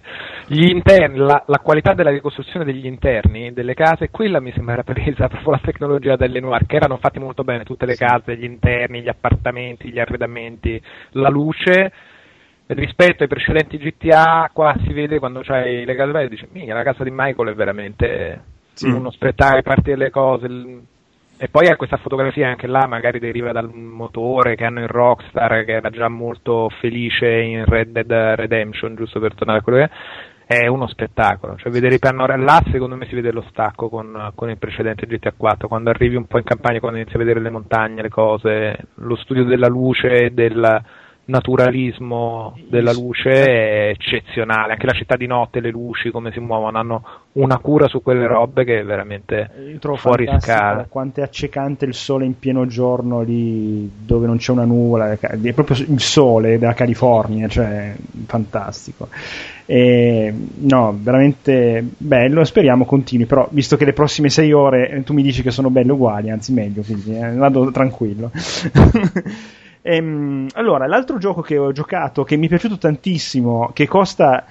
gli 0.47 0.69
interni, 0.69 1.17
la, 1.17 1.43
la, 1.45 1.59
qualità 1.59 1.93
della 1.93 2.09
ricostruzione 2.09 2.65
degli 2.65 2.87
interni 2.87 3.53
delle 3.53 3.75
case 3.75 4.09
quella 4.09 4.39
mi 4.39 4.51
sembra 4.53 4.81
presa 4.83 5.27
proprio 5.27 5.51
la 5.51 5.61
tecnologia 5.61 6.15
delle 6.15 6.39
Noir 6.39 6.65
che 6.65 6.77
erano 6.77 6.97
fatti 6.97 7.19
molto 7.19 7.43
bene 7.43 7.63
tutte 7.63 7.85
le 7.85 7.95
case, 7.95 8.37
gli 8.37 8.43
interni, 8.43 9.01
gli 9.01 9.09
appartamenti, 9.09 9.91
gli 9.91 9.99
arredamenti 9.99 10.81
la 11.11 11.29
luce 11.29 11.91
rispetto 12.67 13.23
ai 13.23 13.29
precedenti 13.29 13.77
GTA 13.77 14.49
qua 14.51 14.75
si 14.83 14.93
vede 14.93 15.19
quando 15.19 15.41
c'hai 15.41 15.85
le 15.85 15.95
case 15.95 16.21
e 16.21 16.27
dici 16.27 16.47
minchia 16.51 16.73
la 16.73 16.83
casa 16.83 17.03
di 17.03 17.11
Michael 17.11 17.49
è 17.49 17.55
veramente 17.55 18.41
sì. 18.73 18.87
uno 18.89 19.11
spettacolo 19.11 19.61
parte 19.61 19.91
delle 19.91 20.09
cose 20.09 20.47
e 21.41 21.47
poi 21.47 21.67
ha 21.67 21.77
questa 21.77 21.95
fotografia 21.95 22.49
anche 22.49 22.67
là, 22.67 22.85
magari 22.85 23.17
deriva 23.17 23.53
dal 23.53 23.73
motore 23.73 24.55
che 24.55 24.65
hanno 24.65 24.81
in 24.81 24.87
Rockstar, 24.87 25.63
che 25.63 25.71
era 25.71 25.89
già 25.89 26.09
molto 26.09 26.67
felice 26.81 27.29
in 27.29 27.63
Red 27.63 27.91
Dead 27.91 28.11
Redemption, 28.35 28.93
giusto 28.95 29.21
per 29.21 29.35
tornare 29.35 29.59
a 29.59 29.61
quello 29.61 29.77
che 29.77 29.83
è. 29.85 30.63
È 30.63 30.67
uno 30.67 30.87
spettacolo, 30.87 31.55
cioè 31.55 31.71
vedere 31.71 31.95
i 31.95 31.99
panorami 31.99 32.43
là 32.43 32.61
secondo 32.71 32.97
me 32.97 33.05
si 33.05 33.15
vede 33.15 33.31
lo 33.31 33.45
stacco 33.51 33.87
con, 33.87 34.31
con, 34.35 34.49
il 34.49 34.57
precedente 34.57 35.05
GTA 35.05 35.31
4, 35.37 35.69
quando 35.69 35.91
arrivi 35.91 36.15
un 36.15 36.25
po' 36.25 36.39
in 36.39 36.43
campagna, 36.43 36.79
quando 36.79 36.97
inizi 36.97 37.15
a 37.15 37.19
vedere 37.19 37.39
le 37.39 37.51
montagne, 37.51 38.01
le 38.01 38.09
cose, 38.09 38.75
lo 38.95 39.15
studio 39.15 39.45
della 39.45 39.67
luce, 39.67 40.33
del, 40.33 40.83
naturalismo 41.29 42.57
della 42.67 42.91
luce 42.91 43.29
è 43.29 43.89
eccezionale. 43.89 44.73
Anche 44.73 44.85
la 44.85 44.93
città 44.93 45.15
di 45.15 45.27
notte, 45.27 45.61
le 45.61 45.69
luci, 45.69 46.09
come 46.09 46.31
si 46.31 46.39
muovono, 46.39 46.77
hanno 46.77 47.03
una 47.33 47.57
cura 47.59 47.87
su 47.87 48.01
quelle 48.01 48.27
robe 48.27 48.65
che 48.65 48.79
è 48.79 48.83
veramente 48.83 49.77
fuori 49.95 50.27
scala. 50.39 50.85
Quanto 50.89 51.21
è 51.21 51.23
accecante 51.23 51.85
il 51.85 51.93
sole 51.93 52.25
in 52.25 52.37
pieno 52.37 52.65
giorno 52.65 53.21
lì 53.21 53.89
dove 53.97 54.25
non 54.25 54.37
c'è 54.37 54.51
una 54.51 54.65
nuvola, 54.65 55.11
è 55.11 55.53
proprio 55.53 55.77
il 55.87 56.01
sole 56.01 56.57
della 56.57 56.73
California, 56.73 57.47
cioè 57.47 57.93
fantastico. 58.25 59.07
E, 59.65 60.33
no, 60.61 60.97
veramente 60.99 61.85
bello, 61.95 62.43
speriamo 62.43 62.85
continui, 62.85 63.27
però 63.27 63.47
visto 63.51 63.77
che 63.77 63.85
le 63.85 63.93
prossime 63.93 64.29
sei 64.29 64.51
ore 64.51 65.03
tu 65.05 65.13
mi 65.13 65.21
dici 65.21 65.43
che 65.43 65.51
sono 65.51 65.69
belle 65.69 65.91
uguali, 65.91 66.31
anzi 66.31 66.51
meglio, 66.53 66.81
quindi 66.81 67.15
eh, 67.15 67.35
vado 67.35 67.69
tranquillo. 67.69 68.31
Ehm, 69.89 70.47
allora, 70.53 70.85
l'altro 70.85 71.17
gioco 71.17 71.41
che 71.41 71.57
ho 71.57 71.71
giocato, 71.71 72.23
che 72.23 72.37
mi 72.37 72.45
è 72.45 72.49
piaciuto 72.49 72.77
tantissimo, 72.77 73.71
che 73.73 73.87
costa 73.87 74.45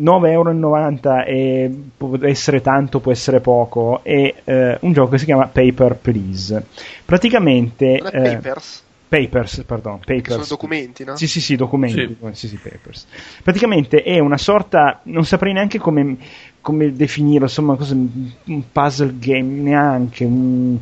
9,90€ 0.00 1.24
e 1.26 1.70
può 1.96 2.16
essere 2.22 2.60
tanto, 2.60 3.00
può 3.00 3.10
essere 3.10 3.40
poco, 3.40 4.00
è 4.04 4.34
eh, 4.44 4.78
un 4.82 4.92
gioco 4.92 5.10
che 5.10 5.18
si 5.18 5.24
chiama 5.24 5.48
Paper 5.48 5.96
Please. 5.96 6.64
Praticamente... 7.04 7.96
Eh, 7.96 8.36
papers? 8.36 8.84
Papers, 9.08 9.64
pardon. 9.66 9.98
Papers. 9.98 10.22
Che 10.22 10.30
sono 10.30 10.46
documenti, 10.48 11.02
no? 11.02 11.16
Sì, 11.16 11.26
sì, 11.26 11.40
sì, 11.40 11.56
documenti. 11.56 12.16
Sì. 12.20 12.28
sì, 12.30 12.48
sì, 12.48 12.56
papers. 12.56 13.08
Praticamente 13.42 14.04
è 14.04 14.20
una 14.20 14.38
sorta, 14.38 15.00
non 15.04 15.24
saprei 15.24 15.52
neanche 15.52 15.80
come, 15.80 16.16
come 16.60 16.92
definirlo, 16.92 17.46
insomma, 17.46 17.74
cosa, 17.74 17.94
un 17.94 18.62
puzzle 18.70 19.14
game, 19.18 19.60
neanche, 19.60 20.24
un 20.24 20.78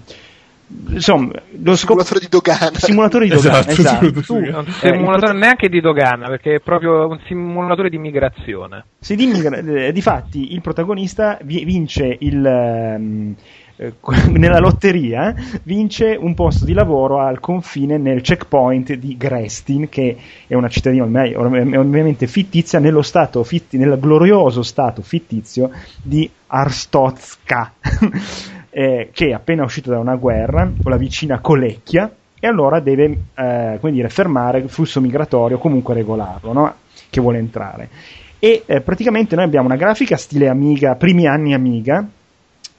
insomma, 0.89 1.33
lo 1.63 1.77
simulatore 1.77 2.21
di 2.21 2.29
dogana. 2.29 2.73
Simulatore 2.75 3.25
di 3.25 3.31
dogana, 3.31 3.67
esatto. 3.67 4.07
esatto. 4.07 4.23
Tu, 4.23 4.35
un 4.37 4.73
simulatore 4.81 5.33
eh, 5.33 5.39
neanche 5.39 5.69
di 5.69 5.81
dogana, 5.81 6.29
perché 6.29 6.57
è 6.57 6.61
proprio 6.61 7.09
un 7.09 7.19
simulatore 7.27 7.89
di 7.89 7.99
migrazione. 7.99 8.85
Sì, 8.99 9.17
di, 9.17 9.27
migra- 9.27 9.59
eh, 9.59 9.93
difatti 9.93 10.53
il 10.53 10.61
protagonista 10.61 11.39
vince 11.43 12.17
il... 12.21 12.45
Um, 12.45 13.35
nella 14.31 14.59
lotteria 14.59 15.33
vince 15.63 16.17
un 16.19 16.35
posto 16.35 16.65
di 16.65 16.73
lavoro 16.73 17.21
al 17.21 17.39
confine 17.39 17.97
nel 17.97 18.23
checkpoint 18.23 18.95
di 18.95 19.17
Grestin, 19.17 19.89
che 19.89 20.17
è 20.49 20.55
una 20.55 20.69
cittadina 20.69 21.05
ormai, 21.05 21.33
ovviamente 21.35 22.27
fittizia, 22.27 22.81
nello 22.81 23.03
stato 23.03 23.45
fitti, 23.45 23.79
nel 23.79 23.97
glorioso 24.01 24.63
stato 24.63 25.03
fittizio 25.03 25.71
di 26.03 26.29
Arstotska. 26.49 27.73
eh, 28.79 29.09
che 29.13 29.31
è 29.31 29.33
appena 29.33 29.65
uscito 29.65 29.91
da 29.91 29.99
una 29.99 30.15
guerra 30.15 30.71
con 30.81 30.93
la 30.93 30.97
vicina 30.97 31.41
Colecchia 31.41 32.09
e 32.39 32.47
allora 32.47 32.79
deve 32.79 33.23
eh, 33.35 33.79
dire, 33.81 34.09
fermare 34.09 34.61
il 34.61 34.69
flusso 34.69 35.01
migratorio, 35.01 35.59
comunque 35.59 35.95
regolarlo, 35.95 36.53
no? 36.53 36.75
che 37.11 37.21
vuole 37.21 37.39
entrare. 37.39 37.89
E 38.39 38.63
eh, 38.65 38.81
praticamente 38.81 39.35
noi 39.35 39.47
abbiamo 39.47 39.67
una 39.67 39.75
grafica 39.75 40.17
stile 40.17 40.47
Amiga, 40.47 40.95
primi 40.95 41.27
anni 41.27 41.55
Amiga, 41.55 42.07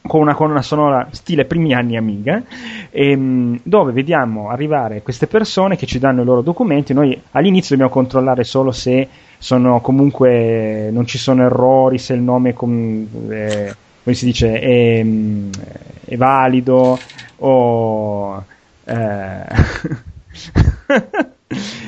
con 0.01 0.21
una 0.21 0.35
colonna 0.35 0.61
sonora 0.61 1.09
stile 1.11 1.43
primi 1.43 1.73
anni 1.73 1.97
Amiga, 1.97 2.43
ehm, 2.91 3.59
dove 3.63 3.91
vediamo 3.91 4.47
arrivare 4.47 5.01
queste 5.01 5.27
persone 5.27 5.75
che 5.75 5.85
ci 5.85 5.99
danno 5.99 6.21
i 6.21 6.25
loro 6.25 6.39
documenti. 6.39 6.93
Noi 6.93 7.21
all'inizio 7.31 7.75
dobbiamo 7.75 7.91
controllare 7.91 8.45
solo 8.45 8.71
se 8.71 9.05
sono 9.37 9.81
comunque 9.81 10.91
non 10.93 11.05
ci 11.05 11.17
sono 11.17 11.43
errori, 11.43 11.97
se 11.97 12.13
il 12.13 12.21
nome 12.21 12.53
com- 12.53 13.05
eh, 13.29 13.75
come 14.09 14.15
si 14.15 14.25
dice, 14.25 14.59
è, 14.59 15.05
è 16.09 16.17
valido 16.17 16.99
o... 17.37 18.43
Eh, 18.83 19.45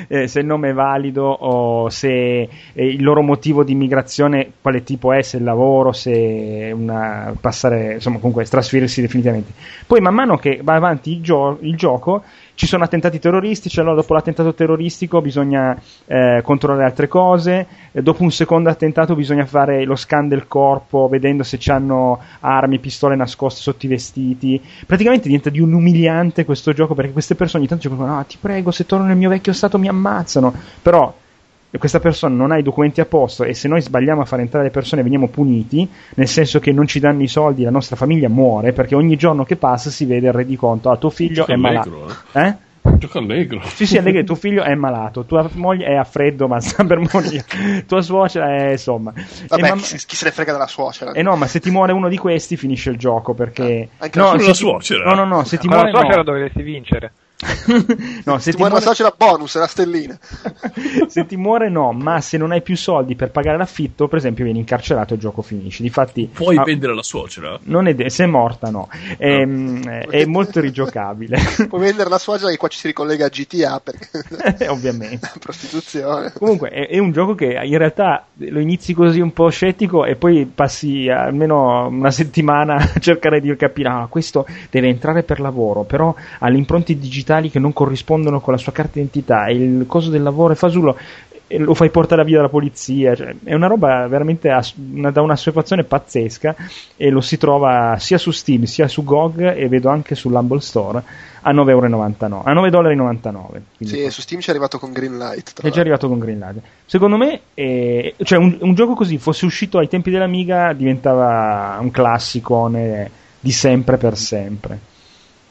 eh, 0.08 0.28
se 0.28 0.40
il 0.40 0.46
nome 0.46 0.70
è 0.70 0.74
valido 0.74 1.24
o 1.24 1.90
se 1.90 2.42
eh, 2.42 2.50
il 2.74 3.04
loro 3.04 3.22
motivo 3.22 3.64
di 3.64 3.72
immigrazione 3.72 4.54
quale 4.62 4.84
tipo 4.84 5.12
è, 5.12 5.22
se 5.22 5.38
il 5.38 5.44
lavoro, 5.44 5.92
se 5.92 6.72
una, 6.74 7.34
passare, 7.40 7.94
insomma 7.94 8.18
comunque 8.18 8.46
trasferirsi 8.46 9.02
definitivamente. 9.02 9.52
Poi 9.88 10.00
man 10.00 10.14
mano 10.14 10.38
che 10.38 10.60
va 10.64 10.76
avanti 10.76 11.14
il, 11.14 11.22
gio- 11.22 11.58
il 11.62 11.76
gioco 11.76 12.24
ci 12.62 12.68
sono 12.68 12.84
attentati 12.84 13.18
terroristici, 13.18 13.80
allora 13.80 13.96
dopo 13.96 14.14
l'attentato 14.14 14.54
terroristico 14.54 15.20
bisogna 15.20 15.76
eh, 16.06 16.42
controllare 16.44 16.86
altre 16.86 17.08
cose, 17.08 17.66
e 17.92 18.04
dopo 18.04 18.22
un 18.22 18.30
secondo 18.30 18.70
attentato 18.70 19.16
bisogna 19.16 19.48
fare 19.48 19.84
lo 19.84 19.96
scan 19.96 20.28
del 20.28 20.48
corpo 20.48 21.08
vedendo 21.08 21.42
se 21.42 21.58
hanno 21.72 22.20
armi, 22.42 22.78
pistole 22.78 23.16
nascoste 23.16 23.62
sotto 23.62 23.88
i 23.88 23.90
vestiti. 23.90 24.62
Praticamente 24.86 25.26
diventa 25.26 25.50
di 25.50 25.60
un 25.60 25.74
umiliante 25.74 26.46
questo 26.46 26.72
gioco 26.72 26.94
perché 26.94 27.14
queste 27.14 27.34
persone 27.34 27.62
ogni 27.62 27.68
tanto 27.68 27.88
ci 27.88 27.90
dicono: 27.90 28.16
Ah, 28.16 28.24
ti 28.26 28.38
prego, 28.40 28.70
se 28.70 28.86
torno 28.86 29.06
nel 29.08 29.18
mio 29.18 29.30
vecchio 29.30 29.54
stato 29.54 29.80
mi 29.80 29.88
ammazzano. 29.88 30.54
Però 30.84 31.12
questa 31.78 32.00
persona 32.00 32.36
non 32.36 32.52
ha 32.52 32.58
i 32.58 32.64
documenti 32.64 33.00
a 33.00 33.06
posto 33.06 33.44
e 33.44 33.54
se 33.54 33.68
noi 33.68 33.82
sbagliamo 33.82 34.22
a 34.22 34.26
far 34.26 34.42
entrare 34.42 34.66
le 34.66 34.72
persone 34.72 35.04
veniamo 35.04 35.28
puniti, 35.28 35.88
nel 36.16 36.28
senso 36.28 36.60
che 36.60 36.72
non 36.72 36.86
ci 36.88 37.00
danno 37.00 37.24
i 37.24 37.28
soldi, 37.28 37.64
la 37.64 37.70
nostra 37.70 37.96
famiglia 37.96 38.28
muore 38.28 38.74
perché 38.74 38.96
ogni 38.96 39.16
giorno 39.16 39.46
che 39.46 39.56
passa 39.56 39.90
si 39.90 40.06
vede 40.06 40.28
il 40.28 40.34
rendiconto, 40.34 40.90
ah 40.90 40.98
tuo 40.98 41.10
figlio 41.10 41.36
Gioca 41.36 41.54
è 41.54 41.56
malato. 41.56 42.16
Eh? 42.34 42.48
eh? 42.48 42.56
Gioca 42.98 43.20
allegro. 43.20 43.62
Sì, 43.64 43.86
sì, 43.86 43.98
allegro, 43.98 44.24
tuo 44.24 44.36
figlio 44.36 44.64
è 44.64 44.74
malato, 44.74 45.24
tua 45.24 45.48
moglie 45.54 45.86
è 45.86 45.96
a 45.96 46.04
freddo 46.04 46.48
ma 46.48 46.60
sta 46.60 46.84
per 46.84 46.98
morire, 46.98 47.46
tua 47.88 48.02
suocera 48.02 48.56
è 48.56 48.72
insomma... 48.72 49.14
Vabbè, 49.48 49.62
mam- 49.62 49.80
chi, 49.80 49.98
chi, 50.06 50.16
se 50.16 50.26
ne 50.26 50.32
frega 50.32 50.52
della 50.52 50.68
suocera? 50.68 51.12
Eh 51.12 51.22
no, 51.22 51.36
ma 51.36 51.48
se 51.48 51.60
ti 51.60 51.70
muore 51.70 51.94
uno 51.94 52.10
di 52.10 52.18
questi 52.18 52.58
finisce 52.58 52.90
il 52.90 52.98
gioco 52.98 53.34
perché... 53.34 53.90
Ah, 53.98 54.06
anche 54.06 54.20
no, 54.20 54.36
la 54.36 54.54
suocera? 54.54 55.06
No, 55.06 55.14
no, 55.14 55.26
no, 55.26 55.44
se 55.44 55.58
ti 55.58 55.68
muore... 55.68 55.92
La 55.92 56.00
suocera 56.00 56.18
no. 56.18 56.24
dovresti 56.24 56.64
vincere. 56.64 57.12
no, 58.26 58.38
se 58.38 58.52
ti, 58.52 58.58
ti 58.58 58.58
muore 58.58 58.76
la 58.76 58.82
suocera 58.82 59.14
bonus, 59.16 59.56
è 59.56 59.60
la 59.60 59.68
stellina. 59.68 60.18
se 61.08 61.26
ti 61.26 61.38
muore 61.38 61.70
no, 61.70 61.92
ma 61.92 62.22
se 62.22 62.38
non 62.38 62.52
hai 62.52 62.62
più 62.62 62.78
soldi 62.78 63.16
per 63.16 63.32
pagare 63.32 63.58
l'affitto, 63.58 64.08
per 64.08 64.20
esempio, 64.20 64.44
vieni 64.44 64.60
incarcerato 64.60 65.14
e 65.14 65.16
il 65.16 65.22
gioco 65.22 65.42
finisce. 65.42 65.82
Difatti, 65.82 66.30
Puoi 66.32 66.58
ah, 66.58 66.64
vendere 66.64 66.94
la 66.94 67.04
suocera? 67.04 67.60
Non 67.64 67.88
è 67.88 67.96
de- 67.96 68.10
se 68.10 68.26
è 68.26 68.28
morta 68.28 68.70
no, 68.70 68.90
è, 69.18 69.44
no. 69.44 69.90
è, 69.90 70.08
è 70.08 70.26
molto 70.26 70.60
rigiocabile. 70.60 71.38
Puoi 71.68 71.82
vendere 71.82 72.10
la 72.10 72.20
suocera 72.20 72.52
che 72.52 72.58
qua 72.58 72.68
ci 72.68 72.78
si 72.78 72.88
ricollega 72.88 73.26
a 73.26 73.30
GTA 73.30 73.82
perché... 73.84 74.68
Ovviamente. 74.70 75.32
prostituzione. 75.40 76.32
Comunque 76.34 76.70
è, 76.70 76.90
è, 76.90 77.00
un 77.00 77.12
gioco 77.12 77.34
che 77.34 77.60
in 77.64 77.78
realtà 77.78 78.26
lo 78.36 78.60
inizi 78.60 78.94
così 78.94 79.20
un 79.20 79.34
po' 79.34 79.50
scettico 79.50 80.06
e 80.06 80.16
poi 80.16 80.46
passi 80.46 81.10
almeno 81.10 81.88
una 81.88 82.12
settimana 82.12 82.76
a 82.76 83.00
cercare 83.00 83.40
di 83.42 83.56
capire, 83.56 83.90
ah, 83.90 84.08
questo 84.10 84.46
deve 84.70 84.90
entrare 84.90 85.24
per 85.24 85.40
lavoro, 85.40 85.84
però 85.84 86.14
ha 86.40 86.48
le 86.48 86.58
impronte 86.58 86.98
digitali 86.98 87.30
digitali 87.32 87.50
che 87.50 87.60
non 87.60 87.74
corrispondono 87.74 88.42
con 88.42 88.54
la 88.54 88.60
sua 88.60 88.72
carta 88.72 88.94
d'identità 88.94 89.48
il 89.50 89.86
coso 89.88 90.10
del 90.10 90.24
lavoro 90.24 90.54
è 90.54 90.56
fasullo 90.56 90.98
e 91.48 91.58
lo 91.58 91.74
fai 91.74 91.90
portare 91.90 92.24
via 92.24 92.38
dalla 92.38 92.50
polizia 92.50 93.14
cioè, 93.14 93.36
è 93.44 93.54
una 93.54 93.68
roba 93.68 94.08
veramente 94.08 94.50
as- 94.50 94.74
una, 94.76 95.12
da 95.12 95.22
un'assuefazione 95.22 95.84
pazzesca 95.84 96.56
e 96.96 97.10
lo 97.10 97.20
si 97.20 97.38
trova 97.38 97.98
sia 98.00 98.18
su 98.18 98.32
Steam 98.32 98.64
sia 98.64 98.88
su 98.88 99.04
GOG 99.04 99.56
e 99.58 99.68
vedo 99.68 99.90
anche 99.90 100.16
sull'Humble 100.16 100.62
Store 100.62 101.04
a 101.42 101.52
9,99 101.52 102.42
a 102.44 102.54
9,99 102.54 103.62
sì, 103.80 104.10
su 104.10 104.22
Steam 104.22 104.40
ci 104.40 104.48
è 104.48 104.52
arrivato 104.52 104.80
con 104.80 104.94
Greenlight 104.94 105.62
è 105.62 105.70
già 105.70 105.82
arrivato 105.82 106.08
con 106.08 106.20
Greenlight 106.20 106.62
secondo 106.86 107.18
me 107.18 107.42
è, 107.54 108.14
cioè 108.24 108.38
un, 108.38 108.58
un, 108.62 108.74
gioco 108.74 108.94
così 108.94 109.18
fosse 109.18 109.46
uscito 109.46 109.78
ai 109.78 109.90
tempi 109.90 110.10
dell'Amiga 110.10 110.72
diventava 110.72 111.78
un 111.82 111.92
classico 111.92 112.70
di 113.42 113.52
sempre 113.52 113.98
per 113.98 114.16
sempre. 114.16 114.80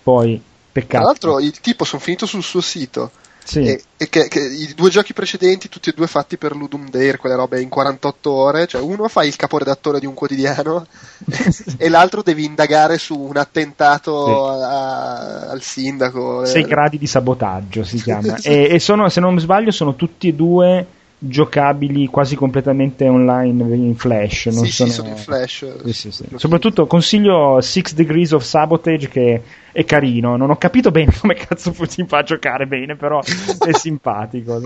Poi 0.03 0.41
Peccato. 0.73 0.97
Tra 0.97 1.05
l'altro 1.05 1.41
il 1.41 1.59
tipo 1.61 1.85
sono 1.85 2.01
finito 2.01 2.27
sul 2.27 2.43
suo 2.43 2.61
sito. 2.61 3.11
Sì. 3.43 3.65
E, 3.65 3.83
e 3.97 4.09
che, 4.09 4.29
che, 4.29 4.39
i 4.39 4.75
due 4.77 4.91
giochi 4.91 5.13
precedenti, 5.13 5.69
tutti 5.69 5.91
e 5.91 5.93
due 5.93 6.07
fatti 6.07 6.37
per 6.37 6.55
Ludum 6.55 6.89
Dare, 6.89 7.17
quelle 7.17 7.35
robe 7.35 7.61
in 7.61 7.69
48 7.69 8.31
ore, 8.31 8.67
cioè 8.67 8.81
uno 8.81 9.09
fa 9.09 9.25
il 9.25 9.35
caporedattore 9.35 9.99
di 9.99 10.07
un 10.07 10.15
quotidiano 10.15 10.87
e 11.77 11.89
l'altro 11.89 12.23
devi 12.23 12.45
indagare 12.45 12.99
su 12.99 13.19
un 13.19 13.37
attentato 13.37 14.27
sì. 14.27 14.63
a, 14.63 15.51
al 15.51 15.63
sindaco. 15.63 16.45
6 16.45 16.63
gradi 16.63 16.99
di 16.99 17.07
sabotaggio 17.07 17.83
si 17.83 18.01
chiama. 18.01 18.37
e, 18.43 18.69
e 18.71 18.79
sono, 18.79 19.09
se 19.09 19.21
non 19.21 19.39
sbaglio, 19.41 19.73
sono 19.73 19.97
tutti 19.97 20.29
e 20.29 20.35
due 20.35 20.87
giocabili 21.23 22.07
quasi 22.07 22.37
completamente 22.37 23.09
online 23.09 23.75
in 23.75 23.97
flash. 23.97 24.47
Non 24.47 24.65
sì, 24.65 24.71
sono... 24.71 24.89
sì, 24.89 24.95
sono 24.95 25.09
in 25.09 25.17
flash. 25.17 25.67
Sì, 25.91 26.11
sì, 26.13 26.25
Soprattutto 26.37 26.87
consiglio 26.87 27.61
Six 27.61 27.95
Degrees 27.95 28.33
of 28.33 28.45
Sabotage 28.45 29.09
che 29.09 29.43
è 29.73 29.85
carino. 29.85 30.37
Non 30.37 30.51
ho 30.51 30.57
capito 30.57 30.91
bene 30.91 31.13
come 31.19 31.35
cazzo 31.35 31.73
si 31.87 32.05
fa 32.05 32.19
a 32.19 32.23
giocare 32.23 32.67
bene, 32.67 32.97
però 32.97 33.21
è 33.21 33.73
simpatico. 33.73 34.61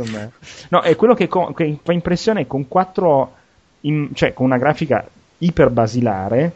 No, 0.68 0.80
è 0.80 0.96
quello 0.96 1.14
che, 1.14 1.28
co- 1.28 1.52
che, 1.52 1.78
fa 1.82 1.92
impressione 1.92 2.46
con 2.46 2.68
quattro, 2.68 3.32
in, 3.82 4.10
cioè 4.14 4.32
con 4.32 4.46
una 4.46 4.58
grafica 4.58 5.06
iper 5.38 5.70
basilare 5.70 6.52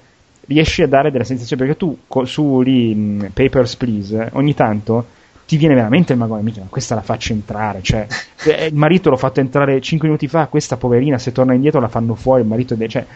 riesci 0.47 0.83
a 0.83 0.89
dare 0.89 1.11
delle 1.11 1.25
sensazioni 1.25 1.63
perché 1.63 1.77
tu 1.79 1.99
co- 2.07 2.25
su 2.25 2.61
lì 2.61 2.95
mm, 2.95 3.25
Papers 3.35 3.77
Please 3.77 4.31
ogni 4.33 4.55
tanto 4.55 5.17
ti 5.49 5.57
viene 5.57 5.75
veramente 5.75 6.13
il 6.13 6.19
magone, 6.19 6.43
mica, 6.43 6.67
questa 6.69 6.95
la 6.95 7.01
faccio 7.01 7.33
entrare, 7.33 7.81
cioè, 7.81 8.07
il 8.69 8.75
marito 8.75 9.09
l'ho 9.09 9.17
fatto 9.17 9.41
entrare 9.41 9.81
5 9.81 10.07
minuti 10.07 10.29
fa, 10.29 10.47
questa 10.47 10.77
poverina 10.77 11.17
se 11.17 11.33
torna 11.33 11.55
indietro 11.55 11.81
la 11.81 11.89
fanno 11.89 12.15
fuori, 12.15 12.43
il 12.43 12.47
marito, 12.49 12.77
cioè, 12.87 13.07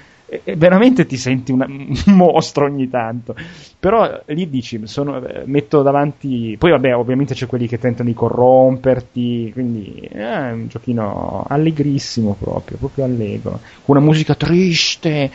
e 0.44 0.56
veramente 0.56 1.04
ti 1.04 1.18
senti 1.18 1.52
una, 1.52 1.66
un 1.68 1.94
mostro 2.06 2.64
ogni 2.64 2.88
tanto. 2.88 3.34
Però 3.78 4.22
lì 4.26 4.48
dici, 4.48 4.80
sono, 4.84 5.22
eh, 5.24 5.42
metto 5.44 5.82
davanti. 5.82 6.56
Poi, 6.58 6.70
vabbè, 6.70 6.96
ovviamente 6.96 7.34
c'è 7.34 7.46
quelli 7.46 7.68
che 7.68 7.78
tentano 7.78 8.08
di 8.08 8.14
corromperti. 8.14 9.50
Quindi 9.52 10.08
è 10.10 10.50
un 10.52 10.68
giochino 10.68 11.44
allegrissimo 11.46 12.36
proprio, 12.38 12.78
proprio 12.78 13.04
allegro. 13.04 13.60
Con 13.84 13.96
una 13.96 14.06
musica 14.06 14.34
triste, 14.34 15.30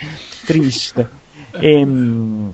triste. 0.46 1.10
e, 1.52 1.72
ehm, 1.80 2.54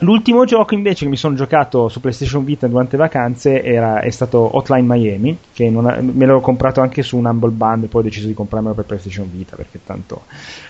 L'ultimo 0.00 0.44
gioco 0.44 0.74
invece 0.74 1.04
che 1.04 1.10
mi 1.10 1.16
sono 1.16 1.34
giocato 1.34 1.88
su 1.88 2.00
PlayStation 2.00 2.44
Vita 2.44 2.68
durante 2.68 2.96
le 2.96 3.02
vacanze 3.02 3.62
era, 3.62 4.00
è 4.00 4.10
stato 4.10 4.56
Hotline 4.56 4.86
Miami, 4.86 5.36
che 5.52 5.66
ha, 5.66 5.70
me 6.00 6.26
l'ho 6.26 6.40
comprato 6.40 6.80
anche 6.80 7.02
su 7.02 7.16
un 7.16 7.24
Humble 7.24 7.50
Bundle, 7.50 7.88
poi 7.88 8.02
ho 8.02 8.04
deciso 8.04 8.28
di 8.28 8.34
comprarmelo 8.34 8.74
per 8.74 8.84
PlayStation 8.84 9.28
Vita 9.30 9.56
perché 9.56 9.80
tanto 9.84 10.22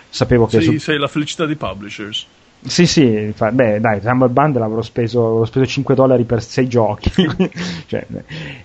sapevo 0.09 0.47
che... 0.47 0.63
Sì, 0.63 0.73
su... 0.73 0.79
sei 0.79 0.99
la 0.99 1.09
felicità 1.09 1.45
dei 1.45 1.57
publishers. 1.57 2.27
Sì, 2.61 2.87
sì, 2.87 3.31
fa, 3.35 3.53
beh, 3.53 3.81
dai, 3.81 4.01
Humble 4.03 4.31
Bundle 4.31 4.65
avrò 4.65 4.83
speso, 4.83 5.45
speso 5.45 5.67
5 5.67 5.95
dollari 5.95 6.25
per 6.25 6.43
6 6.43 6.69
giochi. 6.69 7.11
cioè, 7.87 8.07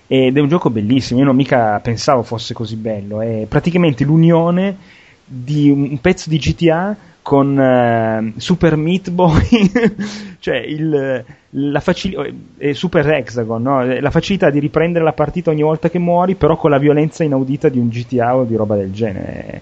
ed 0.08 0.38
è 0.38 0.40
un 0.40 0.48
gioco 0.48 0.70
bellissimo, 0.70 1.20
io 1.20 1.26
non 1.26 1.36
mica 1.36 1.80
pensavo 1.82 2.24
fosse 2.24 2.54
così 2.54 2.78
bello. 2.78 3.22
È 3.22 3.46
praticamente 3.50 4.06
l'unione 4.06 4.78
di 5.26 5.70
un 5.70 6.00
pezzo 6.00 6.30
di 6.30 6.38
GTA 6.38 6.96
con 7.24 7.58
uh, 7.58 8.40
Super 8.40 8.76
Meat 8.76 9.10
Boy, 9.10 9.72
cioè 10.40 10.58
il, 10.58 11.24
la 11.50 11.80
facil- 11.80 12.36
eh, 12.58 12.74
Super 12.76 13.08
Hexagon, 13.08 13.62
no? 13.62 14.00
la 14.00 14.12
facilità 14.12 14.52
di 14.52 14.60
riprendere 14.60 15.04
la 15.04 15.14
partita 15.14 15.50
ogni 15.50 15.64
volta 15.64 15.90
che 15.90 15.98
muori, 15.98 16.36
però 16.36 16.58
con 16.58 16.70
la 16.70 16.78
violenza 16.78 17.24
inaudita 17.24 17.70
di 17.70 17.80
un 17.80 17.88
GTA 17.88 18.36
o 18.36 18.44
di 18.44 18.56
roba 18.56 18.76
del 18.76 18.92
genere. 18.92 19.62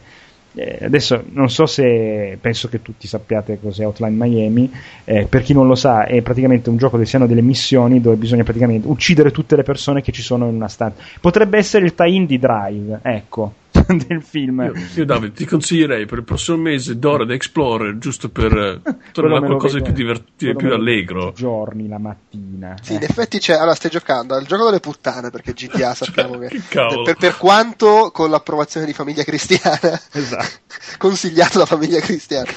Eh, 0.54 0.80
adesso 0.82 1.24
non 1.30 1.50
so 1.50 1.66
se 1.66 2.38
penso 2.42 2.68
che 2.68 2.82
tutti 2.82 3.08
sappiate 3.08 3.60
cos'è 3.62 3.86
Outline 3.86 4.16
Miami. 4.18 4.72
Eh, 5.06 5.26
per 5.28 5.44
chi 5.44 5.54
non 5.54 5.68
lo 5.68 5.76
sa, 5.76 6.06
è 6.06 6.22
praticamente 6.22 6.70
un 6.70 6.78
gioco 6.78 6.98
dove 6.98 7.08
si 7.08 7.16
hanno 7.16 7.28
delle 7.28 7.42
missioni 7.42 8.02
dove 8.02 8.18
bisogna 8.18 8.44
praticamente 8.44 8.88
uccidere 8.88 9.32
tutte 9.32 9.56
le 9.56 9.64
persone 9.64 10.02
che 10.02 10.12
ci 10.12 10.22
sono 10.22 10.50
in 10.50 10.56
una 10.56 10.68
stanza. 10.68 11.02
Potrebbe 11.22 11.58
essere 11.58 11.86
il 11.86 11.96
tie-in 11.96 12.26
di 12.26 12.38
Drive, 12.38 13.00
ecco. 13.04 13.54
Del 13.88 14.22
film. 14.22 14.62
Io, 14.62 14.74
io 14.96 15.06
Davide, 15.06 15.34
ti 15.34 15.46
consiglierei 15.46 16.06
per 16.06 16.20
il 16.20 16.24
prossimo 16.24 16.58
mese 16.58 16.98
Dora 16.98 17.26
the 17.26 17.34
Explorer, 17.34 17.98
giusto 17.98 18.30
per 18.30 18.54
eh, 18.54 18.96
tornare 19.12 19.46
qualcosa 19.46 19.78
di 19.78 19.84
più 19.84 19.94
divertito, 19.94 20.56
più 20.56 20.74
allegro. 20.74 21.34
Giorni 21.36 21.88
la 21.88 21.98
mattina. 21.98 22.76
Sì, 22.82 22.94
eh. 22.94 22.96
in 22.96 23.04
effetti 23.04 23.40
c'è. 23.40 23.56
Allora, 23.56 23.76
stai 23.76 23.92
giocando 23.92 24.36
al 24.36 24.46
gioco 24.46 24.66
delle 24.66 24.80
puttane 24.80 25.30
perché 25.30 25.54
GTA 25.54 25.94
sappiamo 25.96 26.36
cioè, 26.36 26.48
che. 26.48 26.62
che 26.70 27.02
per, 27.04 27.16
per, 27.18 27.38
quanto 27.38 28.12
con 28.14 28.30
l'approvazione 28.30 28.86
di 28.86 28.94
famiglia 28.94 29.24
cristiana, 29.24 30.00
esatto. 30.12 30.60
consigliato 30.98 31.60
da 31.60 31.66
famiglia 31.66 32.00
cristiana, 32.00 32.50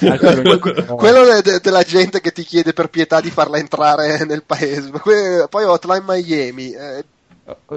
quello, 0.97 1.41
de, 1.43 1.61
della 1.61 1.83
gente 1.83 2.21
che 2.21 2.33
ti 2.33 2.43
chiede 2.43 2.73
per 2.73 2.89
pietà 2.89 3.21
di 3.21 3.31
farla 3.31 3.59
entrare 3.59 4.25
nel 4.25 4.43
paese. 4.45 4.91
Poi 4.91 5.65
Hotline 5.65 6.05
Miami. 6.07 6.71
Eh, 6.71 7.05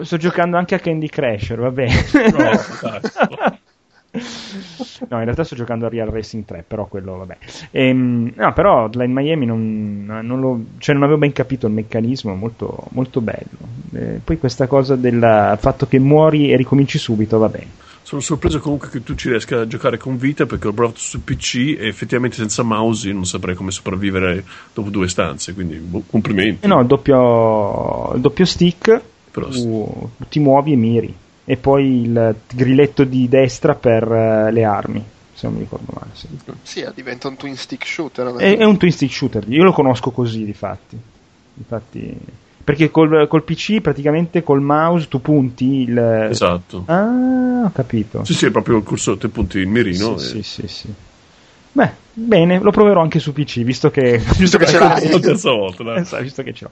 Sto 0.03 0.18
giocando 0.18 0.57
anche 0.57 0.76
a 0.76 0.80
Candy 0.80 1.07
Crasher, 1.07 1.60
va 1.60 1.72
bene. 1.72 1.94
No, 2.31 3.57
no, 5.10 5.18
in 5.18 5.23
realtà 5.23 5.44
sto 5.44 5.56
giocando 5.56 5.85
a 5.85 5.89
Real 5.89 6.07
Racing 6.07 6.45
3, 6.45 6.64
però 6.65 6.85
quello 6.85 7.18
vabbè. 7.18 7.38
Ehm, 7.72 8.31
no, 8.34 8.53
però 8.53 8.85
Hotline 8.85 9.11
Miami 9.14 9.45
non, 9.45 10.06
non, 10.06 10.39
lo, 10.39 10.64
cioè 10.77 10.95
non, 10.95 11.03
avevo 11.03 11.19
ben 11.19 11.34
capito 11.34 11.68
il 11.68 11.73
meccanismo, 11.73 12.34
molto, 12.35 12.85
molto 12.91 13.19
bello. 13.19 13.57
Eh, 13.94 14.22
poi 14.23 14.38
questa 14.39 14.68
cosa 14.68 14.95
del 14.95 15.57
fatto 15.60 15.88
che 15.88 15.99
muori 15.99 16.52
e 16.52 16.56
ricominci 16.56 16.98
subito, 16.98 17.38
va 17.38 17.49
bene. 17.49 17.85
Sono 18.07 18.22
sorpreso 18.22 18.61
comunque 18.61 18.88
che 18.88 19.03
tu 19.03 19.15
ci 19.15 19.27
riesca 19.27 19.60
a 19.60 19.68
giocare 19.68 19.98
con 19.98 20.18
vita 20.18 20.45
perché 20.45 20.69
ho 20.69 20.72
provato 20.72 20.98
su 20.98 21.26
PC 21.26 21.76
e 21.77 21.88
effettivamente 21.88 22.38
senza 22.38 22.64
mouse 22.64 23.11
non 23.11 23.26
saprei 23.26 23.53
come 23.53 23.72
sopravvivere 23.72 24.45
dopo 24.73 24.89
due 24.89 25.10
stanze, 25.10 25.53
quindi 25.53 25.76
boh, 25.76 26.03
complimenti. 26.10 26.64
Eh 26.64 26.69
no, 26.69 26.80
il 26.80 26.88
doppio, 26.88 28.14
il 28.14 28.22
doppio 28.22 28.45
stick 28.45 29.02
tu 29.31 30.09
ti 30.29 30.39
muovi 30.39 30.73
e 30.73 30.75
miri. 30.75 31.15
E 31.49 31.55
poi 31.55 32.01
il 32.01 32.35
grilletto 32.53 33.05
di 33.05 33.29
destra 33.29 33.73
per 33.73 34.05
uh, 34.05 34.51
le 34.51 34.63
armi, 34.65 35.01
se 35.33 35.47
non 35.47 35.55
mi 35.55 35.61
ricordo 35.61 35.93
male. 35.93 36.09
Sì, 36.11 36.27
sì 36.61 36.85
diventa 36.93 37.29
un 37.29 37.37
twin 37.37 37.55
stick 37.55 37.85
shooter. 37.85 38.35
È, 38.35 38.57
è, 38.57 38.63
un 38.65 38.77
twin 38.77 38.91
stick 38.91 39.13
shooter, 39.13 39.45
io 39.47 39.63
lo 39.63 39.71
conosco 39.71 40.11
così, 40.11 40.43
difatti. 40.43 40.99
Infatti, 41.53 42.17
perché 42.63 42.91
col, 42.91 43.27
col, 43.29 43.43
PC 43.43 43.79
praticamente 43.79 44.43
col 44.43 44.61
mouse 44.61 45.07
tu 45.07 45.21
punti 45.21 45.83
il... 45.83 45.97
Esatto. 45.97 46.83
Ah, 46.87 47.63
ho 47.63 47.71
capito. 47.71 48.25
Sì, 48.25 48.33
sì, 48.33 48.47
è 48.47 48.51
proprio 48.51 48.75
il 48.77 48.83
cursore, 48.83 49.17
tu 49.17 49.31
punti 49.31 49.59
il 49.59 49.67
mirino. 49.67 50.17
Sì, 50.17 50.39
e... 50.39 50.43
sì, 50.43 50.61
sì, 50.61 50.67
sì. 50.67 50.93
Beh, 51.77 51.91
bene, 52.11 52.59
lo 52.59 52.71
proverò 52.71 53.01
anche 53.01 53.19
su 53.19 53.33
PC, 53.33 53.61
visto 53.61 53.91
che, 53.91 54.17
visto 54.35 54.57
che 54.57 54.65
ce 54.65 54.79
l'hai. 54.79 55.11
La 55.11 55.19
terza 55.19 55.51
volta, 55.51 55.83
dai. 55.83 55.99
Esatto, 55.99 56.23
visto 56.23 56.41
che 56.41 56.51
ce 56.51 56.63
l'ho. 56.63 56.71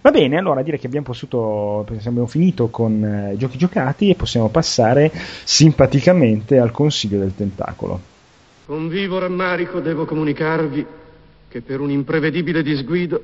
Va 0.00 0.10
bene, 0.10 0.38
allora 0.38 0.62
direi 0.62 0.80
che 0.80 0.86
abbiamo 0.86 1.04
possuto, 1.04 1.80
abbiamo 1.86 2.26
finito 2.26 2.68
con 2.68 3.04
eh, 3.04 3.34
i 3.34 3.36
giochi 3.36 3.58
giocati 3.58 4.08
e 4.08 4.14
possiamo 4.14 4.48
passare 4.48 5.12
simpaticamente 5.44 6.58
al 6.58 6.70
consiglio 6.70 7.18
del 7.18 7.34
tentacolo. 7.36 8.00
Con 8.64 8.88
vivo 8.88 9.18
rammarico 9.18 9.80
devo 9.80 10.06
comunicarvi 10.06 10.86
che 11.48 11.60
per 11.60 11.80
un 11.80 11.90
imprevedibile 11.90 12.62
disguido 12.62 13.22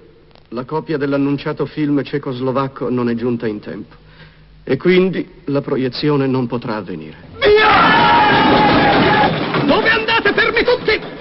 la 0.51 0.65
copia 0.65 0.99
dell'annunciato 0.99 1.65
film 1.65 2.03
cecoslovacco 2.03 2.91
non 2.91 3.09
è 3.09 3.15
giunta 3.15 3.47
in 3.47 3.59
tempo 3.59 3.95
e 4.65 4.77
quindi 4.77 5.27
la 5.47 5.63
proiezione 5.63 6.27
non 6.27 6.47
potrà 6.47 6.77
avvenire. 6.77 7.17
Via! 7.39 8.61
Dove 9.65 9.89
andate, 9.89 10.35
fermi 10.35 10.63
tutti? 10.63 11.13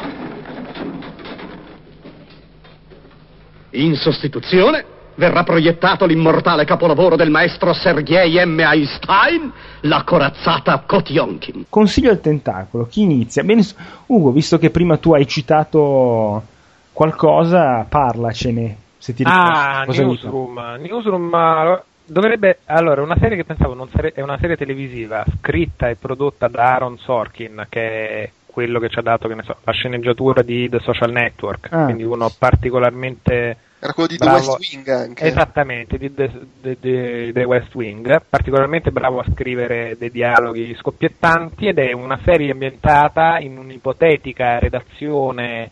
In 3.72 3.96
sostituzione 3.96 4.84
verrà 5.16 5.44
proiettato 5.44 6.06
l'immortale 6.06 6.66
capolavoro 6.66 7.16
del 7.16 7.30
maestro 7.30 7.74
Sergei 7.74 8.44
M. 8.46 8.60
Einstein, 8.60 9.52
la 9.82 10.04
corazzata 10.04 10.84
Kotionkin. 10.86 11.66
Consiglio 11.70 12.12
il 12.12 12.20
tentacolo, 12.20 12.86
chi 12.86 13.02
inizia? 13.02 13.44
Bene, 13.44 13.64
Ugo, 14.08 14.32
visto 14.32 14.58
che 14.58 14.72
prima 14.72 14.98
tu 14.98 15.14
hai 15.14 15.28
citato 15.28 16.44
qualcosa, 16.92 17.86
parlacene. 17.88 18.78
Se 18.98 19.14
ti 19.14 19.24
ah, 19.26 19.86
Newsroom. 19.88 20.78
Newsroom 20.80 21.82
dovrebbe 22.06 22.60
allora 22.66 23.02
una 23.02 23.18
serie 23.18 23.38
che 23.38 23.46
pensavo 23.46 23.74
non 23.74 23.88
sare, 23.90 24.12
è 24.12 24.22
una 24.22 24.38
serie 24.38 24.58
televisiva 24.58 25.24
scritta 25.38 25.90
e 25.90 25.96
prodotta 25.96 26.48
da 26.48 26.74
Aaron 26.74 26.98
Sorkin 26.98 27.66
che 27.70 28.10
è 28.10 28.30
quello 28.52 28.80
che 28.80 28.90
ci 28.90 29.00
ha 29.00 29.02
dato 29.02 29.28
so, 29.44 29.58
la 29.64 29.72
sceneggiatura 29.72 30.42
di 30.42 30.70
The 30.70 30.80
Social 30.80 31.12
Network, 31.12 31.70
ah. 31.72 31.86
quindi 31.86 32.04
uno 32.04 32.30
particolarmente 32.38 33.58
era 33.84 33.94
quello 33.94 34.10
di 34.10 34.18
bravo, 34.18 34.38
The 34.38 34.46
West 34.46 34.74
Wing 34.74 34.88
anche. 34.90 35.26
Esattamente, 35.26 35.98
di 35.98 36.14
The, 36.14 36.32
The, 36.62 36.78
The, 36.80 37.32
The, 37.34 37.44
West 37.46 37.74
Wing, 37.74 38.22
particolarmente 38.30 38.92
bravo 38.92 39.20
a 39.20 39.26
scrivere 39.34 39.96
dei 39.98 40.12
dialoghi 40.12 40.76
scoppiettanti 40.76 41.68
ed 41.68 41.80
è 41.80 41.92
una 41.92 42.20
serie 42.24 42.52
ambientata 42.52 43.40
in 43.40 43.58
un'ipotetica 43.58 44.60
redazione 44.60 45.72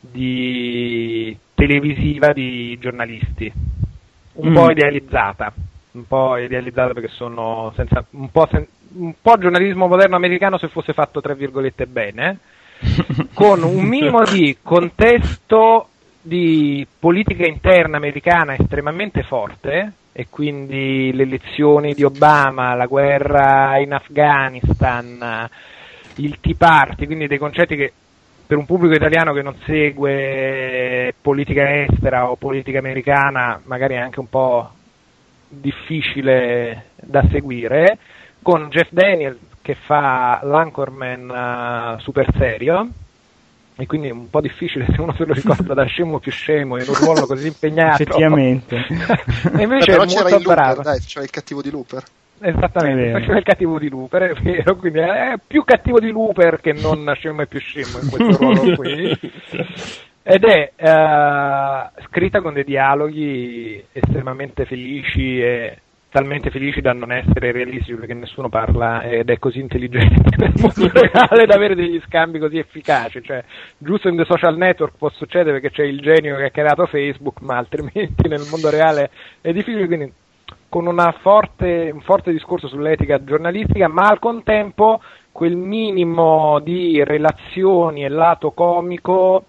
di 0.00 1.38
televisiva 1.54 2.32
di 2.32 2.76
giornalisti, 2.80 3.52
un 4.32 4.50
mm. 4.50 4.54
po' 4.54 4.70
idealizzata, 4.72 5.52
un 5.92 6.06
po' 6.08 6.36
idealizzata 6.36 6.94
perché 6.94 7.10
sono 7.10 7.72
senza, 7.76 8.04
un 8.10 8.30
po' 8.32 8.48
sen, 8.50 8.66
un 8.94 9.14
po' 9.20 9.38
giornalismo 9.38 9.86
moderno 9.86 10.16
americano 10.16 10.58
se 10.58 10.68
fosse 10.68 10.92
fatto 10.92 11.20
tra 11.20 11.34
virgolette 11.34 11.86
bene, 11.86 12.38
con 13.34 13.62
un 13.62 13.84
minimo 13.84 14.22
di 14.24 14.56
contesto 14.62 15.88
di 16.22 16.86
politica 16.98 17.46
interna 17.46 17.96
americana 17.96 18.54
estremamente 18.54 19.22
forte 19.22 19.92
e 20.12 20.26
quindi 20.28 21.12
le 21.14 21.22
elezioni 21.22 21.94
di 21.94 22.02
Obama, 22.02 22.74
la 22.74 22.86
guerra 22.86 23.78
in 23.78 23.92
Afghanistan, 23.92 25.48
il 26.16 26.38
Tea 26.40 26.54
Party, 26.58 27.06
quindi 27.06 27.26
dei 27.26 27.38
concetti 27.38 27.76
che 27.76 27.92
per 28.46 28.58
un 28.58 28.66
pubblico 28.66 28.94
italiano 28.94 29.32
che 29.32 29.42
non 29.42 29.54
segue 29.64 31.14
politica 31.20 31.82
estera 31.82 32.28
o 32.28 32.36
politica 32.36 32.80
americana 32.80 33.60
magari 33.64 33.94
è 33.94 33.98
anche 33.98 34.18
un 34.18 34.28
po' 34.28 34.70
difficile 35.48 36.86
da 36.96 37.24
seguire 37.30 37.96
con 38.42 38.68
Jeff 38.68 38.88
Daniels 38.90 39.38
che 39.62 39.74
fa 39.74 40.40
l'anchorman 40.42 41.96
uh, 41.96 42.00
super 42.00 42.26
serio 42.36 42.88
e 43.76 43.86
quindi 43.86 44.08
è 44.08 44.12
un 44.12 44.28
po' 44.28 44.40
difficile 44.40 44.86
se 44.92 45.00
uno 45.00 45.14
se 45.14 45.24
lo 45.24 45.32
ricorda 45.32 45.72
da 45.72 45.84
scemo 45.84 46.18
più 46.18 46.30
scemo 46.30 46.76
in 46.76 46.86
un 46.86 46.94
ruolo 46.94 47.26
così 47.26 47.46
impegnato. 47.46 48.02
Effettivamente. 48.02 48.76
E 49.56 49.62
invece 49.62 49.92
Però 49.92 50.02
è 50.02 50.06
molto 50.06 50.36
il 50.36 50.42
bravo. 50.42 50.74
Looper, 50.74 50.84
dai, 50.84 51.00
cioè 51.00 51.22
il 51.22 51.30
cattivo 51.30 51.62
di 51.62 51.70
Looper. 51.70 52.02
Esattamente 52.42 53.10
faceva 53.10 53.36
il 53.36 53.44
cattivo 53.44 53.78
di 53.78 53.88
Looper 53.90 54.22
è 54.22 54.40
vero 54.40 54.74
quindi 54.76 54.98
è 54.98 55.34
più 55.46 55.62
cattivo 55.62 56.00
di 56.00 56.10
Looper 56.10 56.58
che 56.58 56.72
non 56.72 57.10
scemo 57.14 57.42
e 57.42 57.46
più 57.46 57.60
scemo 57.60 57.98
in 58.02 58.08
questo 58.10 58.36
ruolo 58.36 58.76
qui. 58.76 59.18
Ed 60.22 60.44
è 60.44 60.72
uh, 60.76 62.02
scritta 62.06 62.40
con 62.40 62.54
dei 62.54 62.64
dialoghi 62.64 63.82
estremamente 63.92 64.64
felici 64.64 65.40
e 65.40 65.78
talmente 66.10 66.50
felici 66.50 66.80
da 66.80 66.92
non 66.92 67.12
essere 67.12 67.52
realistici 67.52 67.94
perché 67.94 68.14
nessuno 68.14 68.48
parla 68.48 69.02
ed 69.02 69.30
è 69.30 69.38
così 69.38 69.60
intelligente 69.60 70.36
nel 70.36 70.52
mondo 70.56 70.90
reale 70.92 71.46
da 71.46 71.54
avere 71.54 71.74
degli 71.74 72.00
scambi 72.06 72.38
così 72.38 72.58
efficaci. 72.58 73.22
Cioè, 73.22 73.42
giusto 73.78 74.08
in 74.08 74.16
The 74.16 74.24
Social 74.24 74.56
Network 74.56 74.96
può 74.98 75.08
succedere 75.10 75.60
perché 75.60 75.70
c'è 75.70 75.84
il 75.84 76.00
genio 76.00 76.36
che 76.36 76.44
ha 76.44 76.50
creato 76.50 76.86
Facebook, 76.86 77.40
ma 77.40 77.56
altrimenti 77.56 78.28
nel 78.28 78.46
mondo 78.50 78.70
reale 78.70 79.10
è 79.40 79.52
difficile. 79.52 79.86
Quindi 79.86 80.12
con 80.68 80.86
forte, 81.20 81.90
un 81.92 82.00
forte 82.00 82.32
discorso 82.32 82.68
sull'etica 82.68 83.22
giornalistica, 83.22 83.88
ma 83.88 84.08
al 84.08 84.18
contempo 84.18 85.00
quel 85.32 85.56
minimo 85.56 86.58
di 86.60 87.02
relazioni 87.04 88.04
e 88.04 88.08
lato 88.08 88.50
comico 88.50 89.44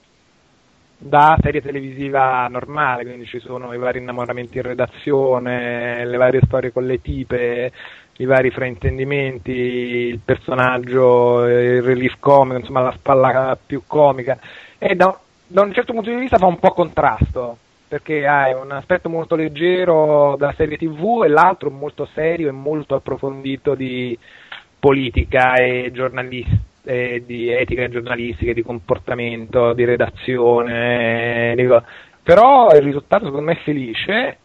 da 1.04 1.36
serie 1.42 1.62
televisiva 1.62 2.48
normale, 2.48 3.04
quindi 3.04 3.26
ci 3.26 3.40
sono 3.40 3.74
i 3.74 3.78
vari 3.80 3.98
innamoramenti 3.98 4.58
in 4.58 4.64
redazione, 4.64 6.06
le 6.06 6.18
varie 6.18 6.42
storie 6.46 6.72
con 6.72 6.86
le 6.86 7.02
tipe, 7.02 7.72
i 8.18 8.26
vari 8.26 8.52
fraintendimenti, 8.52 9.52
il 9.52 10.20
personaggio, 10.24 11.48
il 11.48 11.82
relief 11.82 12.18
comico, 12.20 12.60
insomma 12.60 12.82
la 12.82 12.94
spalla 12.96 13.58
più 13.66 13.82
comica. 13.88 14.38
E 14.78 14.94
da, 14.94 15.20
da 15.48 15.64
un 15.64 15.74
certo 15.74 15.94
punto 15.94 16.12
di 16.12 16.18
vista 16.18 16.38
fa 16.38 16.46
un 16.46 16.60
po' 16.60 16.72
contrasto 16.72 17.58
perché 17.88 18.28
hai 18.28 18.54
un 18.54 18.72
aspetto 18.72 19.10
molto 19.10 19.36
leggero 19.36 20.36
della 20.38 20.54
serie 20.54 20.78
tv 20.78 21.24
e 21.26 21.30
l'altro 21.30 21.72
molto 21.72 22.08
serio 22.14 22.48
e 22.48 22.52
molto 22.52 22.94
approfondito 22.96 23.74
di 23.74 24.18
politica 24.80 25.56
e 25.56 25.90
giornalistica 25.92 26.70
eh, 26.84 27.24
di 27.26 27.50
etica 27.50 27.88
giornalistica, 27.90 28.54
di 28.54 28.64
comportamento, 28.64 29.74
di 29.74 29.86
redazione, 29.86 31.54
dico. 31.56 31.84
però 32.24 32.70
il 32.72 32.82
risultato 32.82 33.26
secondo 33.26 33.46
me 33.46 33.54
è 33.54 33.62
felice, 33.64 34.38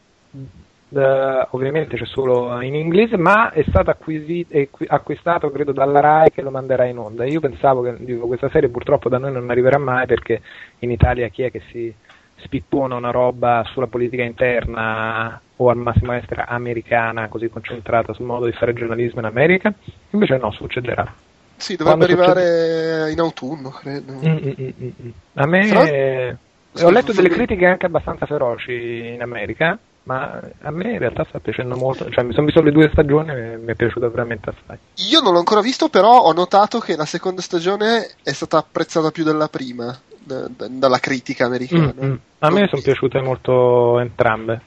Uh, 0.88 1.44
ovviamente 1.50 1.96
c'è 1.96 2.04
solo 2.04 2.60
in 2.60 2.76
inglese, 2.76 3.16
ma 3.16 3.50
è 3.50 3.64
stato 3.66 3.90
acquisito, 3.90 4.56
acquistato 4.86 5.50
credo 5.50 5.72
dalla 5.72 5.98
RAI 5.98 6.30
che 6.30 6.42
lo 6.42 6.50
manderà 6.52 6.84
in 6.84 6.98
onda. 6.98 7.24
Io 7.24 7.40
pensavo 7.40 7.82
che 7.82 7.96
dico, 7.98 8.28
questa 8.28 8.48
serie 8.50 8.68
purtroppo 8.68 9.08
da 9.08 9.18
noi 9.18 9.32
non 9.32 9.50
arriverà 9.50 9.78
mai 9.78 10.06
perché 10.06 10.40
in 10.78 10.92
Italia 10.92 11.26
chi 11.26 11.42
è 11.42 11.50
che 11.50 11.60
si 11.70 11.92
spippona 12.36 12.94
una 12.94 13.10
roba 13.10 13.64
sulla 13.66 13.88
politica 13.88 14.22
interna 14.22 15.40
o 15.56 15.70
al 15.70 15.76
massimo 15.76 16.12
estera 16.12 16.46
americana 16.46 17.28
così 17.28 17.48
concentrata 17.48 18.12
sul 18.12 18.26
modo 18.26 18.46
di 18.46 18.52
fare 18.52 18.72
giornalismo 18.72 19.18
in 19.18 19.26
America? 19.26 19.74
Invece 20.10 20.36
no, 20.36 20.52
succederà. 20.52 21.12
Sì, 21.56 21.76
dovrebbe 21.76 22.04
arrivare 22.04 23.10
in 23.12 23.20
autunno, 23.20 23.70
credo. 23.70 24.12
Mm, 24.12 24.36
mm, 24.36 24.52
mm, 24.60 24.88
mm. 25.02 25.10
A 25.34 25.46
me... 25.46 25.68
Però... 25.68 26.86
Ho 26.86 26.90
letto 26.90 27.12
delle 27.12 27.30
critiche 27.30 27.64
anche 27.64 27.86
abbastanza 27.86 28.26
feroci 28.26 29.12
in 29.14 29.22
America, 29.22 29.78
ma 30.02 30.40
a 30.60 30.70
me 30.70 30.92
in 30.92 30.98
realtà 30.98 31.24
sta 31.26 31.38
piacendo 31.38 31.74
molto. 31.74 32.10
Cioè, 32.10 32.22
mi 32.22 32.32
sono 32.32 32.44
visto 32.44 32.60
le 32.60 32.70
due 32.70 32.90
stagioni 32.92 33.30
e 33.30 33.56
mi 33.56 33.72
è 33.72 33.74
piaciuta 33.74 34.08
veramente 34.08 34.50
assai. 34.50 34.78
Io 35.08 35.20
non 35.20 35.32
l'ho 35.32 35.38
ancora 35.38 35.62
visto, 35.62 35.88
però 35.88 36.20
ho 36.20 36.32
notato 36.32 36.78
che 36.78 36.94
la 36.94 37.06
seconda 37.06 37.40
stagione 37.40 38.16
è 38.22 38.32
stata 38.32 38.58
apprezzata 38.58 39.10
più 39.10 39.24
della 39.24 39.48
prima 39.48 39.98
d- 40.18 40.48
d- 40.48 40.68
dalla 40.68 40.98
critica 40.98 41.46
americana. 41.46 41.94
Mm-hmm. 41.98 42.14
A 42.40 42.50
me 42.50 42.68
sono 42.68 42.82
piaciute 42.82 43.20
molto 43.22 43.98
entrambe, 43.98 44.60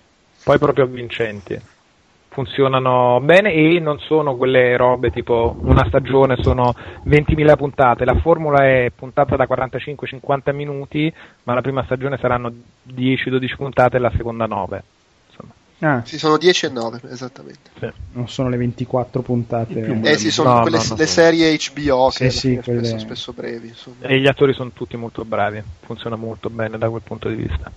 poi 0.43 0.57
proprio 0.57 0.85
avvincenti 0.85 1.61
funzionano 2.29 3.19
bene 3.21 3.51
e 3.51 3.79
non 3.79 3.99
sono 3.99 4.35
quelle 4.35 4.77
robe 4.77 5.11
tipo 5.11 5.57
una 5.61 5.85
stagione 5.87 6.37
sono 6.41 6.73
20.000 7.05 7.57
puntate, 7.57 8.05
la 8.05 8.19
formula 8.19 8.65
è 8.65 8.91
puntata 8.95 9.35
da 9.35 9.47
45-50 9.49 10.53
minuti, 10.53 11.13
ma 11.43 11.53
la 11.53 11.61
prima 11.61 11.83
stagione 11.83 12.17
saranno 12.17 12.51
10-12 12.87 13.55
puntate 13.55 13.97
e 13.97 13.99
la 13.99 14.11
seconda 14.15 14.45
9. 14.45 14.83
Ah. 15.81 16.01
Sì, 16.03 16.17
sono 16.17 16.37
10 16.37 16.65
e 16.65 16.69
9, 16.69 16.99
esattamente. 17.09 17.69
Sì. 17.79 17.89
Non 18.13 18.27
sono 18.27 18.49
le 18.49 18.57
24 18.57 19.21
puntate. 19.21 20.01
Eh 20.03 20.17
sì, 20.17 20.29
sono 20.29 20.55
no, 20.55 20.61
quelle, 20.61 20.77
no, 20.77 20.95
le 20.95 21.05
serie 21.05 21.57
HBO 21.57 22.09
che 22.09 22.29
sì, 22.29 22.37
sì, 22.37 22.59
quelle... 22.61 22.83
spesso, 22.83 22.99
spesso 22.99 23.33
brevi. 23.33 23.69
Insomma. 23.69 24.05
E 24.05 24.19
gli 24.19 24.27
attori 24.27 24.53
sono 24.53 24.71
tutti 24.73 24.97
molto 24.97 25.23
bravi, 25.23 25.63
funziona 25.79 26.17
molto 26.17 26.49
bene 26.49 26.77
da 26.77 26.89
quel 26.89 27.01
punto 27.01 27.29
di 27.29 27.35
vista. 27.35 27.71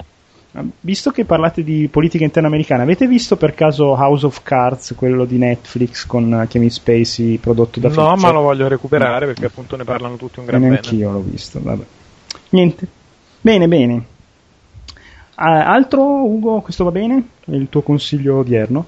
Visto 0.80 1.10
che 1.10 1.24
parlate 1.24 1.64
di 1.64 1.88
politica 1.90 2.24
interna 2.24 2.48
americana, 2.48 2.82
avete 2.82 3.06
visto 3.06 3.36
per 3.36 3.54
caso 3.54 3.92
House 3.92 4.26
of 4.26 4.42
Cards, 4.42 4.92
quello 4.94 5.24
di 5.24 5.38
Netflix 5.38 6.04
con 6.04 6.46
Kevin 6.46 6.70
Spacey 6.70 7.38
prodotto 7.38 7.80
da 7.80 7.88
No, 7.88 8.16
ma 8.16 8.30
lo 8.30 8.42
voglio 8.42 8.68
recuperare 8.68 9.20
no. 9.20 9.32
perché 9.32 9.46
appunto 9.46 9.76
ne 9.76 9.84
parlano 9.84 10.16
tutti 10.16 10.40
un 10.40 10.44
gran 10.44 10.60
bene. 10.60 10.76
Anch'io 10.76 11.10
l'ho 11.10 11.22
visto, 11.22 11.58
vabbè. 11.62 11.84
Niente. 12.50 12.86
Bene, 13.40 13.66
bene. 13.66 13.94
Uh, 13.94 14.04
altro, 15.36 16.02
Ugo, 16.02 16.60
questo 16.60 16.84
va 16.84 16.90
bene? 16.90 17.28
Il 17.46 17.68
tuo 17.70 17.80
consiglio 17.80 18.36
odierno? 18.36 18.86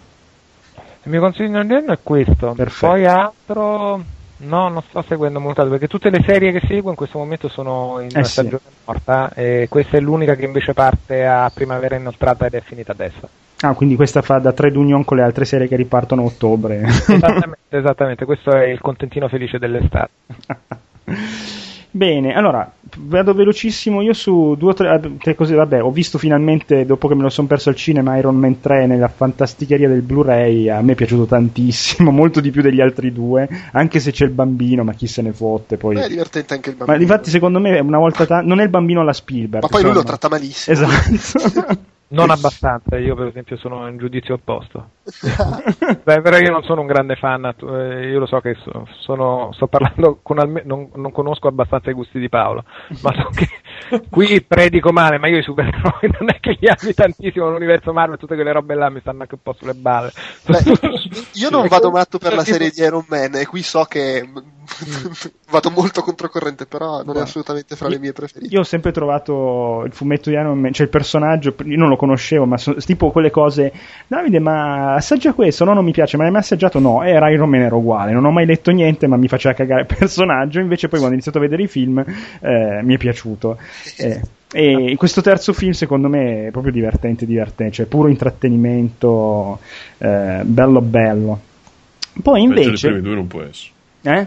Il 1.05 1.11
mio 1.11 1.21
consiglio 1.21 1.61
odierno 1.61 1.95
è 1.95 1.99
questo. 2.03 2.53
Perfetto. 2.53 2.93
Poi 2.93 3.07
altro 3.07 4.05
No, 4.37 4.69
non 4.69 4.83
sto 4.89 5.03
seguendo 5.07 5.39
molto 5.39 5.67
perché 5.69 5.87
tutte 5.87 6.11
le 6.11 6.23
serie 6.27 6.53
che 6.53 6.67
seguo 6.67 6.91
in 6.91 6.97
questo 6.97 7.19
momento 7.19 7.49
sono 7.49 8.01
in 8.01 8.09
eh 8.17 8.25
stagione 8.25 8.61
sì. 8.65 8.75
morta 8.85 9.33
e 9.33 9.67
questa 9.71 9.97
è 9.97 10.01
l'unica 10.01 10.35
che 10.35 10.45
invece 10.45 10.73
parte 10.73 11.25
a 11.25 11.51
primavera 11.55 11.97
inoltrata 11.97 12.47
ed 12.47 12.55
è 12.55 12.61
finita 12.61 12.93
adesso. 12.93 13.29
Ah, 13.61 13.75
quindi 13.75 13.95
questa 13.97 14.23
fa 14.23 14.39
da 14.39 14.53
trade 14.53 14.77
union 14.77 15.05
con 15.05 15.17
le 15.17 15.23
altre 15.23 15.45
serie 15.45 15.69
che 15.69 15.77
ripartono 15.77 16.23
a 16.23 16.25
ottobre. 16.27 16.83
Esattamente, 16.83 17.59
esattamente, 17.69 18.25
questo 18.25 18.51
è 18.51 18.65
il 18.65 18.81
contentino 18.81 19.29
felice 19.29 19.59
dell'estate. 19.59 20.11
Bene, 21.97 22.35
allora 22.35 22.69
vado 22.97 23.35
velocissimo 23.35 24.03
io 24.03 24.15
su 24.15 24.57
due 24.59 24.73
o 24.73 24.75
tre, 24.75 25.01
tre 25.17 25.37
cose. 25.37 25.55
Vabbè, 25.55 25.81
ho 25.81 25.93
visto 25.93 26.19
finalmente, 26.19 26.85
dopo 26.85 27.07
che 27.07 27.15
me 27.15 27.23
lo 27.23 27.29
sono 27.29 27.47
perso 27.47 27.69
al 27.69 27.77
cinema, 27.77 28.17
Iron 28.17 28.35
Man 28.35 28.59
3 28.59 28.87
nella 28.87 29.07
fantasticheria 29.07 29.89
del 29.89 30.03
Blu-ray. 30.03 30.69
A 30.71 30.81
me 30.81 30.93
è 30.93 30.95
piaciuto 30.97 31.27
tantissimo, 31.27 32.11
molto 32.13 32.41
di 32.41 32.51
più 32.51 32.63
degli 32.63 32.81
altri 32.81 33.13
due. 33.13 33.49
Anche 33.71 34.01
se 34.01 34.11
c'è 34.11 34.25
il 34.25 34.33
bambino, 34.33 34.83
ma 34.83 34.93
chi 34.93 35.07
se 35.07 35.23
ne 35.23 35.33
fotte. 35.33 35.77
Poi... 35.77 35.97
È 35.97 36.09
divertente 36.09 36.55
anche 36.55 36.71
il 36.71 36.75
bambino. 36.75 36.97
Ma 36.97 37.03
infatti, 37.05 37.31
secondo 37.31 37.61
me, 37.61 37.79
una 37.79 37.99
volta 37.99 38.27
ta- 38.27 38.41
non 38.41 38.59
è 38.59 38.65
il 38.65 38.71
bambino 38.71 39.01
alla 39.01 39.13
Spielberg. 39.13 39.63
Ma 39.63 39.69
poi 39.69 39.83
lui 39.85 39.93
lo 39.93 40.03
tratta 40.03 40.29
malissimo. 40.29 40.77
Esatto. 40.77 41.79
Non 42.07 42.31
abbastanza, 42.31 42.99
io 42.99 43.15
per 43.15 43.29
esempio 43.29 43.57
sono 43.57 43.89
in 43.89 43.97
giudizio 43.97 44.35
opposto. 44.35 44.91
Beh, 46.05 46.21
però 46.21 46.37
io 46.37 46.51
non 46.51 46.63
sono 46.63 46.83
un 46.83 46.87
grande 46.87 47.17
fan, 47.17 47.45
eh, 47.45 48.11
io 48.11 48.19
lo 48.19 48.27
so 48.27 48.41
che 48.41 48.57
sono, 49.01 49.53
sto 49.53 49.67
parlando 49.67 50.21
con 50.23 50.39
almeno, 50.39 50.67
non, 50.67 50.91
non, 50.95 51.13
conosco 51.13 51.49
abbastanza 51.49 51.91
i 51.91 51.95
gusti 51.95 52.19
di 52.19 52.29
Paolo, 52.29 52.65
ma 53.01 53.13
so 53.15 53.31
che 53.35 53.49
qui 54.11 54.43
predico 54.43 54.93
male, 54.93 55.19
ma 55.19 55.29
io 55.29 55.39
i 55.39 55.43
supereroi 55.43 56.13
non 56.19 56.29
è 56.29 56.41
che 56.41 56.57
li 56.61 56.69
ami 56.69 56.93
tantissimo 56.93 57.51
l'universo 57.51 57.93
Marvel, 57.93 58.19
tutte 58.19 58.35
quelle 58.35 58.53
robe 58.53 58.75
là 58.75 58.91
mi 58.91 59.01
stanno 59.01 59.23
anche 59.23 59.35
un 59.35 59.43
po' 59.43 59.55
sulle 59.59 59.75
balle. 59.75 60.13
Beh, 60.47 60.63
io 61.35 61.51
non 61.51 61.67
vado 61.67 61.91
matto 61.91 62.19
per 62.19 62.35
la 62.35 62.45
serie 62.45 62.71
di 62.71 62.81
Iron 62.83 63.05
Man 63.09 63.35
e 63.35 63.47
qui 63.47 63.63
so 63.63 63.85
che 63.85 64.29
vado 65.51 65.71
molto 65.71 66.03
controcorrente, 66.03 66.67
però 66.67 67.03
non 67.03 67.17
è 67.17 67.21
assolutamente 67.21 67.77
fra 67.77 67.89
le 67.89 67.99
mie 67.99 68.13
preferite. 68.13 68.53
Io 68.53 68.61
ho 68.61 68.65
sempre 68.65 68.93
trovato 68.93 69.83
il 69.85 69.93
fumetto 69.93 70.31
di 70.31 70.37
Iron 70.37 70.59
Man, 70.59 70.73
cioè 70.73 70.87
il 70.87 70.93
personaggio, 70.93 71.55
io 71.65 71.77
non 71.77 71.89
lo 71.89 71.97
conoscevo, 71.97 72.47
ma 72.47 72.57
so, 72.57 72.75
tipo 72.75 73.11
quelle 73.11 73.31
cose, 73.31 73.73
Davide, 74.07 74.39
ma 74.39 74.95
assaggia 74.95 75.33
questo, 75.33 75.65
no, 75.65 75.75
non 75.75 75.85
mi 75.85 75.93
piace, 75.93 76.17
ma 76.17 76.25
hai 76.25 76.31
mai 76.31 76.41
assaggiato? 76.41 76.79
No, 76.79 77.03
era 77.03 77.31
Iron 77.31 77.49
Man 77.49 77.63
era 77.63 77.77
uguale, 77.77 78.13
non 78.13 78.25
ho 78.25 78.31
mai 78.31 78.47
letto 78.47 78.71
niente, 78.71 79.07
ma 79.07 79.17
mi 79.17 79.29
faceva 79.29 79.55
cagare 79.55 79.83
il 79.83 79.87
personaggio, 79.87 80.61
invece 80.61 80.89
poi 80.89 80.99
quando 80.99 81.11
ho 81.11 81.13
iniziato 81.13 81.39
a 81.39 81.43
vedere 81.43 81.63
i 81.63 81.69
film 81.69 82.05
eh, 82.41 82.81
mi 82.83 82.95
è 82.95 82.99
piaciuto. 82.99 83.59
Eh. 83.97 84.21
E 84.53 84.91
in 84.91 84.97
questo 84.97 85.21
terzo 85.21 85.53
film, 85.53 85.73
secondo 85.73 86.09
me, 86.09 86.47
è 86.47 86.51
proprio 86.51 86.73
divertente, 86.73 87.27
divertente, 87.27 87.73
cioè 87.73 87.87
puro 87.87 88.09
intrattenimento, 88.09 89.59
eh, 89.99 90.43
bello 90.45 90.81
bello. 90.81 91.41
Poi 92.23 92.43
invece... 92.43 92.89
Peggio 92.89 93.01
due 93.01 93.15
non 93.17 93.27
può 93.27 93.43
essere. 93.43 93.73
Eh? 94.03 94.27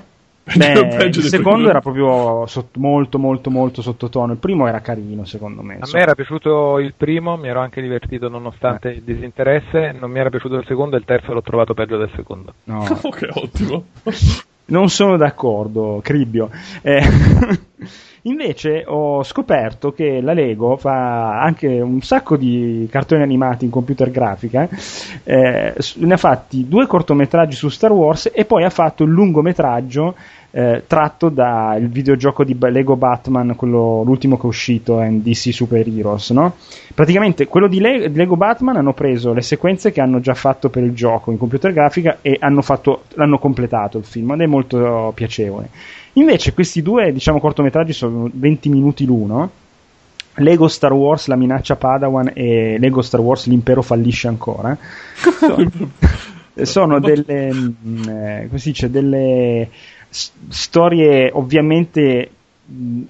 Beh, 0.56 1.06
il 1.06 1.24
secondo 1.24 1.70
era 1.70 1.82
proprio 1.82 2.46
sotto, 2.48 2.80
molto 2.80 3.20
molto 3.20 3.50
molto 3.50 3.82
sottotono. 3.82 4.32
Il 4.32 4.38
primo 4.38 4.68
era 4.68 4.80
carino 4.80 5.26
secondo 5.26 5.62
me 5.62 5.78
a 5.80 5.88
me 5.92 6.00
era 6.00 6.16
piaciuto 6.16 6.80
il 6.80 6.94
primo 6.96 7.36
mi 7.36 7.50
ero 7.50 7.60
anche 7.60 7.82
divertito 7.82 8.30
nonostante 8.30 8.90
eh. 8.90 8.96
il 8.96 9.04
disinteresse. 9.04 9.96
Non 10.00 10.10
mi 10.10 10.20
era 10.20 10.30
piaciuto 10.30 10.56
il 10.56 10.66
secondo 10.66 10.96
e 10.96 11.00
il 11.00 11.06
terzo 11.06 11.34
l'ho 11.34 11.42
trovato 11.42 11.74
peggio 11.74 11.98
del 11.98 12.12
secondo. 12.16 12.54
No. 12.66 12.84
che 13.18 13.30
ottimo. 13.32 13.86
Non 14.70 14.90
sono 14.90 15.16
d'accordo 15.16 16.02
Cribbio. 16.04 16.50
Eh, 16.82 17.00
Invece 18.28 18.84
ho 18.86 19.24
scoperto 19.24 19.94
che 19.94 20.20
la 20.22 20.34
Lego 20.34 20.76
fa 20.76 21.40
anche 21.42 21.68
un 21.68 22.02
sacco 22.02 22.36
di 22.36 22.86
cartoni 22.92 23.22
animati 23.22 23.64
in 23.64 23.72
computer 23.72 24.12
grafica, 24.12 24.68
eh, 25.24 25.74
ne 25.96 26.14
ha 26.14 26.18
fatti 26.18 26.68
due 26.68 26.88
cortometraggi 26.88 27.56
su 27.56 27.70
Star 27.70 27.92
Wars 27.92 28.30
e 28.34 28.44
poi 28.44 28.66
ha 28.66 28.70
fatto 28.70 29.04
il 29.04 29.12
lungometraggio 29.12 30.16
eh, 30.58 30.86
tratto 30.88 31.30
dal 31.30 31.88
videogioco 31.88 32.44
di 32.44 32.58
Lego 32.60 32.96
Batman, 32.96 33.56
quello, 33.56 34.02
l'ultimo 34.02 34.38
che 34.38 34.42
è 34.42 34.48
uscito 34.48 35.00
in 35.02 35.22
DC 35.22 35.54
Super 35.54 35.88
Heroes. 35.88 36.32
No? 36.32 36.56
Praticamente 36.96 37.46
quello 37.46 37.68
di, 37.68 37.80
Le- 37.80 38.10
di, 38.10 38.18
Lego 38.18 38.38
Batman 38.38 38.78
hanno 38.78 38.94
preso 38.94 39.34
le 39.34 39.44
sequenze 39.44 39.92
che 39.92 40.02
hanno 40.02 40.20
già 40.20 40.34
fatto 40.34 40.70
per 40.70 40.82
il 40.82 40.96
gioco 40.96 41.30
in 41.30 41.38
computer 41.38 41.72
grafica 41.72 42.18
e 42.24 42.38
hanno 42.40 42.64
fatto, 42.64 43.04
l'hanno 43.14 43.38
completato 43.38 44.00
il 44.00 44.06
film 44.06 44.32
ed 44.32 44.42
è 44.42 44.46
molto 44.48 45.12
piacevole. 45.14 45.70
Invece 46.14 46.56
questi 46.56 46.82
due 46.82 47.14
diciamo, 47.14 47.40
cortometraggi 47.40 47.94
sono 47.94 48.28
20 48.34 48.70
minuti 48.70 49.06
l'uno. 49.06 49.52
Lego 50.38 50.68
Star 50.68 50.94
Wars, 50.94 51.28
la 51.28 51.36
minaccia 51.36 51.76
Padawan 51.76 52.32
e 52.34 52.78
Lego 52.80 53.04
Star 53.04 53.20
Wars, 53.20 53.46
l'impero 53.46 53.84
fallisce 53.84 54.28
ancora. 54.28 54.76
sono 56.66 57.00
delle, 57.00 57.54
mh, 57.54 57.76
mm, 57.86 58.10
eh, 58.10 58.46
come 58.48 58.60
si 58.60 58.70
dice, 58.70 58.90
delle 58.90 59.70
storie 60.10 61.30
ovviamente 61.34 62.32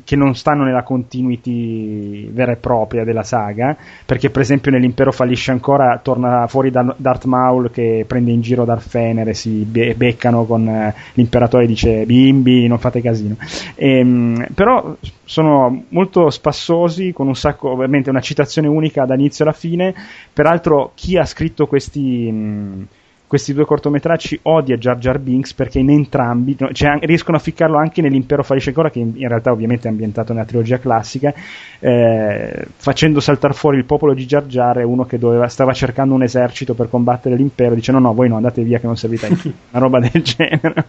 che 0.03 0.15
non 0.15 0.35
stanno 0.35 0.63
nella 0.63 0.83
continuity 0.83 2.29
vera 2.29 2.51
e 2.51 2.57
propria 2.57 3.03
della 3.03 3.23
saga, 3.23 3.75
perché 4.05 4.29
per 4.29 4.41
esempio 4.41 4.69
nell'impero 4.69 5.11
fallisce 5.11 5.49
ancora, 5.49 5.99
torna 6.01 6.45
fuori 6.45 6.69
da 6.69 6.93
Darth 6.95 7.25
Maul 7.25 7.71
che 7.71 8.05
prende 8.07 8.31
in 8.31 8.41
giro 8.41 8.65
Darth 8.65 8.87
Fener 8.87 9.27
e 9.27 9.33
si 9.33 9.63
be- 9.63 9.95
beccano 9.95 10.45
con 10.45 10.67
eh, 10.67 10.93
l'imperatore 11.13 11.63
e 11.63 11.67
dice 11.67 12.05
bimbi 12.05 12.67
non 12.67 12.77
fate 12.77 13.01
casino. 13.01 13.35
Ehm, 13.75 14.47
però 14.53 14.95
sono 15.23 15.85
molto 15.89 16.29
spassosi, 16.29 17.11
con 17.11 17.27
un 17.27 17.35
sacco, 17.35 17.71
ovviamente 17.71 18.11
una 18.11 18.21
citazione 18.21 18.67
unica 18.67 19.05
dall'inizio 19.05 19.43
alla 19.43 19.53
fine, 19.53 19.93
peraltro 20.31 20.91
chi 20.93 21.17
ha 21.17 21.25
scritto 21.25 21.65
questi... 21.65 22.31
Mh, 22.31 22.87
questi 23.27 23.53
due 23.53 23.65
cortometraggi 23.65 24.39
odia 24.43 24.77
Jar 24.77 24.97
Jar 24.97 25.19
Binks 25.19 25.53
perché 25.53 25.79
in 25.79 25.89
entrambi 25.89 26.55
cioè, 26.71 26.97
riescono 27.01 27.35
a 27.35 27.41
ficcarlo 27.41 27.77
anche 27.77 28.01
nell'impero 28.01 28.41
fallisce 28.41 28.69
ancora 28.69 28.89
che 28.89 28.99
in, 28.99 29.11
in, 29.15 29.27
realtà 29.27 29.51
ovviamente 29.51 29.89
è 29.89 29.91
ambientato 29.91 30.31
nella 30.31 30.45
trilogia 30.45 30.79
classica 30.79 31.33
eh, 31.79 32.67
facendo 32.77 33.19
saltare 33.19 33.53
fuori 33.53 33.77
il 33.77 33.83
popolo 33.83 34.13
di 34.13 34.25
Jar 34.25 34.45
Jar 34.45 34.79
e 34.79 34.83
uno 34.83 35.05
che 35.05 35.19
doveva, 35.19 35.49
stava 35.49 35.73
cercando 35.73 36.13
un 36.13 36.23
esercito 36.23 36.73
per 36.73 36.89
combattere 36.89 37.35
l'impero 37.35 37.75
dice 37.75 37.91
no 37.91 37.99
no 37.99 38.13
voi 38.13 38.29
no 38.29 38.37
andate 38.37 38.63
via 38.63 38.79
che 38.79 38.85
non 38.85 38.95
servite 38.95 39.25
a 39.25 39.29
niente 39.29 39.53
una 39.71 39.81
roba 39.81 39.99
del 39.99 40.21
genere 40.23 40.85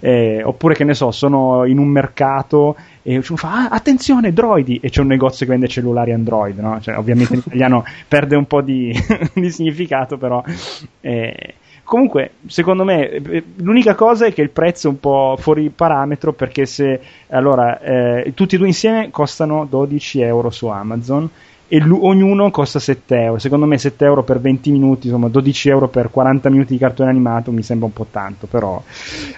eh, 0.00 0.42
oppure 0.42 0.74
che 0.74 0.82
ne 0.82 0.94
so 0.94 1.12
sono 1.12 1.64
in 1.64 1.78
un 1.78 1.86
mercato 1.86 2.74
e 3.04 3.14
uno 3.14 3.36
fa 3.36 3.52
ah, 3.52 3.68
attenzione 3.70 4.32
droidi 4.32 4.80
e 4.82 4.90
c'è 4.90 5.00
un 5.00 5.06
negozio 5.06 5.46
che 5.46 5.52
vende 5.52 5.68
cellulari 5.68 6.12
Android 6.12 6.58
no? 6.58 6.80
cioè, 6.80 6.98
ovviamente 6.98 7.34
in 7.34 7.42
italiano 7.46 7.84
perde 8.08 8.34
un 8.34 8.46
po' 8.46 8.62
di, 8.62 8.92
di 9.32 9.50
significato 9.50 10.18
però 10.18 10.42
eh, 11.00 11.54
Comunque, 11.88 12.32
secondo 12.48 12.84
me, 12.84 13.08
eh, 13.08 13.42
l'unica 13.56 13.94
cosa 13.94 14.26
è 14.26 14.32
che 14.34 14.42
il 14.42 14.50
prezzo 14.50 14.88
è 14.88 14.90
un 14.90 15.00
po' 15.00 15.36
fuori 15.38 15.70
parametro 15.70 16.34
perché 16.34 16.66
se 16.66 17.00
allora 17.28 17.80
eh, 17.80 18.32
tutti 18.34 18.56
e 18.56 18.58
due 18.58 18.66
insieme 18.66 19.08
costano 19.10 19.64
12 19.64 20.20
euro 20.20 20.50
su 20.50 20.66
Amazon 20.66 21.26
e 21.66 21.78
l- 21.78 21.90
ognuno 21.98 22.50
costa 22.50 22.78
7 22.78 23.22
euro. 23.22 23.38
Secondo 23.38 23.64
me 23.64 23.78
7 23.78 24.04
euro 24.04 24.22
per 24.22 24.38
20 24.38 24.70
minuti, 24.70 25.06
insomma 25.06 25.28
12 25.28 25.70
euro 25.70 25.88
per 25.88 26.10
40 26.10 26.50
minuti 26.50 26.74
di 26.74 26.78
cartone 26.78 27.08
animato 27.08 27.52
mi 27.52 27.62
sembra 27.62 27.86
un 27.86 27.94
po' 27.94 28.06
tanto, 28.10 28.46
però 28.46 28.82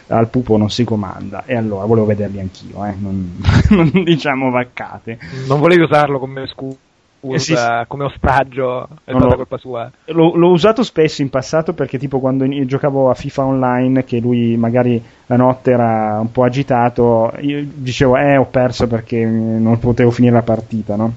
al 0.08 0.28
pupo 0.28 0.56
non 0.56 0.70
si 0.70 0.82
comanda. 0.82 1.44
E 1.46 1.54
allora 1.54 1.84
volevo 1.84 2.06
vederli 2.06 2.40
anch'io, 2.40 2.84
eh? 2.84 2.96
non, 2.98 3.40
non 3.70 4.02
diciamo 4.02 4.50
vaccate. 4.50 5.20
Non 5.46 5.60
volevi 5.60 5.82
usarlo 5.82 6.18
come 6.18 6.48
scusa 6.48 6.88
usa 7.20 7.82
eh 7.82 7.86
come 7.86 8.04
ostaggio 8.04 8.88
è 9.04 9.12
no, 9.12 9.34
colpa 9.34 9.58
sua. 9.58 9.90
L'ho, 10.06 10.34
l'ho, 10.34 10.50
usato 10.50 10.82
spesso 10.82 11.22
in 11.22 11.30
passato 11.30 11.72
perché 11.72 11.98
tipo 11.98 12.20
quando 12.20 12.46
giocavo 12.64 13.10
a 13.10 13.14
FIFA 13.14 13.44
online 13.44 14.04
che 14.04 14.20
lui 14.20 14.56
magari 14.56 15.02
la 15.26 15.36
notte 15.36 15.70
era 15.72 16.18
un 16.20 16.32
po' 16.32 16.44
agitato, 16.44 17.32
io 17.40 17.64
dicevo 17.72 18.16
eh 18.16 18.36
ho 18.36 18.46
perso 18.46 18.86
perché 18.86 19.24
non 19.24 19.78
potevo 19.78 20.10
finire 20.10 20.34
la 20.34 20.42
partita, 20.42 20.96
no? 20.96 21.12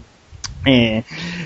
E, 0.63 1.03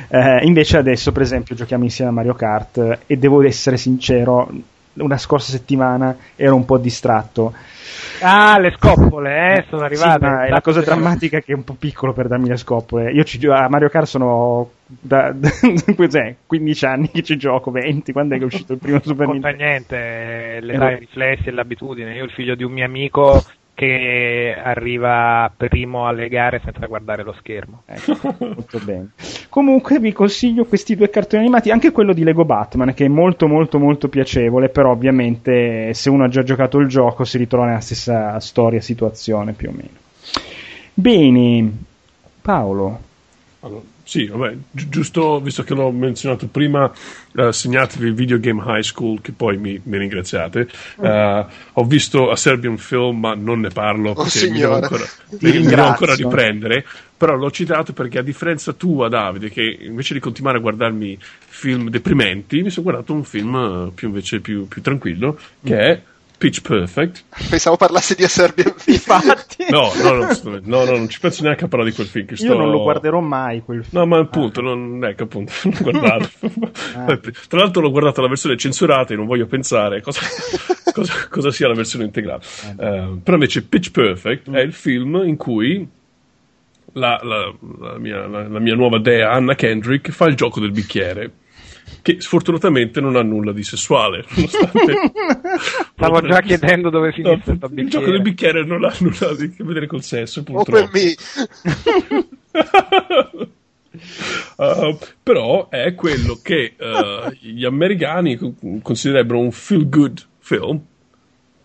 eh, 0.10 0.40
invece 0.44 0.78
adesso 0.78 1.12
per 1.12 1.24
esempio 1.24 1.56
giochiamo 1.56 1.84
insieme 1.84 2.12
a 2.12 2.14
Mario 2.14 2.36
Kart 2.36 3.00
e 3.08 3.18
devo 3.18 3.42
essere 3.44 3.78
sincero, 3.78 4.50
una 4.98 5.18
scorsa 5.18 5.52
settimana 5.52 6.16
ero 6.36 6.56
un 6.56 6.66
po' 6.66 6.78
distratto 6.78 7.54
Ah, 8.22 8.58
le 8.60 8.74
scoppole, 8.78 9.58
eh, 9.58 9.66
sono 9.70 9.84
arrivate. 9.84 10.26
Sì, 10.26 10.48
è 10.48 10.50
la 10.50 10.62
cosa 10.62 10.82
drammatica 10.82 11.40
che 11.40 11.52
è 11.52 11.56
un 11.56 11.64
po' 11.64 11.76
piccolo 11.78 12.14
per 12.14 12.28
darmi 12.28 12.48
le 12.48 12.58
scoppole. 12.58 13.12
Io 13.12 13.24
ci, 13.24 13.40
a 13.48 13.68
Mario 13.70 13.90
Kart 13.90 14.08
sono 14.08 14.72
da, 14.86 15.32
da 15.34 15.50
15 16.46 16.86
anni 16.86 17.10
che 17.12 17.22
ci 17.22 17.38
gioco, 17.38 17.70
20, 17.72 18.12
quando 18.12 18.36
è 18.36 18.38
che 18.38 18.44
è 18.44 18.48
uscito 18.48 18.74
il 18.74 18.80
primo 18.80 19.00
Super 19.04 19.28
Nintendo? 19.28 19.58
Non 19.58 19.68
niente, 19.68 20.60
le 20.62 20.78
dai 20.78 21.00
riflessi 21.00 21.48
e 21.48 21.52
l'abitudine. 21.52 22.16
Io 22.16 22.24
il 22.24 22.32
figlio 22.32 22.56
di 22.56 22.64
un 22.64 22.72
mio 22.72 22.86
amico 22.86 23.44
che 23.78 24.56
arriva 24.60 25.52
primo 25.56 26.08
alle 26.08 26.30
gare 26.30 26.60
senza 26.64 26.88
guardare 26.88 27.22
lo 27.22 27.36
schermo. 27.38 27.84
Ecco, 27.86 28.36
molto 28.44 28.80
bene. 28.80 29.12
Comunque 29.50 30.00
vi 30.00 30.14
consiglio 30.14 30.66
questi 30.66 30.96
due 30.96 31.12
cartoni 31.12 31.44
animati, 31.44 31.70
anche 31.70 31.92
quello 31.92 32.12
di 32.12 32.24
Lego 32.24 32.44
Batman, 32.44 32.96
che 32.96 33.06
è 33.06 33.08
molto 33.08 33.48
molto 33.48 33.78
molto 33.78 34.10
piacevole, 34.10 34.70
però 34.70 34.90
ovviamente 34.90 35.94
se 35.94 36.10
uno 36.10 36.24
ha 36.24 36.28
già 36.28 36.42
giocato 36.42 36.80
il 36.80 36.88
gioco 36.88 37.24
si 37.24 37.38
ritrova 37.38 37.68
nella 37.68 37.80
stessa 37.80 38.40
storia, 38.40 38.82
situazione 38.82 39.54
più 39.54 39.70
o 39.70 39.74
meno. 39.74 39.90
Bene, 40.96 41.72
Paolo. 42.42 43.00
Allora 43.60 43.96
sì, 44.08 44.26
vabbè, 44.26 44.56
gi- 44.72 44.88
giusto, 44.88 45.42
visto 45.42 45.64
che 45.64 45.74
l'ho 45.74 45.92
menzionato 45.92 46.48
prima, 46.48 46.90
uh, 47.34 47.52
segnatevi 47.52 48.12
Video 48.12 48.40
Game 48.40 48.64
High 48.66 48.82
School, 48.82 49.20
che 49.20 49.34
poi 49.34 49.58
mi, 49.58 49.78
mi 49.84 49.98
ringraziate. 49.98 50.70
Uh, 50.96 51.46
ho 51.74 51.84
visto 51.84 52.30
a 52.32 52.38
Serbian 52.38 52.78
Film, 52.78 53.20
ma 53.20 53.36
non 53.36 53.60
ne 53.60 53.68
parlo 53.68 54.12
oh, 54.12 54.24
perché 54.24 54.50
mi 54.50 54.60
devo, 54.60 54.76
ancora, 54.76 55.04
mi 55.42 55.52
devo 55.52 55.84
ancora 55.84 56.16
riprendere. 56.16 56.86
Però 57.18 57.36
l'ho 57.36 57.52
citato 57.52 57.92
perché, 57.92 58.20
a 58.20 58.24
differenza 58.24 58.72
tua, 58.72 59.10
Davide, 59.10 59.50
che 59.50 59.78
invece 59.82 60.14
di 60.14 60.22
continuare 60.22 60.60
a 60.60 60.62
guardarmi 60.62 61.18
film 61.20 61.90
deprimenti, 61.90 62.62
mi 62.62 62.70
sono 62.70 62.86
guardato 62.86 63.12
un 63.12 63.26
film 63.26 63.92
più, 63.94 64.08
invece 64.08 64.40
più, 64.40 64.70
più 64.70 64.82
tranquillo, 64.82 65.38
che 65.62 65.76
mm. 65.76 65.80
è 65.80 66.02
Pitch 66.38 66.62
Perfect. 66.62 67.24
Pensavo 67.50 67.78
parlassi 67.78 68.14
di 68.14 68.24
A 68.24 68.28
Serbian 68.28 68.72
Infatti. 68.86 69.66
No, 69.70 69.92
no, 70.04 70.14
no, 70.14 70.40
no, 70.44 70.60
no, 70.64 70.86
non 70.86 71.10
ci 71.10 71.20
penso 71.20 71.42
neanche 71.42 71.66
a 71.66 71.68
parlare 71.68 71.90
di 71.90 71.96
quel 71.96 72.08
film. 72.08 72.32
Sto... 72.34 72.46
Io 72.46 72.58
non 72.58 72.70
lo 72.70 72.82
guarderò 72.84 73.20
mai 73.20 73.62
quel 73.62 73.84
film. 73.84 74.00
No, 74.00 74.06
ma 74.06 74.20
appunto, 74.20 74.60
ah. 74.60 74.64
non, 74.64 75.04
ecco, 75.04 75.24
appunto, 75.24 75.52
non 75.64 75.78
guardato. 75.82 76.30
ah. 76.96 77.20
Tra 77.48 77.60
l'altro 77.60 77.82
l'ho 77.82 77.90
guardato 77.90 78.22
la 78.22 78.28
versione 78.28 78.56
censurata 78.56 79.14
e 79.14 79.18
non 79.18 79.26
voglio 79.26 79.48
pensare 79.48 80.02
cosa, 80.02 80.22
cosa, 80.94 81.14
cosa 81.28 81.52
sia 81.52 81.68
la 81.68 81.74
versione 81.74 82.06
integrale. 82.06 82.44
Uh, 82.76 83.20
però 83.22 83.34
invece 83.34 83.64
Pitch 83.64 83.90
Perfect 83.90 84.50
mm. 84.50 84.56
è 84.56 84.60
il 84.60 84.74
film 84.74 85.24
in 85.26 85.38
cui 85.38 85.88
la, 86.94 87.20
la, 87.24 87.52
la, 87.80 87.98
mia, 87.98 88.28
la 88.28 88.60
mia 88.60 88.76
nuova 88.76 89.00
dea 89.00 89.32
Anna 89.32 89.56
Kendrick 89.56 90.12
fa 90.12 90.26
il 90.26 90.36
gioco 90.36 90.60
del 90.60 90.72
bicchiere 90.72 91.32
che 92.02 92.22
sfortunatamente 92.22 93.02
non 93.02 93.16
ha 93.16 93.22
nulla 93.22 93.52
di 93.52 93.64
sessuale. 93.64 94.26
Stavo 95.96 96.22
già 96.22 96.42
chiedendo 96.42 96.90
dove 96.90 97.12
finisce 97.12 97.58
no, 97.60 97.70
Il 97.76 97.90
gioco 97.90 98.12
del 98.12 98.22
bicchiere 98.22 98.64
non 98.64 98.86
ha 98.86 98.94
nulla 99.00 99.30
a 99.30 99.36
che 99.36 99.64
vedere 99.64 99.88
col 99.88 100.04
sesso, 100.04 100.44
purtroppo. 100.44 100.98
uh, 104.58 104.98
però 105.24 105.70
è 105.70 105.96
quello 105.96 106.40
che 106.42 106.76
uh, 106.78 107.32
gli 107.40 107.66
americani 107.66 108.38
considererebbero 108.82 109.40
un 109.40 109.52
feel 109.52 109.90
good 109.90 110.26
film 110.40 110.82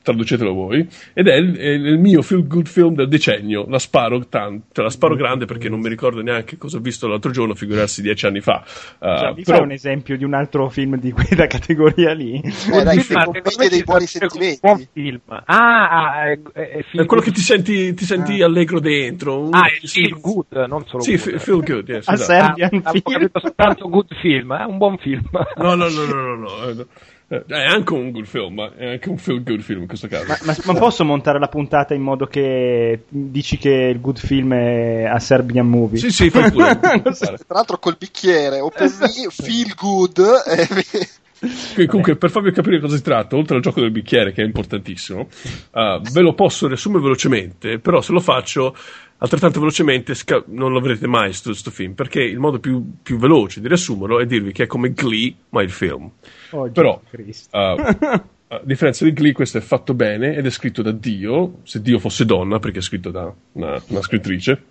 traducetelo 0.02 0.52
voi, 0.52 0.86
ed 1.12 1.28
è 1.28 1.34
il, 1.34 1.56
è 1.56 1.68
il, 1.68 1.98
mio 1.98 2.22
feel 2.22 2.46
good 2.46 2.66
film 2.66 2.94
del 2.94 3.08
decennio, 3.08 3.66
la 3.68 3.78
sparo 3.78 4.26
tanto, 4.28 4.66
cioè 4.72 4.84
la 4.84 4.90
sparo 4.90 5.14
grande 5.14 5.46
perché 5.46 5.68
non 5.68 5.80
mi 5.80 5.88
ricordo 5.88 6.20
neanche 6.20 6.58
cosa 6.58 6.78
ho 6.78 6.80
visto 6.80 7.06
l'altro 7.06 7.30
giorno, 7.30 7.54
figurarsi 7.54 8.02
dieci 8.02 8.26
anni 8.26 8.40
fa. 8.40 8.64
Uh, 8.98 9.18
cioè, 9.18 9.32
mi 9.34 9.42
però... 9.42 9.56
fai 9.58 9.66
un 9.66 9.72
esempio 9.72 10.16
di 10.16 10.24
un 10.24 10.34
altro 10.34 10.68
film 10.68 10.98
di 10.98 11.12
quella 11.12 11.46
categoria 11.48 12.12
lì? 12.12 12.40
Eh, 12.40 12.82
dai, 12.82 13.00
film, 13.00 13.32
film 13.42 13.68
dei 13.68 13.82
buoni 13.82 14.06
sentimenti. 14.06 14.58
Buon 14.60 14.88
film. 14.92 15.20
Ah, 15.26 15.44
ah 15.44 16.30
è, 16.30 16.38
è, 16.52 16.84
è 16.92 17.04
quello 17.06 17.22
che 17.22 17.30
ti 17.30 17.40
senti, 17.40 17.94
ti 17.94 18.04
senti 18.04 18.42
ah. 18.42 18.46
allegro 18.46 18.80
dentro. 18.80 19.48
Ah, 19.50 19.66
è 19.66 19.86
feel 19.86 20.20
good, 20.20 20.66
non 20.68 20.84
solo 20.86 21.02
Sì, 21.02 21.16
good. 21.16 21.38
feel 21.38 21.62
good, 21.62 21.88
yes, 21.88 22.08
A 22.08 22.14
esatto. 22.14 22.32
Serbian 22.32 22.80
ah, 22.84 22.90
film. 22.90 23.02
Ho 23.04 23.10
capito 23.10 23.40
soltanto 23.40 23.88
good 23.88 24.14
film, 24.20 24.54
è 24.54 24.64
un 24.64 24.78
buon 24.78 24.98
film. 24.98 25.28
no, 25.56 25.74
no, 25.74 25.88
no, 25.88 26.04
no, 26.04 26.36
no. 26.36 26.72
no. 26.72 26.86
Eh, 27.32 27.44
è 27.46 27.64
anche 27.64 27.94
un 27.94 28.10
good 28.10 28.26
film, 28.26 28.54
ma 28.54 28.74
è 28.76 28.90
anche 28.90 29.08
un 29.08 29.16
feel 29.16 29.42
good 29.42 29.62
film 29.62 29.80
in 29.80 29.86
questo 29.86 30.06
caso. 30.06 30.26
Ma, 30.26 30.36
ma, 30.44 30.54
ma, 30.64 30.74
posso 30.74 31.02
montare 31.02 31.38
la 31.38 31.48
puntata 31.48 31.94
in 31.94 32.02
modo 32.02 32.26
che 32.26 33.04
dici 33.08 33.56
che 33.56 33.70
il 33.70 34.02
good 34.02 34.18
film 34.18 34.52
è 34.52 35.04
a 35.04 35.18
Serbian 35.18 35.66
Movie? 35.66 35.98
Sì, 35.98 36.10
sì, 36.10 36.28
fai 36.28 36.50
pure. 36.50 36.78
Tra 36.78 37.36
l'altro 37.48 37.78
col 37.78 37.96
bicchiere, 37.98 38.60
open 38.60 38.90
me, 39.00 39.30
feel 39.30 39.74
good. 39.74 40.20
Eh. 40.46 41.86
Comunque, 41.86 42.16
per 42.16 42.30
farvi 42.30 42.52
capire 42.52 42.80
cosa 42.80 42.96
si 42.96 43.02
tratta, 43.02 43.34
oltre 43.34 43.56
al 43.56 43.62
gioco 43.62 43.80
del 43.80 43.90
bicchiere, 43.90 44.32
che 44.32 44.42
è 44.42 44.44
importantissimo, 44.44 45.26
uh, 45.72 46.00
ve 46.00 46.20
lo 46.20 46.34
posso 46.34 46.66
riassumere 46.66 47.02
velocemente, 47.02 47.78
però 47.78 48.02
se 48.02 48.12
lo 48.12 48.20
faccio 48.20 48.76
altrettanto 49.22 49.60
velocemente 49.60 50.14
sca- 50.14 50.42
non 50.48 50.72
lo 50.72 50.78
avrete 50.78 51.06
mai 51.06 51.32
questo 51.42 51.70
film, 51.70 51.94
perché 51.94 52.20
il 52.20 52.38
modo 52.38 52.58
più, 52.58 52.84
più, 53.02 53.18
veloce 53.18 53.60
di 53.60 53.68
riassumerlo 53.68 54.20
è 54.20 54.26
dirvi 54.26 54.52
che 54.52 54.64
è 54.64 54.66
come 54.66 54.92
Glee, 54.92 55.32
ma 55.50 55.62
il 55.62 55.70
film. 55.70 56.10
Oh, 56.50 56.68
Però, 56.68 57.00
uh, 57.00 57.56
a 57.58 58.60
differenza 58.64 59.04
di 59.04 59.12
Glee, 59.12 59.32
questo 59.32 59.58
è 59.58 59.60
fatto 59.60 59.94
bene 59.94 60.34
ed 60.34 60.44
è 60.44 60.50
scritto 60.50 60.82
da 60.82 60.90
Dio, 60.90 61.60
se 61.62 61.80
Dio 61.80 62.00
fosse 62.00 62.24
donna, 62.24 62.58
perché 62.58 62.80
è 62.80 62.82
scritto 62.82 63.10
da 63.10 63.32
una, 63.52 63.80
una 63.86 64.02
scrittrice, 64.02 64.62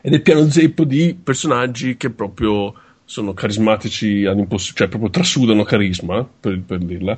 ed 0.00 0.12
è 0.12 0.20
pieno 0.20 0.50
zeppo 0.50 0.84
di 0.84 1.16
personaggi 1.22 1.96
che 1.96 2.10
proprio 2.10 2.74
sono 3.06 3.34
carismatici 3.34 4.22
cioè 4.22 4.88
proprio 4.88 5.10
trasudano 5.10 5.62
carisma, 5.62 6.24
per, 6.24 6.60
per 6.64 6.78
dirla, 6.78 7.16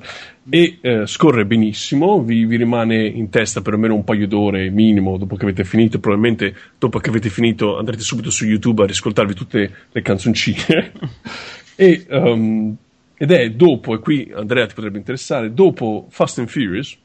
e 0.48 0.78
eh, 0.80 1.06
scorre 1.06 1.46
benissimo, 1.46 2.22
vi, 2.22 2.44
vi, 2.44 2.56
rimane 2.56 3.06
in 3.06 3.28
testa 3.30 3.60
per 3.62 3.74
almeno 3.74 3.94
un 3.94 4.04
paio 4.04 4.26
d'ore 4.26 4.70
minimo 4.70 5.16
dopo 5.16 5.36
che 5.36 5.44
avete 5.44 5.64
finito, 5.64 6.00
probabilmente 6.00 6.54
dopo 6.78 6.98
che 6.98 7.10
avete 7.10 7.30
finito 7.30 7.78
andrete 7.78 8.02
subito 8.02 8.30
su 8.30 8.44
YouTube 8.44 8.82
a 8.82 8.86
riscoltarvi 8.86 9.34
tutte 9.34 9.72
le 9.90 10.02
canzoncine. 10.02 10.92
e 11.76 12.06
um, 12.10 12.76
ed 13.18 13.30
è 13.30 13.50
dopo, 13.50 13.94
e 13.94 13.98
qui 13.98 14.30
Andrea 14.34 14.66
ti 14.66 14.74
potrebbe 14.74 14.98
interessare, 14.98 15.52
dopo 15.52 16.06
Fast 16.10 16.38
and 16.38 16.48
Furious, 16.48 16.98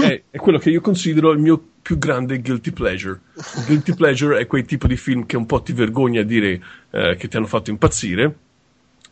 è, 0.00 0.22
è, 0.30 0.38
quello 0.38 0.58
che 0.58 0.70
io 0.70 0.80
considero 0.80 1.30
il 1.32 1.38
mio 1.38 1.62
più 1.82 1.98
grande 1.98 2.40
guilty 2.40 2.70
pleasure. 2.70 3.20
guilty 3.66 3.94
pleasure 3.94 4.38
è 4.38 4.46
quel 4.46 4.64
tipo 4.64 4.86
di 4.86 4.96
film 4.96 5.26
che 5.26 5.36
un 5.36 5.44
po' 5.44 5.60
ti 5.60 5.72
vergogna 5.74 6.22
a 6.22 6.24
dire 6.24 6.62
eh, 6.90 7.16
che 7.18 7.28
ti 7.28 7.36
hanno 7.36 7.46
fatto 7.46 7.70
impazzire, 7.70 8.34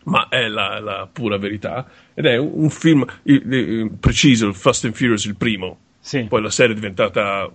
ma 0.04 0.28
è 0.28 0.48
la, 0.48 0.80
la 0.80 1.08
pura 1.12 1.36
verità. 1.36 1.86
Ed 2.14 2.24
è 2.24 2.36
un, 2.38 2.50
un 2.54 2.70
film 2.70 3.04
il, 3.24 3.52
il, 3.52 3.90
preciso, 4.00 4.46
il 4.46 4.54
Fast 4.54 4.86
and 4.86 4.94
Furious, 4.94 5.24
il 5.26 5.36
primo. 5.36 5.78
Sì. 6.00 6.24
Poi 6.24 6.40
la 6.40 6.50
serie 6.50 6.72
è 6.72 6.74
diventata 6.74 7.50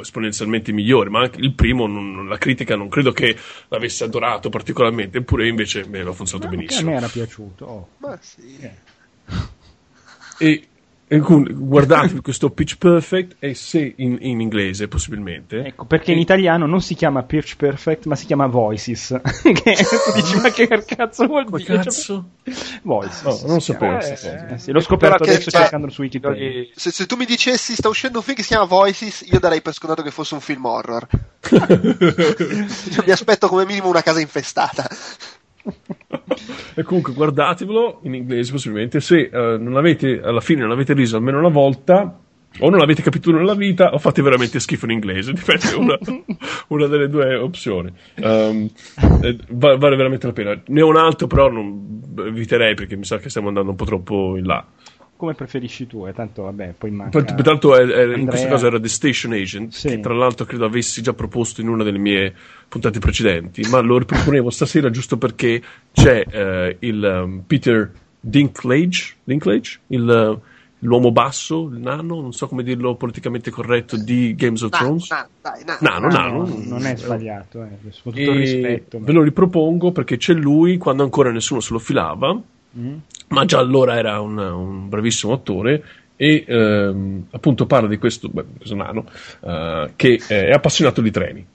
esponenzialmente 0.00 0.72
migliore, 0.72 1.10
ma 1.10 1.20
anche 1.20 1.40
il 1.40 1.54
primo, 1.54 1.86
non, 1.86 2.28
la 2.28 2.38
critica 2.38 2.76
non 2.76 2.88
credo 2.88 3.12
che 3.12 3.36
l'avesse 3.68 4.04
adorato 4.04 4.48
particolarmente, 4.48 5.18
eppure 5.18 5.48
invece 5.48 5.86
me 5.86 6.02
l'ha 6.02 6.12
funzionato 6.12 6.50
ma 6.50 6.56
benissimo. 6.56 6.90
A 6.90 6.92
me 6.92 6.98
era 6.98 7.08
piaciuto. 7.08 7.64
Oh. 7.64 7.88
Ma 7.98 8.18
sì. 8.20 8.58
Eh. 8.60 8.74
E 10.38 10.68
guardatevi 11.08 12.20
questo 12.22 12.50
Pitch 12.50 12.76
Perfect 12.76 13.36
e 13.38 13.54
se 13.54 13.94
in, 13.96 14.18
in, 14.20 14.40
inglese 14.40 14.88
possibilmente. 14.88 15.64
Ecco 15.64 15.84
perché 15.84 16.12
in 16.12 16.18
italiano 16.18 16.66
non 16.66 16.82
si 16.82 16.94
chiama 16.94 17.22
Pitch 17.22 17.56
Perfect 17.56 18.06
ma 18.06 18.16
si 18.16 18.26
chiama 18.26 18.46
Voices. 18.46 19.20
Che 19.56 19.76
dici 20.14 20.36
ma 20.40 20.50
che 20.50 20.66
cazzo 20.84 21.26
vuol 21.26 21.44
dire? 21.44 21.64
cioè, 21.64 21.76
cazzo? 21.76 22.28
Voices. 22.82 23.22
No, 23.22 23.38
non 23.46 23.54
lo 23.54 23.60
sapevo 23.60 23.98
eh, 23.98 24.18
eh, 24.52 24.58
sì, 24.58 24.72
l'ho 24.72 24.80
scoperto 24.80 25.22
adesso 25.22 25.50
cioè, 25.50 25.62
cercando 25.62 25.88
su 25.90 26.02
Wikipedia. 26.02 26.66
Se, 26.74 26.90
se, 26.90 27.06
tu 27.06 27.16
mi 27.16 27.24
dicessi 27.24 27.74
sta 27.74 27.88
uscendo 27.88 28.18
un 28.18 28.24
film 28.24 28.36
che 28.36 28.42
si 28.42 28.48
chiama 28.48 28.64
Voices 28.64 29.24
io 29.30 29.38
darei 29.38 29.62
per 29.62 29.72
scontato 29.72 30.02
che 30.02 30.10
fosse 30.10 30.34
un 30.34 30.40
film 30.40 30.64
horror. 30.64 31.06
Mi 33.06 33.12
aspetto 33.12 33.48
come 33.48 33.64
minimo 33.64 33.88
una 33.88 34.02
casa 34.02 34.20
infestata 34.20 34.88
e 36.74 36.82
comunque 36.82 37.12
guardatevelo 37.12 38.00
in 38.02 38.14
inglese 38.14 38.52
possibilmente. 38.52 39.00
Se 39.00 39.30
uh, 39.32 39.62
non 39.62 39.76
avete 39.76 40.20
alla 40.22 40.40
fine 40.40 40.62
non 40.62 40.70
avete 40.70 40.94
riso 40.94 41.16
almeno 41.16 41.38
una 41.38 41.48
volta 41.48 42.20
o 42.58 42.70
non 42.70 42.80
avete 42.80 43.02
capito 43.02 43.30
nella 43.32 43.54
vita 43.54 43.92
o 43.92 43.98
fate 43.98 44.22
veramente 44.22 44.60
schifo 44.60 44.86
in 44.86 44.92
inglese. 44.92 45.32
Dipende 45.34 45.74
una, 45.76 45.98
una 46.68 46.86
delle 46.86 47.08
due 47.08 47.36
opzioni. 47.36 47.92
Um, 48.16 48.68
vale 49.48 49.96
veramente 49.96 50.26
la 50.26 50.32
pena. 50.32 50.60
Ne 50.66 50.82
ho 50.82 50.88
un 50.88 50.96
altro 50.96 51.26
però 51.26 51.50
non 51.50 52.12
eviterei 52.18 52.74
perché 52.74 52.96
mi 52.96 53.04
sa 53.04 53.18
che 53.18 53.28
stiamo 53.28 53.48
andando 53.48 53.70
un 53.70 53.76
po' 53.76 53.84
troppo 53.84 54.36
in 54.36 54.46
là 54.46 54.64
come 55.16 55.34
preferisci 55.34 55.86
tu, 55.86 56.06
eh? 56.06 56.12
tanto 56.12 56.42
vabbè, 56.42 56.74
poi 56.76 56.90
manca... 56.90 57.22
Tanto, 57.22 57.42
tanto 57.42 57.76
è, 57.76 57.84
è, 57.84 58.16
in 58.16 58.26
questo 58.26 58.48
caso 58.48 58.66
era 58.66 58.78
The 58.78 58.88
Station 58.88 59.32
Agent, 59.32 59.72
sì. 59.72 59.88
che 59.88 60.00
tra 60.00 60.14
l'altro 60.14 60.44
credo 60.44 60.64
avessi 60.64 61.02
già 61.02 61.14
proposto 61.14 61.60
in 61.60 61.68
una 61.68 61.82
delle 61.82 61.98
mie 61.98 62.34
puntate 62.68 62.98
precedenti, 62.98 63.62
ma 63.68 63.80
lo 63.80 63.98
riproponevo 63.98 64.50
stasera 64.50 64.90
giusto 64.90 65.16
perché 65.16 65.62
c'è 65.92 66.24
eh, 66.28 66.76
il 66.80 67.22
um, 67.24 67.42
Peter 67.46 67.90
Dinklage, 68.20 69.14
Dinklage 69.24 69.80
il, 69.88 70.40
l'uomo 70.80 71.12
basso, 71.12 71.68
il 71.72 71.78
nano, 71.78 72.20
non 72.20 72.32
so 72.32 72.46
come 72.46 72.62
dirlo 72.62 72.94
politicamente 72.96 73.50
corretto, 73.50 73.96
di 73.96 74.34
Games 74.34 74.62
of 74.62 74.70
Thrones. 74.70 75.10
Nano, 75.10 75.28
dai, 75.40 75.64
nano. 75.64 75.80
nano, 75.80 76.08
nano. 76.08 76.62
non 76.64 76.86
è 76.86 76.96
sbagliato, 76.96 77.62
eh, 77.62 77.78
con 78.02 78.12
tutto 78.12 78.18
il 78.18 78.38
rispetto. 78.38 78.98
Ve 79.00 79.12
lo 79.12 79.22
ripropongo 79.22 79.92
perché 79.92 80.16
c'è 80.16 80.34
lui 80.34 80.76
quando 80.76 81.02
ancora 81.02 81.30
nessuno 81.30 81.60
se 81.60 81.72
lo 81.72 81.78
filava 81.78 82.40
Mm. 82.78 82.96
ma 83.28 83.44
già 83.46 83.58
allora 83.58 83.96
era 83.96 84.20
un, 84.20 84.36
un 84.36 84.88
bravissimo 84.88 85.32
attore 85.32 85.82
e 86.16 86.44
ehm, 86.46 87.26
appunto 87.30 87.66
parla 87.66 87.88
di 87.88 87.98
questo, 87.98 88.28
beh, 88.28 88.44
questo 88.56 88.74
nano 88.74 89.06
eh, 89.40 89.92
che 89.96 90.20
è 90.26 90.50
appassionato 90.50 91.00
di 91.00 91.10
treni. 91.10 91.46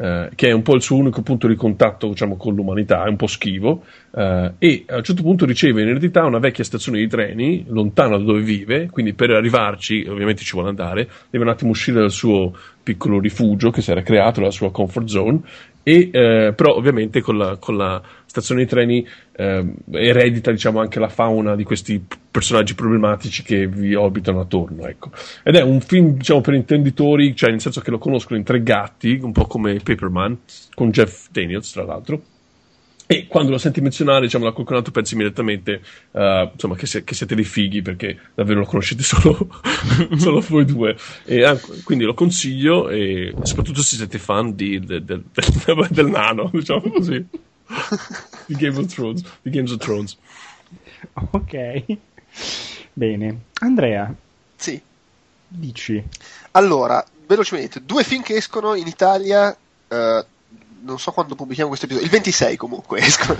Eh, 0.00 0.28
che 0.36 0.46
è 0.46 0.52
un 0.52 0.62
po' 0.62 0.76
il 0.76 0.82
suo 0.82 0.96
unico 0.96 1.22
punto 1.22 1.48
di 1.48 1.56
contatto 1.56 2.06
diciamo, 2.06 2.36
con 2.36 2.54
l'umanità, 2.54 3.04
è 3.04 3.08
un 3.08 3.16
po' 3.16 3.26
schivo, 3.26 3.82
eh, 4.14 4.52
e 4.56 4.84
a 4.86 4.98
un 4.98 5.02
certo 5.02 5.22
punto 5.22 5.44
riceve 5.44 5.82
in 5.82 5.88
eredità 5.88 6.24
una 6.24 6.38
vecchia 6.38 6.62
stazione 6.62 6.98
di 6.98 7.08
treni 7.08 7.64
lontana 7.66 8.16
da 8.16 8.22
dove 8.22 8.42
vive, 8.42 8.88
quindi 8.90 9.12
per 9.14 9.30
arrivarci, 9.30 10.06
ovviamente 10.08 10.44
ci 10.44 10.52
vuole 10.52 10.68
andare, 10.68 11.08
deve 11.30 11.42
un 11.42 11.50
attimo 11.50 11.70
uscire 11.70 11.98
dal 11.98 12.12
suo 12.12 12.56
piccolo 12.80 13.18
rifugio 13.18 13.70
che 13.70 13.82
si 13.82 13.90
era 13.90 14.02
creato, 14.02 14.40
la 14.40 14.52
sua 14.52 14.70
comfort 14.70 15.08
zone, 15.08 15.40
e, 15.82 16.10
eh, 16.12 16.52
però 16.54 16.76
ovviamente 16.76 17.20
con 17.20 17.36
la, 17.36 17.56
con 17.56 17.76
la, 17.76 18.00
stazione 18.28 18.62
di 18.62 18.68
treni 18.68 19.06
eh, 19.36 19.74
eredita 19.90 20.50
diciamo, 20.50 20.80
anche 20.80 21.00
la 21.00 21.08
fauna 21.08 21.56
di 21.56 21.64
questi 21.64 22.04
personaggi 22.30 22.74
problematici 22.74 23.42
che 23.42 23.66
vi 23.66 23.94
orbitano 23.94 24.40
attorno. 24.40 24.86
Ecco. 24.86 25.10
Ed 25.42 25.56
è 25.56 25.62
un 25.62 25.80
film 25.80 26.16
diciamo, 26.16 26.40
per 26.40 26.54
intenditori, 26.54 27.34
cioè 27.34 27.50
nel 27.50 27.60
senso 27.60 27.80
che 27.80 27.90
lo 27.90 27.98
conoscono 27.98 28.38
in 28.38 28.44
tre 28.44 28.62
gatti, 28.62 29.18
un 29.20 29.32
po' 29.32 29.46
come 29.46 29.80
Paperman, 29.82 30.38
con 30.74 30.90
Jeff 30.90 31.28
Daniels 31.30 31.72
tra 31.72 31.84
l'altro. 31.84 32.22
E 33.10 33.26
quando 33.26 33.50
lo 33.50 33.56
senti 33.56 33.80
menzionare, 33.80 34.26
diciamo, 34.26 34.44
da 34.44 34.52
qualcun 34.52 34.76
altro 34.76 34.92
pensi 34.92 35.14
immediatamente 35.14 35.80
uh, 36.10 36.50
insomma, 36.52 36.74
che, 36.74 36.84
se, 36.84 37.04
che, 37.04 37.14
siete 37.14 37.34
dei 37.34 37.44
fighi 37.44 37.80
perché 37.80 38.18
davvero 38.34 38.58
lo 38.60 38.66
conoscete 38.66 39.00
solo, 39.02 39.48
solo 40.18 40.40
voi 40.40 40.66
due. 40.66 40.94
E, 41.24 41.48
uh, 41.48 41.58
quindi 41.84 42.04
lo 42.04 42.12
consiglio, 42.12 42.90
e 42.90 43.32
soprattutto 43.44 43.80
se 43.80 43.96
siete 43.96 44.18
fan 44.18 44.54
di, 44.54 44.78
de, 44.80 45.02
de, 45.02 45.22
de, 45.32 45.86
del 45.88 46.08
nano, 46.08 46.50
diciamo 46.52 46.82
così. 46.90 47.26
Di 48.46 48.54
Game 48.54 48.78
of 48.78 48.86
Thrones. 48.86 49.22
Di 49.42 49.50
Games 49.50 49.70
of 49.72 49.78
Thrones. 49.78 50.16
Ok. 51.30 51.84
Bene. 52.92 53.40
Andrea. 53.60 54.12
Sì. 54.56 54.80
Dici. 55.46 56.02
Allora, 56.52 57.04
velocemente, 57.26 57.82
due 57.84 58.04
film 58.04 58.22
che 58.22 58.36
escono 58.36 58.74
in 58.74 58.86
Italia. 58.86 59.56
Uh, 59.88 60.24
non 60.80 60.98
so 60.98 61.12
quando 61.12 61.34
pubblichiamo 61.34 61.68
questo 61.68 61.86
episodio, 61.86 62.08
il 62.08 62.14
26 62.14 62.56
comunque 62.56 63.00
escono, 63.04 63.38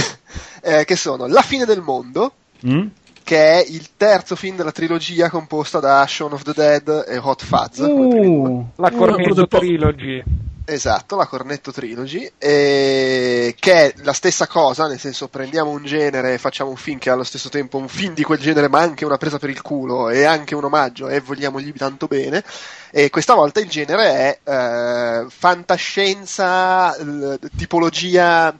eh, 0.62 0.84
che 0.84 0.96
sono 0.96 1.26
La 1.26 1.42
fine 1.42 1.64
del 1.64 1.80
mondo, 1.80 2.32
mm? 2.66 2.86
che 3.22 3.52
è 3.52 3.64
il 3.66 3.90
terzo 3.96 4.36
film 4.36 4.56
della 4.56 4.72
trilogia 4.72 5.30
composta 5.30 5.80
da 5.80 6.06
Shaun 6.06 6.32
of 6.32 6.42
the 6.42 6.52
Dead 6.52 7.04
e 7.08 7.18
Hot 7.18 7.44
Fuzz. 7.44 7.78
Uh, 7.78 8.66
la 8.76 8.90
Cornetto 8.90 9.42
uh, 9.42 9.46
Trilogy. 9.46 10.22
Esatto, 10.68 11.14
la 11.14 11.26
Cornetto 11.28 11.70
Trilogy, 11.70 12.28
eh, 12.38 13.54
che 13.56 13.72
è 13.72 13.94
la 14.02 14.12
stessa 14.12 14.48
cosa, 14.48 14.88
nel 14.88 14.98
senso 14.98 15.28
prendiamo 15.28 15.70
un 15.70 15.84
genere 15.84 16.34
e 16.34 16.38
facciamo 16.38 16.70
un 16.70 16.76
film 16.76 16.98
che 16.98 17.08
è 17.08 17.12
allo 17.12 17.22
stesso 17.22 17.48
tempo 17.48 17.78
un 17.78 17.86
film 17.86 18.14
di 18.14 18.24
quel 18.24 18.40
genere, 18.40 18.68
ma 18.68 18.80
anche 18.80 19.04
una 19.04 19.16
presa 19.16 19.38
per 19.38 19.48
il 19.48 19.62
culo 19.62 20.08
e 20.08 20.24
anche 20.24 20.56
un 20.56 20.64
omaggio 20.64 21.08
e 21.08 21.20
vogliamogli 21.20 21.72
tanto 21.72 22.08
bene. 22.08 22.42
E 22.90 23.10
questa 23.10 23.34
volta 23.34 23.60
il 23.60 23.68
genere 23.68 24.40
è 24.42 25.20
eh, 25.22 25.26
fantascienza, 25.28 26.96
l- 27.00 27.38
tipologia 27.56 28.52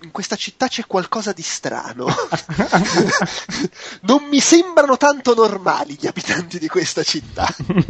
in 0.00 0.10
questa 0.10 0.36
città 0.36 0.68
c'è 0.68 0.84
qualcosa 0.86 1.32
di 1.32 1.42
strano. 1.42 2.06
non 4.02 4.24
mi 4.28 4.40
sembrano 4.40 4.96
tanto 4.96 5.34
normali 5.34 5.96
gli 5.98 6.06
abitanti 6.06 6.58
di 6.58 6.68
questa 6.68 7.02
città. 7.02 7.46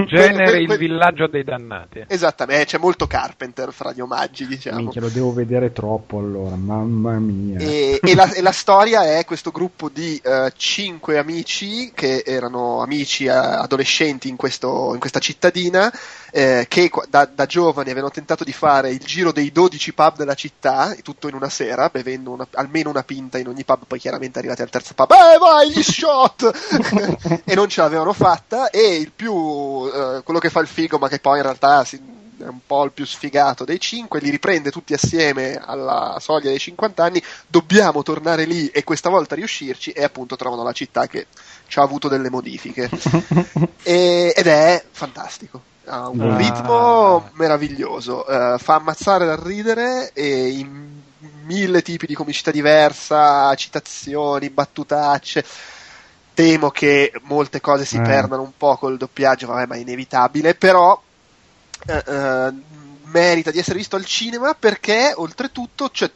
Genere 0.06 0.58
il 0.62 0.76
villaggio 0.76 1.26
dei 1.26 1.42
dannati. 1.42 2.04
Esattamente, 2.06 2.66
c'è 2.66 2.78
molto 2.78 3.06
Carpenter 3.06 3.72
fra 3.72 3.92
gli 3.92 4.00
omaggi, 4.00 4.46
diciamo. 4.46 4.78
Minchia, 4.78 5.00
lo 5.00 5.08
devo 5.08 5.32
vedere 5.32 5.72
troppo 5.72 6.18
allora, 6.18 6.54
mamma 6.54 7.18
mia. 7.18 7.58
E, 7.58 7.98
e, 8.00 8.14
la, 8.14 8.32
e 8.32 8.40
la, 8.40 8.52
storia 8.52 9.18
è 9.18 9.24
questo 9.24 9.50
gruppo 9.50 9.88
di 9.88 10.20
uh, 10.24 10.50
cinque 10.56 11.18
amici 11.18 11.90
che 11.92 12.22
erano 12.24 12.82
amici 12.82 13.26
uh, 13.26 13.30
adolescenti 13.30 14.28
in, 14.28 14.36
questo, 14.36 14.92
in, 14.94 15.00
questa 15.00 15.18
cittadina 15.18 15.92
eh, 16.36 16.66
che 16.68 16.90
da, 17.08 17.24
da, 17.24 17.46
giovani 17.46 17.90
avevano 17.90 18.12
tentato 18.12 18.44
di 18.44 18.52
fare 18.52 18.90
il 18.90 18.98
giro 18.98 19.32
dei 19.32 19.50
12 19.50 19.94
pub 19.94 20.16
della 20.16 20.34
città, 20.34 20.94
tutto 21.02 21.28
in 21.28 21.34
una 21.34 21.48
sera, 21.48 21.88
bevendo 21.96 22.30
una, 22.30 22.46
almeno 22.52 22.90
una 22.90 23.02
pinta 23.02 23.38
in 23.38 23.48
ogni 23.48 23.64
pub, 23.64 23.84
poi 23.86 23.98
chiaramente 23.98 24.38
arrivati 24.38 24.62
al 24.62 24.70
terzo 24.70 24.94
pub, 24.94 25.10
eh 25.12 25.38
vai 25.38 25.70
gli 25.70 25.82
shot! 25.82 27.42
e 27.44 27.54
non 27.54 27.68
ce 27.68 27.80
l'avevano 27.80 28.12
fatta 28.12 28.70
e 28.70 28.96
il 28.96 29.12
più, 29.12 29.86
eh, 29.86 30.20
quello 30.22 30.40
che 30.40 30.50
fa 30.50 30.60
il 30.60 30.66
figo 30.66 30.98
ma 30.98 31.08
che 31.08 31.18
poi 31.18 31.38
in 31.38 31.42
realtà 31.44 31.84
si, 31.84 31.96
è 32.38 32.46
un 32.46 32.60
po' 32.66 32.84
il 32.84 32.92
più 32.92 33.06
sfigato 33.06 33.64
dei 33.64 33.80
cinque, 33.80 34.20
li 34.20 34.30
riprende 34.30 34.70
tutti 34.70 34.92
assieme 34.92 35.58
alla 35.62 36.18
soglia 36.20 36.50
dei 36.50 36.58
50 36.58 37.02
anni, 37.02 37.22
dobbiamo 37.46 38.02
tornare 38.02 38.44
lì 38.44 38.68
e 38.68 38.84
questa 38.84 39.08
volta 39.08 39.34
riuscirci 39.34 39.92
e 39.92 40.04
appunto 40.04 40.36
trovano 40.36 40.62
la 40.62 40.72
città 40.72 41.06
che 41.06 41.26
ci 41.66 41.78
ha 41.78 41.82
avuto 41.82 42.08
delle 42.08 42.28
modifiche 42.30 42.90
e, 43.82 44.34
ed 44.36 44.46
è 44.46 44.84
fantastico 44.90 45.74
ha 45.86 46.08
un 46.08 46.20
ah. 46.20 46.36
ritmo 46.36 47.30
meraviglioso, 47.34 48.24
uh, 48.26 48.58
fa 48.58 48.74
ammazzare 48.74 49.24
dal 49.24 49.38
ridere 49.38 50.10
e 50.12 50.48
in 50.48 51.00
mille 51.46 51.82
tipi 51.82 52.06
di 52.06 52.14
comicità 52.14 52.50
diversa, 52.50 53.54
citazioni, 53.54 54.50
battutacce. 54.50 55.44
Temo 56.34 56.70
che 56.70 57.12
molte 57.22 57.60
cose 57.60 57.86
si 57.86 57.96
eh. 57.96 58.02
perdano 58.02 58.42
un 58.42 58.52
po' 58.56 58.76
col 58.76 58.98
doppiaggio, 58.98 59.46
vabbè, 59.46 59.66
ma 59.66 59.76
è 59.76 59.78
inevitabile, 59.78 60.54
però 60.54 61.00
uh, 61.86 62.12
uh, 62.12 62.62
merita 63.04 63.50
di 63.50 63.58
essere 63.58 63.78
visto 63.78 63.96
al 63.96 64.04
cinema 64.04 64.54
perché 64.54 65.14
oltretutto 65.16 65.88
c'è 65.88 66.10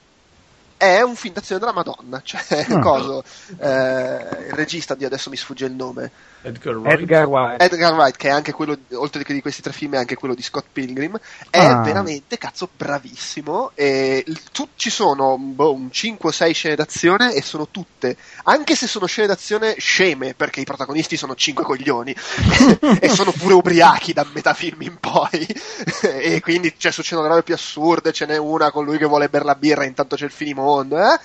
è 0.81 1.02
un 1.02 1.15
film 1.15 1.35
d'azione 1.35 1.61
della 1.61 1.74
Madonna, 1.74 2.23
cioè 2.24 2.65
ah. 2.70 2.78
coso, 2.78 3.23
eh, 3.59 4.47
il 4.47 4.52
regista 4.55 4.94
di 4.94 5.05
adesso 5.05 5.28
mi 5.28 5.36
sfugge 5.36 5.66
il 5.66 5.73
nome. 5.73 6.11
Edgar 6.43 6.77
Wright. 6.77 7.01
Edgar 7.01 7.27
Wright. 7.27 7.62
Edgar 7.62 7.93
Wright, 7.95 8.17
che 8.17 8.29
è 8.29 8.31
anche 8.31 8.53
quello, 8.53 8.77
oltre 8.93 9.23
che 9.25 9.35
di 9.35 9.43
questi 9.43 9.61
tre 9.61 9.73
film, 9.73 9.95
è 9.95 9.99
anche 9.99 10.17
quello 10.17 10.35
di 10.35 10.43
Scott 10.43 10.67
Pilgrim, 10.73 11.19
è 11.51 11.59
ah. 11.59 11.83
veramente 11.83 12.39
cazzo 12.39 12.69
bravissimo. 12.75 13.73
E 13.75 14.25
tu, 14.53 14.69
ci 14.77 14.91
sono 14.91 15.37
boh, 15.37 15.75
un 15.75 15.91
5 15.91 16.29
o 16.29 16.33
6 16.33 16.55
scene 16.55 16.75
d'azione 16.77 17.35
e 17.35 17.43
sono 17.43 17.69
tutte, 17.69 18.17
anche 18.45 18.75
se 18.75 18.87
sono 18.87 19.07
scene 19.07 19.27
d'azione 19.27 19.75
sceme, 19.79 20.35
perché 20.35 20.61
i 20.61 20.65
protagonisti 20.65 21.17
sono 21.17 21.35
5 21.35 21.65
coglioni 21.65 22.15
e 23.01 23.09
sono 23.09 23.33
pure 23.33 23.55
ubriachi 23.55 24.12
da 24.12 24.27
metà 24.33 24.55
film 24.55 24.83
in 24.83 24.97
poi, 24.99 25.47
e 26.03 26.41
quindi 26.41 26.75
cioè, 26.77 26.93
succedono 26.93 27.29
robe 27.29 27.43
più 27.43 27.55
assurde. 27.55 28.12
Ce 28.12 28.25
n'è 28.25 28.39
una 28.39 28.71
con 28.71 28.85
lui 28.85 28.97
che 28.97 29.07
vuole 29.07 29.29
bere 29.29 29.45
la 29.45 29.55
birra, 29.55 29.85
intanto 29.85 30.17
c'è 30.17 30.25
il 30.25 30.31
finimondo, 30.31 30.99
eh? 30.99 31.19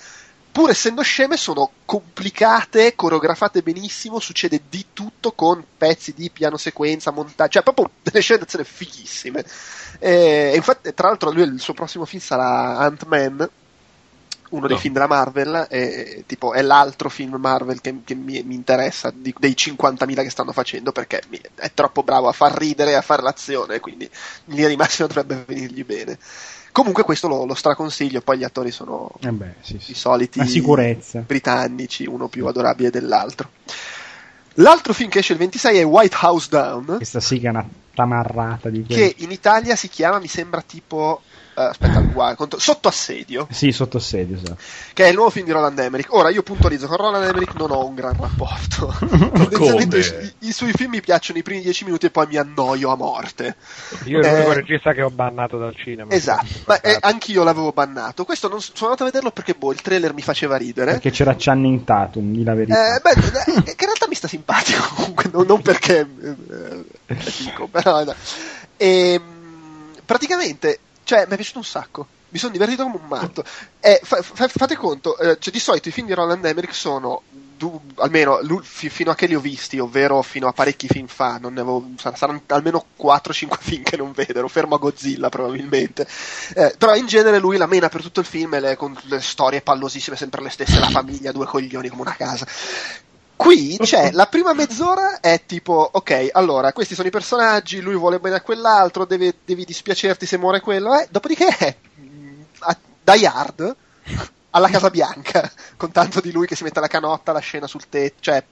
Pur 0.56 0.70
essendo 0.70 1.02
sceme, 1.02 1.36
sono 1.36 1.70
complicate, 1.84 2.94
coreografate 2.94 3.60
benissimo, 3.60 4.18
succede 4.20 4.62
di 4.70 4.86
tutto 4.94 5.32
con 5.32 5.62
pezzi 5.76 6.14
di 6.14 6.30
piano 6.30 6.56
sequenza, 6.56 7.10
montaggio, 7.10 7.50
cioè 7.50 7.62
proprio 7.62 7.90
delle 8.00 8.22
scene 8.22 8.38
d'azione 8.38 8.64
fighissime. 8.64 9.44
E, 9.98 10.52
infatti, 10.54 10.94
tra 10.94 11.08
l'altro, 11.08 11.30
lui 11.30 11.42
il 11.42 11.60
suo 11.60 11.74
prossimo 11.74 12.06
film 12.06 12.22
sarà 12.22 12.78
Ant-Man, 12.78 13.50
uno 14.48 14.66
dei 14.66 14.76
no. 14.76 14.80
film 14.80 14.94
della 14.94 15.06
Marvel, 15.06 15.66
e, 15.68 16.24
tipo, 16.26 16.54
è 16.54 16.62
l'altro 16.62 17.10
film 17.10 17.34
Marvel 17.34 17.82
che, 17.82 17.94
che 18.02 18.14
mi, 18.14 18.42
mi, 18.42 18.54
interessa 18.54 19.12
di, 19.14 19.34
dei 19.38 19.52
50.000 19.52 20.22
che 20.22 20.30
stanno 20.30 20.52
facendo 20.52 20.90
perché 20.90 21.20
mi, 21.28 21.38
è 21.54 21.70
troppo 21.74 22.02
bravo 22.02 22.28
a 22.28 22.32
far 22.32 22.56
ridere 22.56 22.92
e 22.92 22.94
a 22.94 23.02
fare 23.02 23.20
l'azione, 23.20 23.78
quindi 23.78 24.04
in 24.46 24.54
linea 24.54 24.68
di 24.68 24.76
massima 24.76 25.06
dovrebbe 25.06 25.44
venirgli 25.46 25.84
bene. 25.84 26.18
Comunque 26.76 27.04
questo 27.04 27.26
lo, 27.26 27.46
lo 27.46 27.54
straconsiglio, 27.54 28.20
poi 28.20 28.36
gli 28.36 28.44
attori 28.44 28.70
sono 28.70 29.10
eh 29.22 29.32
beh, 29.32 29.54
sì, 29.62 29.78
sì. 29.80 29.92
i 29.92 29.94
soliti 29.94 30.40
britannici, 31.24 32.04
uno 32.04 32.28
più 32.28 32.46
adorabile 32.46 32.90
dell'altro. 32.90 33.48
L'altro 34.56 34.92
film 34.92 35.08
che 35.08 35.20
esce 35.20 35.32
il 35.32 35.38
26 35.38 35.78
è 35.78 35.86
White 35.86 36.16
House 36.20 36.48
Down. 36.50 36.96
Questa 36.96 37.18
è 37.18 37.48
una 37.48 37.66
tamarrata 37.94 38.68
di 38.68 38.84
quello. 38.84 39.00
Che 39.00 39.14
in 39.20 39.30
Italia 39.30 39.74
si 39.74 39.88
chiama, 39.88 40.18
mi 40.18 40.28
sembra 40.28 40.60
tipo 40.60 41.22
aspetta, 41.56 42.00
guarda, 42.00 42.46
sotto 42.58 42.88
assedio. 42.88 43.46
Sì, 43.50 43.72
sotto 43.72 43.96
assedio, 43.96 44.36
esatto. 44.36 44.56
Che 44.92 45.04
è 45.04 45.08
il 45.08 45.14
nuovo 45.14 45.30
film 45.30 45.46
di 45.46 45.52
Roland 45.52 45.78
Emmerich. 45.78 46.12
Ora, 46.12 46.28
io 46.28 46.42
puntualizzo, 46.42 46.86
con 46.86 46.96
Roland 46.96 47.24
Emmerich 47.24 47.54
non 47.54 47.70
ho 47.70 47.86
un 47.86 47.94
gran 47.94 48.16
rapporto. 48.18 48.94
Tendenzialmente 49.00 50.34
i, 50.40 50.48
i, 50.48 50.52
suoi 50.52 50.72
film 50.72 50.90
mi 50.90 51.00
piacciono 51.00 51.38
i 51.38 51.42
primi 51.42 51.62
dieci 51.62 51.84
minuti 51.84 52.06
e 52.06 52.10
poi 52.10 52.26
mi 52.26 52.36
annoio 52.36 52.90
a 52.90 52.96
morte. 52.96 53.56
Io 54.04 54.20
è 54.20 54.30
l'unico 54.30 54.52
eh, 54.52 54.54
regista 54.54 54.92
che 54.92 55.02
ho 55.02 55.10
bannato 55.10 55.58
dal 55.58 55.74
cinema. 55.74 56.12
Esatto, 56.12 56.46
ma 56.66 56.80
eh, 56.80 56.96
anch'io 57.00 57.42
l'avevo 57.42 57.72
bannato. 57.72 58.24
Questo 58.24 58.48
non, 58.48 58.60
sono 58.60 58.90
andato 58.90 59.02
a 59.02 59.06
vederlo 59.06 59.30
perché, 59.30 59.54
boh, 59.54 59.72
il 59.72 59.80
trailer 59.80 60.12
mi 60.12 60.22
faceva 60.22 60.56
ridere. 60.56 60.92
Perché 60.92 61.10
c'era 61.10 61.34
Channing 61.36 61.84
Tatum, 61.84 62.32
di 62.32 62.44
la 62.44 62.54
verità. 62.54 62.96
Eh, 62.96 63.00
beh, 63.00 63.10
eh, 63.10 63.62
che 63.62 63.84
in 63.84 63.86
realtà 63.86 64.06
mi 64.08 64.14
sta 64.14 64.28
simpatico 64.28 64.82
comunque, 64.94 65.30
non, 65.32 65.46
non 65.46 65.62
perché... 65.62 66.06
Eh, 67.06 67.16
dico, 67.38 67.66
però... 67.66 68.04
No. 68.04 68.14
E, 68.76 69.12
ehm, 69.12 69.22
praticamente 70.04 70.78
cioè, 71.06 71.20
mi 71.26 71.32
è 71.32 71.36
piaciuto 71.36 71.58
un 71.58 71.64
sacco. 71.64 72.06
Mi 72.30 72.38
sono 72.38 72.50
divertito 72.50 72.82
come 72.82 72.98
un 73.00 73.06
matto. 73.06 73.44
Eh, 73.78 74.00
fa, 74.02 74.20
fa, 74.20 74.48
fate 74.48 74.74
conto, 74.74 75.16
eh, 75.18 75.38
cioè, 75.38 75.52
di 75.52 75.60
solito 75.60 75.88
i 75.88 75.92
film 75.92 76.08
di 76.08 76.14
Roland 76.14 76.44
Emmerich 76.44 76.74
sono, 76.74 77.22
du, 77.56 77.80
almeno 77.98 78.40
lui, 78.42 78.60
f- 78.64 78.88
fino 78.88 79.12
a 79.12 79.14
che 79.14 79.26
li 79.26 79.36
ho 79.36 79.40
visti, 79.40 79.78
ovvero 79.78 80.20
fino 80.22 80.48
a 80.48 80.52
parecchi 80.52 80.88
film 80.88 81.06
fa, 81.06 81.34
avevo, 81.40 81.90
saranno 81.96 82.42
almeno 82.48 82.86
4-5 82.96 83.56
film 83.60 83.84
che 83.84 83.96
non 83.96 84.10
vedo, 84.10 84.48
fermo 84.48 84.74
a 84.74 84.78
Godzilla 84.78 85.28
probabilmente. 85.28 86.08
Eh, 86.56 86.74
però 86.76 86.96
in 86.96 87.06
genere 87.06 87.38
lui 87.38 87.56
la 87.56 87.66
mena 87.66 87.88
per 87.88 88.02
tutto 88.02 88.18
il 88.18 88.26
film 88.26 88.58
le, 88.58 88.74
con 88.74 88.98
le 89.04 89.20
storie 89.20 89.62
pallosissime, 89.62 90.16
sempre 90.16 90.42
le 90.42 90.50
stesse, 90.50 90.80
la 90.80 90.90
famiglia, 90.90 91.30
due 91.30 91.46
coglioni 91.46 91.88
come 91.88 92.02
una 92.02 92.16
casa. 92.16 92.44
Qui 93.36 93.76
c'è 93.78 94.10
la 94.16 94.26
prima 94.26 94.54
mezz'ora 94.54 95.20
è 95.20 95.42
tipo, 95.46 95.88
ok, 95.92 96.30
allora 96.32 96.72
questi 96.72 96.94
sono 96.94 97.08
i 97.08 97.12
personaggi, 97.12 97.80
lui 97.80 97.94
vuole 97.94 98.18
bene 98.18 98.36
a 98.36 98.40
quell'altro, 98.40 99.04
deve, 99.04 99.36
devi 99.44 99.64
dispiacerti 99.64 100.26
se 100.26 100.38
muore 100.38 100.60
quello, 100.60 100.98
eh? 100.98 101.06
dopodiché 101.10 101.46
è 101.46 101.76
a, 102.60 102.76
Die 103.02 103.26
Hard 103.26 103.76
alla 104.50 104.68
Casa 104.68 104.90
Bianca, 104.90 105.50
con 105.76 105.92
tanto 105.92 106.20
di 106.20 106.32
lui 106.32 106.46
che 106.46 106.56
si 106.56 106.64
mette 106.64 106.80
la 106.80 106.88
canotta, 106.88 107.32
la 107.32 107.40
scena 107.40 107.66
sul 107.66 107.88
tetto, 107.88 108.16
cioè 108.20 108.42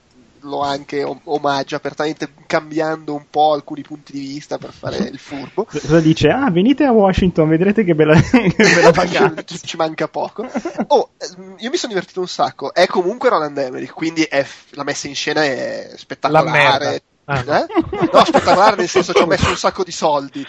lo 0.45 0.61
anche 0.61 1.03
omaggia 1.23 1.75
apertamente 1.75 2.31
cambiando 2.45 3.13
un 3.13 3.25
po' 3.29 3.53
alcuni 3.53 3.81
punti 3.81 4.11
di 4.13 4.19
vista 4.19 4.57
per 4.57 4.71
fare 4.71 4.97
il 4.97 5.17
furbo. 5.17 5.65
Cosa 5.65 5.99
dice? 5.99 6.29
Ah, 6.29 6.49
venite 6.49 6.83
a 6.85 6.91
Washington, 6.91 7.49
vedrete 7.49 7.83
che 7.83 7.95
bella, 7.95 8.15
che 8.21 8.53
bella 8.55 8.91
vacanza. 8.93 9.43
ci, 9.43 9.77
manca 9.77 10.07
poco. 10.07 10.47
Oh, 10.87 11.09
io 11.57 11.69
mi 11.69 11.77
sono 11.77 11.93
divertito 11.93 12.19
un 12.19 12.27
sacco. 12.27 12.73
È 12.73 12.85
comunque 12.87 13.29
Roland 13.29 13.57
Emmerich, 13.57 13.93
quindi 13.93 14.23
è, 14.23 14.45
la 14.71 14.83
messa 14.83 15.07
in 15.07 15.15
scena 15.15 15.43
è 15.43 15.91
spettacolare. 15.95 17.01
Ah. 17.25 17.39
Eh? 17.39 17.65
No, 18.11 18.23
spettacolare 18.23 18.75
nel 18.75 18.87
senso 18.87 19.13
ci 19.13 19.21
ho 19.21 19.25
messo 19.27 19.49
un 19.49 19.57
sacco 19.57 19.83
di 19.83 19.91
soldi. 19.91 20.45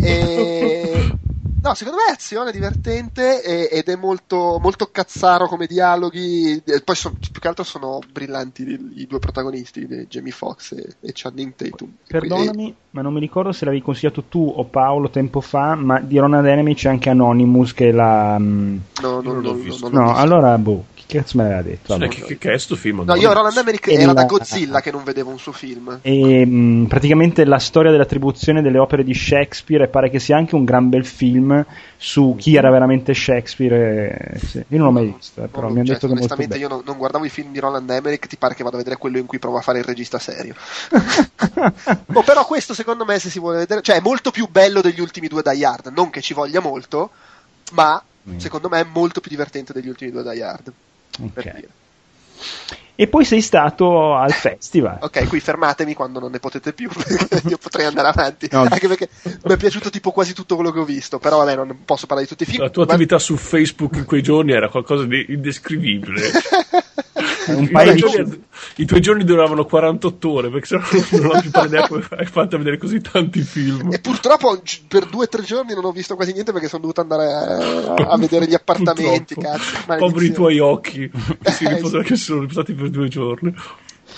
e 0.00 1.10
No, 1.66 1.74
secondo 1.74 1.98
me 1.98 2.10
è 2.10 2.14
azione 2.14 2.52
divertente 2.52 3.42
e, 3.42 3.68
ed 3.76 3.88
è 3.88 3.96
molto, 3.96 4.60
molto 4.62 4.88
cazzaro 4.92 5.48
come 5.48 5.66
dialoghi. 5.66 6.62
E 6.64 6.80
poi 6.82 6.94
son, 6.94 7.18
più 7.18 7.40
che 7.40 7.48
altro 7.48 7.64
sono 7.64 7.98
brillanti 8.12 8.62
i, 8.62 9.02
i 9.02 9.06
due 9.08 9.18
protagonisti, 9.18 9.84
Jamie 10.08 10.30
Foxx 10.30 10.72
e, 10.72 10.94
e 11.00 11.10
Channing 11.12 11.54
Tatum. 11.56 11.92
Perdonami, 12.06 12.46
Quindi... 12.52 12.74
ma 12.90 13.02
non 13.02 13.12
mi 13.12 13.18
ricordo 13.18 13.50
se 13.50 13.64
l'avevi 13.64 13.82
consigliato 13.82 14.22
tu 14.28 14.52
o 14.54 14.62
Paolo 14.66 15.10
tempo 15.10 15.40
fa, 15.40 15.74
ma 15.74 15.98
di 15.98 16.16
Ronald 16.18 16.46
Enemy 16.46 16.74
c'è 16.74 16.88
anche 16.88 17.10
Anonymous 17.10 17.74
che 17.74 17.88
è 17.88 17.92
la... 17.92 18.38
Mm, 18.38 18.76
no, 19.02 19.20
non, 19.20 19.40
l'ho 19.40 19.54
visto. 19.54 19.88
No, 19.88 20.14
allora, 20.14 20.56
boh, 20.58 20.84
chi 21.06 21.18
cazzo 21.18 21.36
me 21.36 21.44
l'aveva 21.44 21.62
detto? 21.62 21.96
Cioè, 21.96 22.08
che, 22.08 22.38
che, 22.38 22.52
è 22.52 22.58
sto 22.58 22.74
film? 22.74 23.02
No, 23.04 23.14
io 23.14 23.32
Roland 23.32 23.56
Emmerich 23.56 23.86
era 23.88 24.06
la... 24.06 24.12
da 24.12 24.24
Godzilla 24.24 24.80
che 24.80 24.90
non 24.90 25.04
vedevo 25.04 25.30
un 25.30 25.38
suo 25.38 25.52
film. 25.52 26.00
E 26.02 26.44
mh, 26.44 26.50
mm, 26.50 26.84
praticamente 26.86 27.44
la 27.44 27.58
storia 27.58 27.92
dell'attribuzione 27.92 28.60
delle 28.60 28.78
opere 28.78 29.04
di 29.04 29.14
Shakespeare 29.14 29.84
e 29.84 29.88
pare 29.88 30.10
che 30.10 30.18
sia 30.18 30.36
anche 30.36 30.56
un 30.56 30.64
gran 30.64 30.88
bel 30.88 31.06
film 31.06 31.64
su 31.96 32.34
chi 32.36 32.56
era 32.56 32.70
veramente 32.70 33.14
Shakespeare. 33.14 34.34
Eh, 34.34 34.38
sì. 34.38 34.58
Io 34.58 34.78
non 34.78 34.86
l'ho 34.86 34.92
mai 34.92 35.14
visto, 35.16 35.44
eh, 35.44 35.46
però 35.46 35.68
no, 35.68 35.74
mi 35.74 35.80
hanno 35.80 35.88
detto 35.88 36.06
che 36.08 36.12
Onestamente 36.12 36.58
io 36.58 36.68
non, 36.68 36.82
non, 36.84 36.96
guardavo 36.96 37.24
i 37.24 37.30
film 37.30 37.52
di 37.52 37.60
Roland 37.60 37.88
Emmerich, 37.88 38.26
ti 38.26 38.36
pare 38.36 38.54
che 38.54 38.64
vado 38.64 38.76
a 38.76 38.78
vedere 38.78 38.96
quello 38.96 39.18
in 39.18 39.26
cui 39.26 39.38
prova 39.38 39.58
a 39.58 39.62
fare 39.62 39.78
il 39.78 39.84
regista 39.84 40.18
serio. 40.18 40.54
oh, 42.12 42.22
però 42.22 42.44
questo 42.46 42.74
secondo 42.74 43.04
me 43.04 43.18
se 43.18 43.30
si 43.30 43.38
vuole 43.38 43.58
vedere, 43.58 43.80
cioè 43.82 43.96
è 43.96 44.00
molto 44.00 44.30
più 44.30 44.48
bello 44.48 44.80
degli 44.80 45.00
ultimi 45.00 45.28
due 45.28 45.42
Die 45.42 45.64
Hard, 45.64 45.92
non 45.94 46.10
che 46.10 46.20
ci 46.20 46.34
voglia 46.34 46.60
molto, 46.60 47.10
ma 47.72 48.02
mm. 48.28 48.38
secondo 48.38 48.68
me 48.68 48.80
è 48.80 48.86
molto 48.92 49.20
più 49.20 49.30
divertente 49.30 49.72
degli 49.72 49.88
ultimi 49.88 50.10
due 50.10 50.22
Die 50.22 50.42
Hard. 50.42 50.72
Okay. 51.20 51.66
E 52.98 53.08
poi 53.08 53.26
sei 53.26 53.42
stato 53.42 54.14
al 54.14 54.32
festival. 54.32 54.98
ok, 55.00 55.28
qui 55.28 55.38
fermatemi 55.38 55.92
quando 55.92 56.18
non 56.18 56.30
ne 56.30 56.40
potete 56.40 56.72
più, 56.72 56.88
perché 57.28 57.48
io 57.48 57.58
potrei 57.58 57.84
andare 57.84 58.08
avanti. 58.08 58.48
No. 58.50 58.62
Anche 58.62 58.88
perché 58.88 59.08
mi 59.22 59.52
è 59.52 59.56
piaciuto 59.56 59.90
tipo 59.90 60.12
quasi 60.12 60.32
tutto 60.32 60.54
quello 60.54 60.70
che 60.70 60.78
ho 60.78 60.84
visto, 60.84 61.18
però 61.18 61.38
vabbè, 61.38 61.56
non 61.56 61.84
posso 61.84 62.06
parlare 62.06 62.26
di 62.28 62.34
tutti 62.34 62.48
i 62.48 62.52
film. 62.52 62.64
La 62.64 62.70
tua 62.70 62.84
attività 62.84 63.18
su 63.18 63.36
Facebook 63.36 63.96
in 63.96 64.04
quei 64.06 64.22
giorni 64.22 64.52
era 64.52 64.70
qualcosa 64.70 65.04
di 65.04 65.26
indescrivibile. 65.28 66.30
un 67.54 67.68
paio 67.70 67.92
di 67.92 68.00
giorni, 68.00 68.44
I 68.76 68.84
tuoi 68.84 69.00
giorni 69.00 69.24
duravano 69.24 69.64
48 69.64 70.30
ore 70.30 70.50
perché 70.50 70.66
sennò 70.66 71.28
non 71.28 71.36
ho 71.36 71.40
più 71.40 71.50
idea 71.64 71.86
come 71.86 72.06
hai 72.16 72.26
fatto 72.26 72.56
a 72.56 72.58
vedere 72.58 72.78
così 72.78 73.00
tanti 73.00 73.40
film. 73.40 73.92
E 73.92 74.00
purtroppo 74.00 74.60
per 74.88 75.06
due 75.06 75.24
o 75.24 75.28
tre 75.28 75.42
giorni 75.42 75.74
non 75.74 75.84
ho 75.84 75.92
visto 75.92 76.16
quasi 76.16 76.32
niente 76.32 76.52
perché 76.52 76.68
sono 76.68 76.82
dovuto 76.82 77.00
andare 77.00 77.32
a, 77.32 77.94
a 77.94 78.18
vedere 78.18 78.46
gli 78.46 78.54
appartamenti. 78.54 79.34
Cazzo, 79.34 79.96
Poveri 79.98 80.32
tuoi 80.32 80.58
occhi 80.58 81.10
che, 81.42 81.50
si 81.52 81.66
riposano, 81.66 82.02
che 82.02 82.16
sono 82.16 82.40
riposati 82.40 82.74
per 82.74 82.90
due 82.90 83.08
giorni. 83.08 83.54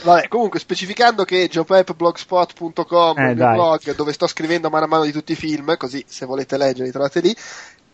Vabbè, 0.03 0.29
comunque, 0.29 0.61
specificando 0.61 1.25
che 1.25 1.49
geopepblogspot.com 1.49 3.19
eh, 3.19 3.27
è 3.27 3.31
il 3.31 3.35
blog 3.35 3.95
dove 3.95 4.13
sto 4.13 4.27
scrivendo 4.27 4.71
mano 4.71 4.85
a 4.85 4.89
mano 4.89 5.05
di 5.05 5.13
tutti 5.13 5.33
i 5.33 5.37
film, 5.37 5.77
così 5.77 6.05
se 6.07 6.25
volete 6.25 6.57
leggere 6.57 6.85
li 6.85 6.93
trovate 6.93 7.21
lì, 7.21 7.35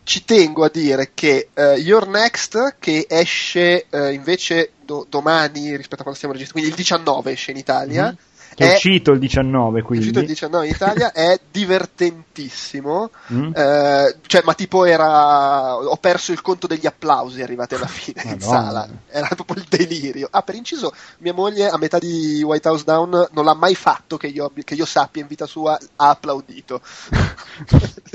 ci 0.05 0.24
tengo 0.24 0.64
a 0.64 0.70
dire 0.72 1.10
che 1.14 1.48
uh, 1.55 1.78
Your 1.78 2.06
Next, 2.06 2.76
che 2.78 3.06
esce 3.09 3.86
uh, 3.90 4.12
invece 4.12 4.72
do- 4.85 5.06
domani 5.09 5.76
rispetto 5.76 6.01
a 6.01 6.02
quando 6.02 6.14
stiamo 6.14 6.35
registrando, 6.35 6.68
quindi 6.68 6.68
il 6.68 6.74
19 6.76 7.32
esce 7.32 7.51
in 7.51 7.56
Italia. 7.56 8.05
Mm-hmm 8.05 8.32
che 8.55 8.70
è, 8.70 8.74
uscito 8.74 9.12
il 9.12 9.18
19 9.18 9.82
quindi. 9.82 10.06
È 10.06 10.09
uscito 10.09 10.20
il 10.20 10.26
19 10.26 10.66
in 10.66 10.72
Italia, 10.72 11.12
è 11.12 11.39
divertentissimo. 11.51 13.10
Mm. 13.32 13.52
Eh, 13.55 14.16
cioè, 14.26 14.43
ma 14.44 14.55
tipo 14.55 14.85
era. 14.85 15.76
Ho 15.76 15.97
perso 15.97 16.32
il 16.32 16.40
conto 16.40 16.66
degli 16.66 16.86
applausi 16.86 17.43
arrivati 17.43 17.74
alla 17.74 17.86
fine 17.86 18.22
Madonna. 18.24 18.35
in 18.35 18.40
sala. 18.40 18.89
Era 19.09 19.28
proprio 19.35 19.56
il 19.56 19.66
delirio. 19.68 20.28
Ah, 20.31 20.43
per 20.43 20.55
inciso, 20.55 20.93
mia 21.18 21.35
moglie 21.35 21.68
a 21.68 21.76
metà 21.78 21.98
di 21.98 22.43
White 22.43 22.68
House 22.68 22.85
Down 22.85 23.28
non 23.32 23.44
l'ha 23.44 23.55
mai 23.55 23.74
fatto 23.74 24.16
che 24.16 24.28
io, 24.28 24.52
che 24.62 24.74
io 24.74 24.86
sappia 24.86 25.22
in 25.22 25.28
vita 25.28 25.47
sua, 25.47 25.78
ha 25.97 26.09
applaudito. 26.09 26.81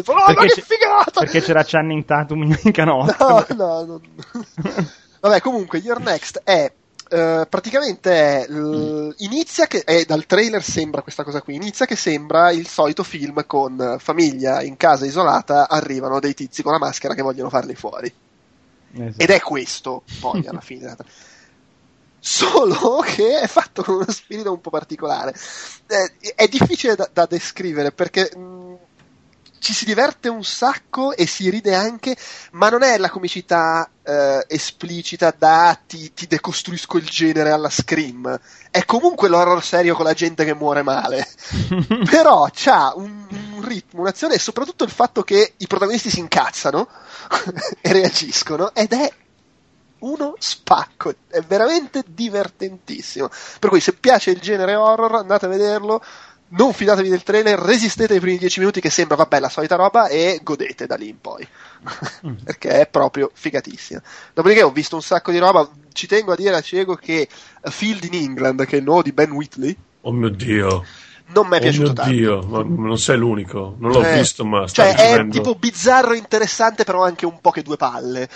oh, 0.05 0.13
ma 0.13 0.33
che 0.33 0.61
figata! 0.61 1.21
Perché 1.21 1.41
c'era 1.41 1.63
Channing 1.63 2.05
Tatum 2.05 2.43
in 2.43 2.71
canotta. 2.71 3.45
No, 3.55 3.55
no, 3.55 3.83
no. 3.85 4.01
Vabbè, 5.21 5.41
comunque, 5.41 5.79
Your 5.79 5.99
Next 5.99 6.41
è 6.43 6.71
Uh, 7.09 7.47
praticamente 7.49 8.45
uh, 8.47 9.11
inizia 9.17 9.65
che 9.65 9.79
eh, 9.79 10.05
dal 10.05 10.27
trailer 10.27 10.61
sembra 10.61 11.01
questa 11.01 11.23
cosa 11.23 11.41
qui 11.41 11.55
inizia 11.55 11.87
che 11.87 11.95
sembra 11.95 12.51
il 12.51 12.67
solito 12.67 13.01
film 13.01 13.47
con 13.47 13.95
famiglia 13.97 14.61
in 14.61 14.77
casa 14.77 15.07
isolata 15.07 15.67
arrivano 15.67 16.19
dei 16.19 16.35
tizi 16.35 16.61
con 16.61 16.71
la 16.71 16.77
maschera 16.77 17.15
che 17.15 17.23
vogliono 17.23 17.49
farli 17.49 17.73
fuori. 17.73 18.13
Esatto. 18.91 19.21
ed 19.21 19.29
è 19.29 19.39
questo 19.39 20.03
poi 20.19 20.45
alla 20.47 20.61
fine. 20.61 20.95
Solo 22.21 22.99
che 22.99 23.39
è 23.39 23.47
fatto 23.47 23.81
con 23.81 23.95
uno 23.95 24.11
spirito 24.11 24.51
un 24.51 24.59
po' 24.59 24.69
particolare. 24.69 25.33
Eh, 25.87 26.33
è 26.35 26.47
difficile 26.47 26.95
da, 26.95 27.09
da 27.11 27.25
descrivere 27.25 27.91
perché 27.91 28.29
mh, 28.35 28.39
mm, 28.39 28.73
ci 29.59 29.73
si 29.73 29.85
diverte 29.85 30.29
un 30.29 30.43
sacco 30.43 31.15
e 31.15 31.27
si 31.27 31.49
ride 31.49 31.75
anche, 31.75 32.15
ma 32.51 32.69
non 32.69 32.81
è 32.81 32.97
la 32.97 33.09
comicità 33.09 33.89
eh, 34.03 34.45
esplicita 34.47 35.33
da 35.37 35.77
ti, 35.85 36.13
ti, 36.13 36.25
decostruisco 36.27 36.97
il 36.97 37.05
genere 37.05 37.51
alla 37.51 37.69
Scream. 37.69 38.39
È 38.71 38.83
comunque 38.85 39.29
l'horror 39.29 39.63
serio 39.63 39.95
con 39.95 40.05
la 40.05 40.13
gente 40.13 40.45
che 40.45 40.55
muore 40.55 40.81
male. 40.81 41.27
Però 42.09 42.47
c'ha 42.51 42.93
un, 42.95 43.25
un, 43.53 43.63
ritmo, 43.63 44.01
un'azione 44.01 44.35
e 44.35 44.39
soprattutto 44.39 44.83
il 44.83 44.91
fatto 44.91 45.23
che 45.23 45.53
i 45.57 45.67
protagonisti 45.67 46.09
si 46.09 46.19
incazzano 46.19 46.87
e 47.81 47.91
reagiscono 47.93 48.73
ed 48.73 48.93
è 48.93 49.13
uno 49.99 50.35
spacco. 50.37 51.13
È 51.27 51.41
veramente 51.41 52.03
divertentissimo. 52.07 53.29
Per 53.59 53.69
cui 53.69 53.79
se 53.79 53.93
piace 53.93 54.31
il 54.31 54.39
genere 54.39 54.75
horror 54.75 55.15
andate 55.15 55.45
a 55.45 55.49
vederlo 55.49 56.03
non 56.49 56.73
fidatevi 56.73 57.09
del 57.09 57.23
trailer, 57.23 57.59
resistete 57.59 58.13
ai 58.13 58.19
primi 58.19 58.37
dieci 58.37 58.59
minuti 58.59 58.81
che 58.81 58.89
sembra, 58.89 59.15
vabbè, 59.15 59.39
la 59.39 59.49
solita 59.49 59.75
roba 59.75 60.07
e 60.07 60.39
godete 60.41 60.87
da 60.87 60.95
lì 60.95 61.09
in 61.09 61.19
poi. 61.19 61.47
Mm. 62.27 62.35
Perché 62.43 62.81
è 62.81 62.87
proprio 62.87 63.29
figatissima. 63.33 64.01
Dopodiché 64.33 64.63
ho 64.63 64.71
visto 64.71 64.95
un 64.95 65.01
sacco 65.01 65.31
di 65.31 65.37
roba, 65.37 65.69
ci 65.93 66.07
tengo 66.07 66.31
a 66.31 66.35
dire 66.35 66.55
a 66.55 66.61
Ciego 66.61 66.95
che 66.95 67.27
Field 67.63 68.03
in 68.05 68.13
England, 68.13 68.65
che 68.65 68.77
è 68.77 68.79
il 68.79 68.85
nuovo 68.85 69.03
di 69.03 69.11
Ben 69.11 69.31
Whitley. 69.31 69.75
Oh 70.01 70.11
mio 70.11 70.29
Dio. 70.29 70.85
Non 71.31 71.45
mi 71.47 71.57
è 71.57 71.57
oh 71.57 71.61
piaciuto 71.61 71.93
tanto. 71.93 72.11
Dio, 72.11 72.41
ma 72.41 72.63
non 72.63 72.97
sei 72.97 73.15
l'unico, 73.15 73.75
non 73.77 73.91
l'ho 73.91 74.03
eh, 74.03 74.17
visto, 74.17 74.43
ma 74.45 74.65
Cioè, 74.65 74.95
è 74.95 75.27
tipo 75.27 75.53
bizzarro 75.53 76.15
interessante, 76.15 76.83
però 76.83 77.03
anche 77.03 77.27
un 77.27 77.39
po' 77.39 77.51
che 77.51 77.61
due 77.61 77.77
palle. 77.77 78.27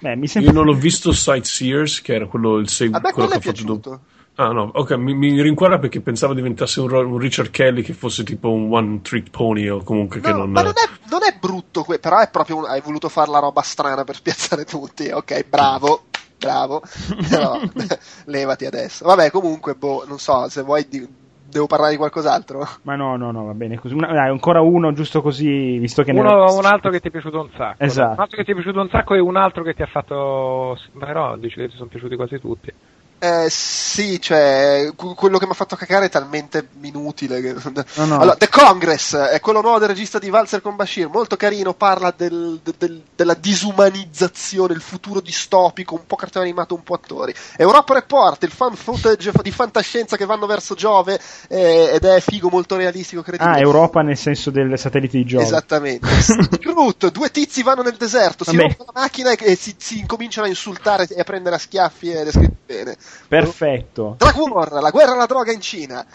Beh, 0.00 0.18
sembra... 0.26 0.52
Io 0.52 0.58
non 0.58 0.68
ho 0.68 0.74
visto 0.74 1.12
Sightseers, 1.12 2.02
che 2.02 2.14
era 2.14 2.26
quello 2.26 2.58
il 2.58 2.68
seguito. 2.68 2.98
A 2.98 3.00
me 3.00 3.12
quello, 3.12 3.28
quello 3.28 3.40
che 3.40 3.48
ho 3.48 3.54
fatto 3.54 3.64
dopo. 3.64 4.00
Ah 4.38 4.52
no, 4.52 4.70
ok, 4.74 4.92
mi, 4.92 5.14
mi 5.14 5.40
rincuora 5.40 5.78
perché 5.78 6.02
pensavo 6.02 6.34
diventasse 6.34 6.80
un, 6.82 6.92
un, 6.92 7.16
Richard 7.16 7.50
Kelly 7.50 7.80
che 7.80 7.94
fosse 7.94 8.22
tipo 8.22 8.50
un 8.50 8.70
one 8.70 9.00
trick 9.00 9.30
pony 9.30 9.66
o 9.68 9.82
comunque 9.82 10.20
no, 10.20 10.26
che 10.26 10.32
non... 10.32 10.50
Ma 10.50 10.60
non 10.60 10.72
è, 10.72 11.08
non 11.08 11.20
è 11.22 11.34
brutto, 11.38 11.84
que- 11.84 11.98
però 11.98 12.18
è 12.18 12.28
proprio 12.28 12.58
un, 12.58 12.64
hai 12.66 12.82
voluto 12.82 13.08
fare 13.08 13.30
la 13.30 13.38
roba 13.38 13.62
strana 13.62 14.04
per 14.04 14.16
spiazzare 14.16 14.64
tutti, 14.64 15.08
ok, 15.08 15.48
bravo, 15.48 16.04
bravo, 16.38 16.82
però 17.30 17.58
levati 18.26 18.66
adesso. 18.66 19.06
Vabbè, 19.06 19.30
comunque, 19.30 19.74
boh, 19.74 20.04
non 20.06 20.18
so, 20.18 20.50
se 20.50 20.62
vuoi... 20.62 20.86
Di- 20.86 21.24
devo 21.48 21.66
parlare 21.66 21.92
di 21.92 21.96
qualcos'altro? 21.96 22.68
Ma 22.82 22.96
no, 22.96 23.16
no, 23.16 23.30
no, 23.30 23.44
va 23.44 23.54
bene 23.54 23.78
così. 23.78 23.94
Una, 23.94 24.12
dai, 24.12 24.28
ancora 24.28 24.60
uno, 24.60 24.92
giusto 24.92 25.22
così, 25.22 25.78
visto 25.78 26.02
che 26.02 26.10
uno, 26.10 26.44
ne... 26.44 26.52
un 26.52 26.64
altro 26.66 26.90
che 26.90 27.00
ti 27.00 27.08
è 27.08 27.10
piaciuto 27.10 27.40
un 27.40 27.50
sacco. 27.56 27.82
Esatto. 27.82 28.12
Un 28.12 28.20
altro 28.20 28.36
che 28.36 28.44
ti 28.44 28.50
è 28.50 28.54
piaciuto 28.54 28.80
un 28.80 28.88
sacco 28.90 29.14
e 29.14 29.20
un 29.20 29.36
altro 29.36 29.62
che 29.62 29.72
ti 29.72 29.80
ha 29.80 29.86
fatto. 29.86 30.76
Però 30.98 31.36
dici 31.36 31.54
che 31.54 31.68
ti 31.68 31.76
sono 31.76 31.88
piaciuti 31.88 32.16
quasi 32.16 32.38
tutti. 32.38 32.74
Eh, 33.18 33.46
sì, 33.48 34.20
cioè, 34.20 34.92
quello 34.94 35.38
che 35.38 35.46
mi 35.46 35.52
ha 35.52 35.54
fatto 35.54 35.74
cacare 35.74 36.06
è 36.06 36.10
talmente 36.10 36.68
inutile. 36.82 37.40
Che... 37.40 37.54
No, 37.54 38.04
no. 38.04 38.18
Allora, 38.18 38.36
The 38.36 38.48
Congress 38.48 39.16
è 39.16 39.40
quello 39.40 39.62
nuovo 39.62 39.78
del 39.78 39.88
regista 39.88 40.18
di 40.18 40.28
Valzer 40.28 40.60
con 40.60 40.76
Bashir, 40.76 41.08
molto 41.08 41.36
carino, 41.36 41.72
parla 41.72 42.12
del, 42.14 42.60
del, 42.76 43.02
della 43.14 43.34
disumanizzazione, 43.34 44.74
il 44.74 44.82
futuro 44.82 45.20
distopico, 45.20 45.94
un 45.94 46.06
po' 46.06 46.16
cartone 46.16 46.44
animato, 46.44 46.74
un 46.74 46.82
po' 46.82 46.94
attori. 46.94 47.34
Europa 47.56 47.94
Report, 47.94 48.42
il 48.42 48.50
fan 48.50 48.74
footage 48.74 49.32
di 49.42 49.50
fantascienza 49.50 50.16
che 50.16 50.26
vanno 50.26 50.46
verso 50.46 50.74
Giove 50.74 51.18
eh, 51.48 51.92
ed 51.94 52.04
è 52.04 52.20
figo, 52.20 52.50
molto 52.50 52.76
realistico, 52.76 53.22
credibile. 53.22 53.56
Ah, 53.56 53.60
Europa 53.60 54.02
nel 54.02 54.16
senso 54.16 54.50
del 54.50 54.78
satellite 54.78 55.16
di 55.16 55.24
Giove. 55.24 55.44
Esattamente. 55.44 56.06
Groot, 56.60 57.10
due 57.10 57.30
tizi 57.30 57.62
vanno 57.62 57.82
nel 57.82 57.96
deserto, 57.96 58.44
si 58.44 58.56
rompono 58.56 58.92
la 58.92 59.00
macchina 59.00 59.30
e, 59.30 59.38
e 59.40 59.56
si, 59.56 59.74
si, 59.78 59.98
incominciano 59.98 60.46
a 60.46 60.50
insultare 60.50 61.06
e 61.06 61.20
a 61.20 61.24
prendere 61.24 61.56
a 61.56 61.58
schiaffi 61.58 62.10
ed 62.10 62.28
è 62.28 62.30
scritto 62.30 62.56
bene. 62.66 62.96
Perfetto. 63.28 64.16
Drug 64.18 64.36
War, 64.50 64.72
la 64.72 64.90
guerra 64.90 65.12
alla 65.12 65.26
droga 65.26 65.52
in 65.52 65.60
Cina. 65.60 66.06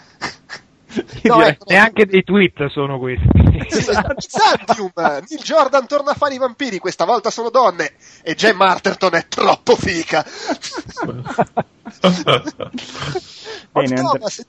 No, 1.22 1.42
ecco. 1.42 1.64
Neanche 1.68 2.04
dei 2.06 2.22
tweet 2.22 2.66
sono 2.68 2.98
questi. 2.98 3.26
Byzantium, 3.32 4.92
Neil 4.94 5.42
Jordan 5.42 5.86
torna 5.86 6.10
a 6.10 6.14
fare 6.14 6.34
i 6.34 6.38
vampiri, 6.38 6.78
questa 6.78 7.04
volta 7.04 7.30
sono 7.30 7.48
donne. 7.48 7.92
E 8.22 8.34
Gemma 8.34 8.68
Arterton 8.68 9.14
è 9.14 9.26
troppo 9.28 9.74
fica. 9.76 10.24
Bene, 13.72 13.94
Thomas, 13.94 14.44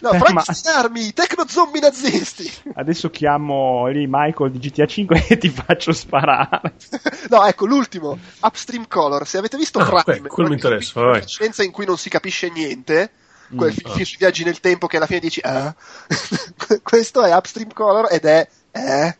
No, 0.00 0.12
Frankenstein 0.14 0.74
Ma... 0.74 0.80
Army, 0.82 1.12
tecno 1.12 1.44
zombie 1.48 1.80
nazisti. 1.80 2.50
Adesso 2.74 3.10
chiamo 3.10 3.86
lì 3.88 4.06
Michael 4.08 4.50
di 4.52 4.58
GTA 4.58 4.86
5 4.86 5.26
e 5.28 5.38
ti 5.38 5.48
faccio 5.48 5.92
sparare. 5.92 6.74
no, 7.30 7.44
ecco, 7.44 7.66
l'ultimo, 7.66 8.18
Upstream 8.40 8.86
Color. 8.86 9.26
Se 9.26 9.38
avete 9.38 9.56
visto 9.56 9.78
ah, 9.78 10.02
Prime, 10.02 10.20
beh, 10.20 10.28
quello 10.28 10.48
mi 10.48 10.54
interessa, 10.54 11.00
vai. 11.00 11.26
scienza 11.26 11.62
in 11.62 11.70
cui 11.70 11.84
non 11.84 11.98
si 11.98 12.08
capisce 12.08 12.50
niente, 12.50 13.10
quel 13.54 13.72
mm, 13.72 13.74
film 13.74 13.92
ah. 13.92 14.04
sui 14.04 14.16
viaggi 14.18 14.44
nel 14.44 14.60
tempo 14.60 14.86
che 14.86 14.96
alla 14.96 15.06
fine 15.06 15.20
dici, 15.20 15.40
eh? 15.40 15.74
Questo 16.82 17.22
è 17.22 17.34
Upstream 17.34 17.72
Color 17.72 18.08
ed 18.10 18.24
è, 18.24 18.48
eh? 18.70 19.16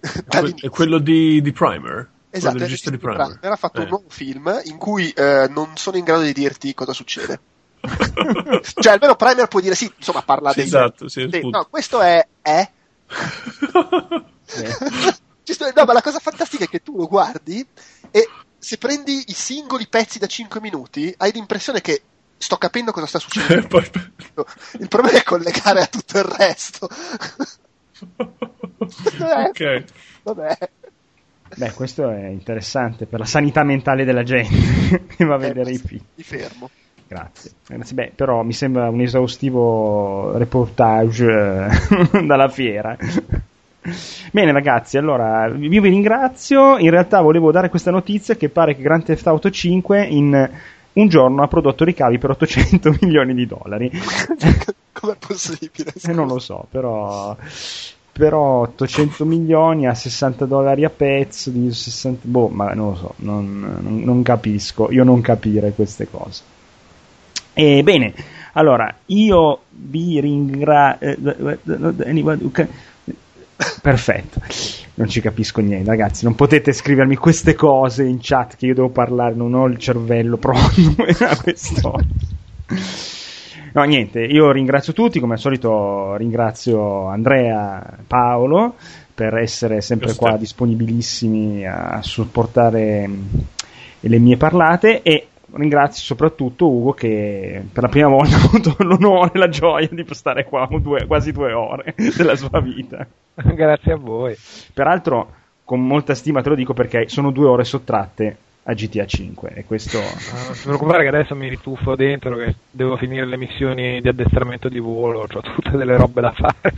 È 0.00 0.68
quello 0.70 0.98
di, 0.98 1.42
di 1.42 1.52
Primer? 1.52 2.08
Esatto, 2.30 2.56
il 2.56 2.62
regista 2.62 2.90
di 2.90 2.98
Primer. 2.98 3.38
Primer 3.38 3.52
ha 3.52 3.56
fatto 3.56 3.80
eh. 3.80 3.82
un 3.82 3.88
nuovo 3.88 4.08
film 4.08 4.60
in 4.64 4.78
cui 4.78 5.10
eh, 5.10 5.46
non 5.50 5.76
sono 5.76 5.96
in 5.96 6.04
grado 6.04 6.22
di 6.22 6.32
dirti 6.32 6.74
cosa 6.74 6.92
succede. 6.92 7.40
Cioè, 8.80 8.92
almeno 8.92 9.16
Primer 9.16 9.48
può 9.48 9.60
dire 9.60 9.74
sì, 9.74 9.90
insomma, 9.96 10.22
parla 10.22 10.50
sì, 10.50 10.56
dei. 10.56 10.66
Esatto, 10.66 11.08
sì, 11.08 11.28
sì, 11.30 11.48
no, 11.48 11.66
questo 11.70 12.00
è. 12.00 12.26
è. 12.42 12.70
no, 15.74 15.84
ma 15.84 15.92
la 15.92 16.02
cosa 16.02 16.18
fantastica 16.18 16.64
è 16.64 16.68
che 16.68 16.82
tu 16.82 16.96
lo 16.96 17.06
guardi 17.06 17.66
e 18.10 18.28
se 18.58 18.76
prendi 18.76 19.24
i 19.26 19.32
singoli 19.32 19.88
pezzi 19.88 20.18
da 20.18 20.26
5 20.26 20.60
minuti 20.60 21.12
hai 21.16 21.32
l'impressione 21.32 21.80
che 21.80 22.02
sto 22.36 22.56
capendo 22.56 22.92
cosa 22.92 23.06
sta 23.06 23.18
succedendo. 23.18 23.82
il 24.78 24.88
problema 24.88 25.18
è 25.18 25.22
collegare 25.22 25.80
a 25.80 25.86
tutto 25.86 26.18
il 26.18 26.24
resto. 26.24 26.88
ok. 27.98 29.84
Vabbè. 30.22 30.58
Beh, 31.56 31.72
questo 31.72 32.08
è 32.08 32.28
interessante 32.28 33.06
per 33.06 33.18
la 33.18 33.24
sanità 33.24 33.64
mentale 33.64 34.04
della 34.04 34.22
gente 34.22 35.06
che 35.16 35.24
va 35.24 35.34
a 35.34 35.38
eh, 35.44 35.48
vedere 35.48 35.70
eh, 35.70 35.74
i 35.74 35.78
film. 35.78 36.04
Mi 36.14 36.22
fermo. 36.22 36.70
Grazie. 37.10 37.50
Grazie. 37.66 37.94
Beh, 37.96 38.12
però 38.14 38.44
mi 38.44 38.52
sembra 38.52 38.88
un 38.88 39.00
esaustivo 39.00 40.38
reportage 40.38 41.26
eh, 41.26 42.22
dalla 42.24 42.48
fiera. 42.48 42.96
Bene 44.30 44.52
ragazzi, 44.52 44.96
allora 44.96 45.48
io 45.48 45.80
vi 45.80 45.88
ringrazio. 45.88 46.78
In 46.78 46.90
realtà 46.90 47.20
volevo 47.20 47.50
dare 47.50 47.68
questa 47.68 47.90
notizia 47.90 48.36
che 48.36 48.48
pare 48.48 48.76
che 48.76 48.82
Grand 48.82 49.02
Theft 49.02 49.26
Auto 49.26 49.50
5 49.50 50.04
in 50.04 50.50
un 50.92 51.08
giorno 51.08 51.42
ha 51.42 51.48
prodotto 51.48 51.82
ricavi 51.82 52.18
per 52.18 52.30
800 52.30 52.98
milioni 53.02 53.34
di 53.34 53.44
dollari. 53.44 53.90
Com'è 54.92 55.16
possibile? 55.18 55.92
Eh, 56.04 56.12
non 56.12 56.28
lo 56.28 56.38
so, 56.38 56.64
però 56.70 57.36
però 58.12 58.60
800 58.60 59.24
milioni 59.24 59.88
a 59.88 59.94
60 59.94 60.44
dollari 60.44 60.84
a 60.84 60.90
pezzo 60.90 61.50
di 61.50 61.72
60 61.72 62.28
boh 62.28 62.48
ma 62.48 62.74
non 62.74 62.90
lo 62.90 62.96
so 62.96 63.14
non, 63.18 63.78
non, 63.80 64.00
non 64.00 64.22
capisco 64.22 64.90
io 64.90 65.04
non 65.04 65.20
capire 65.20 65.70
queste 65.70 66.10
cose 66.10 66.42
e 67.60 67.82
bene, 67.82 68.14
allora 68.54 68.94
io 69.06 69.60
vi 69.68 70.18
ringrazio. 70.18 71.14
Perfetto, 73.82 74.40
non 74.94 75.08
ci 75.08 75.20
capisco 75.20 75.60
niente, 75.60 75.90
ragazzi. 75.90 76.24
Non 76.24 76.34
potete 76.34 76.72
scrivermi 76.72 77.16
queste 77.16 77.54
cose 77.54 78.04
in 78.04 78.16
chat 78.18 78.56
che 78.56 78.64
io 78.64 78.74
devo 78.74 78.88
parlare, 78.88 79.34
non 79.34 79.52
ho 79.52 79.66
il 79.66 79.76
cervello 79.76 80.38
pronto 80.38 81.04
a 81.24 81.36
quest'ora. 81.36 82.02
No, 83.72 83.82
niente, 83.84 84.20
io 84.20 84.50
ringrazio 84.50 84.94
tutti, 84.94 85.20
come 85.20 85.34
al 85.34 85.38
solito 85.38 86.16
ringrazio 86.16 87.08
Andrea, 87.08 87.98
Paolo 88.06 88.76
per 89.14 89.36
essere 89.36 89.82
sempre 89.82 90.14
qua 90.14 90.38
disponibilissimi 90.38 91.66
a 91.66 92.00
supportare 92.02 93.06
le 94.00 94.18
mie 94.18 94.38
parlate 94.38 95.02
e 95.02 95.26
ringrazio 95.52 96.02
soprattutto 96.02 96.68
Ugo 96.68 96.92
che 96.92 97.62
per 97.72 97.82
la 97.82 97.88
prima 97.88 98.08
volta 98.08 98.36
ha 98.36 98.44
avuto 98.44 98.76
l'onore 98.78 99.32
e 99.34 99.38
la 99.38 99.48
gioia 99.48 99.88
di 99.90 100.04
stare 100.10 100.44
qua 100.44 100.68
due, 100.80 101.06
quasi 101.06 101.32
due 101.32 101.52
ore 101.52 101.94
della 102.16 102.36
sua 102.36 102.60
vita. 102.60 103.06
Grazie 103.34 103.92
a 103.92 103.96
voi. 103.96 104.36
Peraltro, 104.72 105.32
con 105.64 105.86
molta 105.86 106.14
stima 106.14 106.42
te 106.42 106.48
lo 106.48 106.54
dico 106.54 106.74
perché 106.74 107.08
sono 107.08 107.30
due 107.30 107.46
ore 107.46 107.64
sottratte 107.64 108.36
a 108.64 108.74
GTA 108.74 109.06
5 109.06 109.52
e 109.54 109.64
questo 109.64 109.98
non 109.98 110.52
ti 110.52 110.60
preoccupare 110.64 111.02
che 111.02 111.08
adesso 111.08 111.34
mi 111.34 111.48
rituffo 111.48 111.96
dentro 111.96 112.36
che 112.36 112.56
devo 112.70 112.96
finire 112.96 113.24
le 113.24 113.38
missioni 113.38 114.00
di 114.02 114.08
addestramento 114.08 114.68
di 114.68 114.78
volo 114.78 115.22
ho 115.22 115.26
tutte 115.26 115.76
delle 115.76 115.96
robe 115.96 116.20
da 116.20 116.32
fare 116.32 116.74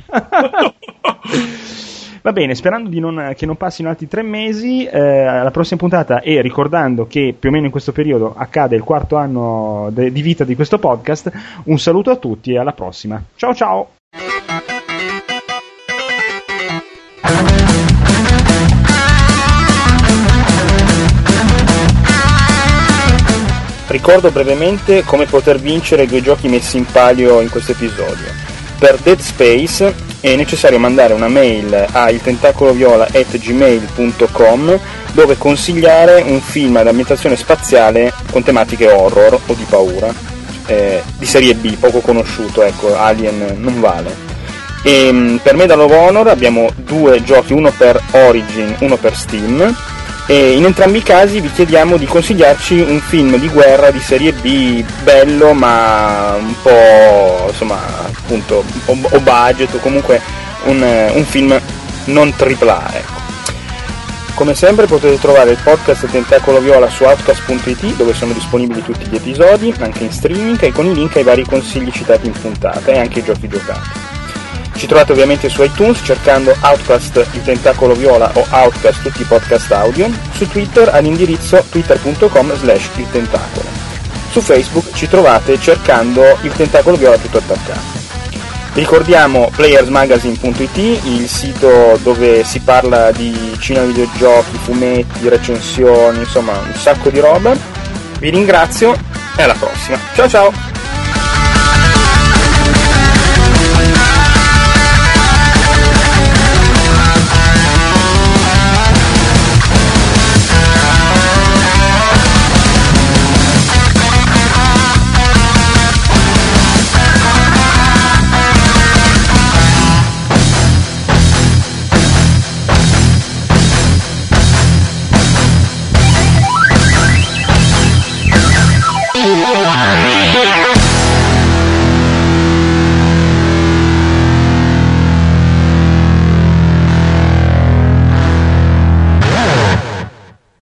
Va 2.23 2.33
bene, 2.33 2.55
sperando 2.55 2.89
non, 3.01 3.33
che 3.37 3.47
non 3.47 3.57
passino 3.57 3.89
altri 3.89 4.07
tre 4.07 4.23
mesi, 4.23 4.85
eh, 4.85 4.99
alla 4.99 5.51
prossima 5.51 5.81
puntata 5.81 6.21
e 6.21 6.41
ricordando 6.41 7.09
che 7.09 7.35
più 7.37 7.49
o 7.49 7.53
meno 7.53 7.65
in 7.65 7.73
questo 7.73 7.91
periodo 7.91 8.33
accade 8.37 8.77
il 8.77 8.85
quarto 8.85 9.17
anno 9.17 9.89
de- 9.91 10.13
di 10.13 10.23
vita 10.23 10.45
di 10.45 10.55
questo 10.55 10.79
podcast, 10.79 11.33
un 11.65 11.81
saluto 11.81 12.11
a 12.11 12.17
tutti 12.17 12.53
e 12.53 12.59
alla 12.59 12.73
prossima. 12.73 13.21
Ciao 13.35 13.55
ciao! 13.55 13.89
ricordo 23.89 24.31
brevemente 24.31 25.03
come 25.03 25.27
poter 25.27 25.59
vincere 25.59 26.05
i 26.05 26.07
due 26.07 26.23
giochi 26.23 26.49
messi 26.49 26.79
in 26.79 26.87
palio 26.91 27.41
in 27.41 27.51
questo 27.51 27.73
episodio. 27.73 28.27
Per 28.79 28.97
Dead 28.99 29.19
Space 29.19 30.12
è 30.23 30.35
necessario 30.37 30.79
mandare 30.79 31.13
una 31.15 31.27
mail 31.27 31.89
a 31.91 32.09
iltentacoloviola.gmail.com 32.09 34.81
dove 35.13 35.37
consigliare 35.37 36.23
un 36.25 36.41
film 36.41 36.77
ad 36.77 36.87
ambientazione 36.87 37.35
spaziale 37.35 38.13
con 38.31 38.45
tematiche 38.45 38.89
horror 38.89 39.41
o 39.45 39.55
di 39.55 39.67
paura, 39.69 40.15
eh, 40.67 41.03
di 41.19 41.27
serie 41.27 41.57
B, 41.57 41.75
poco 41.75 41.99
conosciuto, 41.99 42.63
ecco, 42.63 42.97
Alien 42.97 43.57
non 43.59 43.81
vale. 43.81 44.15
E, 44.85 45.09
ehm, 45.09 45.41
per 45.43 45.57
Medal 45.57 45.81
of 45.81 45.91
Honor 45.91 46.29
abbiamo 46.29 46.69
due 46.77 47.25
giochi, 47.25 47.53
uno 47.53 47.73
per 47.77 48.01
Origin, 48.13 48.77
uno 48.79 48.97
per 48.97 49.17
Steam 49.17 49.75
e 50.27 50.53
in 50.53 50.65
entrambi 50.65 50.99
i 50.99 51.03
casi 51.03 51.41
vi 51.41 51.51
chiediamo 51.51 51.97
di 51.97 52.07
consigliarci 52.07 52.81
un 52.81 53.01
film 53.01 53.37
di 53.39 53.49
guerra 53.49 53.91
di 53.91 54.01
serie 54.01 54.33
B 54.33 54.85
bello 55.03 55.53
ma 55.53 56.35
un 56.39 56.55
po' 56.63 57.47
insomma 57.49 57.79
appunto 58.07 58.65
o, 58.87 58.99
o 59.11 59.21
budget 59.21 59.75
o 59.75 59.79
comunque 59.79 60.21
un, 60.65 61.11
un 61.15 61.25
film 61.25 61.61
non 62.05 62.35
tripla 62.35 62.83
ecco. 62.95 63.21
Come 64.35 64.55
sempre 64.55 64.87
potete 64.87 65.21
trovare 65.21 65.51
il 65.51 65.59
podcast 65.63 66.09
Tentacolo 66.09 66.59
Viola 66.61 66.89
su 66.89 67.05
outcast.it 67.05 67.97
dove 67.97 68.15
sono 68.15 68.33
disponibili 68.33 68.83
tutti 68.83 69.07
gli 69.07 69.15
episodi, 69.15 69.73
anche 69.79 70.05
in 70.05 70.11
streaming 70.11 70.61
e 70.63 70.73
con 70.73 70.87
i 70.87 70.95
link 70.95 71.17
ai 71.17 71.23
vari 71.23 71.45
consigli 71.45 71.93
citati 71.93 72.27
in 72.27 72.33
puntata 72.33 72.91
e 72.91 72.99
anche 72.99 73.19
i 73.21 73.25
giochi 73.25 73.47
giocati. 73.47 74.12
Ci 74.83 74.89
trovate 74.89 75.13
ovviamente 75.13 75.49
su 75.49 75.63
iTunes 75.63 76.01
cercando 76.03 76.57
Outcast 76.61 77.29
il 77.35 77.43
tentacolo 77.45 77.95
viola 77.95 78.29
o 78.35 78.45
Outcast 78.51 79.03
tutti 79.03 79.23
i 79.23 79.25
podcast 79.25 79.71
audio, 79.71 80.11
su 80.33 80.49
Twitter 80.49 80.89
all'indirizzo 80.89 81.65
twitter.com 81.71 82.57
slash 82.57 82.91
il 82.97 83.07
tentacolo. 83.09 83.69
Su 84.33 84.41
Facebook 84.41 84.93
ci 84.93 85.07
trovate 85.07 85.57
cercando 85.61 86.37
il 86.43 86.53
tentacolo 86.53 86.97
viola 86.97 87.17
tutto 87.17 87.39
attaccato. 87.39 88.01
Ricordiamo 88.73 89.53
playersmagazine.it, 89.55 90.77
il 91.05 91.29
sito 91.29 91.97
dove 92.03 92.43
si 92.43 92.59
parla 92.59 93.13
di 93.13 93.57
cinema, 93.61 93.87
videogiochi, 93.87 94.59
fumetti, 94.65 95.29
recensioni, 95.29 96.19
insomma 96.19 96.59
un 96.59 96.75
sacco 96.75 97.09
di 97.09 97.21
roba. 97.21 97.55
Vi 98.19 98.31
ringrazio 98.31 98.97
e 99.37 99.43
alla 99.45 99.55
prossima. 99.55 99.97
Ciao 100.17 100.29
ciao! 100.29 100.82